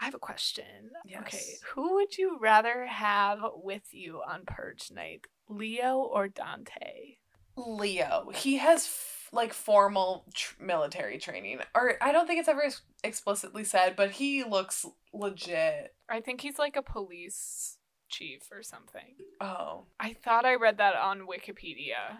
I 0.00 0.04
have 0.04 0.14
a 0.14 0.18
question. 0.18 0.90
Yes. 1.06 1.22
Okay, 1.22 1.54
who 1.74 1.94
would 1.94 2.18
you 2.18 2.38
rather 2.40 2.86
have 2.86 3.40
with 3.56 3.92
you 3.92 4.20
on 4.28 4.42
Purge 4.46 4.90
Night, 4.90 5.22
Leo 5.48 5.96
or 5.96 6.28
Dante? 6.28 7.16
Leo. 7.56 8.30
He 8.34 8.58
has 8.58 8.84
f- 8.84 9.28
like 9.32 9.54
formal 9.54 10.26
tr- 10.34 10.62
military 10.62 11.16
training, 11.16 11.60
or 11.74 11.94
I 12.02 12.12
don't 12.12 12.26
think 12.26 12.40
it's 12.40 12.48
ever 12.48 12.68
explicitly 13.02 13.64
said, 13.64 13.96
but 13.96 14.10
he 14.12 14.44
looks 14.44 14.84
legit. 15.14 15.94
I 16.10 16.20
think 16.20 16.42
he's 16.42 16.58
like 16.58 16.76
a 16.76 16.82
police 16.82 17.78
chief 18.08 18.42
or 18.52 18.62
something. 18.62 19.16
Oh. 19.40 19.86
I 19.98 20.12
thought 20.12 20.44
I 20.44 20.56
read 20.56 20.76
that 20.76 20.94
on 20.94 21.20
Wikipedia. 21.20 22.18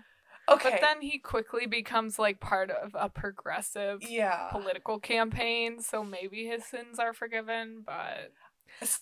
Okay. 0.48 0.70
But 0.70 0.80
then 0.80 1.00
he 1.00 1.18
quickly 1.18 1.66
becomes 1.66 2.18
like 2.18 2.40
part 2.40 2.70
of 2.70 2.94
a 2.94 3.08
progressive 3.08 4.02
yeah. 4.02 4.48
political 4.50 5.00
campaign, 5.00 5.80
so 5.80 6.04
maybe 6.04 6.46
his 6.46 6.64
sins 6.64 6.98
are 6.98 7.12
forgiven, 7.12 7.82
but 7.84 8.32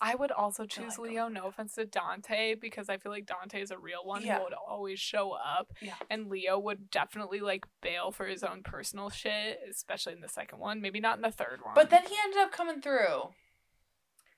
I 0.01 0.14
would 0.14 0.30
also 0.30 0.66
choose 0.66 0.99
Leo, 0.99 1.28
no 1.28 1.47
offense 1.47 1.74
to 1.74 1.84
Dante, 1.84 2.55
because 2.55 2.88
I 2.88 2.97
feel 2.97 3.11
like 3.11 3.26
Dante 3.26 3.61
is 3.61 3.70
a 3.70 3.78
real 3.78 4.05
one 4.05 4.24
yeah. 4.24 4.38
who 4.38 4.45
would 4.45 4.53
always 4.55 5.01
show 5.01 5.32
up. 5.32 5.72
Yeah. 5.80 5.95
And 6.09 6.28
Leo 6.28 6.59
would 6.59 6.90
definitely 6.90 7.40
like 7.40 7.66
bail 7.82 8.11
for 8.11 8.26
his 8.26 8.45
own 8.45 8.62
personal 8.62 9.11
shit, 9.11 9.59
especially 9.68 10.12
in 10.12 10.20
the 10.20 10.28
second 10.28 10.61
one. 10.61 10.80
Maybe 10.80 11.01
not 11.01 11.16
in 11.16 11.22
the 11.22 11.30
third 11.30 11.61
one. 11.62 11.74
But 11.74 11.90
then 11.90 12.03
he 12.05 12.14
ended 12.24 12.40
up 12.40 12.53
coming 12.53 12.80
through. 12.80 13.30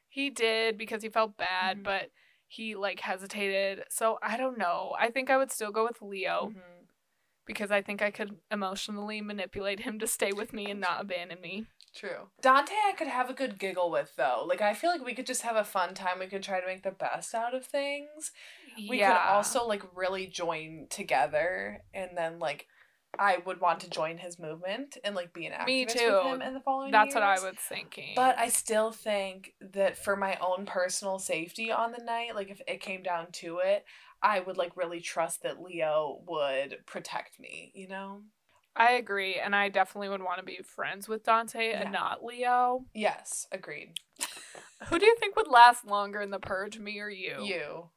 He 0.08 0.30
did 0.30 0.78
because 0.78 1.02
he 1.02 1.08
felt 1.08 1.36
bad, 1.36 1.76
mm-hmm. 1.76 1.84
but 1.84 2.10
he 2.48 2.74
like 2.74 3.00
hesitated. 3.00 3.84
So 3.90 4.18
I 4.22 4.36
don't 4.36 4.58
know. 4.58 4.94
I 4.98 5.10
think 5.10 5.28
I 5.28 5.36
would 5.36 5.52
still 5.52 5.70
go 5.70 5.84
with 5.84 6.00
Leo. 6.00 6.52
Mm-hmm 6.52 6.75
because 7.46 7.70
I 7.70 7.80
think 7.82 8.02
I 8.02 8.10
could 8.10 8.36
emotionally 8.50 9.20
manipulate 9.20 9.80
him 9.80 9.98
to 10.00 10.06
stay 10.06 10.32
with 10.32 10.52
me 10.52 10.70
and 10.70 10.80
not 10.80 11.00
abandon 11.00 11.40
me. 11.40 11.66
True. 11.94 12.28
Dante, 12.42 12.74
I 12.86 12.92
could 12.92 13.06
have 13.06 13.30
a 13.30 13.34
good 13.34 13.58
giggle 13.58 13.90
with 13.90 14.12
though. 14.16 14.44
Like 14.46 14.60
I 14.60 14.74
feel 14.74 14.90
like 14.90 15.04
we 15.04 15.14
could 15.14 15.26
just 15.26 15.42
have 15.42 15.56
a 15.56 15.64
fun 15.64 15.94
time. 15.94 16.18
We 16.18 16.26
could 16.26 16.42
try 16.42 16.60
to 16.60 16.66
make 16.66 16.82
the 16.82 16.90
best 16.90 17.34
out 17.34 17.54
of 17.54 17.64
things. 17.64 18.32
We 18.90 18.98
yeah. 18.98 19.12
could 19.12 19.34
also 19.34 19.66
like 19.66 19.82
really 19.94 20.26
join 20.26 20.88
together, 20.90 21.82
and 21.94 22.10
then 22.14 22.38
like 22.38 22.66
I 23.18 23.38
would 23.46 23.60
want 23.60 23.80
to 23.80 23.90
join 23.90 24.18
his 24.18 24.38
movement 24.38 24.98
and 25.02 25.14
like 25.14 25.32
be 25.32 25.46
an 25.46 25.52
activist 25.52 25.66
Me 25.66 25.86
too. 25.86 26.20
with 26.22 26.34
him 26.34 26.42
in 26.42 26.54
the 26.54 26.60
following 26.60 26.92
That's 26.92 27.06
years. 27.06 27.14
what 27.14 27.22
I 27.22 27.40
was 27.40 27.54
thinking. 27.58 28.12
But 28.14 28.38
I 28.38 28.48
still 28.48 28.90
think 28.90 29.54
that 29.60 29.96
for 29.96 30.16
my 30.16 30.36
own 30.40 30.66
personal 30.66 31.18
safety 31.18 31.72
on 31.72 31.92
the 31.92 32.04
night, 32.04 32.34
like 32.34 32.50
if 32.50 32.60
it 32.66 32.80
came 32.80 33.02
down 33.02 33.28
to 33.32 33.60
it, 33.64 33.84
I 34.22 34.40
would 34.40 34.56
like 34.56 34.76
really 34.76 35.00
trust 35.00 35.42
that 35.42 35.62
Leo 35.62 36.22
would 36.26 36.78
protect 36.86 37.38
me, 37.38 37.72
you 37.74 37.88
know? 37.88 38.22
I 38.74 38.92
agree, 38.92 39.36
and 39.36 39.56
I 39.56 39.70
definitely 39.70 40.10
would 40.10 40.22
want 40.22 40.38
to 40.38 40.44
be 40.44 40.58
friends 40.62 41.08
with 41.08 41.24
Dante 41.24 41.70
yeah. 41.70 41.82
and 41.82 41.92
not 41.92 42.22
Leo. 42.22 42.84
Yes, 42.94 43.46
agreed. 43.50 43.94
Who 44.88 44.98
do 44.98 45.06
you 45.06 45.16
think 45.18 45.34
would 45.36 45.48
last 45.48 45.86
longer 45.86 46.20
in 46.20 46.30
the 46.30 46.38
purge, 46.38 46.78
me 46.78 47.00
or 47.00 47.08
you? 47.08 47.42
You. 47.42 47.90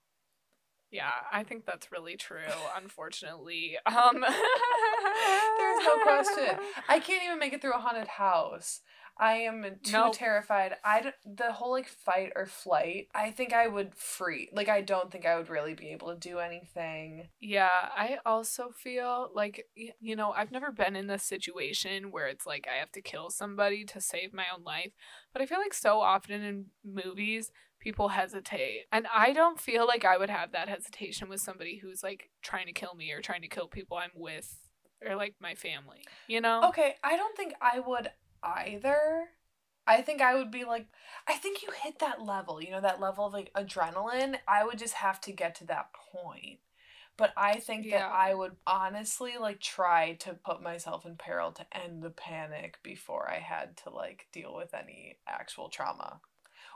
Yeah, 0.91 1.11
I 1.31 1.43
think 1.43 1.65
that's 1.65 1.91
really 1.91 2.15
true, 2.15 2.39
unfortunately. 2.75 3.77
Um 3.85 4.21
There's 5.57 5.85
no 5.85 6.03
question. 6.03 6.59
I 6.87 6.99
can't 6.99 7.23
even 7.23 7.37
make 7.37 7.53
it 7.53 7.61
through 7.61 7.75
a 7.75 7.79
haunted 7.79 8.07
house. 8.07 8.81
I 9.19 9.33
am 9.33 9.63
too 9.83 9.91
nope. 9.91 10.15
terrified. 10.15 10.77
I 10.83 11.11
the 11.25 11.51
whole 11.51 11.71
like 11.71 11.89
fight 11.89 12.31
or 12.35 12.45
flight. 12.45 13.09
I 13.13 13.31
think 13.31 13.53
I 13.53 13.67
would 13.67 13.93
free. 13.95 14.49
Like 14.53 14.69
I 14.69 14.81
don't 14.81 15.11
think 15.11 15.25
I 15.25 15.35
would 15.37 15.49
really 15.49 15.73
be 15.73 15.89
able 15.89 16.13
to 16.13 16.19
do 16.19 16.39
anything. 16.39 17.27
Yeah, 17.41 17.69
I 17.69 18.19
also 18.25 18.69
feel 18.71 19.29
like 19.35 19.65
you 19.99 20.15
know, 20.15 20.31
I've 20.31 20.51
never 20.51 20.71
been 20.71 20.95
in 20.95 21.07
this 21.07 21.23
situation 21.23 22.11
where 22.11 22.27
it's 22.27 22.45
like 22.45 22.67
I 22.73 22.79
have 22.79 22.91
to 22.93 23.01
kill 23.01 23.29
somebody 23.29 23.83
to 23.85 23.99
save 23.99 24.33
my 24.33 24.45
own 24.55 24.63
life, 24.63 24.93
but 25.33 25.41
I 25.41 25.45
feel 25.45 25.59
like 25.59 25.73
so 25.73 25.99
often 25.99 26.41
in 26.41 26.65
movies 26.85 27.51
people 27.79 28.09
hesitate. 28.09 28.85
And 28.91 29.07
I 29.13 29.33
don't 29.33 29.59
feel 29.59 29.87
like 29.87 30.05
I 30.05 30.17
would 30.17 30.29
have 30.29 30.51
that 30.51 30.69
hesitation 30.69 31.29
with 31.29 31.41
somebody 31.41 31.77
who's 31.77 32.03
like 32.03 32.29
trying 32.41 32.67
to 32.67 32.73
kill 32.73 32.93
me 32.95 33.11
or 33.11 33.21
trying 33.21 33.41
to 33.41 33.47
kill 33.47 33.67
people 33.67 33.97
I'm 33.97 34.11
with 34.15 34.57
or 35.05 35.15
like 35.15 35.35
my 35.39 35.55
family, 35.55 36.03
you 36.27 36.41
know? 36.41 36.61
Okay, 36.69 36.95
I 37.03 37.15
don't 37.15 37.35
think 37.37 37.53
I 37.61 37.79
would 37.79 38.09
either. 38.43 39.25
I 39.87 40.01
think 40.01 40.21
I 40.21 40.35
would 40.35 40.51
be 40.51 40.65
like, 40.65 40.87
I 41.27 41.33
think 41.33 41.63
you 41.63 41.69
hit 41.83 41.99
that 41.99 42.21
level, 42.21 42.61
you 42.61 42.71
know, 42.71 42.81
that 42.81 43.01
level 43.01 43.25
of 43.25 43.33
like 43.33 43.51
adrenaline. 43.55 44.37
I 44.47 44.63
would 44.63 44.77
just 44.77 44.93
have 44.95 45.19
to 45.21 45.31
get 45.31 45.55
to 45.55 45.65
that 45.65 45.89
point. 46.13 46.59
But 47.17 47.33
I 47.35 47.55
think 47.55 47.85
yeah. 47.85 47.99
that 47.99 48.11
I 48.11 48.33
would 48.33 48.55
honestly 48.65 49.33
like 49.39 49.59
try 49.59 50.13
to 50.19 50.35
put 50.35 50.61
myself 50.61 51.05
in 51.05 51.17
peril 51.17 51.51
to 51.53 51.65
end 51.75 52.01
the 52.01 52.11
panic 52.11 52.77
before 52.83 53.29
I 53.29 53.39
had 53.39 53.75
to 53.83 53.89
like 53.89 54.27
deal 54.31 54.55
with 54.55 54.73
any 54.73 55.17
actual 55.27 55.69
trauma. 55.69 56.21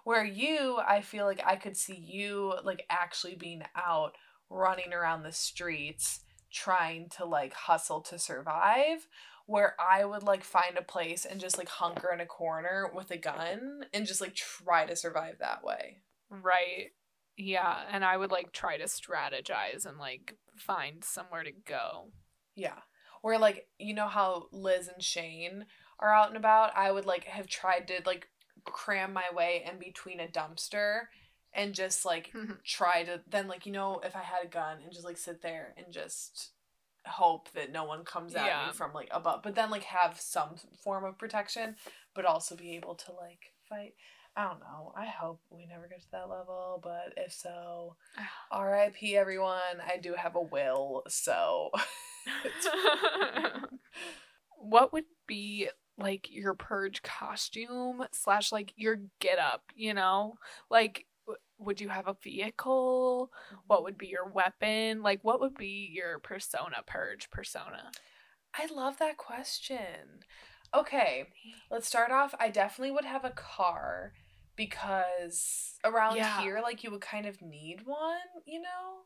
Where 0.03 0.25
you, 0.25 0.79
I 0.85 1.01
feel 1.01 1.25
like 1.25 1.41
I 1.45 1.55
could 1.55 1.77
see 1.77 1.95
you 1.95 2.55
like 2.63 2.85
actually 2.89 3.35
being 3.35 3.61
out 3.75 4.15
running 4.49 4.91
around 4.91 5.23
the 5.23 5.31
streets 5.31 6.21
trying 6.51 7.09
to 7.09 7.25
like 7.25 7.53
hustle 7.53 8.01
to 8.01 8.19
survive 8.19 9.07
where 9.45 9.75
I 9.79 10.05
would 10.05 10.23
like 10.23 10.43
find 10.43 10.77
a 10.77 10.83
place 10.83 11.25
and 11.25 11.39
just 11.39 11.57
like 11.57 11.69
hunker 11.69 12.11
in 12.13 12.21
a 12.21 12.25
corner 12.25 12.89
with 12.93 13.11
a 13.11 13.17
gun 13.17 13.85
and 13.93 14.07
just 14.07 14.21
like 14.21 14.35
try 14.35 14.85
to 14.85 14.95
survive 14.95 15.35
that 15.39 15.63
way. 15.63 15.97
Right. 16.29 16.91
Yeah, 17.35 17.81
and 17.91 18.05
I 18.05 18.15
would 18.15 18.31
like 18.31 18.51
try 18.51 18.77
to 18.77 18.85
strategize 18.85 19.85
and 19.85 19.97
like 19.97 20.35
find 20.55 21.03
somewhere 21.03 21.43
to 21.43 21.51
go. 21.51 22.11
Yeah. 22.55 22.79
Where 23.21 23.39
like 23.39 23.67
you 23.79 23.93
know 23.93 24.07
how 24.07 24.47
Liz 24.51 24.87
and 24.87 25.03
Shane 25.03 25.65
are 25.99 26.13
out 26.13 26.27
and 26.27 26.37
about, 26.37 26.75
I 26.75 26.91
would 26.91 27.05
like 27.05 27.25
have 27.25 27.47
tried 27.47 27.87
to 27.87 28.01
like 28.05 28.27
cram 28.65 29.13
my 29.13 29.25
way 29.33 29.65
in 29.69 29.79
between 29.79 30.19
a 30.19 30.27
dumpster 30.27 31.01
and 31.53 31.73
just 31.73 32.05
like 32.05 32.31
try 32.65 33.03
to 33.03 33.21
then 33.29 33.47
like 33.47 33.65
you 33.65 33.71
know 33.71 33.99
if 34.03 34.15
I 34.15 34.21
had 34.21 34.45
a 34.45 34.47
gun 34.47 34.77
and 34.83 34.93
just 34.93 35.05
like 35.05 35.17
sit 35.17 35.41
there 35.41 35.73
and 35.77 35.91
just 35.91 36.51
hope 37.05 37.51
that 37.51 37.71
no 37.71 37.83
one 37.83 38.03
comes 38.05 38.33
at 38.35 38.45
Yeah. 38.45 38.67
me 38.67 38.73
from 38.73 38.93
like 38.93 39.09
above 39.11 39.41
but 39.43 39.55
then 39.55 39.69
like 39.69 39.83
have 39.83 40.19
some 40.19 40.55
form 40.83 41.03
of 41.05 41.17
protection 41.17 41.75
but 42.15 42.25
also 42.25 42.55
be 42.55 42.75
able 42.75 42.95
to 42.95 43.11
like 43.11 43.53
fight 43.69 43.93
I 44.35 44.45
don't 44.45 44.61
know. 44.61 44.91
I 44.97 45.05
hope 45.05 45.41
we 45.51 45.67
never 45.67 45.87
get 45.87 46.01
to 46.01 46.11
that 46.13 46.27
level, 46.27 46.79
but 46.81 47.13
if 47.17 47.31
so, 47.31 47.97
RIP 48.51 48.95
everyone. 49.13 49.79
I 49.85 49.97
do 50.01 50.15
have 50.17 50.35
a 50.35 50.41
will, 50.41 51.03
so 51.07 51.69
what 54.57 54.91
would 54.93 55.05
be 55.27 55.69
like 55.97 56.31
your 56.31 56.55
purge 56.55 57.03
costume 57.03 58.03
slash 58.11 58.51
like 58.51 58.73
your 58.75 58.97
get 59.19 59.37
up 59.37 59.61
you 59.75 59.93
know 59.93 60.33
like 60.69 61.05
would 61.65 61.81
you 61.81 61.89
have 61.89 62.07
a 62.07 62.15
vehicle 62.23 63.31
what 63.67 63.77
mm-hmm. 63.77 63.83
would 63.85 63.97
be 63.97 64.07
your 64.07 64.27
weapon 64.27 65.01
like 65.01 65.19
what 65.23 65.39
would 65.39 65.55
be 65.55 65.89
your 65.93 66.19
persona 66.19 66.83
purge 66.85 67.29
persona 67.31 67.91
I 68.53 68.67
love 68.67 68.99
that 68.99 69.17
question. 69.17 70.21
Okay, 70.73 71.25
let's 71.69 71.87
start 71.87 72.11
off. 72.11 72.33
I 72.39 72.49
definitely 72.49 72.91
would 72.91 73.05
have 73.05 73.25
a 73.25 73.31
car 73.31 74.13
because 74.55 75.77
around 75.83 76.17
Yeah. 76.17 76.41
here, 76.41 76.61
like, 76.61 76.83
you 76.83 76.91
would 76.91 77.01
kind 77.01 77.25
of 77.25 77.41
need 77.41 77.85
one, 77.85 78.21
you 78.45 78.61
know? 78.61 79.05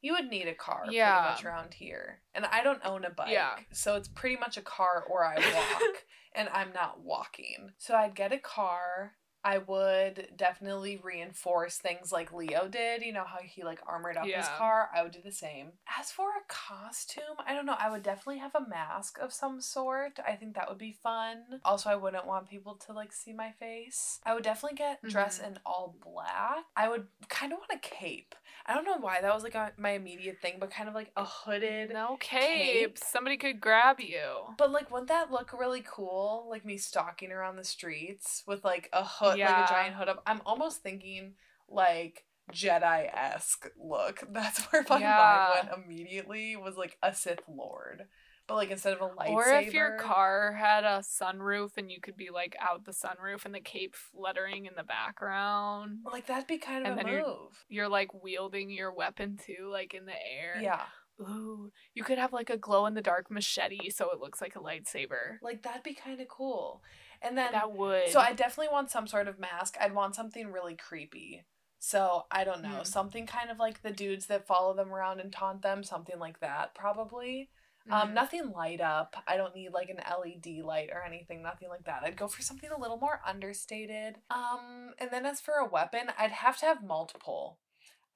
You 0.00 0.12
would 0.12 0.28
need 0.28 0.46
a 0.46 0.54
car 0.54 0.84
Yeah. 0.88 1.20
pretty 1.20 1.34
much 1.34 1.44
around 1.44 1.74
here. 1.74 2.22
And 2.34 2.46
I 2.46 2.62
don't 2.62 2.84
own 2.84 3.04
a 3.04 3.10
bike. 3.10 3.30
Yeah. 3.30 3.58
So 3.72 3.96
it's 3.96 4.08
pretty 4.08 4.36
much 4.36 4.56
a 4.56 4.62
car 4.62 5.04
or 5.08 5.24
I 5.24 5.36
walk. 5.36 6.04
and 6.34 6.48
I'm 6.50 6.72
not 6.72 7.00
walking. 7.00 7.72
So 7.78 7.94
I'd 7.94 8.14
get 8.14 8.32
a 8.32 8.38
car. 8.38 9.16
I 9.46 9.58
would 9.58 10.32
definitely 10.36 10.96
reinforce 11.00 11.78
things 11.78 12.10
like 12.10 12.32
Leo 12.32 12.66
did. 12.66 13.02
You 13.02 13.12
know 13.12 13.22
how 13.24 13.38
he 13.38 13.62
like 13.62 13.78
armored 13.86 14.16
up 14.16 14.26
his 14.26 14.48
car? 14.58 14.90
I 14.92 15.04
would 15.04 15.12
do 15.12 15.20
the 15.24 15.30
same. 15.30 15.68
As 16.00 16.10
for 16.10 16.30
a 16.30 16.42
costume, 16.48 17.36
I 17.46 17.54
don't 17.54 17.64
know. 17.64 17.76
I 17.78 17.88
would 17.88 18.02
definitely 18.02 18.38
have 18.40 18.56
a 18.56 18.68
mask 18.68 19.18
of 19.22 19.32
some 19.32 19.60
sort. 19.60 20.18
I 20.26 20.32
think 20.32 20.54
that 20.56 20.68
would 20.68 20.78
be 20.78 20.90
fun. 21.00 21.60
Also, 21.64 21.88
I 21.88 21.94
wouldn't 21.94 22.26
want 22.26 22.50
people 22.50 22.74
to 22.86 22.92
like 22.92 23.12
see 23.12 23.32
my 23.32 23.52
face. 23.52 24.18
I 24.26 24.34
would 24.34 24.42
definitely 24.42 24.78
get 24.78 25.00
dressed 25.04 25.40
Mhm. 25.42 25.46
in 25.46 25.58
all 25.64 25.94
black. 26.02 26.64
I 26.74 26.88
would 26.88 27.06
kind 27.28 27.52
of 27.52 27.60
want 27.60 27.70
a 27.72 27.78
cape. 27.78 28.34
I 28.66 28.74
don't 28.74 28.84
know 28.84 28.98
why 28.98 29.20
that 29.20 29.32
was 29.34 29.44
like 29.44 29.54
a, 29.54 29.72
my 29.78 29.90
immediate 29.90 30.40
thing, 30.42 30.54
but 30.58 30.70
kind 30.70 30.88
of 30.88 30.94
like 30.94 31.12
a 31.16 31.24
hooded 31.24 31.92
no 31.92 32.16
cape. 32.18 32.72
cape 32.72 32.98
somebody 32.98 33.36
could 33.36 33.60
grab 33.60 34.00
you 34.00 34.46
but 34.58 34.72
like, 34.72 34.90
wouldn't 34.90 35.08
that 35.08 35.30
look 35.30 35.52
really 35.58 35.84
cool? 35.86 36.46
Like 36.48 36.64
me 36.64 36.76
stalking 36.78 37.32
around 37.32 37.56
the 37.56 37.64
streets 37.64 38.42
with 38.46 38.64
like 38.64 38.88
a 38.92 39.04
hood, 39.04 39.38
like 39.38 39.58
a 39.58 39.68
giant 39.68 39.94
hood 39.96 40.08
up. 40.08 40.22
I'm 40.26 40.40
almost 40.46 40.82
thinking 40.82 41.34
like 41.68 42.24
Jedi 42.52 43.10
esque 43.12 43.68
look. 43.78 44.22
That's 44.30 44.60
where 44.72 44.84
my 44.88 45.00
Yeah. 45.00 45.16
mind 45.16 45.68
went 45.68 45.84
immediately. 45.84 46.56
Was 46.56 46.76
like 46.76 46.96
a 47.02 47.14
Sith 47.14 47.40
Lord, 47.48 48.04
but 48.46 48.54
like 48.54 48.70
instead 48.70 48.94
of 48.94 49.00
a 49.00 49.08
lightsaber. 49.14 49.28
or 49.32 49.48
if 49.60 49.74
your 49.74 49.96
car 49.98 50.52
had 50.52 50.84
a 50.84 50.98
sunroof 50.98 51.76
and 51.76 51.90
you 51.90 52.00
could 52.00 52.16
be 52.16 52.30
like 52.30 52.56
out 52.60 52.84
the 52.84 52.92
sunroof 52.92 53.44
and 53.44 53.54
the 53.54 53.60
cape 53.60 53.94
fluttering 53.94 54.66
in 54.66 54.74
the 54.76 54.84
background 54.84 55.98
like 56.10 56.26
that'd 56.26 56.46
be 56.46 56.58
kind 56.58 56.86
of 56.86 56.92
And 56.92 57.00
a 57.00 57.04
then 57.04 57.12
you're- 57.12 57.22
move. 57.26 57.64
you're 57.68 57.88
like 57.88 58.12
wielding 58.22 58.70
your 58.70 58.92
weapon 58.92 59.36
too 59.44 59.68
like 59.70 59.94
in 59.94 60.06
the 60.06 60.12
air 60.12 60.60
Yeah, 60.60 60.82
Ooh, 61.20 61.70
you 61.94 62.04
could 62.04 62.18
have 62.18 62.32
like 62.32 62.50
a 62.50 62.56
glow 62.58 62.86
in 62.86 62.94
the 62.94 63.02
dark 63.02 63.30
machete 63.30 63.90
so 63.90 64.10
it 64.12 64.20
looks 64.20 64.40
like 64.40 64.54
a 64.56 64.60
lightsaber. 64.60 65.38
like 65.42 65.62
that'd 65.62 65.82
be 65.82 65.94
kind 65.94 66.20
of 66.20 66.28
cool. 66.28 66.82
And 67.22 67.36
then 67.38 67.52
That 67.52 67.72
would. 67.72 68.10
So 68.10 68.20
I 68.20 68.34
definitely 68.34 68.72
want 68.72 68.90
some 68.90 69.06
sort 69.06 69.26
of 69.26 69.38
mask. 69.38 69.76
I'd 69.80 69.94
want 69.94 70.14
something 70.14 70.52
really 70.52 70.76
creepy. 70.76 71.46
So 71.78 72.24
I 72.30 72.44
don't 72.44 72.60
know, 72.62 72.80
Mm. 72.82 72.86
something 72.86 73.26
kind 73.26 73.50
of 73.50 73.58
like 73.58 73.80
the 73.82 73.90
dudes 73.90 74.26
that 74.26 74.46
follow 74.46 74.74
them 74.74 74.92
around 74.92 75.20
and 75.20 75.32
taunt 75.32 75.62
them, 75.62 75.82
something 75.82 76.18
like 76.18 76.40
that 76.40 76.74
probably. 76.74 77.48
Um, 77.90 78.10
Mhm. 78.10 78.12
nothing 78.14 78.50
light 78.50 78.80
up. 78.80 79.16
I 79.26 79.36
don't 79.36 79.54
need 79.54 79.70
like 79.72 79.90
an 79.90 80.00
LED 80.00 80.62
light 80.62 80.90
or 80.92 81.02
anything, 81.04 81.42
nothing 81.42 81.68
like 81.68 81.84
that. 81.84 82.02
I'd 82.04 82.16
go 82.16 82.28
for 82.28 82.42
something 82.42 82.70
a 82.70 82.78
little 82.78 82.98
more 82.98 83.20
understated. 83.24 84.22
Um, 84.30 84.94
and 84.98 85.10
then 85.10 85.24
as 85.26 85.40
for 85.40 85.54
a 85.54 85.64
weapon, 85.68 86.12
I'd 86.18 86.32
have 86.32 86.58
to 86.58 86.66
have 86.66 86.82
multiple. 86.82 87.58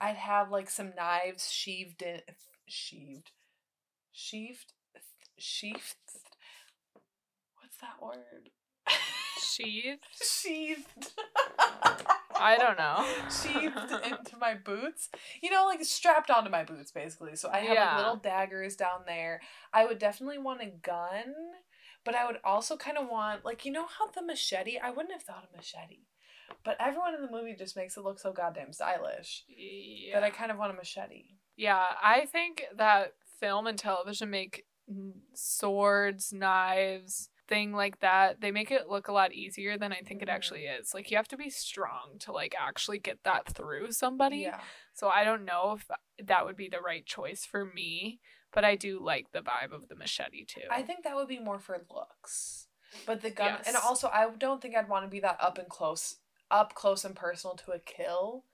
I'd 0.01 0.17
have 0.17 0.51
like 0.51 0.71
some 0.71 0.95
knives 0.97 1.51
sheathed 1.51 2.03
in 2.03 2.23
sheathed 2.67 3.33
sheathed 4.13 4.73
sheathed 5.39 5.97
what's 7.61 7.77
that 7.81 8.01
word? 8.03 8.51
Sheathed. 9.41 10.07
sheathed. 10.23 11.13
I 12.41 12.57
don't 12.57 12.79
know. 12.79 13.07
sheathed 13.31 14.05
into 14.05 14.37
my 14.39 14.55
boots. 14.55 15.09
You 15.43 15.51
know, 15.51 15.67
like 15.67 15.83
strapped 15.85 16.31
onto 16.31 16.51
my 16.51 16.65
boots, 16.65 16.91
basically. 16.91 17.37
So 17.37 17.49
I 17.51 17.59
have 17.59 17.75
Yeah. 17.75 17.85
like 17.89 17.97
little 17.99 18.17
daggers 18.17 18.77
down 18.77 19.03
there. 19.07 19.41
I 19.73 19.85
would 19.87 19.99
definitely 19.99 20.39
want 20.39 20.63
a 20.63 20.67
gun, 20.83 21.35
but 22.05 22.15
I 22.15 22.27
would 22.27 22.39
also 22.45 22.77
kind 22.77 22.97
of 22.99 23.09
want, 23.09 23.45
like, 23.45 23.65
you 23.65 23.73
know 23.73 23.87
how 23.87 24.09
the 24.11 24.23
machete? 24.25 24.79
I 24.79 24.91
wouldn't 24.91 25.13
have 25.13 25.23
thought 25.23 25.45
of 25.45 25.55
machete, 25.57 26.07
but 26.65 26.77
everyone 26.81 27.15
in 27.15 27.23
the 27.23 27.31
movie 27.31 27.55
just 27.57 27.77
makes 27.77 27.97
it 27.97 28.05
look 28.05 28.19
so 28.19 28.33
goddamn 28.33 28.73
stylish 28.73 29.45
Yeah. 29.49 30.15
that 30.21 30.25
I 30.25 30.31
kind 30.31 30.51
of 30.51 30.59
want 30.59 30.73
a 30.73 30.77
machete. 30.77 31.25
yeah, 31.57 31.87
I 32.03 32.27
think 32.27 32.65
that 32.77 33.15
film 33.39 33.67
and 33.67 33.79
television 33.79 34.31
make 34.31 34.65
swords, 35.35 36.33
knives, 36.33 37.29
thing 37.51 37.73
like 37.73 38.01
that. 38.01 38.41
They 38.41 38.51
make 38.51 38.71
it 38.71 38.89
look 38.89 39.09
a 39.09 39.13
lot 39.13 39.35
easier 39.35 39.77
than 39.77 39.93
I 39.93 40.01
think 40.01 40.23
it 40.23 40.31
actually 40.31 40.61
mm. 40.61 40.81
is. 40.81 40.95
Like 40.95 41.11
you 41.11 41.19
have 41.19 41.29
to 41.29 41.37
be 41.37 41.51
strong 41.51 42.17
to 42.21 42.33
like 42.33 42.55
actually 42.59 42.99
get 42.99 43.19
that 43.25 43.53
through 43.53 43.93
somebody. 43.93 44.39
Yeah. 44.39 44.61
So 44.95 45.09
I 45.09 45.25
don't 45.25 45.45
know 45.45 45.77
if 45.77 46.27
that 46.27 46.47
would 46.47 46.57
be 46.57 46.69
the 46.69 46.81
right 46.81 47.05
choice 47.05 47.45
for 47.45 47.67
me, 47.67 48.21
but 48.55 48.65
I 48.65 48.77
do 48.77 49.05
like 49.05 49.33
the 49.33 49.41
vibe 49.41 49.75
of 49.75 49.89
the 49.89 49.97
machete 49.97 50.45
too. 50.45 50.63
I 50.71 50.83
think 50.83 51.05
that 51.05 51.17
would 51.17 51.29
be 51.29 51.41
more 51.41 51.59
for 51.59 51.77
looks. 51.95 52.69
But 53.05 53.21
the 53.21 53.31
gun 53.31 53.59
and 53.67 53.77
also 53.77 54.09
I 54.09 54.29
don't 54.39 54.63
think 54.63 54.75
I'd 54.75 54.89
want 54.89 55.05
to 55.05 55.11
be 55.11 55.21
that 55.21 55.37
up 55.41 55.59
and 55.59 55.69
close 55.69 56.17
up 56.51 56.75
close 56.75 57.05
and 57.05 57.15
personal 57.15 57.57
to 57.57 57.73
a 57.73 57.79
kill. 57.79 58.45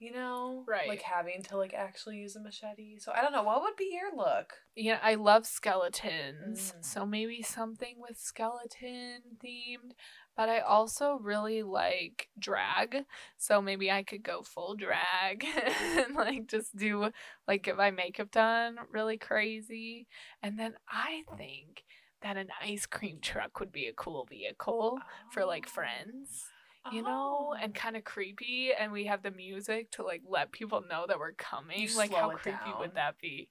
You 0.00 0.12
know? 0.12 0.64
Right. 0.66 0.88
Like 0.88 1.02
having 1.02 1.42
to 1.44 1.56
like 1.58 1.74
actually 1.74 2.16
use 2.16 2.34
a 2.34 2.40
machete. 2.40 2.98
So 2.98 3.12
I 3.14 3.20
don't 3.20 3.32
know, 3.32 3.42
what 3.42 3.60
would 3.62 3.76
be 3.76 3.90
your 3.92 4.16
look? 4.16 4.54
yeah, 4.74 4.98
I 5.02 5.14
love 5.16 5.46
skeletons. 5.46 6.72
Mm. 6.78 6.84
So 6.84 7.04
maybe 7.06 7.42
something 7.42 7.96
with 7.98 8.18
skeleton 8.18 9.20
themed. 9.44 9.92
But 10.36 10.48
I 10.48 10.60
also 10.60 11.18
really 11.20 11.62
like 11.62 12.28
drag. 12.38 13.04
So 13.36 13.60
maybe 13.60 13.90
I 13.90 14.02
could 14.02 14.22
go 14.22 14.42
full 14.42 14.74
drag 14.74 15.44
and 15.98 16.14
like 16.14 16.46
just 16.46 16.74
do 16.74 17.10
like 17.46 17.62
get 17.62 17.76
my 17.76 17.90
makeup 17.90 18.30
done 18.30 18.76
really 18.90 19.18
crazy. 19.18 20.06
And 20.42 20.58
then 20.58 20.74
I 20.88 21.24
think 21.36 21.84
that 22.22 22.38
an 22.38 22.48
ice 22.62 22.86
cream 22.86 23.18
truck 23.20 23.60
would 23.60 23.72
be 23.72 23.86
a 23.86 23.92
cool 23.92 24.24
vehicle 24.30 24.98
for 25.30 25.44
like 25.44 25.66
Oh. 25.68 25.70
friends. 25.72 26.44
You 26.92 27.02
know, 27.02 27.54
and 27.60 27.72
Oh. 27.76 27.78
kind 27.78 27.96
of 27.96 28.04
creepy, 28.04 28.72
and 28.72 28.90
we 28.90 29.04
have 29.04 29.22
the 29.22 29.30
music 29.30 29.90
to 29.92 30.02
like 30.02 30.22
let 30.26 30.50
people 30.50 30.82
know 30.88 31.04
that 31.06 31.18
we're 31.18 31.32
coming. 31.32 31.78
You 31.80 31.94
like, 31.96 32.12
how 32.12 32.30
creepy 32.30 32.58
down. 32.70 32.78
would 32.78 32.94
that 32.94 33.18
be? 33.20 33.48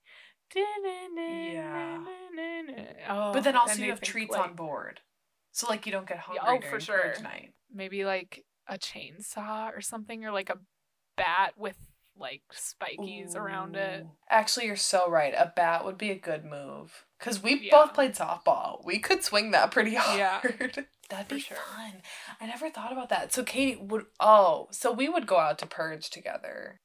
Yeah. 0.55 1.97
Oh, 3.07 3.33
But 3.33 3.43
then 3.43 3.55
also 3.55 3.73
and 3.73 3.81
you 3.83 3.89
have 3.89 4.01
treats 4.01 4.31
like, 4.31 4.41
on 4.41 4.55
board. 4.55 5.01
So 5.51 5.67
like 5.67 5.85
you 5.85 5.91
don't 5.91 6.07
get 6.07 6.19
hungry 6.19 6.67
oh, 6.67 6.69
for 6.69 6.79
sure. 6.79 6.97
purge 7.13 7.21
night. 7.21 7.53
Maybe 7.73 8.05
like 8.05 8.45
a 8.67 8.77
chainsaw 8.77 9.75
or 9.75 9.81
something, 9.81 10.25
or 10.25 10.31
like 10.31 10.49
a 10.49 10.57
bat 11.17 11.53
with 11.57 11.77
like 12.17 12.41
spikies 12.53 13.35
around 13.35 13.75
it. 13.75 14.05
Actually, 14.29 14.65
you're 14.65 14.75
so 14.75 15.09
right. 15.09 15.33
A 15.35 15.53
bat 15.55 15.85
would 15.85 15.97
be 15.97 16.11
a 16.11 16.15
good 16.15 16.45
move. 16.45 17.05
Because 17.17 17.41
we 17.41 17.59
Yeah. 17.61 17.71
both 17.85 17.93
played 17.93 18.15
softball. 18.15 18.83
We 18.85 18.99
could 18.99 19.23
swing 19.23 19.51
that 19.51 19.71
pretty 19.71 19.91
Yeah. 20.15 20.41
That'd 21.09 21.27
be 21.27 21.39
sure. 21.39 21.57
fun. 21.57 22.01
I 22.39 22.45
never 22.45 22.69
thought 22.69 22.91
about 22.91 23.09
that. 23.09 23.33
So 23.33 23.43
Katie 23.43 23.79
would 23.81 24.05
oh, 24.19 24.67
so 24.71 24.91
we 24.91 25.09
would 25.09 25.27
go 25.27 25.37
out 25.37 25.57
to 25.59 25.65
purge 25.65 26.09
together. 26.09 26.81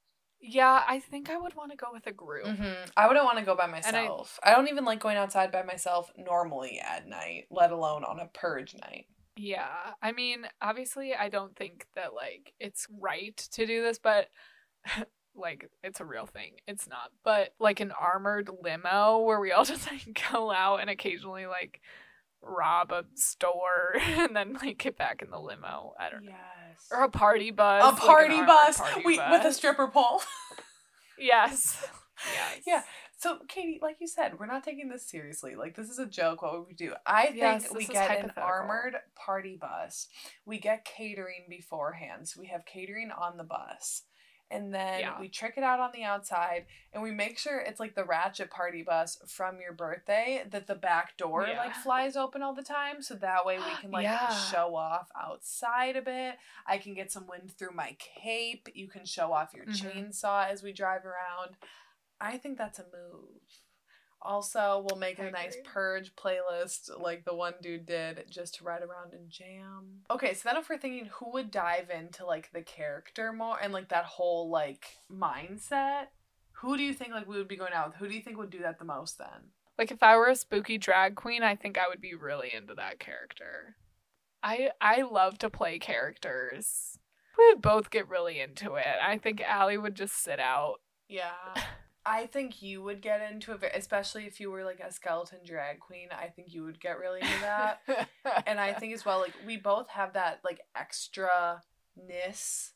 Yeah, 0.46 0.82
I 0.86 0.98
think 1.00 1.30
I 1.30 1.38
would 1.38 1.54
want 1.56 1.70
to 1.70 1.76
go 1.76 1.86
with 1.92 2.06
a 2.06 2.12
group. 2.12 2.46
hmm 2.46 2.72
I 2.96 3.06
wouldn't 3.06 3.24
want 3.24 3.38
to 3.38 3.44
go 3.44 3.56
by 3.56 3.64
I- 3.64 3.70
myself. 3.70 4.38
I, 4.42 4.52
don't 4.54 4.68
even 4.68 4.84
like 4.84 5.00
going 5.00 5.16
outside 5.16 5.50
by 5.50 5.62
myself 5.62 6.10
normally 6.18 6.80
at 6.80 7.06
night, 7.08 7.44
let 7.50 7.70
alone 7.72 8.04
on 8.04 8.20
a 8.20 8.26
purge 8.26 8.74
night. 8.74 9.06
Yeah. 9.36 9.68
I 10.02 10.12
mean, 10.12 10.46
obviously, 10.60 11.14
I 11.14 11.28
don't 11.28 11.56
think 11.56 11.86
that 11.94 12.14
like 12.14 12.52
it's 12.60 12.86
right 13.00 13.36
to 13.52 13.66
do 13.66 13.82
this, 13.82 13.98
but 13.98 14.28
like 15.34 15.70
it's 15.82 16.00
a 16.00 16.04
real 16.04 16.26
thing. 16.26 16.56
It's 16.66 16.88
not. 16.88 17.10
But 17.24 17.54
like 17.58 17.80
an 17.80 17.92
armored 17.92 18.50
limo 18.62 19.20
where 19.20 19.40
we 19.40 19.52
all 19.52 19.64
just 19.64 19.90
like 19.90 20.22
go 20.30 20.50
out 20.52 20.80
and 20.80 20.90
occasionally 20.90 21.46
like 21.46 21.80
rob 22.46 22.92
a 22.92 23.04
store 23.14 23.94
and 24.00 24.34
then 24.34 24.54
like 24.54 24.78
get 24.78 24.96
back 24.96 25.22
in 25.22 25.30
the 25.30 25.38
limo. 25.38 25.94
I 25.98 26.10
don't 26.10 26.24
know. 26.24 26.32
Yes. 26.32 26.86
Or 26.90 27.04
a 27.04 27.10
party 27.10 27.50
bus. 27.50 27.82
a 27.82 27.86
like 27.88 27.98
party 27.98 28.42
bus. 28.42 28.78
party 28.78 29.02
Wait, 29.04 29.20
with 29.30 29.44
a 29.44 29.52
stripper 29.52 29.88
pole. 29.88 30.22
Yes. 31.18 31.86
Yes. 32.32 32.62
Yeah. 32.64 32.82
So, 33.18 33.38
Katie, 33.48 33.80
like 33.82 33.96
you 34.00 34.06
said, 34.06 34.38
we're 34.38 34.46
not 34.46 34.62
taking 34.62 34.88
this 34.88 35.04
seriously. 35.04 35.56
Like, 35.56 35.74
this 35.74 35.90
is 35.90 35.98
a 35.98 36.06
joke. 36.06 36.42
What 36.42 36.52
would 36.52 36.68
we 36.68 36.74
do? 36.74 36.94
I 37.04 37.26
think 37.26 37.36
Yes, 37.36 37.72
we 37.74 37.86
get 37.86 38.24
an 38.24 38.30
armored 38.36 38.94
party 39.16 39.58
bus. 39.60 40.06
We 40.46 40.60
get 40.60 40.84
catering 40.84 41.46
beforehand. 41.50 42.28
So, 42.28 42.40
we 42.40 42.46
have 42.46 42.64
catering 42.64 43.10
on 43.10 43.36
the 43.36 43.42
bus. 43.42 44.02
And 44.50 44.72
then 44.74 45.00
Yeah. 45.00 45.18
we 45.18 45.28
trick 45.28 45.54
it 45.56 45.64
out 45.64 45.80
on 45.80 45.90
the 45.92 46.04
outside 46.04 46.66
and 46.92 47.02
we 47.02 47.10
make 47.10 47.38
sure 47.38 47.58
it's 47.58 47.80
like 47.80 47.94
the 47.94 48.04
ratchet 48.04 48.50
party 48.50 48.82
bus 48.82 49.18
from 49.26 49.58
your 49.60 49.72
birthday 49.72 50.44
that 50.50 50.66
the 50.66 50.74
back 50.74 51.16
door 51.16 51.46
Yeah. 51.46 51.58
like 51.58 51.74
flies 51.74 52.14
open 52.16 52.42
all 52.42 52.54
the 52.54 52.62
time. 52.62 53.02
So 53.02 53.14
that 53.16 53.44
way 53.46 53.58
we 53.58 53.64
can 53.80 53.90
like 53.90 54.04
Yeah. 54.04 54.28
show 54.28 54.76
off 54.76 55.08
outside 55.20 55.96
a 55.96 56.02
bit. 56.02 56.36
I 56.66 56.78
can 56.78 56.94
get 56.94 57.10
some 57.10 57.26
wind 57.26 57.52
through 57.58 57.72
my 57.72 57.96
cape. 57.98 58.68
You 58.74 58.86
can 58.88 59.04
show 59.06 59.32
off 59.32 59.54
your 59.54 59.66
Mhm. 59.66 59.92
chainsaw 60.12 60.46
as 60.48 60.62
we 60.62 60.72
drive 60.72 61.04
around. 61.04 61.56
I 62.20 62.38
think 62.38 62.58
that's 62.58 62.78
a 62.78 62.84
move. 62.84 63.40
Also, 64.24 64.86
we'll 64.88 64.98
make 64.98 65.20
I 65.20 65.24
a 65.24 65.30
nice 65.30 65.56
purge 65.64 66.14
playlist 66.16 66.90
like 66.98 67.24
the 67.24 67.34
one 67.34 67.54
dude 67.60 67.84
did 67.84 68.24
just 68.30 68.54
to 68.56 68.64
ride 68.64 68.82
around 68.82 69.12
and 69.12 69.28
jam. 69.28 70.00
Okay, 70.10 70.32
so 70.32 70.48
then 70.48 70.56
if 70.56 70.68
we're 70.68 70.78
thinking 70.78 71.10
who 71.12 71.30
would 71.32 71.50
dive 71.50 71.90
into 71.90 72.24
like 72.24 72.50
the 72.52 72.62
character 72.62 73.32
more 73.32 73.58
and 73.60 73.72
like 73.72 73.90
that 73.90 74.04
whole 74.04 74.48
like 74.48 74.86
mindset, 75.12 76.06
who 76.52 76.76
do 76.78 76.82
you 76.82 76.94
think 76.94 77.12
like 77.12 77.28
we 77.28 77.36
would 77.36 77.48
be 77.48 77.56
going 77.56 77.74
out 77.74 77.88
with? 77.88 77.96
Who 77.96 78.08
do 78.08 78.14
you 78.14 78.22
think 78.22 78.38
would 78.38 78.50
do 78.50 78.62
that 78.62 78.78
the 78.78 78.84
most 78.86 79.18
then? 79.18 79.50
Like 79.78 79.90
if 79.90 80.02
I 80.02 80.16
were 80.16 80.28
a 80.28 80.36
spooky 80.36 80.78
drag 80.78 81.16
queen, 81.16 81.42
I 81.42 81.56
think 81.56 81.76
I 81.76 81.88
would 81.88 82.00
be 82.00 82.14
really 82.14 82.50
into 82.54 82.74
that 82.74 82.98
character. 82.98 83.76
I 84.42 84.70
I 84.80 85.02
love 85.02 85.38
to 85.38 85.50
play 85.50 85.78
characters. 85.78 86.98
We 87.36 87.48
would 87.48 87.60
both 87.60 87.90
get 87.90 88.08
really 88.08 88.40
into 88.40 88.76
it. 88.76 88.86
I 89.04 89.18
think 89.18 89.42
Allie 89.42 89.78
would 89.78 89.96
just 89.96 90.22
sit 90.22 90.40
out. 90.40 90.76
Yeah. 91.08 91.32
I 92.06 92.26
think 92.26 92.60
you 92.60 92.82
would 92.82 93.00
get 93.00 93.22
into 93.32 93.52
it, 93.52 93.72
especially 93.74 94.26
if 94.26 94.38
you 94.38 94.50
were 94.50 94.64
like 94.64 94.80
a 94.80 94.92
skeleton 94.92 95.38
drag 95.44 95.80
queen. 95.80 96.08
I 96.12 96.26
think 96.26 96.52
you 96.52 96.64
would 96.64 96.78
get 96.78 96.98
really 96.98 97.20
into 97.20 97.40
that. 97.40 97.80
and 98.46 98.60
I 98.60 98.74
think 98.74 98.94
as 98.94 99.04
well, 99.04 99.20
like 99.20 99.34
we 99.46 99.56
both 99.56 99.88
have 99.88 100.12
that 100.12 100.40
like 100.44 100.60
extra 100.76 101.62
ness. 101.96 102.72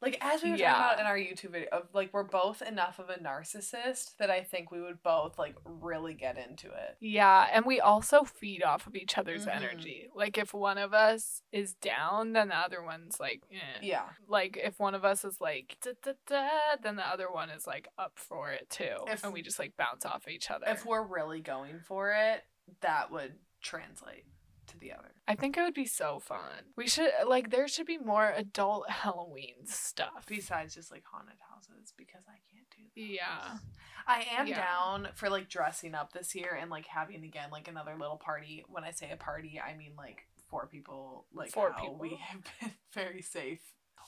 Like 0.00 0.16
as 0.20 0.42
we 0.42 0.50
were 0.50 0.56
Yeah. 0.56 0.72
talking 0.72 0.84
about 0.84 1.00
in 1.00 1.06
our 1.06 1.16
YouTube 1.18 1.50
video, 1.50 1.68
of 1.72 1.88
like 1.92 2.12
we're 2.12 2.22
both 2.22 2.62
enough 2.62 2.98
of 3.00 3.10
a 3.10 3.16
narcissist 3.18 4.16
that 4.18 4.30
I 4.30 4.42
think 4.44 4.70
we 4.70 4.80
would 4.80 5.02
both 5.02 5.38
like 5.38 5.56
really 5.64 6.14
get 6.14 6.38
into 6.38 6.68
it. 6.68 6.96
Yeah, 7.00 7.48
and 7.52 7.64
we 7.64 7.80
also 7.80 8.22
feed 8.24 8.62
off 8.62 8.86
of 8.86 8.94
each 8.94 9.18
other's 9.18 9.46
Mhm. 9.46 9.56
energy. 9.56 10.08
Like 10.14 10.38
if 10.38 10.54
one 10.54 10.78
of 10.78 10.94
us 10.94 11.42
is 11.50 11.74
down, 11.74 12.32
then 12.32 12.48
the 12.48 12.56
other 12.56 12.82
one's 12.82 13.18
like, 13.18 13.42
eh. 13.50 13.78
Yeah. 13.82 14.08
Like 14.28 14.56
if 14.56 14.78
one 14.78 14.94
of 14.94 15.04
us 15.04 15.24
is 15.24 15.40
like, 15.40 15.76
da, 15.80 15.92
da, 16.02 16.12
da, 16.26 16.76
then 16.80 16.96
the 16.96 17.06
other 17.06 17.30
one 17.30 17.50
is 17.50 17.66
like 17.66 17.88
up 17.98 18.18
for 18.18 18.52
it 18.52 18.70
too, 18.70 18.98
If- 19.08 19.24
and 19.24 19.32
we 19.32 19.42
just 19.42 19.58
like 19.58 19.76
bounce 19.76 20.04
off 20.06 20.28
each 20.28 20.50
other. 20.50 20.66
If 20.68 20.86
we're 20.86 21.02
really 21.02 21.40
going 21.40 21.80
for 21.80 22.12
it, 22.12 22.44
that 22.80 23.10
would 23.10 23.38
translate 23.60 24.26
to 24.78 24.86
the 24.86 24.92
other. 24.92 25.12
I 25.26 25.34
think 25.34 25.56
it 25.56 25.62
would 25.62 25.74
be 25.74 25.86
so 25.86 26.18
fun. 26.20 26.38
We 26.76 26.86
should 26.88 27.10
like 27.26 27.50
there 27.50 27.68
should 27.68 27.86
be 27.86 27.98
more 27.98 28.32
adult 28.36 28.88
Halloween 28.90 29.66
stuff. 29.66 30.24
Besides 30.26 30.74
just 30.74 30.90
like 30.90 31.04
haunted 31.10 31.36
houses, 31.50 31.92
because 31.96 32.22
I 32.28 32.38
can't 32.52 32.66
do 32.70 32.82
those. 33.02 33.18
Yeah. 33.18 33.58
I 34.06 34.24
am 34.38 34.46
Yeah. 34.46 34.64
down 34.64 35.08
for 35.14 35.28
like 35.28 35.48
dressing 35.48 35.94
up 35.94 36.12
this 36.12 36.34
year 36.34 36.56
and 36.60 36.70
like 36.70 36.86
having 36.86 37.22
again 37.24 37.50
like 37.52 37.68
another 37.68 37.94
little 37.98 38.16
party. 38.16 38.64
When 38.68 38.84
I 38.84 38.90
say 38.92 39.10
a 39.10 39.16
party, 39.16 39.60
I 39.60 39.76
mean 39.76 39.92
like 39.96 40.26
four 40.48 40.66
people. 40.66 41.26
Like 41.34 41.50
Four 41.50 41.72
how 41.72 41.92
we 41.92 42.16
have 42.16 42.40
been 42.60 42.72
very 42.94 43.20
safe. 43.22 43.60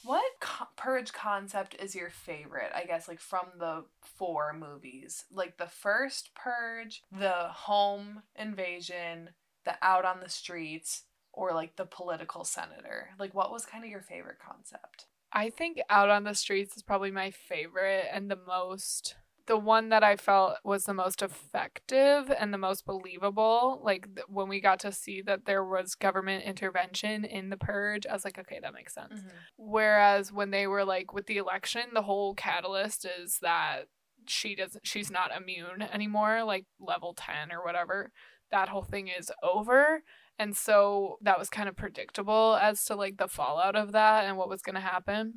What 0.03 0.25
co- 0.41 0.65
purge 0.77 1.13
concept 1.13 1.75
is 1.79 1.95
your 1.95 2.09
favorite? 2.09 2.73
I 2.75 2.85
guess 2.87 3.07
like 3.07 3.21
from 3.21 3.49
the 3.59 3.85
four 4.03 4.55
movies, 4.55 5.27
like 5.31 5.59
the 5.59 5.67
first 5.67 6.31
purge, 6.35 7.03
the 7.13 7.49
home 7.51 8.23
invasion, 8.35 9.29
the 9.71 9.87
out 9.87 10.05
on 10.05 10.21
the 10.21 10.29
streets, 10.29 11.05
or 11.33 11.53
like 11.53 11.77
the 11.77 11.87
political 11.87 12.45
senator. 12.45 13.11
Like 13.19 13.35
what 13.35 13.53
was 13.53 13.67
kind 13.67 13.85
of 13.85 13.91
your 13.91 14.03
favorite 14.03 14.39
concept? 14.39 15.07
I 15.33 15.51
think 15.51 15.81
Out 15.89 16.11
on 16.11 16.25
the 16.25 16.35
Streets 16.35 16.77
is 16.77 16.83
probably 16.83 17.13
my 17.13 17.31
favorite 17.31 18.07
and 18.13 18.31
the 18.31 18.39
most 18.47 19.15
the 19.47 19.57
one 19.57 19.89
that 19.89 20.05
I 20.05 20.15
felt 20.15 20.59
was 20.63 20.85
the 20.85 20.95
most 20.95 21.23
effective 21.23 22.31
and 22.39 22.55
the 22.55 22.59
most 22.59 22.87
believable. 22.87 23.81
Like 23.83 24.07
th- 24.15 24.27
when 24.29 24.49
we 24.49 24.61
got 24.61 24.79
to 24.81 24.93
see 24.93 25.23
that 25.23 25.45
there 25.45 25.65
was 25.65 25.97
government 25.97 26.45
intervention 26.45 27.25
in 27.25 27.51
the 27.51 27.57
purge, 27.57 28.07
I 28.07 28.13
was 28.13 28.25
like, 28.25 28.39
okay, 28.39 28.61
that 28.63 28.75
makes 28.75 28.95
sense. 28.95 29.15
Mm-hmm. 29.15 29.37
Whereas 29.57 30.31
when 30.33 30.53
they 30.53 30.69
were 30.69 30.85
like 30.85 31.13
with 31.13 31.27
the 31.27 31.39
election, 31.39 31.83
the 31.95 32.03
whole 32.03 32.35
catalyst 32.35 33.05
is 33.21 33.39
that 33.43 33.87
she 34.29 34.55
doesn't 34.55 34.87
she's 34.87 35.11
not 35.11 35.35
immune 35.37 35.83
anymore, 35.83 36.45
like 36.45 36.67
level 36.79 37.15
10 37.15 37.51
or 37.51 37.65
whatever. 37.65 38.13
That 38.51 38.68
whole 38.68 38.82
thing 38.82 39.09
is 39.09 39.31
over. 39.43 40.02
And 40.39 40.56
so 40.56 41.18
that 41.22 41.39
was 41.39 41.51
kind 41.51 41.68
of 41.68 41.77
predictable 41.77 42.59
as 42.60 42.85
to 42.86 42.94
like 42.97 43.18
the 43.18 43.28
fallout 43.28 43.77
of 43.77 43.93
that 43.93 44.24
and 44.24 44.36
what 44.36 44.48
was 44.48 44.62
going 44.62 44.74
to 44.74 44.81
happen. 44.81 45.35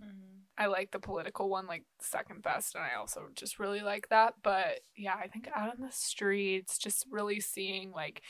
I 0.57 0.67
like 0.67 0.91
the 0.91 0.99
political 0.99 1.49
one 1.49 1.65
like 1.67 1.83
second 1.99 2.43
best 2.43 2.75
and 2.75 2.83
I 2.83 2.95
also 2.97 3.27
just 3.35 3.59
really 3.59 3.81
like 3.81 4.09
that. 4.09 4.35
But 4.43 4.81
yeah, 4.95 5.15
I 5.15 5.27
think 5.27 5.49
out 5.53 5.71
on 5.71 5.81
the 5.85 5.91
streets, 5.91 6.77
just 6.77 7.05
really 7.09 7.39
seeing 7.39 7.91
like 7.91 8.21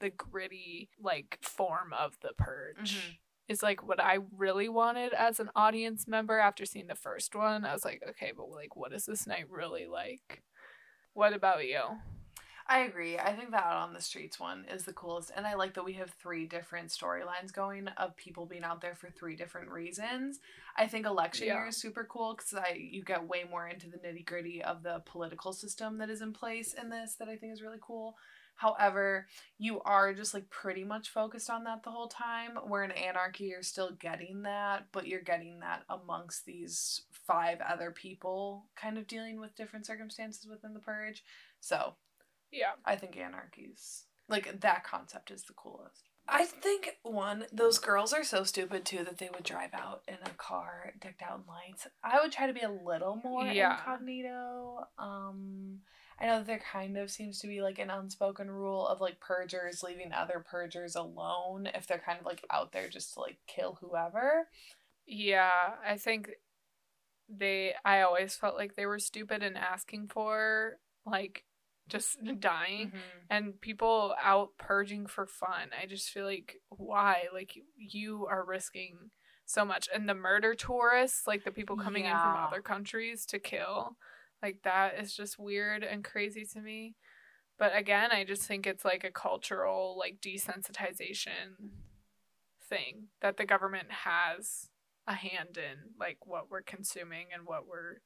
the 0.00 0.10
gritty 0.10 0.88
like 1.00 1.38
form 1.42 1.92
of 1.92 2.16
the 2.22 2.30
purge 2.38 2.96
Mhm. 2.96 3.16
is 3.48 3.62
like 3.62 3.86
what 3.86 4.00
I 4.00 4.18
really 4.36 4.68
wanted 4.68 5.12
as 5.12 5.38
an 5.38 5.50
audience 5.54 6.08
member 6.08 6.38
after 6.38 6.64
seeing 6.64 6.86
the 6.86 6.94
first 6.94 7.34
one. 7.34 7.64
I 7.64 7.72
was 7.72 7.84
like, 7.84 8.02
okay, 8.10 8.32
but 8.36 8.48
like 8.50 8.74
what 8.76 8.92
is 8.92 9.04
this 9.04 9.26
night 9.26 9.50
really 9.50 9.86
like? 9.86 10.42
What 11.14 11.34
about 11.34 11.66
you? 11.66 11.82
I 12.66 12.80
agree. 12.80 13.18
I 13.18 13.34
think 13.34 13.50
that 13.50 13.64
out 13.64 13.76
on 13.76 13.92
the 13.92 14.00
streets 14.00 14.38
one 14.38 14.64
is 14.72 14.84
the 14.84 14.92
coolest, 14.92 15.30
and 15.36 15.46
I 15.46 15.54
like 15.54 15.74
that 15.74 15.84
we 15.84 15.94
have 15.94 16.10
three 16.10 16.46
different 16.46 16.88
storylines 16.88 17.52
going 17.52 17.88
of 17.88 18.16
people 18.16 18.46
being 18.46 18.64
out 18.64 18.80
there 18.80 18.94
for 18.94 19.10
three 19.10 19.36
different 19.36 19.70
reasons. 19.70 20.38
I 20.76 20.86
think 20.86 21.04
election 21.04 21.48
Yeah. 21.48 21.54
year 21.58 21.66
is 21.66 21.76
super 21.76 22.04
cool 22.04 22.34
because 22.34 22.54
I 22.54 22.78
you 22.78 23.02
get 23.02 23.28
way 23.28 23.44
more 23.44 23.66
into 23.66 23.88
the 23.88 23.98
nitty 23.98 24.24
gritty 24.24 24.62
of 24.62 24.82
the 24.82 25.02
political 25.04 25.52
system 25.52 25.98
that 25.98 26.08
is 26.10 26.22
in 26.22 26.32
place 26.32 26.72
in 26.72 26.88
this 26.88 27.14
that 27.16 27.28
I 27.28 27.36
think 27.36 27.52
is 27.52 27.62
really 27.62 27.80
cool. 27.80 28.16
However, 28.54 29.26
you 29.58 29.80
are 29.82 30.14
just 30.14 30.34
like 30.34 30.48
pretty 30.50 30.84
much 30.84 31.08
focused 31.10 31.50
on 31.50 31.64
that 31.64 31.82
the 31.82 31.90
whole 31.90 32.08
time. 32.08 32.56
Where 32.66 32.84
in 32.84 32.92
Anarchy, 32.92 33.44
you're 33.44 33.62
still 33.62 33.92
getting 33.92 34.42
that, 34.42 34.86
but 34.92 35.06
you're 35.06 35.20
getting 35.20 35.60
that 35.60 35.82
amongst 35.88 36.44
these 36.46 37.02
five 37.26 37.60
other 37.60 37.90
people 37.90 38.66
kind 38.76 38.98
of 38.98 39.06
dealing 39.06 39.40
with 39.40 39.56
different 39.56 39.86
circumstances 39.86 40.46
within 40.46 40.74
the 40.74 40.80
purge. 40.80 41.24
So 41.60 41.94
Yeah. 42.52 42.72
I 42.84 42.96
think 42.96 43.16
anarchies 43.16 44.04
like 44.28 44.60
that 44.60 44.84
concept 44.84 45.30
is 45.30 45.42
the 45.44 45.54
coolest. 45.54 46.08
I 46.28 46.44
think 46.44 46.98
one, 47.02 47.46
those 47.52 47.78
girls 47.80 48.12
are 48.12 48.22
so 48.22 48.44
stupid 48.44 48.84
too 48.84 49.02
that 49.04 49.18
they 49.18 49.28
would 49.34 49.42
drive 49.42 49.74
out 49.74 50.02
in 50.06 50.14
a 50.24 50.30
car 50.36 50.92
decked 51.00 51.20
out 51.22 51.40
in 51.40 51.44
lights. 51.48 51.88
I 52.04 52.20
would 52.20 52.30
try 52.30 52.46
to 52.46 52.52
be 52.52 52.60
a 52.60 52.70
little 52.70 53.16
more 53.24 53.44
Yeah. 53.46 53.72
incognito. 53.78 54.84
Um 54.98 55.80
I 56.20 56.26
know 56.26 56.38
that 56.38 56.46
there 56.46 56.60
kind 56.72 56.96
of 56.96 57.10
seems 57.10 57.40
to 57.40 57.48
be 57.48 57.60
like 57.62 57.80
an 57.80 57.90
unspoken 57.90 58.48
rule 58.48 58.86
of 58.86 59.00
like 59.00 59.18
purgers 59.18 59.82
leaving 59.82 60.12
other 60.12 60.44
purgers 60.48 60.94
alone 60.94 61.66
if 61.74 61.86
they're 61.88 61.98
kind 61.98 62.20
of 62.20 62.26
like 62.26 62.44
out 62.50 62.70
there 62.72 62.88
just 62.88 63.14
to 63.14 63.20
like 63.20 63.38
kill 63.48 63.78
whoever. 63.80 64.48
Yeah, 65.04 65.50
I 65.84 65.96
think 65.96 66.30
they 67.28 67.74
I 67.84 68.02
always 68.02 68.36
felt 68.36 68.56
like 68.56 68.76
they 68.76 68.86
were 68.86 68.98
stupid 69.00 69.42
in 69.42 69.56
asking 69.56 70.08
for 70.08 70.78
like 71.04 71.44
just 71.88 72.18
dying 72.40 72.88
mm-hmm. 72.88 72.98
and 73.30 73.60
people 73.60 74.14
out 74.22 74.50
purging 74.58 75.06
for 75.06 75.26
fun. 75.26 75.70
I 75.80 75.86
just 75.86 76.10
feel 76.10 76.24
like 76.24 76.56
why? 76.68 77.24
Like 77.32 77.54
you 77.76 78.26
are 78.30 78.44
risking 78.44 79.10
so 79.44 79.64
much 79.64 79.88
and 79.92 80.08
the 80.08 80.14
murder 80.14 80.54
tourists, 80.54 81.26
like 81.26 81.44
the 81.44 81.50
people 81.50 81.76
coming 81.76 82.04
in 82.04 82.12
from 82.12 82.36
other 82.36 82.62
countries 82.62 83.26
to 83.26 83.38
kill, 83.38 83.96
like 84.42 84.58
that 84.64 84.98
is 84.98 85.14
just 85.14 85.38
weird 85.38 85.84
and 85.84 86.04
crazy 86.04 86.44
to 86.52 86.60
me. 86.60 86.94
But 87.58 87.76
again, 87.76 88.10
I 88.10 88.24
just 88.24 88.42
think 88.42 88.66
it's 88.66 88.84
like 88.84 89.04
a 89.04 89.10
cultural 89.10 89.96
like 89.98 90.18
desensitization 90.20 91.70
thing 92.68 93.08
that 93.20 93.36
the 93.36 93.44
government 93.44 93.90
has 94.04 94.68
a 95.06 95.14
hand 95.14 95.58
in 95.58 95.90
like 95.98 96.18
what 96.24 96.50
we're 96.50 96.62
consuming 96.62 97.26
and 97.32 97.46
what 97.46 97.66
we're 97.66 98.00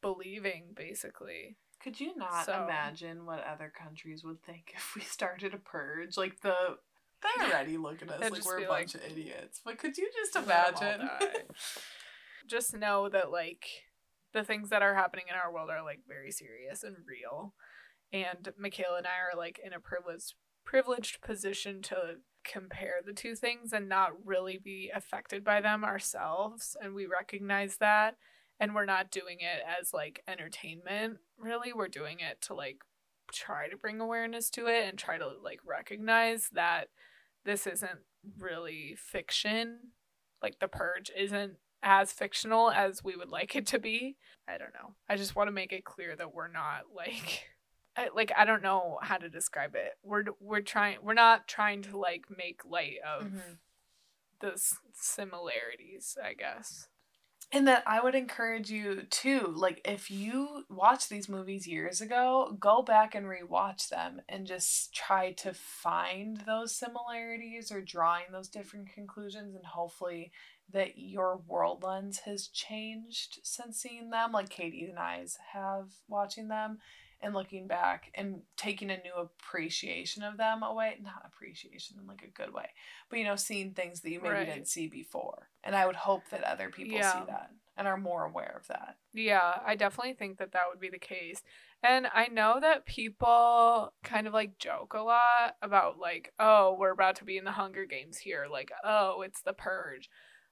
believing 0.00 0.72
basically. 0.74 1.56
Could 1.82 2.00
you 2.00 2.16
not 2.16 2.46
So- 2.46 2.64
imagine 2.64 3.26
what 3.26 3.44
other 3.44 3.72
countries 3.76 4.22
would 4.24 4.42
think 4.42 4.72
if 4.76 4.94
we 4.94 5.02
started 5.02 5.54
a 5.54 5.58
purge? 5.58 6.16
Like 6.16 6.40
the 6.40 6.78
they 7.22 7.44
already 7.44 7.76
look 7.76 8.02
at 8.02 8.10
us 8.10 8.30
like 8.30 8.44
we're 8.44 8.64
a 8.64 8.68
bunch 8.68 8.94
like, 8.94 9.04
of 9.04 9.10
idiots. 9.12 9.60
But 9.64 9.78
could 9.78 9.96
you 9.96 10.10
just 10.14 10.34
"Let 10.34 10.44
'em 10.44 10.50
all 10.50 10.82
imagine? 10.82 11.06
die." 11.06 11.32
Just 12.48 12.74
know 12.76 13.08
that 13.08 13.30
like 13.30 13.66
the 14.32 14.42
things 14.42 14.70
that 14.70 14.82
are 14.82 14.96
happening 14.96 15.26
in 15.28 15.36
our 15.36 15.52
world 15.52 15.70
are 15.70 15.82
like 15.82 16.00
very 16.08 16.32
serious 16.32 16.82
and 16.82 16.96
real. 17.06 17.54
And 18.12 18.52
Michaela 18.58 18.98
and 18.98 19.06
I 19.06 19.32
are 19.32 19.38
like 19.38 19.60
in 19.64 19.72
a 19.72 19.78
privileged 19.78 20.34
privileged 20.64 21.20
position 21.20 21.82
to 21.82 22.16
compare 22.44 22.96
the 23.04 23.12
two 23.12 23.36
things 23.36 23.72
and 23.72 23.88
not 23.88 24.10
really 24.24 24.58
be 24.58 24.90
affected 24.94 25.44
by 25.44 25.60
them 25.60 25.84
ourselves 25.84 26.76
and 26.80 26.94
we 26.94 27.06
recognize 27.06 27.76
that 27.76 28.16
and 28.62 28.74
we're 28.74 28.84
not 28.86 29.10
doing 29.10 29.38
it 29.40 29.62
as 29.78 29.92
like 29.92 30.22
entertainment 30.28 31.18
really 31.38 31.72
we're 31.72 31.88
doing 31.88 32.18
it 32.20 32.40
to 32.40 32.54
like 32.54 32.78
try 33.32 33.68
to 33.68 33.76
bring 33.76 34.00
awareness 34.00 34.48
to 34.50 34.66
it 34.66 34.88
and 34.88 34.98
try 34.98 35.18
to 35.18 35.28
like 35.42 35.60
recognize 35.66 36.48
that 36.52 36.88
this 37.44 37.66
isn't 37.66 38.00
really 38.38 38.94
fiction 38.96 39.78
like 40.42 40.58
the 40.60 40.68
purge 40.68 41.10
isn't 41.16 41.54
as 41.82 42.12
fictional 42.12 42.70
as 42.70 43.02
we 43.02 43.16
would 43.16 43.28
like 43.30 43.56
it 43.56 43.66
to 43.66 43.78
be 43.78 44.16
i 44.48 44.56
don't 44.56 44.74
know 44.74 44.94
i 45.08 45.16
just 45.16 45.34
want 45.34 45.48
to 45.48 45.52
make 45.52 45.72
it 45.72 45.84
clear 45.84 46.14
that 46.14 46.32
we're 46.34 46.48
not 46.48 46.82
like 46.94 47.44
I, 47.96 48.08
like 48.14 48.32
I 48.34 48.46
don't 48.46 48.62
know 48.62 48.98
how 49.02 49.18
to 49.18 49.28
describe 49.28 49.74
it. 49.74 49.92
We're 50.02 50.24
we're 50.40 50.62
trying 50.62 50.96
we're 51.02 51.12
not 51.12 51.46
trying 51.46 51.82
to 51.82 51.98
like 51.98 52.24
make 52.34 52.62
light 52.64 52.94
of 53.06 53.24
Mhm. 53.26 53.58
the 54.40 54.52
s- 54.52 54.78
similarities, 54.94 56.16
I 56.24 56.32
guess. 56.32 56.88
And 57.54 57.68
that 57.68 57.82
I 57.86 58.02
would 58.02 58.14
encourage 58.14 58.70
you 58.70 59.02
too, 59.10 59.52
like 59.54 59.82
if 59.84 60.10
you 60.10 60.64
watch 60.70 61.10
these 61.10 61.28
movies 61.28 61.66
years 61.66 62.00
ago, 62.00 62.56
go 62.58 62.80
back 62.80 63.14
and 63.14 63.26
rewatch 63.26 63.90
them 63.90 64.22
and 64.26 64.46
just 64.46 64.94
try 64.94 65.32
to 65.32 65.52
find 65.52 66.38
those 66.46 66.74
similarities 66.74 67.70
or 67.70 67.82
drawing 67.82 68.24
those 68.32 68.48
different 68.48 68.88
conclusions 68.94 69.54
and 69.54 69.66
hopefully 69.66 70.32
that 70.72 70.96
your 70.96 71.42
world 71.46 71.82
lens 71.82 72.20
has 72.24 72.48
changed 72.48 73.40
since 73.42 73.76
seeing 73.78 74.08
them, 74.08 74.32
like 74.32 74.48
Katie 74.48 74.86
and 74.88 74.98
I's 74.98 75.36
have 75.52 75.90
watching 76.08 76.48
them 76.48 76.78
and 77.22 77.34
looking 77.34 77.66
back 77.68 78.10
and 78.14 78.42
taking 78.56 78.90
a 78.90 78.96
new 78.98 79.14
appreciation 79.16 80.22
of 80.22 80.36
them 80.36 80.62
away. 80.62 80.98
Not 81.00 81.22
appreciation 81.24 81.98
in 82.00 82.06
like 82.06 82.22
a 82.22 82.28
good 82.28 82.52
way, 82.52 82.66
but 83.08 83.18
you 83.18 83.24
know, 83.24 83.36
seeing 83.36 83.72
things 83.72 84.00
that 84.00 84.10
you 84.10 84.20
maybe 84.20 84.34
Right. 84.34 84.46
didn't 84.46 84.68
see 84.68 84.88
before. 84.88 85.48
And 85.64 85.74
I 85.76 85.86
would 85.86 85.96
hope 85.96 86.28
that 86.30 86.42
other 86.44 86.70
people 86.70 86.98
Yeah. 86.98 87.12
see 87.12 87.24
that 87.26 87.50
and 87.76 87.88
are 87.88 87.96
more 87.96 88.24
aware 88.24 88.56
of 88.60 88.66
that. 88.68 88.96
Yeah, 89.14 89.60
I 89.64 89.76
definitely 89.76 90.14
think 90.14 90.38
that 90.38 90.52
that 90.52 90.62
would 90.70 90.80
be 90.80 90.88
the 90.88 90.98
case. 90.98 91.42
And 91.82 92.06
I 92.14 92.28
know 92.28 92.58
that 92.60 92.86
people 92.86 93.92
kind 94.02 94.26
of 94.26 94.32
like 94.32 94.58
joke 94.58 94.94
a 94.94 95.00
lot 95.00 95.56
about 95.60 95.98
like, 95.98 96.32
oh, 96.38 96.76
we're 96.78 96.92
about 96.92 97.16
to 97.16 97.24
be 97.24 97.36
in 97.36 97.44
the 97.44 97.52
Hunger 97.52 97.84
Games 97.84 98.18
here, 98.18 98.46
like, 98.50 98.70
oh, 98.84 99.22
it's 99.22 99.42
the 99.42 99.52
purge. 99.52 100.08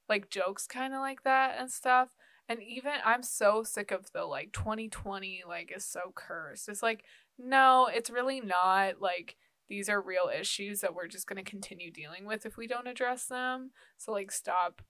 Like 0.08 0.28
jokes 0.30 0.66
kind 0.66 0.92
of 0.92 1.00
like 1.00 1.22
that 1.22 1.56
and 1.58 1.70
stuff. 1.70 2.08
And 2.50 2.60
even 2.64 2.94
I'm 3.04 3.22
so 3.22 3.62
sick 3.62 3.92
of 3.92 4.10
the 4.12 4.24
like 4.24 4.52
2020 4.52 5.44
like 5.46 5.72
is 5.74 5.84
so 5.84 6.12
cursed. 6.16 6.68
It's 6.68 6.82
like, 6.82 7.04
no, 7.38 7.88
it's 7.90 8.10
really 8.10 8.40
not. 8.40 9.00
Like 9.00 9.36
these 9.68 9.88
are 9.88 10.02
real 10.02 10.28
issues 10.36 10.80
that 10.80 10.92
we're 10.92 11.06
just 11.06 11.28
going 11.28 11.42
to 11.42 11.48
continue 11.48 11.92
dealing 11.92 12.26
with 12.26 12.44
if 12.44 12.56
we 12.56 12.66
don't 12.66 12.88
address 12.88 13.26
them. 13.26 13.70
So 13.98 14.10
like 14.10 14.32
stop 14.32 14.82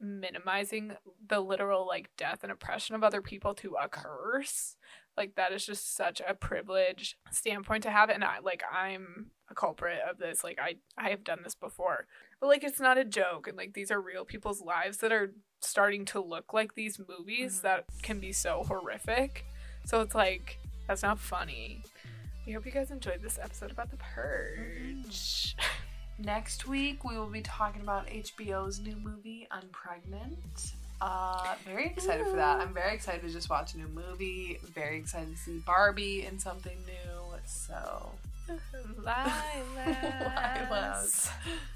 minimizing 0.00 0.92
the 1.28 1.38
literal 1.38 1.86
like 1.86 2.10
death 2.18 2.40
and 2.42 2.50
oppression 2.50 2.96
of 2.96 3.04
other 3.04 3.22
people 3.22 3.54
to 3.54 3.76
a 3.80 3.88
curse 3.88 4.76
like 5.16 5.36
that 5.36 5.52
is 5.52 5.64
just 5.64 5.94
such 5.96 6.20
a 6.26 6.34
privileged 6.34 7.14
standpoint 7.30 7.82
to 7.82 7.90
have 7.90 8.10
and 8.10 8.24
i 8.24 8.38
like 8.42 8.62
i'm 8.72 9.30
a 9.50 9.54
culprit 9.54 9.98
of 10.08 10.18
this 10.18 10.42
like 10.42 10.58
i 10.60 10.74
i 10.98 11.10
have 11.10 11.24
done 11.24 11.40
this 11.42 11.54
before 11.54 12.06
but 12.40 12.46
like 12.48 12.64
it's 12.64 12.80
not 12.80 12.98
a 12.98 13.04
joke 13.04 13.46
and 13.48 13.56
like 13.56 13.72
these 13.74 13.90
are 13.90 14.00
real 14.00 14.24
people's 14.24 14.60
lives 14.62 14.98
that 14.98 15.12
are 15.12 15.32
starting 15.60 16.04
to 16.04 16.20
look 16.20 16.52
like 16.52 16.74
these 16.74 16.98
movies 17.08 17.58
Mhm. 17.58 17.62
that 17.62 17.84
can 18.02 18.20
be 18.20 18.32
so 18.32 18.62
horrific 18.66 19.44
so 19.84 20.00
it's 20.00 20.14
like 20.14 20.58
that's 20.86 21.02
not 21.02 21.18
funny 21.18 21.82
we 22.46 22.52
hope 22.52 22.66
you 22.66 22.72
guys 22.72 22.90
enjoyed 22.90 23.22
this 23.22 23.38
episode 23.42 23.70
about 23.70 23.90
the 23.90 23.96
purge 23.96 25.56
Next 26.16 26.68
week, 26.68 27.02
we 27.02 27.18
will 27.18 27.26
be 27.26 27.40
talking 27.40 27.82
about 27.82 28.06
HBO's 28.06 28.78
new 28.78 28.94
movie, 28.94 29.48
Unpregnant. 29.50 30.72
Uh, 31.00 31.56
very 31.64 31.86
excited 31.86 32.24
for 32.28 32.36
that. 32.36 32.60
I'm 32.60 32.72
very 32.72 32.94
excited 32.94 33.22
to 33.22 33.30
just 33.30 33.50
watch 33.50 33.74
a 33.74 33.78
new 33.78 33.88
movie. 33.88 34.60
Very 34.72 34.96
excited 34.98 35.32
to 35.32 35.36
see 35.36 35.58
Barbie 35.66 36.24
in 36.24 36.38
something 36.38 36.78
new. 36.86 37.36
So, 37.46 38.12
Lilas. 39.02 40.68
Lilas. 40.70 41.30